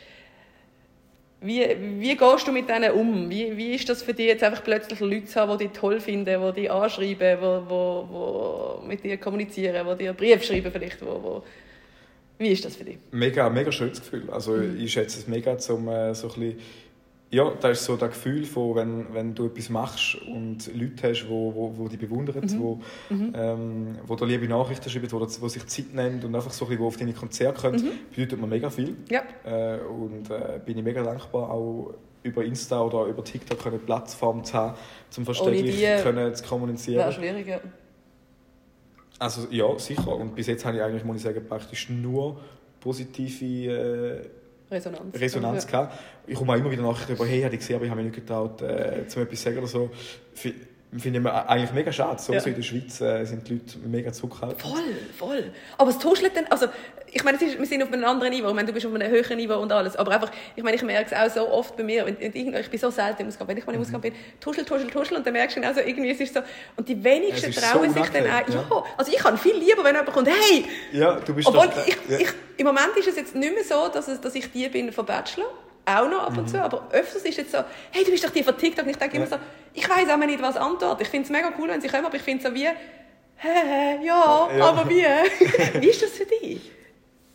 wie, 1.45 1.63
wie 1.99 2.15
gehst 2.15 2.47
du 2.47 2.51
mit 2.51 2.69
denen 2.69 2.91
um? 2.91 3.29
Wie, 3.29 3.55
wie 3.55 3.75
ist 3.75 3.87
das 3.87 4.01
für 4.01 4.13
dich, 4.13 4.27
jetzt 4.27 4.43
einfach 4.43 4.63
plötzlich 4.63 4.99
Leute 4.99 5.25
zu 5.25 5.39
haben, 5.39 5.57
die 5.57 5.67
dich 5.67 5.77
toll 5.77 5.99
finden, 5.99 6.41
die 6.47 6.61
dich 6.61 6.71
anschreiben, 6.71 7.37
die, 7.39 7.67
die, 7.69 8.81
die 8.81 8.87
mit 8.87 9.03
dir 9.03 9.17
kommunizieren, 9.17 9.87
die 9.91 10.03
dir 10.03 10.13
Briefe 10.13 10.43
schreiben 10.43 10.71
vielleicht? 10.71 11.01
Wo, 11.01 11.23
wo. 11.23 11.43
Wie 12.37 12.49
ist 12.49 12.65
das 12.65 12.75
für 12.75 12.83
dich? 12.83 12.97
Mega, 13.11 13.49
mega 13.49 13.71
schönes 13.71 14.01
Gefühl. 14.01 14.29
Also 14.29 14.53
mhm. 14.53 14.77
ich 14.79 14.91
schätze 14.91 15.19
es 15.19 15.27
mega, 15.27 15.57
um 15.69 15.87
äh, 15.87 16.13
so 16.13 16.27
ein 16.27 16.33
bisschen 16.33 16.59
ja, 17.31 17.51
das 17.59 17.79
ist 17.79 17.85
so 17.85 17.97
das 17.97 18.09
Gefühl, 18.09 18.45
von, 18.45 18.75
wenn, 18.75 19.13
wenn 19.13 19.35
du 19.35 19.47
etwas 19.47 19.69
machst 19.69 20.15
und 20.15 20.73
Leute 20.73 21.09
hast, 21.09 21.23
die 21.23 21.29
wo, 21.29 21.53
wo, 21.53 21.77
wo 21.77 21.87
dich 21.87 21.99
bewundern, 21.99 22.45
mhm. 22.45 22.59
wo, 22.59 22.81
mhm. 23.09 23.33
ähm, 23.35 23.95
wo 24.05 24.15
dir 24.15 24.25
liebe 24.25 24.47
Nachrichten 24.47 24.89
schreiben, 24.89 25.11
wo, 25.11 25.19
wo 25.19 25.47
sich 25.47 25.65
Zeit 25.65 25.93
nehmen 25.93 26.23
und 26.23 26.35
einfach 26.35 26.51
so 26.51 26.65
ein 26.65 26.69
bisschen, 26.69 26.85
auf 26.85 26.97
deine 26.97 27.13
Konzerte 27.13 27.61
kommen, 27.61 27.83
mhm. 27.83 27.91
bedeutet 28.15 28.39
mir 28.39 28.47
mega 28.47 28.69
viel. 28.69 28.95
Ja. 29.09 29.23
Äh, 29.43 29.79
und 29.79 30.29
äh, 30.29 30.59
bin 30.63 30.77
ich 30.77 30.83
mega 30.83 31.03
dankbar, 31.03 31.49
auch 31.49 31.95
über 32.23 32.43
Insta 32.43 32.81
oder 32.81 33.05
über 33.05 33.23
TikTok 33.23 33.65
eine 33.67 33.79
Plattform 33.79 34.43
zu 34.43 34.53
haben, 34.53 34.77
um 35.17 35.25
verständlich 35.25 35.83
können 36.03 36.33
zu 36.35 36.43
kommunizieren. 36.43 36.99
Wäre 36.99 37.11
schwierig, 37.11 37.47
ja. 37.47 37.59
Also 39.17 39.47
ja, 39.49 39.77
sicher. 39.79 40.15
Und 40.15 40.35
bis 40.35 40.47
jetzt 40.47 40.65
habe 40.65 40.77
ich 40.77 40.83
eigentlich, 40.83 41.03
muss 41.03 41.17
ich 41.17 41.23
sagen, 41.23 41.43
praktisch 41.47 41.89
nur 41.89 42.39
positive... 42.79 43.71
Äh, 43.71 44.29
Resonanz. 44.69 45.19
Resonanz 45.19 45.67
ja. 45.71 45.91
Ich 46.27 46.35
komme 46.35 46.53
auch 46.53 46.57
immer 46.57 46.71
wieder 46.71 46.81
nachher 46.81 47.13
über, 47.13 47.25
hey, 47.25 47.41
habe 47.41 47.53
ich 47.53 47.59
gesehen, 47.59 47.75
aber 47.75 47.85
ich 47.85 47.91
habe 47.91 48.01
mich 48.01 48.11
nicht 48.11 48.25
getraut, 48.25 48.61
äh, 48.61 49.07
zu 49.07 49.19
etwas 49.19 49.41
sagen 49.41 49.57
oder 49.59 49.67
so 49.67 49.89
finde 50.99 51.19
ich 51.19 51.25
eigentlich 51.27 51.73
mega 51.73 51.91
schade. 51.91 52.21
So, 52.21 52.33
ja. 52.33 52.41
in 52.41 52.55
der 52.55 52.61
Schweiz 52.61 53.01
äh, 53.01 53.25
sind 53.25 53.47
die 53.47 53.53
Leute 53.53 53.77
mega 53.85 54.11
zurückhaltend. 54.11 54.61
Voll, 54.61 54.95
voll. 55.17 55.51
Aber 55.77 55.89
es 55.89 55.97
tuschelt 55.97 56.35
dann, 56.35 56.45
also 56.49 56.67
ich 57.15 57.23
meine, 57.23 57.37
ist, 57.37 57.57
wir 57.57 57.65
sind 57.65 57.81
auf 57.81 57.93
einem 57.93 58.03
anderen 58.03 58.33
Niveau, 58.33 58.49
ich 58.49 58.53
meine, 58.53 58.67
du 58.67 58.73
bist 58.73 58.85
auf 58.85 58.93
einem 58.93 59.09
höheren 59.09 59.37
Niveau 59.37 59.55
und 59.55 59.71
alles, 59.71 59.95
aber 59.95 60.11
einfach, 60.11 60.31
ich 60.55 60.63
meine, 60.63 60.75
ich 60.75 60.83
merke 60.83 61.13
es 61.13 61.13
auch 61.13 61.33
so 61.33 61.49
oft 61.49 61.77
bei 61.77 61.83
mir, 61.83 62.05
und, 62.05 62.21
ich 62.21 62.69
bin 62.69 62.79
so 62.79 62.89
selten 62.89 63.21
im 63.21 63.27
Ausgang, 63.29 63.47
wenn 63.47 63.57
ich 63.57 63.65
mal 63.65 63.73
im 63.73 63.81
Ausgang 63.81 64.01
bin, 64.01 64.13
tuschel, 64.41 64.65
tuschel, 64.65 64.89
tuschel, 64.89 65.15
und 65.15 65.25
dann 65.25 65.31
merkst 65.31 65.55
du 65.55 65.61
genau 65.61 65.73
so, 65.73 65.79
irgendwie 65.79 66.11
es 66.11 66.19
ist 66.19 66.33
so, 66.33 66.41
und 66.75 66.89
die 66.89 67.01
wenigsten 67.01 67.51
trauen 67.53 67.93
so 67.93 68.01
sich 68.01 68.11
dann 68.11 68.25
auch, 68.25 68.47
ja. 68.49 68.65
ja. 68.69 68.83
also 68.97 69.11
ich 69.11 69.17
kann 69.17 69.37
viel 69.37 69.55
lieber, 69.55 69.83
wenn 69.83 69.95
jemand 69.95 70.11
kommt, 70.11 70.27
hey! 70.27 70.65
Ja, 70.91 71.15
du 71.15 71.33
bist 71.33 71.47
Obwohl, 71.47 71.67
doch, 71.67 71.87
ich, 71.87 71.97
ja. 72.09 72.19
ich, 72.19 72.29
im 72.57 72.65
Moment 72.65 72.97
ist 72.97 73.07
es 73.07 73.15
jetzt 73.15 73.33
nicht 73.33 73.53
mehr 73.53 73.63
so, 73.63 73.87
dass, 73.87 74.09
es, 74.09 74.19
dass 74.19 74.35
ich 74.35 74.51
die 74.51 74.67
bin 74.67 74.91
von 74.91 75.05
Bachelor, 75.05 75.47
auch 75.85 76.09
noch 76.09 76.23
ab 76.23 76.37
und 76.37 76.43
mhm. 76.43 76.47
zu, 76.47 76.61
aber 76.61 76.87
öfters 76.91 77.23
ist 77.23 77.39
es 77.39 77.51
so, 77.51 77.59
hey, 77.91 78.03
du 78.03 78.11
bist 78.11 78.23
doch 78.23 78.31
die 78.31 78.43
von 78.43 78.57
TikTok. 78.57 78.85
Und 78.85 78.91
ich 78.91 78.97
denke 78.97 79.17
ja. 79.17 79.23
immer 79.23 79.29
so, 79.29 79.37
ich 79.73 79.87
weiß 79.87 80.09
auch 80.09 80.17
nicht, 80.17 80.41
was 80.41 80.57
antworten. 80.57 81.01
Ich 81.01 81.09
finde 81.09 81.25
es 81.25 81.31
mega 81.31 81.51
cool, 81.59 81.69
wenn 81.69 81.81
sie 81.81 81.87
kommen, 81.87 82.05
aber 82.05 82.15
ich 82.15 82.21
finde 82.21 82.43
es 82.43 82.49
so 82.49 82.55
wie, 82.55 82.65
hä, 82.65 82.73
hä, 83.37 84.05
ja, 84.05 84.49
ja, 84.57 84.65
aber 84.65 84.89
wie? 84.89 85.03
wie 85.81 85.87
ist 85.87 86.01
das 86.01 86.11
für 86.11 86.25
dich? 86.25 86.71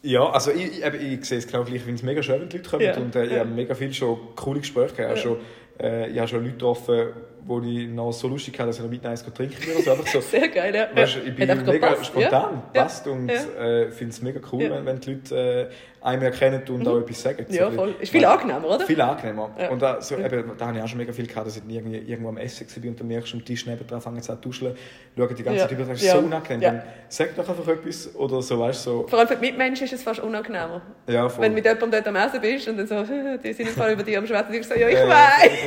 Ja, 0.03 0.31
also 0.31 0.51
ich, 0.51 0.81
ich, 0.81 0.85
ich 0.85 1.25
sehe 1.27 1.39
es 1.39 1.47
genau 1.47 1.63
gleich. 1.63 1.77
Ich 1.77 1.83
finde 1.83 1.97
es 1.97 2.03
mega 2.03 2.23
schön, 2.23 2.41
wenn 2.41 2.49
die 2.49 2.57
Leute 2.57 2.71
kommen. 2.71 2.83
Ja. 2.83 2.97
Und 2.97 3.15
äh, 3.15 3.27
ich 3.27 3.39
habe 3.39 3.51
mega 3.51 3.75
viel 3.75 3.93
schon 3.93 4.35
coole 4.35 4.61
Gespräche 4.61 4.95
gehabt. 4.95 5.17
Ja. 5.17 5.23
Schon, 5.23 5.37
äh, 5.81 6.11
ich 6.11 6.19
habe 6.19 6.29
schon 6.29 6.41
Leute 6.41 6.53
getroffen, 6.53 7.09
wo 7.43 7.61
ich 7.61 7.89
noch 7.89 8.13
so 8.13 8.29
lustig 8.29 8.59
hatte, 8.59 8.69
dass 8.69 8.77
ich 8.77 8.83
noch 8.83 8.91
mit 8.91 9.05
eins 9.05 9.25
trinken 9.25 9.57
würde. 9.67 9.91
Also 9.91 10.05
so, 10.05 10.21
Sehr 10.21 10.49
geil, 10.49 10.75
ja. 10.75 10.89
Weißt, 10.95 11.19
ich 11.25 11.35
bin 11.35 11.65
mega 11.65 11.89
passt. 11.89 12.07
spontan, 12.07 12.63
ja. 12.75 12.83
passt 12.83 13.07
und 13.07 13.29
äh, 13.29 13.91
finde 13.91 14.13
es 14.13 14.23
mega 14.23 14.41
cool, 14.53 14.71
wenn, 14.71 14.85
wenn 14.85 15.01
die 15.01 15.15
Leute... 15.15 15.37
Äh, 15.37 15.75
einem 16.03 16.23
erkennen 16.23 16.63
und 16.69 16.79
mhm. 16.79 16.89
auch 16.89 16.99
etwas 16.99 17.23
sagen. 17.23 17.47
Ja, 17.51 17.71
voll. 17.71 17.95
Ist 18.01 18.11
viel 18.11 18.25
angenehmer, 18.25 18.67
oder? 18.69 18.87
Viel 18.87 19.01
angenehmer. 19.01 19.51
Ja. 19.59 19.69
Und 19.71 19.83
da, 19.83 20.01
so, 20.01 20.17
eben, 20.17 20.53
da 20.57 20.67
habe 20.67 20.79
ich 20.79 20.83
auch 20.83 20.89
schon 20.89 20.99
mega 20.99 21.13
viel 21.13 21.27
gehabt, 21.27 21.47
dass 21.47 21.57
ich 21.57 21.63
irgendwie, 21.69 21.99
irgendwo 21.99 22.31
am 22.31 22.39
Essen 22.39 22.67
war 22.67 22.91
und 22.91 23.01
dann 23.01 23.07
merkst 23.07 23.35
am 23.35 23.45
Tisch 23.45 23.67
nebenan 23.67 24.01
fangen 24.01 24.23
sie 24.23 24.31
an 24.33 24.37
zu 24.37 24.49
tuscheln, 24.49 24.77
schauen 25.17 25.35
die 25.37 25.43
ganze 25.43 25.59
ja. 25.59 25.69
Zeit 25.69 25.73
über, 25.73 25.85
das 25.85 26.01
ist 26.01 26.07
ja. 26.07 26.15
so 26.15 26.19
unangenehm. 26.21 26.63
Ja. 26.63 26.71
Dann 26.71 26.83
sag 27.09 27.37
doch 27.37 27.49
einfach 27.49 27.69
etwas 27.69 28.15
oder 28.15 28.41
so, 28.41 28.59
weißt 28.59 28.83
so. 28.83 29.07
Vor 29.09 29.19
allem 29.19 29.29
für 29.29 29.37
die 29.37 29.47
Mitmenschen 29.47 29.85
ist 29.85 29.93
es 29.93 30.03
fast 30.03 30.21
unangenehmer. 30.21 30.81
Ja, 31.07 31.29
voll. 31.29 31.45
Wenn 31.45 31.53
du 31.53 31.57
mit 31.57 31.65
jemandem 31.65 31.91
dort 31.91 32.09
am 32.09 32.17
Essen 32.17 32.41
bist 32.41 32.69
und 32.69 32.77
dann 32.79 32.87
so, 32.87 33.03
die 33.45 33.53
sind 33.53 33.77
im 33.77 33.93
über 33.93 34.03
dich 34.03 34.17
am 34.17 34.27
Schwätzen, 34.27 34.53
und 34.53 34.61
ich 34.61 34.67
so, 34.67 34.75
ja, 34.75 34.89
ich 34.89 34.95
ja, 34.95 35.07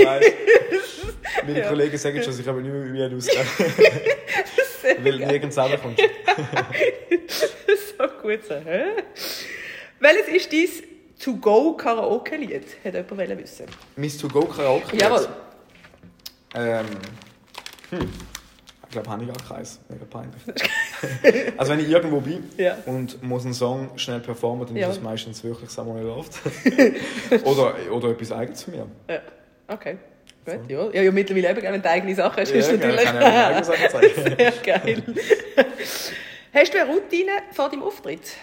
weiß. 0.05 0.25
Meine 1.45 1.59
ja. 1.59 1.67
Kollegen 1.67 1.97
sagen 1.97 2.23
schon, 2.23 2.39
ich 2.39 2.47
habe 2.47 2.61
nicht 2.61 2.71
mehr 2.71 2.83
mit 2.83 2.91
mir 2.91 3.17
ausgehen. 3.17 3.45
Weil 5.03 5.17
nirgends 5.17 5.55
zusammenkommt. 5.55 5.99
so 7.97 8.03
gut 8.21 8.45
so, 8.45 8.55
hä? 8.55 8.83
Welches 9.99 10.27
ist 10.27 10.53
dein 10.53 10.87
To-Go-Karaoke-Lied? 11.19 12.65
Hätte 12.83 13.05
jemand 13.09 13.39
wissen 13.39 13.65
Mein 13.95 14.09
To-Go-Karaoke-Lied? 14.09 15.01
Jawohl. 15.01 15.27
Ähm, 16.55 16.85
hm. 17.91 18.09
Ich 18.83 18.89
glaube, 18.89 19.09
habe 19.09 19.23
ich 19.23 19.33
gar 19.33 19.57
keins. 19.57 19.79
Mega 19.89 20.05
peinlich. 20.05 20.41
also 21.57 21.71
wenn 21.71 21.79
ich 21.79 21.89
irgendwo 21.89 22.19
bin 22.19 22.43
ja. 22.57 22.77
und 22.85 23.23
muss 23.23 23.43
einen 23.43 23.55
Song 23.55 23.97
schnell 23.97 24.19
performen, 24.19 24.67
dann 24.67 24.75
ja. 24.75 24.89
ist 24.89 24.97
es 24.97 25.01
meistens 25.01 25.43
wirklich 25.43 25.71
Samuel 25.71 26.05
Loft. 26.05 26.39
oder, 27.43 27.75
oder 27.91 28.09
etwas 28.09 28.31
eigenes 28.31 28.63
von 28.63 28.75
mir. 28.75 28.87
Ja, 29.09 29.21
okay. 29.74 29.97
Gut, 30.45 30.69
ja. 30.69 30.89
Ja, 30.91 31.01
ja, 31.03 31.11
mittlerweile 31.11 31.51
eben, 31.51 31.61
wenn 31.61 31.82
du 31.82 31.89
eigene 31.89 32.15
Sachen 32.15 32.41
hast, 32.41 32.51
ja, 32.51 32.57
ist 32.57 32.71
natürlich... 32.71 33.03
Ja, 33.03 33.11
kann 33.11 33.21
ich 33.21 33.28
eigene 33.28 33.63
Sachen 33.63 33.89
zeigen. 33.89 34.38
Sehr 34.38 34.51
geil. 34.63 35.03
hast 36.53 36.74
du 36.74 36.82
eine 36.82 36.91
Routine 36.91 37.32
vor 37.51 37.69
deinem 37.69 37.84
Auftritt? 37.84 38.36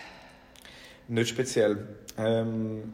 Nicht 1.08 1.28
speziell. 1.28 1.76
Ähm, 2.16 2.92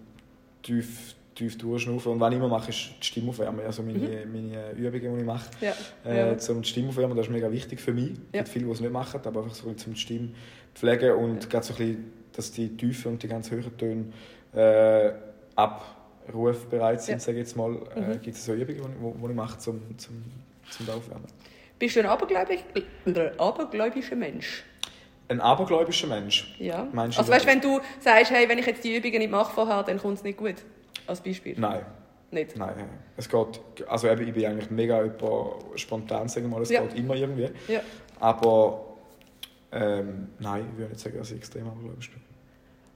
tief, 0.62 1.14
tief 1.34 1.57
durchschnaufen. 1.57 2.12
Und 2.12 2.20
was 2.20 2.30
ich 2.30 2.37
immer 2.37 2.49
mache, 2.49 2.70
ist 2.70 2.91
die 3.01 3.07
Stimmaufwärme. 3.07 3.62
Also 3.62 3.82
meine, 3.82 3.99
mhm. 3.99 4.32
meine 4.32 4.70
Übungen, 4.72 5.14
die 5.14 5.20
ich 5.20 5.26
mache. 5.26 5.51
Ja. 5.61 5.74
Äh, 6.05 6.30
ja. 6.30 6.39
Zum 6.39 6.64
Stimmaufwärmen, 6.64 7.16
das 7.16 7.26
ist 7.26 7.32
mega 7.32 7.51
wichtig 7.53 7.80
für 7.80 7.93
mich. 7.93 8.11
Es 8.11 8.32
gibt 8.32 8.49
viele, 8.49 8.64
die 8.64 8.72
es 8.72 8.80
nicht 8.80 8.93
machen, 8.93 9.20
aber 9.24 9.43
einfach 9.43 9.55
so 9.55 9.72
zum 9.74 9.95
Stimm 9.95 10.34
pflegen 10.74 11.12
und 11.12 11.45
ja. 11.45 11.49
gerade 11.49 11.64
so 11.64 11.74
ein 11.74 11.78
bisschen, 11.78 12.12
dass 12.32 12.53
die 12.53 12.76
Tiefe 12.76 13.09
und 13.09 13.22
die 13.22 13.28
ganz 13.28 13.51
hohen 13.51 13.76
Töne 13.78 14.07
äh, 14.53 15.12
abrufbereit 16.29 17.03
sind, 17.03 17.14
ja. 17.14 17.18
sage 17.20 17.39
jetzt 17.39 17.57
mal. 17.57 17.77
Äh, 17.95 18.01
mhm. 18.01 18.22
Gibt 18.22 18.37
es 18.37 18.45
so 18.45 18.53
Übungen, 18.55 18.95
die 19.22 19.29
ich 19.29 19.35
mache 19.35 19.59
zum, 19.59 19.81
zum, 19.99 20.24
zum 20.70 20.89
Aufwärmen. 20.89 21.27
Bist 21.79 21.97
du 21.97 22.01
ein 22.01 22.07
abergläubig, 22.07 22.64
äh, 23.07 23.31
abergläubischer 23.39 24.16
Mensch? 24.16 24.64
Ein 25.29 25.41
abergläubischer 25.41 26.07
Mensch? 26.07 26.55
Ja. 26.59 26.87
Meinst 26.93 27.16
du 27.16 27.20
also 27.20 27.33
weißt, 27.33 27.47
wenn 27.47 27.61
du 27.61 27.81
sagst, 28.01 28.31
hey, 28.31 28.49
wenn 28.49 28.59
ich 28.59 28.66
jetzt 28.66 28.85
die 28.85 28.97
Übungen 28.97 29.18
nicht 29.18 29.31
mache 29.31 29.53
vorher, 29.53 29.83
dann 29.83 29.99
kommt 29.99 30.18
es 30.18 30.24
nicht 30.24 30.39
gut. 30.39 30.55
Als 31.07 31.20
Beispiel. 31.20 31.55
Nein. 31.59 31.85
Nicht? 32.31 32.57
Nein, 32.57 32.74
nein. 32.77 32.89
es 33.16 33.29
geht, 33.29 33.61
also 33.87 34.09
eben, 34.09 34.27
ich 34.27 34.35
bin 34.35 34.47
eigentlich 34.47 34.70
mega 34.70 35.03
jemand 35.03 35.55
spontan, 35.77 36.29
sagen 36.29 36.47
wir 36.47 36.57
mal, 36.57 36.62
es 36.62 36.70
Ja. 36.70 36.83
geht 36.83 36.97
immer 36.97 37.14
irgendwie. 37.14 37.51
Ja. 37.68 37.81
Aber 38.18 38.97
ähm, 39.70 40.29
nein, 40.39 40.66
ich 40.72 40.79
würde 40.79 40.91
nicht 40.93 41.01
sagen, 41.01 41.18
dass 41.18 41.31
ich 41.31 41.37
extrem 41.37 41.68
abergläubisch 41.68 42.11
bin. 42.11 42.20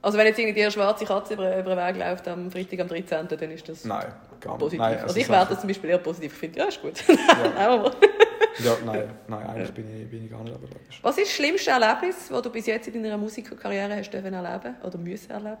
Also 0.01 0.17
wenn 0.17 0.25
jetzt 0.25 0.39
irgendwie 0.39 0.61
eine 0.63 0.71
schwarze 0.71 1.05
Katze 1.05 1.35
über, 1.35 1.57
über 1.59 1.75
den 1.75 1.77
Weg 1.95 1.97
läuft 1.97 2.27
am 2.27 2.49
Freitag 2.49 2.79
am 2.79 2.87
13., 2.87 3.27
dann 3.27 3.51
ist 3.51 3.69
das 3.69 3.85
Nein, 3.85 4.05
gar 4.39 4.51
nicht. 4.53 4.59
positiv. 4.59 4.79
Nein, 4.79 4.99
also 4.99 5.15
ich 5.15 5.29
werte 5.29 5.41
Sachen- 5.43 5.49
das 5.53 5.59
zum 5.61 5.67
Beispiel 5.67 5.89
eher 5.91 5.97
positiv. 5.99 6.33
Ich 6.33 6.39
finde, 6.39 6.59
ja, 6.59 6.65
ist 6.65 6.81
gut. 6.81 7.03
Ja, 7.07 7.85
ja, 8.65 8.77
nein, 8.85 9.09
nein, 9.27 9.47
eigentlich 9.47 9.71
bin, 9.71 10.01
ich, 10.01 10.09
bin 10.09 10.25
ich 10.25 10.31
gar 10.31 10.43
nicht 10.43 10.55
abergläubisch. 10.55 10.99
Was 11.03 11.17
ist 11.17 11.27
das 11.27 11.33
schlimmste 11.35 11.69
Erlebnis, 11.69 12.29
das 12.29 12.41
du 12.41 12.49
bis 12.49 12.65
jetzt 12.65 12.87
in 12.87 13.03
deiner 13.03 13.17
Musikerkarriere 13.17 13.95
hast 13.95 14.09
dürfen 14.09 14.33
erleben 14.33 14.75
oder 14.83 14.97
müssen 14.97 15.29
erleben? 15.31 15.57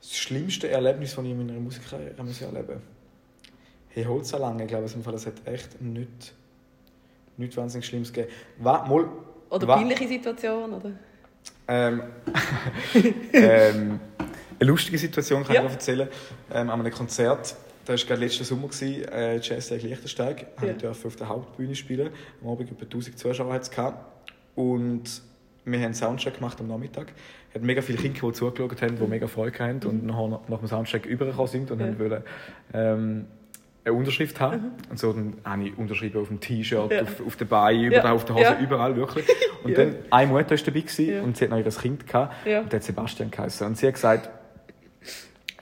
Das 0.00 0.16
schlimmste 0.16 0.68
Erlebnis, 0.68 1.14
das 1.14 1.24
ich 1.24 1.30
in 1.30 1.46
meiner 1.46 1.58
Musikkarriere 1.60 2.22
muss 2.22 2.40
erleben 2.40 2.80
Hey, 3.90 4.04
Holz 4.04 4.28
so 4.28 4.38
lange, 4.38 4.62
ich 4.64 4.68
glaube, 4.68 4.86
im 4.92 5.02
Fall, 5.02 5.12
das 5.12 5.26
hat 5.26 5.34
echt 5.44 5.80
nicht, 5.80 6.34
nicht 7.36 7.56
wahnsinnig 7.56 7.86
Schlimmes 7.86 8.12
gegeben. 8.12 8.32
Wa, 8.58 8.84
mal, 8.86 9.08
Oder 9.50 9.66
peinliche 9.66 10.06
Situation? 10.06 10.72
Oder? 10.72 10.92
Ähm, 11.68 12.02
ähm, 13.32 14.00
eine 14.60 14.68
lustige 14.70 14.98
Situation 14.98 15.44
kann 15.44 15.54
Ja. 15.56 15.64
ich 15.66 15.72
erzählen. 15.72 16.08
Ähm, 16.52 16.70
an 16.70 16.80
einem 16.80 16.92
Konzert, 16.92 17.54
das 17.84 18.00
war 18.02 18.08
gerade 18.08 18.20
letzten 18.24 18.44
Sommer, 18.44 18.68
gewesen, 18.68 19.04
äh, 19.08 19.38
Jazz 19.38 19.68
Tag 19.68 19.82
Liechtensteig. 19.82 20.46
Ja. 20.62 20.68
Ich 20.70 20.76
durfte 20.78 21.06
auf 21.08 21.16
der 21.16 21.28
Hauptbühne 21.28 21.74
spielen. 21.74 22.10
Am 22.42 22.48
Abend 22.50 22.70
über 22.70 22.82
1000 22.82 23.18
Zuschauer 23.18 23.52
hat's 23.52 23.70
gehabt. 23.70 24.04
Und 24.54 25.04
wir 25.64 25.78
haben 25.78 25.84
einen 25.86 25.94
Soundcheck 25.94 26.34
gemacht 26.34 26.58
am 26.60 26.68
Nachmittag. 26.68 27.12
Es 27.50 27.54
hat 27.56 27.62
mega 27.62 27.80
viele 27.82 27.98
Kinder, 27.98 28.20
die 28.20 28.32
zugeschaut 28.32 28.82
haben, 28.82 28.96
die 28.98 29.06
mega 29.06 29.26
Freude 29.26 29.58
hatten 29.58 29.86
und 29.86 30.04
nachher, 30.06 30.40
nach 30.48 30.58
dem 30.58 30.68
Soundcheck 30.68 31.06
übergekommen 31.06 31.46
sind 31.50 31.70
und 31.70 31.78
Mhm. 31.78 31.84
Ja. 31.84 31.90
haben 31.92 31.98
wollen, 31.98 32.22
ähm, 32.74 33.26
eine 33.84 33.94
Unterschrift 33.94 34.38
haben. 34.40 34.72
Und 34.90 34.98
so 34.98 35.12
dann 35.12 35.34
habe 35.44 35.64
ich 35.64 35.78
unterschrieben 35.78 36.20
auf 36.20 36.28
dem 36.28 36.40
T-Shirt, 36.40 36.92
Ja. 36.92 37.02
auf, 37.02 37.26
auf 37.26 37.36
den 37.36 37.48
Beinen, 37.48 37.92
Ja. 37.92 38.12
auf 38.12 38.24
der 38.24 38.34
Hose, 38.34 38.44
Ja. 38.44 38.58
überall 38.60 38.96
wirklich. 38.96 39.26
Und 39.64 39.76
dann 39.76 39.96
eine 40.10 40.26
Mutter 40.30 40.50
war 40.50 40.56
dabei 40.56 40.80
gewesen, 40.80 41.20
und 41.22 41.36
sie 41.36 41.44
hat 41.44 41.50
noch 41.50 41.58
ihr 41.58 41.64
Kind 41.64 42.06
gehabt. 42.06 42.34
Und 42.46 42.72
der 42.72 42.78
hat 42.78 42.84
Sebastian 42.84 43.30
geheißen. 43.30 43.66
Und 43.66 43.76
sie 43.76 43.86
hat 43.88 43.94
gesagt, 43.94 44.30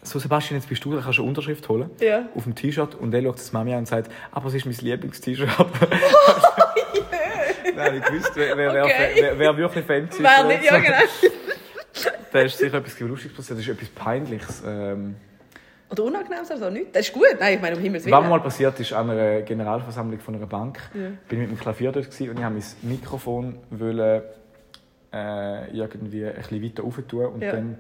so 0.02 0.18
Sebastian, 0.18 0.60
jetzt 0.60 0.68
bist 0.68 0.84
du, 0.84 0.92
da 0.94 1.00
kannst 1.00 1.18
du 1.18 1.22
eine 1.22 1.28
Unterschrift 1.30 1.66
holen. 1.68 1.90
Ja. 2.00 2.28
Auf 2.34 2.44
dem 2.44 2.54
T-Shirt. 2.54 2.94
Und 2.94 3.10
dann 3.12 3.24
schaut 3.24 3.36
das 3.36 3.52
Mami 3.52 3.72
an 3.72 3.80
und 3.80 3.86
sagt, 3.88 4.10
aber 4.32 4.48
es 4.48 4.54
ist 4.54 4.66
mein 4.66 4.74
Lieblings-T-Shirt. 4.74 5.48
Nein, 7.74 8.02
ich 8.04 8.12
wusste, 8.12 8.32
wer, 8.36 8.56
wer, 8.56 8.84
Okay. 8.84 9.08
wer, 9.20 9.38
wer 9.38 9.56
wirklich 9.56 9.84
Fan 9.84 10.08
ist. 10.08 10.22
Wer 10.22 10.44
nicht, 10.44 10.64
ja 10.64 10.78
genau. 10.78 10.96
Da 12.32 12.40
ist 12.40 12.58
sicher 12.58 12.78
etwas 12.78 12.98
Lustiges 13.00 13.36
passiert, 13.36 13.58
das 13.58 13.66
ist 13.66 13.72
etwas 13.72 13.88
Peinliches. 13.90 14.62
Ähm, 14.66 15.16
Oder 15.88 16.04
unangenehm 16.04 16.40
oder 16.44 16.56
so, 16.58 16.68
nicht? 16.70 16.94
Das 16.94 17.06
ist 17.06 17.12
gut. 17.14 17.24
Nein, 17.38 17.54
ich 17.54 17.60
meine, 17.62 17.76
um 17.76 17.82
Himmels 17.82 18.04
Willen. 18.04 18.16
was 18.16 18.28
mal 18.28 18.40
passiert 18.40 18.78
ist 18.80 18.92
an 18.92 19.08
einer 19.10 19.42
Generalversammlung 19.42 20.18
von 20.18 20.34
einer 20.34 20.46
Bank, 20.46 20.80
Ja. 20.94 21.10
bin 21.28 21.42
ich 21.42 21.48
mit 21.48 21.50
dem 21.50 21.60
Klavier 21.60 21.92
dort 21.92 22.06
gewesen 22.06 22.30
und 22.30 22.38
ich 22.38 22.44
habe 22.44 22.54
mein 22.54 22.64
Mikrofon 22.90 23.58
wollen, 23.70 24.22
äh, 25.12 25.70
irgendwie 25.76 26.26
ein 26.26 26.34
bisschen 26.34 26.62
weiter 26.62 26.82
rauf 26.82 27.00
tun 27.06 27.26
und 27.26 27.42
Ja. 27.42 27.52
dann 27.52 27.78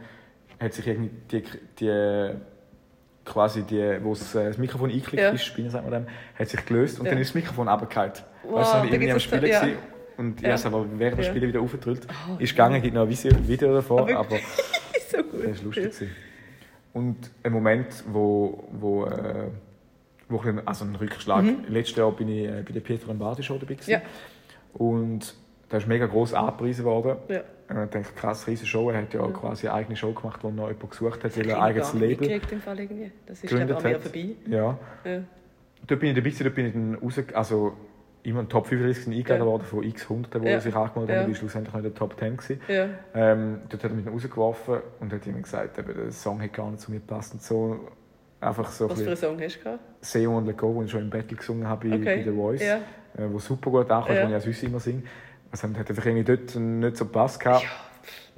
hat 0.60 0.72
sich 0.72 0.86
irgendwie 0.86 1.10
die, 1.30 1.42
die 1.80 2.30
quasi 3.24 3.62
die, 3.62 3.98
wo 4.02 4.14
das, 4.14 4.34
äh, 4.36 4.46
das 4.46 4.58
Mikrofon 4.58 4.90
eingeklickt 4.90 5.22
Ja. 5.22 5.30
ist, 5.30 5.44
Spinne 5.44 5.68
sagt 5.70 5.90
man 5.90 6.04
dem, 6.04 6.12
hat 6.38 6.48
sich 6.48 6.64
gelöst 6.64 7.00
und 7.00 7.06
Ja. 7.06 7.10
dann 7.12 7.20
ist 7.20 7.30
das 7.30 7.34
Mikrofon 7.34 7.68
runtergefallen. 7.68 8.12
Wow, 8.44 8.54
weißt 8.60 8.74
du, 8.74 8.84
ich 8.84 8.90
gibt's 9.00 9.12
am 9.14 9.20
Spielen 9.20 9.46
ja. 9.50 9.62
und 10.16 10.36
ich 10.36 10.42
Ja. 10.42 10.48
habe 10.50 10.54
es 10.54 10.66
aber 10.66 10.86
während 10.96 11.18
des. 11.18 11.26
Spielen 11.26 11.48
wieder 11.48 11.60
aufgedrückt. 11.60 12.06
ist 12.38 12.50
gegangen, 12.50 12.80
gibt 12.80 12.94
noch 12.94 13.02
ein 13.02 13.48
Video, 13.48 13.74
davon, 13.74 13.98
wirklich? 14.06 14.16
aber 14.16 14.36
so 15.10 15.16
gut. 15.24 15.44
das 15.48 15.58
war 15.58 15.64
lustig. 15.74 16.08
Und 16.96 17.30
ein 17.42 17.52
Moment, 17.52 18.04
wo, 18.10 18.64
wo, 18.72 19.04
äh, 19.04 19.48
wo 20.30 20.40
ein, 20.40 20.66
also 20.66 20.84
ein 20.86 20.94
Rückschlag. 20.96 21.44
Letztes 21.68 21.96
Jahr 21.96 22.10
bin 22.12 22.28
ich 22.28 22.46
äh, 22.48 22.62
bei 22.66 22.72
der 22.72 22.80
Pietro 22.80 23.08
Lombardi 23.08 23.42
Show 23.42 23.58
dabei. 23.58 23.74
gewesen. 23.74 23.90
Mhm. 23.90 23.92
Ja. 23.92 24.02
Und 24.86 25.34
da 25.68 25.76
ist 25.76 25.86
mega 25.86 26.06
gross 26.06 26.32
angepriesen 26.32 26.84
worden. 26.86 27.16
Ja. 27.28 27.40
Und 27.68 27.84
ich 27.84 27.90
denke, 27.90 28.08
krass, 28.14 28.46
riesige 28.46 28.66
Show. 28.68 28.88
Er 28.90 29.02
hat 29.02 29.12
ja, 29.12 29.20
Ja. 29.20 29.28
quasi 29.28 29.66
eine 29.68 29.76
eigene 29.76 29.96
Show 29.96 30.12
gemacht, 30.12 30.38
wo 30.42 30.50
noch 30.50 30.68
jemand 30.68 30.90
gesucht 30.90 31.22
hat, 31.22 31.36
weil 31.36 31.48
er 31.50 31.56
ein 31.58 31.62
eigenes 31.64 31.92
Label 31.92 32.08
mitgekriegt 32.08 32.52
im 32.52 32.60
Fall 32.62 32.80
irgendwie. 32.80 33.10
Das 33.26 33.42
ist 33.42 33.50
gegründet 33.50 33.76
an 33.76 33.84
hat. 33.84 33.92
mir 33.92 34.00
vorbei. 34.00 34.28
Ja. 34.48 34.78
Ja. 35.04 35.20
Dort 35.86 36.00
bin 36.00 36.10
ich 36.10 36.16
dabei, 36.16 36.32
dort 36.44 36.54
bin 36.54 36.66
ich 36.66 36.72
dann 36.72 36.94
raus, 36.94 37.20
also 37.34 37.72
immer 38.26 38.40
in 38.40 38.46
den 38.46 38.50
Top 38.50 38.66
35 38.66 39.06
eingeladen 39.14 39.40
Ja. 39.40 39.46
worden 39.46 39.62
von 39.64 39.82
x 39.82 40.08
Hunderten, 40.08 40.42
die 40.42 40.48
Ja. 40.48 40.60
sich 40.60 40.74
angemeldet 40.74 41.14
Ja. 41.16 41.22
haben. 41.22 41.30
Ich 41.30 41.36
war 41.36 41.40
schlussendlich 41.40 41.72
noch 41.72 41.78
in 41.80 41.84
der 41.84 41.94
Top 41.94 42.18
10. 42.18 42.36
Gewesen. 42.36 42.60
Ja. 42.68 42.86
Ähm, 43.14 43.60
dort 43.68 43.84
hat 43.84 43.90
er 43.90 43.96
mich 43.96 44.06
rausgeworfen 44.06 44.78
und 45.00 45.12
hat 45.12 45.26
ihm 45.26 45.42
gesagt, 45.42 45.78
eben, 45.78 45.94
der 45.94 46.12
Song 46.12 46.40
hat 46.42 46.52
gar 46.52 46.70
nicht 46.70 46.80
zu 46.80 46.90
mir 46.90 46.98
gepasst 47.00 47.34
und 47.34 47.42
so. 47.42 47.80
Einfach 48.40 48.70
so 48.70 48.90
Was 48.90 48.98
ein 48.98 49.04
für 49.04 49.10
einen 49.10 49.16
Song 49.16 49.40
hast 49.40 49.56
du 49.56 49.62
gehabt? 49.64 49.80
«Seo 50.02 50.36
und 50.36 50.46
Let 50.46 50.58
Go», 50.58 50.74
den 50.74 50.84
ich 50.84 50.90
schon 50.90 51.00
im 51.00 51.10
Battle 51.10 51.36
gesungen 51.36 51.66
habe 51.66 51.88
bei, 51.88 51.96
Okay. 51.96 52.16
bei 52.18 52.22
The 52.30 52.36
Voice, 52.36 52.62
Ja. 52.62 52.76
äh, 52.76 53.30
wo 53.32 53.38
super 53.38 53.70
gut 53.70 53.90
ankommt, 53.90 54.14
Ja. 54.14 54.22
ja. 54.22 54.28
ich 54.28 54.36
auch 54.36 54.40
sonst 54.42 54.62
immer 54.62 54.80
singe. 54.80 55.02
Also 55.50 55.68
hat 55.68 55.88
einfach 55.88 56.04
irgendwie 56.06 56.24
dort 56.36 56.54
nicht 56.56 56.96
so 56.98 57.06
gepasst 57.06 57.40
gehabt. 57.40 57.64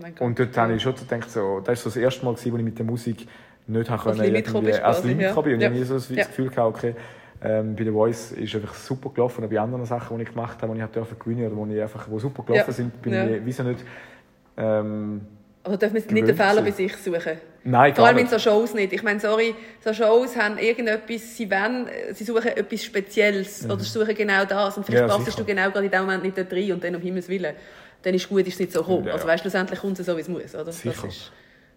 Gott. 0.00 0.20
Und 0.20 0.38
dort 0.38 0.56
habe 0.56 0.74
ich 0.74 0.82
schon 0.82 0.94
so 0.94 1.04
gedacht, 1.04 1.30
so, 1.30 1.58
das 1.60 1.68
war 1.68 1.76
so 1.76 1.88
das 1.90 1.96
erste 1.96 2.24
Mal, 2.24 2.34
gewesen, 2.34 2.52
wo 2.52 2.56
ich 2.58 2.62
mit 2.62 2.78
der 2.78 2.86
Musik 2.86 3.26
nicht 3.66 3.90
habe 3.90 4.02
können, 4.02 4.20
als 4.20 4.26
Limit 4.28 4.46
ja. 4.46 5.30
Ja. 5.30 5.30
ich 5.30 5.64
habe 5.64 5.70
nie 5.74 5.82
so 5.84 5.94
das 5.94 6.08
Ja. 6.08 6.24
Gefühl 6.24 6.48
gehabt, 6.48 6.76
okay, 6.76 6.94
ähm, 7.42 7.76
bei 7.76 7.84
The 7.84 7.90
Voice 7.90 8.32
ist 8.32 8.54
einfach 8.54 8.74
super 8.74 9.10
gelaufen. 9.10 9.44
Und 9.44 9.50
bei 9.50 9.60
anderen 9.60 9.84
Sachen, 9.84 10.16
die 10.16 10.24
ich 10.24 10.30
gemacht 10.30 10.60
habe, 10.60 10.72
die 10.72 10.78
ich 10.78 10.82
halt 10.82 10.94
dürfen 10.94 11.18
gewinnen 11.18 11.52
oder 11.52 11.72
ich 11.72 11.80
einfach, 11.82 12.08
wo 12.10 12.18
super 12.18 12.42
gelaufen 12.42 12.70
Ja. 12.70 12.72
sind, 12.72 13.02
bin 13.02 13.12
Ja. 13.12 13.26
ich 13.26 13.40
wieso 13.44 13.62
nicht... 13.62 13.84
Ähm, 14.56 15.20
Aber 15.64 15.76
dürfen 15.76 15.94
wir 15.94 16.12
nicht 16.12 16.28
den 16.28 16.36
Fehler 16.36 16.62
bei 16.62 16.70
sich 16.70 16.96
suchen? 16.96 17.38
nein, 17.64 17.94
Vor 17.94 18.06
allem 18.06 18.18
in 18.18 18.26
so 18.26 18.38
Shows 18.38 18.74
nicht. 18.74 18.92
Ich 18.92 19.02
meine, 19.02 19.20
sorry, 19.20 19.54
so 19.84 19.92
Shows 19.92 20.36
haben 20.36 20.58
irgendetwas, 20.58 21.36
sie 21.36 21.50
wollen, 21.50 21.86
sie 22.12 22.24
suchen 22.24 22.48
etwas 22.48 22.84
Spezielles 22.84 23.64
oder 23.66 23.78
sie 23.80 23.90
suchen 23.90 24.14
genau 24.14 24.44
das 24.44 24.76
und 24.76 24.84
vielleicht 24.86 25.04
Mhm. 25.04 25.08
Ja, 25.10 25.16
passest 25.16 25.36
sicher. 25.36 25.44
du 25.46 25.52
genau 25.54 25.70
gerade 25.70 25.84
in 25.84 25.90
dem 25.92 26.00
Moment 26.00 26.22
nicht 26.24 26.38
da 26.38 26.42
rein 26.50 26.72
und 26.72 26.82
dann 26.82 26.96
um 26.96 27.02
Himmels 27.02 27.28
Willen. 27.28 27.54
Dann 28.02 28.14
ist 28.14 28.28
gut, 28.28 28.40
ist 28.46 28.54
es 28.54 28.60
nicht 28.60 28.72
so 28.72 28.80
gekommen. 28.80 29.06
Ja, 29.06 29.12
Also 29.14 29.26
weißt 29.26 29.44
du, 29.44 29.50
schlussendlich 29.50 29.80
kommt 29.80 29.98
es 29.98 30.06
so, 30.06 30.16
wie 30.16 30.20
es 30.22 30.28
muss, 30.28 30.54
oder? 30.54 30.72
Sicher. 30.72 31.08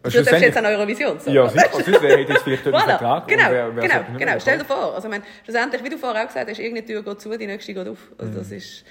Das 0.04 0.14
du 0.14 0.24
darfst 0.24 0.42
jetzt 0.42 0.58
an 0.58 0.66
Eurovision 0.66 1.20
so. 1.20 1.30
Ja, 1.32 1.48
sicher. 1.48 1.68
Sonst 1.72 1.88
wäre 2.02 2.18
hätte 2.20 2.32
jetzt 2.34 2.44
vielleicht 2.44 2.66
Voilà, 2.66 2.80
Vertrag. 2.86 3.28
genau, 3.28 3.44
wer- 3.52 3.76
wer 3.76 3.84
genau, 3.84 4.00
nicht 4.10 4.18
genau. 4.20 4.40
Stell 4.40 4.58
dir 4.58 4.66
vor, 4.66 4.96
also 4.96 5.08
ich 5.08 5.12
meine, 5.12 5.24
schlussendlich, 5.44 5.84
wie 5.84 5.90
du 5.90 5.98
vorher 5.98 6.24
auch 6.24 6.28
gesagt 6.28 6.50
hast, 6.50 6.60
irgendeine 6.60 6.88
Tür 6.88 7.04
geht 7.04 7.22
zu, 7.22 7.38
die 7.38 7.46
nächste 7.48 7.74
geht 7.74 7.88
auf. 7.88 8.00
Also 8.18 8.32
Mhm. 8.32 8.36
das 8.38 8.52
ist, 8.52 8.84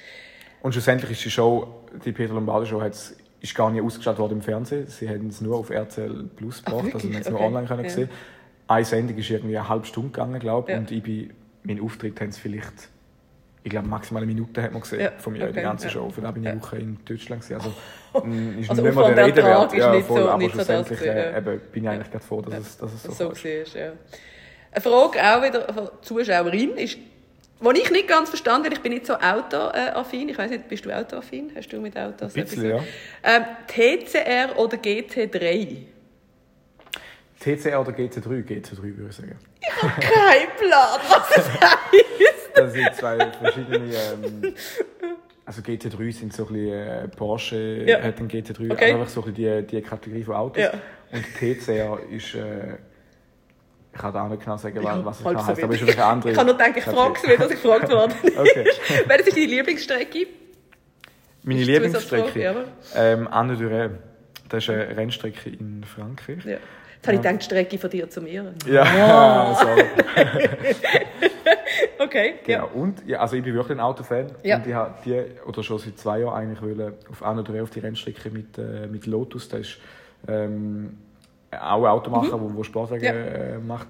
Und 0.63 0.73
schlussendlich 0.73 1.11
ist 1.13 1.25
die 1.25 1.31
Show, 1.31 1.67
die 2.05 2.13
Peter 2.13 2.33
Lombardi 2.35 2.67
Show, 2.67 2.81
hat's, 2.81 3.17
ist 3.41 3.55
gar 3.55 3.71
nicht 3.71 3.83
ausgestrahlt 3.83 4.19
worden 4.19 4.35
im 4.35 4.43
Fernsehen. 4.43 4.87
Sie 4.87 5.09
haben 5.09 5.29
es 5.29 5.41
nur 5.41 5.57
auf 5.57 5.71
RTL 5.71 6.29
Plus 6.37 6.63
Ach, 6.65 6.71
gebracht, 6.73 6.95
also 6.95 7.07
man 7.09 7.17
hat 7.17 7.23
es 7.23 7.31
nur 7.31 7.39
Okay. 7.41 7.47
online 7.49 7.67
können 7.67 7.85
Ja. 7.85 7.91
sehen. 7.91 8.11
Eine 8.69 8.85
Sendung 8.85 9.17
ist 9.17 9.31
irgendwie 9.31 9.57
eine 9.59 9.69
halbe 9.69 9.87
Stunde 9.87 10.11
gegangen, 10.11 10.39
glaube 10.39 10.71
ich. 10.71 10.75
Ja. 10.75 10.81
Und 10.81 10.91
ich 10.93 11.03
bin, 11.03 11.33
mein 11.65 11.81
Auftritt 11.81 12.21
haben 12.21 12.31
sie 12.31 12.41
vielleicht, 12.41 12.73
ich 13.63 13.71
glaube, 13.71 13.89
maximal 13.89 14.23
eine 14.23 14.33
Minute 14.33 14.63
hat 14.63 14.73
man 14.73 14.81
gesehen 14.81 15.01
Ja, 15.01 15.13
von 15.19 15.33
mir 15.35 15.45
okay, 15.45 15.53
der 15.53 15.63
ganzen 15.65 15.87
ja. 15.87 15.91
Show. 15.93 16.09
Von 16.11 16.25
da 16.25 16.31
bin 16.31 16.43
ich 16.43 16.47
Ja. 16.47 16.53
eine 16.53 16.63
Woche 16.63 16.77
in 16.79 16.99
Deutschland. 17.05 17.43
Gewesen. 17.43 17.61
Also, 18.13 18.25
mm, 18.27 18.59
ist 18.61 18.71
Also 18.71 18.83
nicht 18.83 18.95
mehr 18.95 19.15
der 19.15 19.27
Rede 19.27 19.45
wert. 19.45 19.73
ist 19.75 19.91
nicht 19.91 20.07
voll, 20.07 20.23
so- 20.23 20.29
aber 20.31 20.39
nicht 20.39 20.53
so 20.53 20.59
das 20.59 20.67
schlussendlich 20.67 21.01
ja. 21.01 21.13
äh, 21.13 21.39
eben, 21.39 21.61
bin 21.73 21.85
ich 21.85 21.91
eigentlich 21.91 22.11
gerade 22.11 22.25
froh, 22.25 22.41
dass, 22.41 22.55
es, 22.59 22.77
dass 22.79 22.93
es 22.95 23.03
so, 23.03 23.13
so 23.13 23.31
ist. 23.31 23.75
Ja. 23.75 23.93
Eine 24.73 24.81
Frage 24.81 25.19
auch 25.23 25.43
wieder 25.43 25.73
von 25.75 25.89
Zuschauerin 26.01 26.77
ist, 26.79 26.97
die 27.63 27.79
ich 27.79 27.91
nicht 27.91 28.09
ganz 28.09 28.31
verstanden 28.31 28.65
habe, 28.67 28.75
ich 28.77 28.81
bin 28.81 28.93
nicht 28.95 29.05
so 29.05 29.13
autoaffin, 29.15 30.31
ich 30.31 30.39
weiß 30.39 30.51
nicht, 30.51 30.67
bist 30.69 30.87
du 30.87 30.97
autoaffin? 30.97 31.53
Hast 31.55 31.69
du 31.71 31.79
mit 31.81 31.95
Autos 31.99 32.35
Ein 32.35 32.45
bisschen, 32.45 32.65
etwas- 32.65 32.85
ja. 33.23 33.37
Ähm, 33.37 33.45
TCR 33.67 34.59
oder 34.59 34.79
GT3? 34.79 35.77
TCR 37.41 37.81
oder 37.81 37.93
GT3? 37.93 38.45
GT3 38.45 38.83
würde 38.97 39.07
ich 39.11 39.17
sagen. 39.17 39.39
Kein 39.63 40.49
Plan, 40.59 41.01
was 41.09 41.29
das 41.35 41.49
heisst. 41.61 42.10
Das 42.55 42.73
sind 42.73 42.95
zwei 42.95 43.19
verschiedene. 43.33 43.93
Ähm, 43.95 44.55
also 45.45 45.63
GT3 45.63 46.13
sind 46.13 46.33
so 46.33 46.47
ein 46.47 46.53
bisschen 46.53 46.73
äh, 46.73 47.09
Porsche 47.09 47.85
Ja. 47.87 48.03
hat 48.03 48.19
einen 48.19 48.29
GT3, 48.29 48.73
Okay. 48.73 48.93
einfach 48.93 49.09
so 49.09 49.25
ein 49.25 49.33
bisschen 49.35 49.67
die, 49.67 49.67
die 49.67 49.83
Kategorie 49.83 50.23
von 50.23 50.35
Autos. 50.37 50.63
Ja. 50.63 50.73
Und 51.13 51.25
TCR 51.39 51.99
ist. 52.11 52.35
Äh, 52.35 52.77
ich 53.93 53.99
kann 53.99 54.13
da 54.15 54.25
auch 54.25 54.29
nicht 54.29 54.45
genau 54.45 54.57
sagen, 54.57 54.79
was, 54.85 55.05
was 55.05 55.19
es 55.19 55.25
halb 55.25 55.35
genau 55.35 55.41
so 55.43 55.51
heißt, 55.51 55.65
aber 55.65 55.75
es 55.75 55.83
ist 55.83 55.99
eine 55.99 56.05
andere. 56.05 56.31
Ich 56.31 56.37
kann 56.37 56.47
nur 56.47 56.57
denken, 56.57 56.79
ich 56.79 56.85
frage 56.85 57.15
es 57.17 57.39
dass 57.39 57.51
ich 57.51 57.61
gefragt 57.63 57.91
worden 57.91 58.15
Okay. 58.25 58.65
Welche 59.07 59.29
ist 59.29 59.37
deine 59.37 59.47
Lieblingsstrecke? 59.47 60.27
Meine 61.43 61.61
Ist 61.61 61.67
Lieblingsstrecke. 61.67 62.65
Ähm, 62.95 63.27
Anne 63.29 63.57
du 63.57 63.65
Ré. 63.65 63.91
Das 64.49 64.63
ist 64.63 64.71
eine 64.71 64.97
Rennstrecke 64.97 65.51
in 65.51 65.83
Frankreich. 65.85 66.45
Ja. 66.45 66.53
Jetzt 66.53 67.07
habe 67.07 67.17
ich 67.17 67.23
gedacht, 67.23 67.41
die 67.41 67.45
Strecke 67.47 67.79
von 67.79 67.91
dir 67.91 68.09
zu 68.11 68.21
mir. 68.21 68.55
Ja, 68.67 69.57
sorry. 69.59 69.85
Okay, 72.11 72.35
Genau. 72.45 72.59
ja. 72.59 72.65
Und 72.73 73.07
ja, 73.07 73.19
also 73.21 73.37
ich 73.37 73.43
bin 73.43 73.55
wirklich 73.55 73.77
ein 73.79 73.81
Autofan. 73.81 74.27
Ja. 74.43 74.57
Und 74.57 74.67
ich 74.67 74.75
habe 74.75 74.95
die, 75.05 75.23
oder 75.47 75.63
schon 75.63 75.79
seit 75.79 75.99
zwei 75.99 76.21
Jahren 76.21 76.35
eigentlich 76.35 76.61
wollen, 76.63 76.93
auf 77.11 77.23
Anne 77.23 77.43
du 77.45 77.53
Ré 77.53 77.63
auf 77.63 77.71
die 77.71 77.81
Rennstrecke 77.81 78.31
mit, 78.31 78.59
äh, 78.59 78.87
mit 78.89 79.07
Lotus. 79.07 79.49
Das 79.49 79.61
ist 79.61 79.79
ähm, 80.29 80.99
auch 81.53 81.79
ein 81.85 81.91
Automacher, 81.91 82.41
wo, 82.41 82.53
wo 82.55 82.63
Sportwagen 82.63 83.01
Mhm. 83.01 83.05
Ja. 83.07 83.13
äh, 83.13 83.59
macht. 83.59 83.87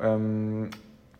Ähm, 0.00 0.70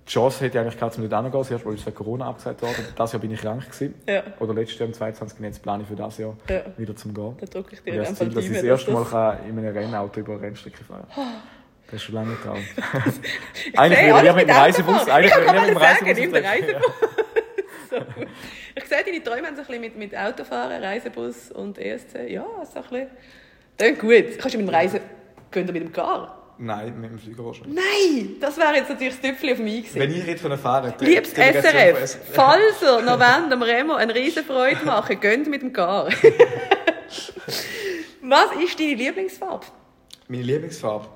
die 0.08 0.10
Chance 0.10 0.44
hätte 0.44 0.58
ich 0.58 0.60
eigentlich 0.62 0.76
gehabt, 0.76 0.96
um 0.96 1.02
nicht 1.04 1.12
hinzugehen. 1.14 1.32
Das 1.42 1.50
erste 1.52 1.68
Mal 1.68 1.74
ist 1.74 1.86
wegen 1.86 1.96
Corona 1.96 2.26
abgesagt 2.28 2.60
worden. 2.62 2.84
Das 2.96 3.12
Jahr 3.12 3.20
bin 3.20 3.30
ich 3.30 3.40
krank 3.40 3.64
gewesen. 3.70 3.94
Ja. 4.08 4.22
Oder 4.40 4.52
letztes 4.54 4.78
Jahr, 4.80 4.88
im 4.88 4.94
22. 4.94 5.38
Und 5.38 5.44
jetzt 5.44 5.62
plane 5.62 5.82
ich 5.84 5.88
für 5.88 5.94
das 5.94 6.18
Jahr 6.18 6.36
Ja. 6.50 6.62
wieder 6.76 6.96
zum 6.96 7.14
Gehen. 7.14 7.36
Dann 7.38 7.48
drücke 7.50 7.74
ich 7.74 7.82
dir 7.82 7.98
das 7.98 8.08
dem 8.08 8.16
Ziel, 8.16 8.28
dass 8.34 8.44
ich 8.46 8.52
das 8.52 8.62
erste 8.64 8.90
Mal 8.90 9.04
kann 9.04 9.36
in 9.48 9.56
einem 9.58 9.72
Rennauto 9.76 10.18
über 10.20 10.32
eine 10.32 10.42
Rennstrecke 10.42 10.82
fahren 10.82 11.06
Das 11.93 12.01
ist 12.01 12.07
schon 12.07 12.14
lange 12.14 12.36
das- 12.43 12.55
Eigentlich 13.76 14.01
würde 14.01 14.14
alles 14.14 14.30
ich 14.30 14.36
mit 14.36 14.49
dem 14.49 14.57
Reisebus... 14.57 15.09
Eigentlich 15.09 15.32
Ich 15.36 15.45
kann 15.45 15.57
ich 15.57 15.74
mit 15.74 15.78
sagen, 15.78 16.07
Reisebus... 16.07 16.18
nimm 16.18 16.32
den 16.32 16.45
Reisebus. 16.47 16.82
so. 17.90 17.97
Ich 18.74 18.84
sehe, 18.86 19.05
deine 19.05 19.22
Träume 19.22 19.47
haben 19.49 19.57
so 19.57 19.61
ein 19.61 19.66
bisschen 19.66 19.80
mit, 19.82 19.97
mit 19.99 20.16
Autofahren, 20.16 20.82
Reisebus 20.82 21.53
und 21.53 21.76
ESC. 21.76 22.30
Ja, 22.30 22.47
so 22.64 22.78
ein 22.78 22.82
bisschen. 22.82 23.07
Klingt 23.76 23.99
gut. 23.99 24.38
Kannst 24.38 24.55
du 24.55 24.59
mit 24.59 24.68
dem 24.68 24.74
Reisen... 24.74 25.01
Gehen 25.51 25.66
wir 25.66 25.72
mit 25.74 25.82
dem 25.82 25.93
Car? 25.93 26.55
Nein, 26.57 26.99
mit 26.99 27.11
dem 27.11 27.18
Flieger 27.18 27.45
wahrscheinlich. 27.45 27.74
Nein! 27.74 28.36
Das 28.40 28.57
wäre 28.57 28.74
jetzt 28.76 28.88
natürlich 28.88 29.20
das 29.20 29.30
Tüpfchen 29.30 29.53
auf 29.53 29.59
mich 29.59 29.82
gewesen. 29.93 30.01
Wenn 30.01 30.12
ich 30.18 30.26
rede 30.26 30.38
von 30.38 30.57
Fahren... 30.57 30.95
die 30.99 31.05
Liebes 31.05 31.34
von 31.34 31.45
SRF, 31.45 32.18
falls 32.32 32.80
ihr 32.80 33.03
noch 33.03 33.20
wollt, 33.20 33.53
dem 33.53 33.61
Remo 33.61 33.95
eine 33.97 34.14
riesen 34.14 34.47
Freude 34.47 34.82
machen, 34.86 35.20
geht 35.20 35.47
mit 35.47 35.61
dem 35.61 35.74
Car. 35.74 36.09
Was 38.22 38.47
ist 38.64 38.80
deine 38.80 38.95
Lieblingsfarbe? 38.95 39.66
Meine 40.28 40.43
Lieblingsfarbe? 40.45 41.07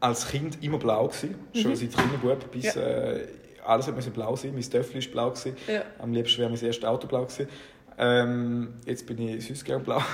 Als 0.00 0.28
Kind 0.28 0.62
immer 0.62 0.78
blau 0.78 1.08
gewesen. 1.08 1.34
Schon 1.54 1.76
seit 1.76 1.90
Kinderbub 1.96 2.50
bis... 2.50 2.74
Mhm. 2.74 2.80
Ja. 2.82 2.86
Äh, 2.88 3.20
alles 3.66 3.86
hat 3.86 3.94
müssen 3.94 4.12
blau 4.12 4.34
sein. 4.36 4.52
Mein 4.54 4.62
Töffel 4.62 5.02
war 5.04 5.10
blau. 5.12 5.30
Gewesen. 5.30 5.56
Ja. 5.68 5.82
Am 5.98 6.12
liebsten 6.12 6.38
wäre 6.40 6.50
mein 6.50 6.60
erstes 6.64 6.84
Auto 6.84 7.06
blau 7.06 7.24
gewesen. 7.24 7.46
Ähm, 7.98 8.74
jetzt 8.86 9.06
bin 9.06 9.18
ich 9.20 9.46
süß 9.46 9.62
gern 9.64 9.82
blau. 9.82 10.00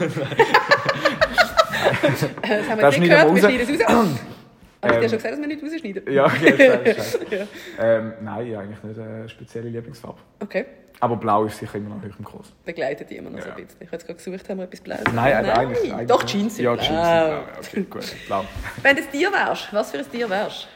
Das 2.42 2.68
haben 2.68 2.78
wir 2.78 2.82
Das 2.82 2.94
jetzt 2.94 3.00
nicht 3.00 3.10
gehört, 3.10 3.34
wir 3.34 3.40
schneiden 3.42 3.74
es 3.74 3.88
raus. 3.88 4.08
Habe 4.82 4.94
ich 4.94 4.98
dir 4.98 5.04
Ähm, 5.04 5.08
schon 5.08 5.18
gesagt, 5.18 5.32
dass 5.32 5.40
wir 5.40 5.46
nicht 5.46 5.62
rausschneiden? 5.62 6.12
ja, 6.12 6.26
okay, 6.26 6.94
scheiße. 6.94 7.18
Ja. 7.30 7.46
ähm, 7.78 8.12
Nein, 8.22 8.56
eigentlich 8.56 8.82
nicht 8.82 8.98
eine 8.98 9.28
spezielle 9.28 9.68
Lieblingsfarbe. 9.68 10.18
Okay, 10.40 10.66
Aber 11.00 11.16
blau 11.16 11.44
ist 11.44 11.58
sicher 11.58 11.76
immer 11.76 11.90
noch 11.90 12.02
hoch 12.02 12.18
im 12.18 12.24
Kurs. 12.24 12.52
begleitet 12.64 13.10
die 13.10 13.16
immer 13.16 13.30
noch 13.30 13.40
so 13.40 13.48
Ja. 13.48 13.54
ein 13.54 13.62
bisschen. 13.64 13.80
Ich 13.80 13.86
habe 13.88 13.96
jetzt 13.96 14.06
gerade 14.06 14.16
gesucht, 14.22 14.48
haben 14.48 14.58
wir 14.58 14.64
etwas 14.64 14.80
Blaues? 14.80 15.00
Nein, 15.12 15.34
aber 15.34 15.58
eigentlich, 15.58 15.92
eigentlich 15.92 16.08
Doch. 16.08 16.24
Jeans 16.24 16.56
sind 16.56 16.64
Ja, 16.64 16.74
blau. 16.74 16.82
Jeans 16.82 16.96
sind 16.96 17.00
blau. 17.00 17.30
Ja, 17.36 17.58
okay, 17.58 17.82
gut. 17.84 18.26
Blau. 18.26 18.44
Wenn 18.82 18.96
du 18.96 19.02
ein 19.02 19.10
Tier 19.10 19.32
wärst, 19.32 19.72
was 19.72 19.90
für 19.90 19.98
ein 19.98 20.10
Tier 20.10 20.30
wärst 20.30 20.68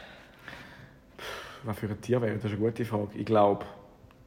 Was 1.63 1.77
für 1.79 1.87
ein 1.87 2.01
Tier 2.01 2.21
wäre, 2.21 2.35
das 2.35 2.45
ist 2.45 2.51
eine 2.51 2.59
gute 2.59 2.85
Frage. 2.85 3.09
Ich 3.15 3.25
glaube, 3.25 3.65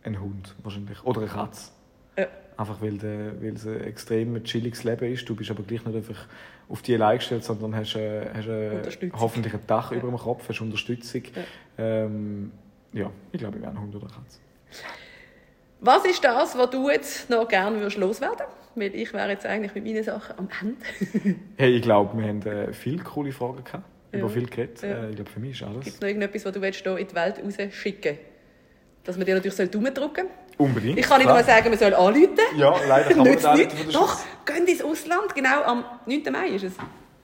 ein 0.02 0.20
Hund 0.20 0.54
wahrscheinlich. 0.62 1.02
Oder 1.04 1.20
eine 1.22 1.30
Katze. 1.30 1.70
Ja. 2.18 2.26
Einfach 2.56 2.80
weil, 2.80 2.98
der, 2.98 3.40
weil 3.42 3.54
es 3.54 3.66
ein 3.66 3.80
extrem 3.82 4.42
chilliges 4.44 4.84
Leben 4.84 5.12
ist. 5.12 5.28
Du 5.28 5.34
bist 5.34 5.50
aber 5.50 5.62
gleich 5.64 5.84
nicht 5.84 5.96
einfach 5.96 6.26
auf 6.68 6.82
die 6.82 6.94
allein 6.94 7.18
gestellt, 7.18 7.44
sondern 7.44 7.74
hast, 7.74 7.96
äh, 7.96 8.28
hast 8.34 8.46
äh, 8.48 9.10
hoffentlich 9.12 9.52
ein 9.54 9.60
Dach 9.66 9.90
Ja. 9.90 9.98
über 9.98 10.08
dem 10.08 10.16
Kopf, 10.18 10.48
hast 10.48 10.60
Unterstützung. 10.60 11.22
Ja. 11.34 11.42
Ähm, 11.84 12.52
ja, 12.92 13.10
ich 13.32 13.38
glaube, 13.40 13.56
ich 13.56 13.62
wäre 13.62 13.72
ein 13.72 13.80
Hund 13.80 13.94
oder 13.96 14.06
eine 14.06 14.14
Katze. 14.14 14.38
Was 15.84 16.02
ist 16.06 16.24
das, 16.24 16.56
was 16.56 16.70
du 16.70 16.88
jetzt 16.88 17.28
noch 17.28 17.46
gerne 17.46 17.76
würdest 17.78 17.98
loswerden 17.98 18.46
Weil 18.74 18.94
ich 18.94 19.12
wäre 19.12 19.28
jetzt 19.28 19.44
eigentlich 19.44 19.74
mit 19.74 19.84
meinen 19.84 20.02
Sachen 20.02 20.38
am 20.38 20.48
Ende. 20.58 21.36
Hey, 21.58 21.76
ich 21.76 21.82
glaube, 21.82 22.16
wir 22.16 22.26
haben 22.26 22.40
äh, 22.46 22.72
viele 22.72 23.02
coole 23.02 23.32
Fragen 23.32 23.62
gehabt. 23.62 23.84
Ja. 24.10 24.20
Über 24.20 24.30
viel 24.30 24.46
geredet. 24.46 24.80
Ja. 24.80 24.88
Äh, 24.88 25.10
ich 25.10 25.16
glaube, 25.16 25.30
für 25.30 25.40
mich 25.40 25.60
ist 25.60 25.62
alles. 25.62 25.84
Gibt 25.84 25.96
es 25.96 26.00
noch 26.00 26.08
irgendetwas, 26.08 26.46
was 26.46 26.52
du 26.52 26.62
willst, 26.62 26.82
hier 26.82 26.96
in 26.96 27.06
die 27.06 27.14
Welt 27.14 27.34
rausschicken 27.44 28.18
Dass 29.04 29.18
man 29.18 29.26
dir 29.26 29.34
natürlich 29.34 29.56
soll 29.56 29.68
Daumen 29.68 29.92
drücken? 29.92 30.26
Unbedingt. 30.56 30.98
Ich 30.98 31.06
kann 31.06 31.18
nicht 31.18 31.26
klar. 31.26 31.36
nur 31.36 31.44
sagen, 31.44 31.68
man 31.68 31.78
soll 31.78 31.92
anrufen. 31.92 32.38
Ja, 32.56 32.74
leider 32.88 33.08
kann 33.10 33.18
man 33.18 33.26
der 33.26 33.66
Doch, 33.92 34.18
geht 34.46 34.66
ins 34.66 34.82
Ausland, 34.82 35.34
genau 35.34 35.64
am 35.64 35.84
9. 36.06 36.22
Mai 36.32 36.48
ist 36.48 36.64
es. 36.64 36.72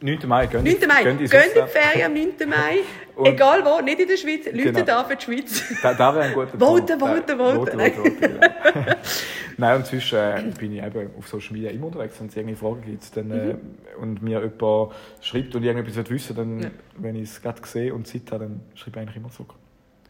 9. 0.02 0.18
Mai, 0.26 0.46
gehen 0.46 0.64
9. 0.64 0.76
Mai, 0.88 1.02
gehen 1.04 1.18
die. 1.18 1.28
Ferien 1.28 2.06
am 2.06 2.14
9. 2.14 2.48
Mai. 2.48 2.78
Und- 3.16 3.26
Egal 3.26 3.62
wo, 3.64 3.80
nicht 3.82 4.00
in 4.00 4.08
der 4.08 4.16
Schweiz, 4.16 4.46
Leute 4.46 4.72
Genau. 4.72 4.84
da 4.86 5.04
für 5.04 5.16
die 5.16 5.24
Schweiz. 5.24 5.62
Da, 5.82 5.92
da 5.92 6.14
wäre 6.14 6.24
ein 6.24 6.32
guter 6.32 6.58
Voten, 6.58 6.98
Punkt. 6.98 7.30
voten, 7.30 7.78
Äh, 7.80 7.90
voten. 7.92 8.02
voten, 8.02 8.32
voten. 8.32 8.40
Nein, 9.58 9.76
und 9.76 9.86
sonst 9.86 10.12
äh, 10.14 10.42
bin 10.58 10.72
ich 10.74 10.82
eben 10.82 11.10
auf 11.18 11.28
Social 11.28 11.52
Media 11.52 11.70
immer 11.70 11.88
unterwegs. 11.88 12.18
Wenn 12.18 12.28
es 12.28 12.36
irgendwelche 12.36 12.60
Fragen 12.64 12.82
gibt 12.82 13.14
dann, 13.16 13.30
äh, 13.30 13.56
und 14.00 14.22
mir 14.22 14.40
jemand 14.40 14.92
schreibt 15.20 15.54
und 15.54 15.62
irgendetwas 15.64 16.08
wissen 16.10 16.34
dann, 16.36 16.54
Mhm. 16.56 16.62
Ja. 16.62 16.70
wenn 16.96 17.14
ich 17.16 17.24
es 17.24 17.42
gerade 17.42 17.60
sehe 17.66 17.92
und 17.92 18.06
Zeit 18.06 18.22
habe, 18.30 18.44
dann 18.44 18.60
schreibe 18.74 18.96
ich 18.96 19.02
eigentlich 19.02 19.16
immer 19.16 19.28
zurück. 19.30 19.52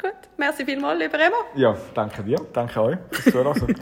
Gut, 0.00 0.12
merci 0.36 0.64
vielmals, 0.64 1.00
lieber 1.00 1.18
Remo. 1.18 1.34
Ja, 1.56 1.76
danke 1.94 2.22
dir, 2.22 2.36
danke 2.52 2.80
euch 2.80 2.96
fürs 3.10 3.24
Zuhören. 3.34 3.74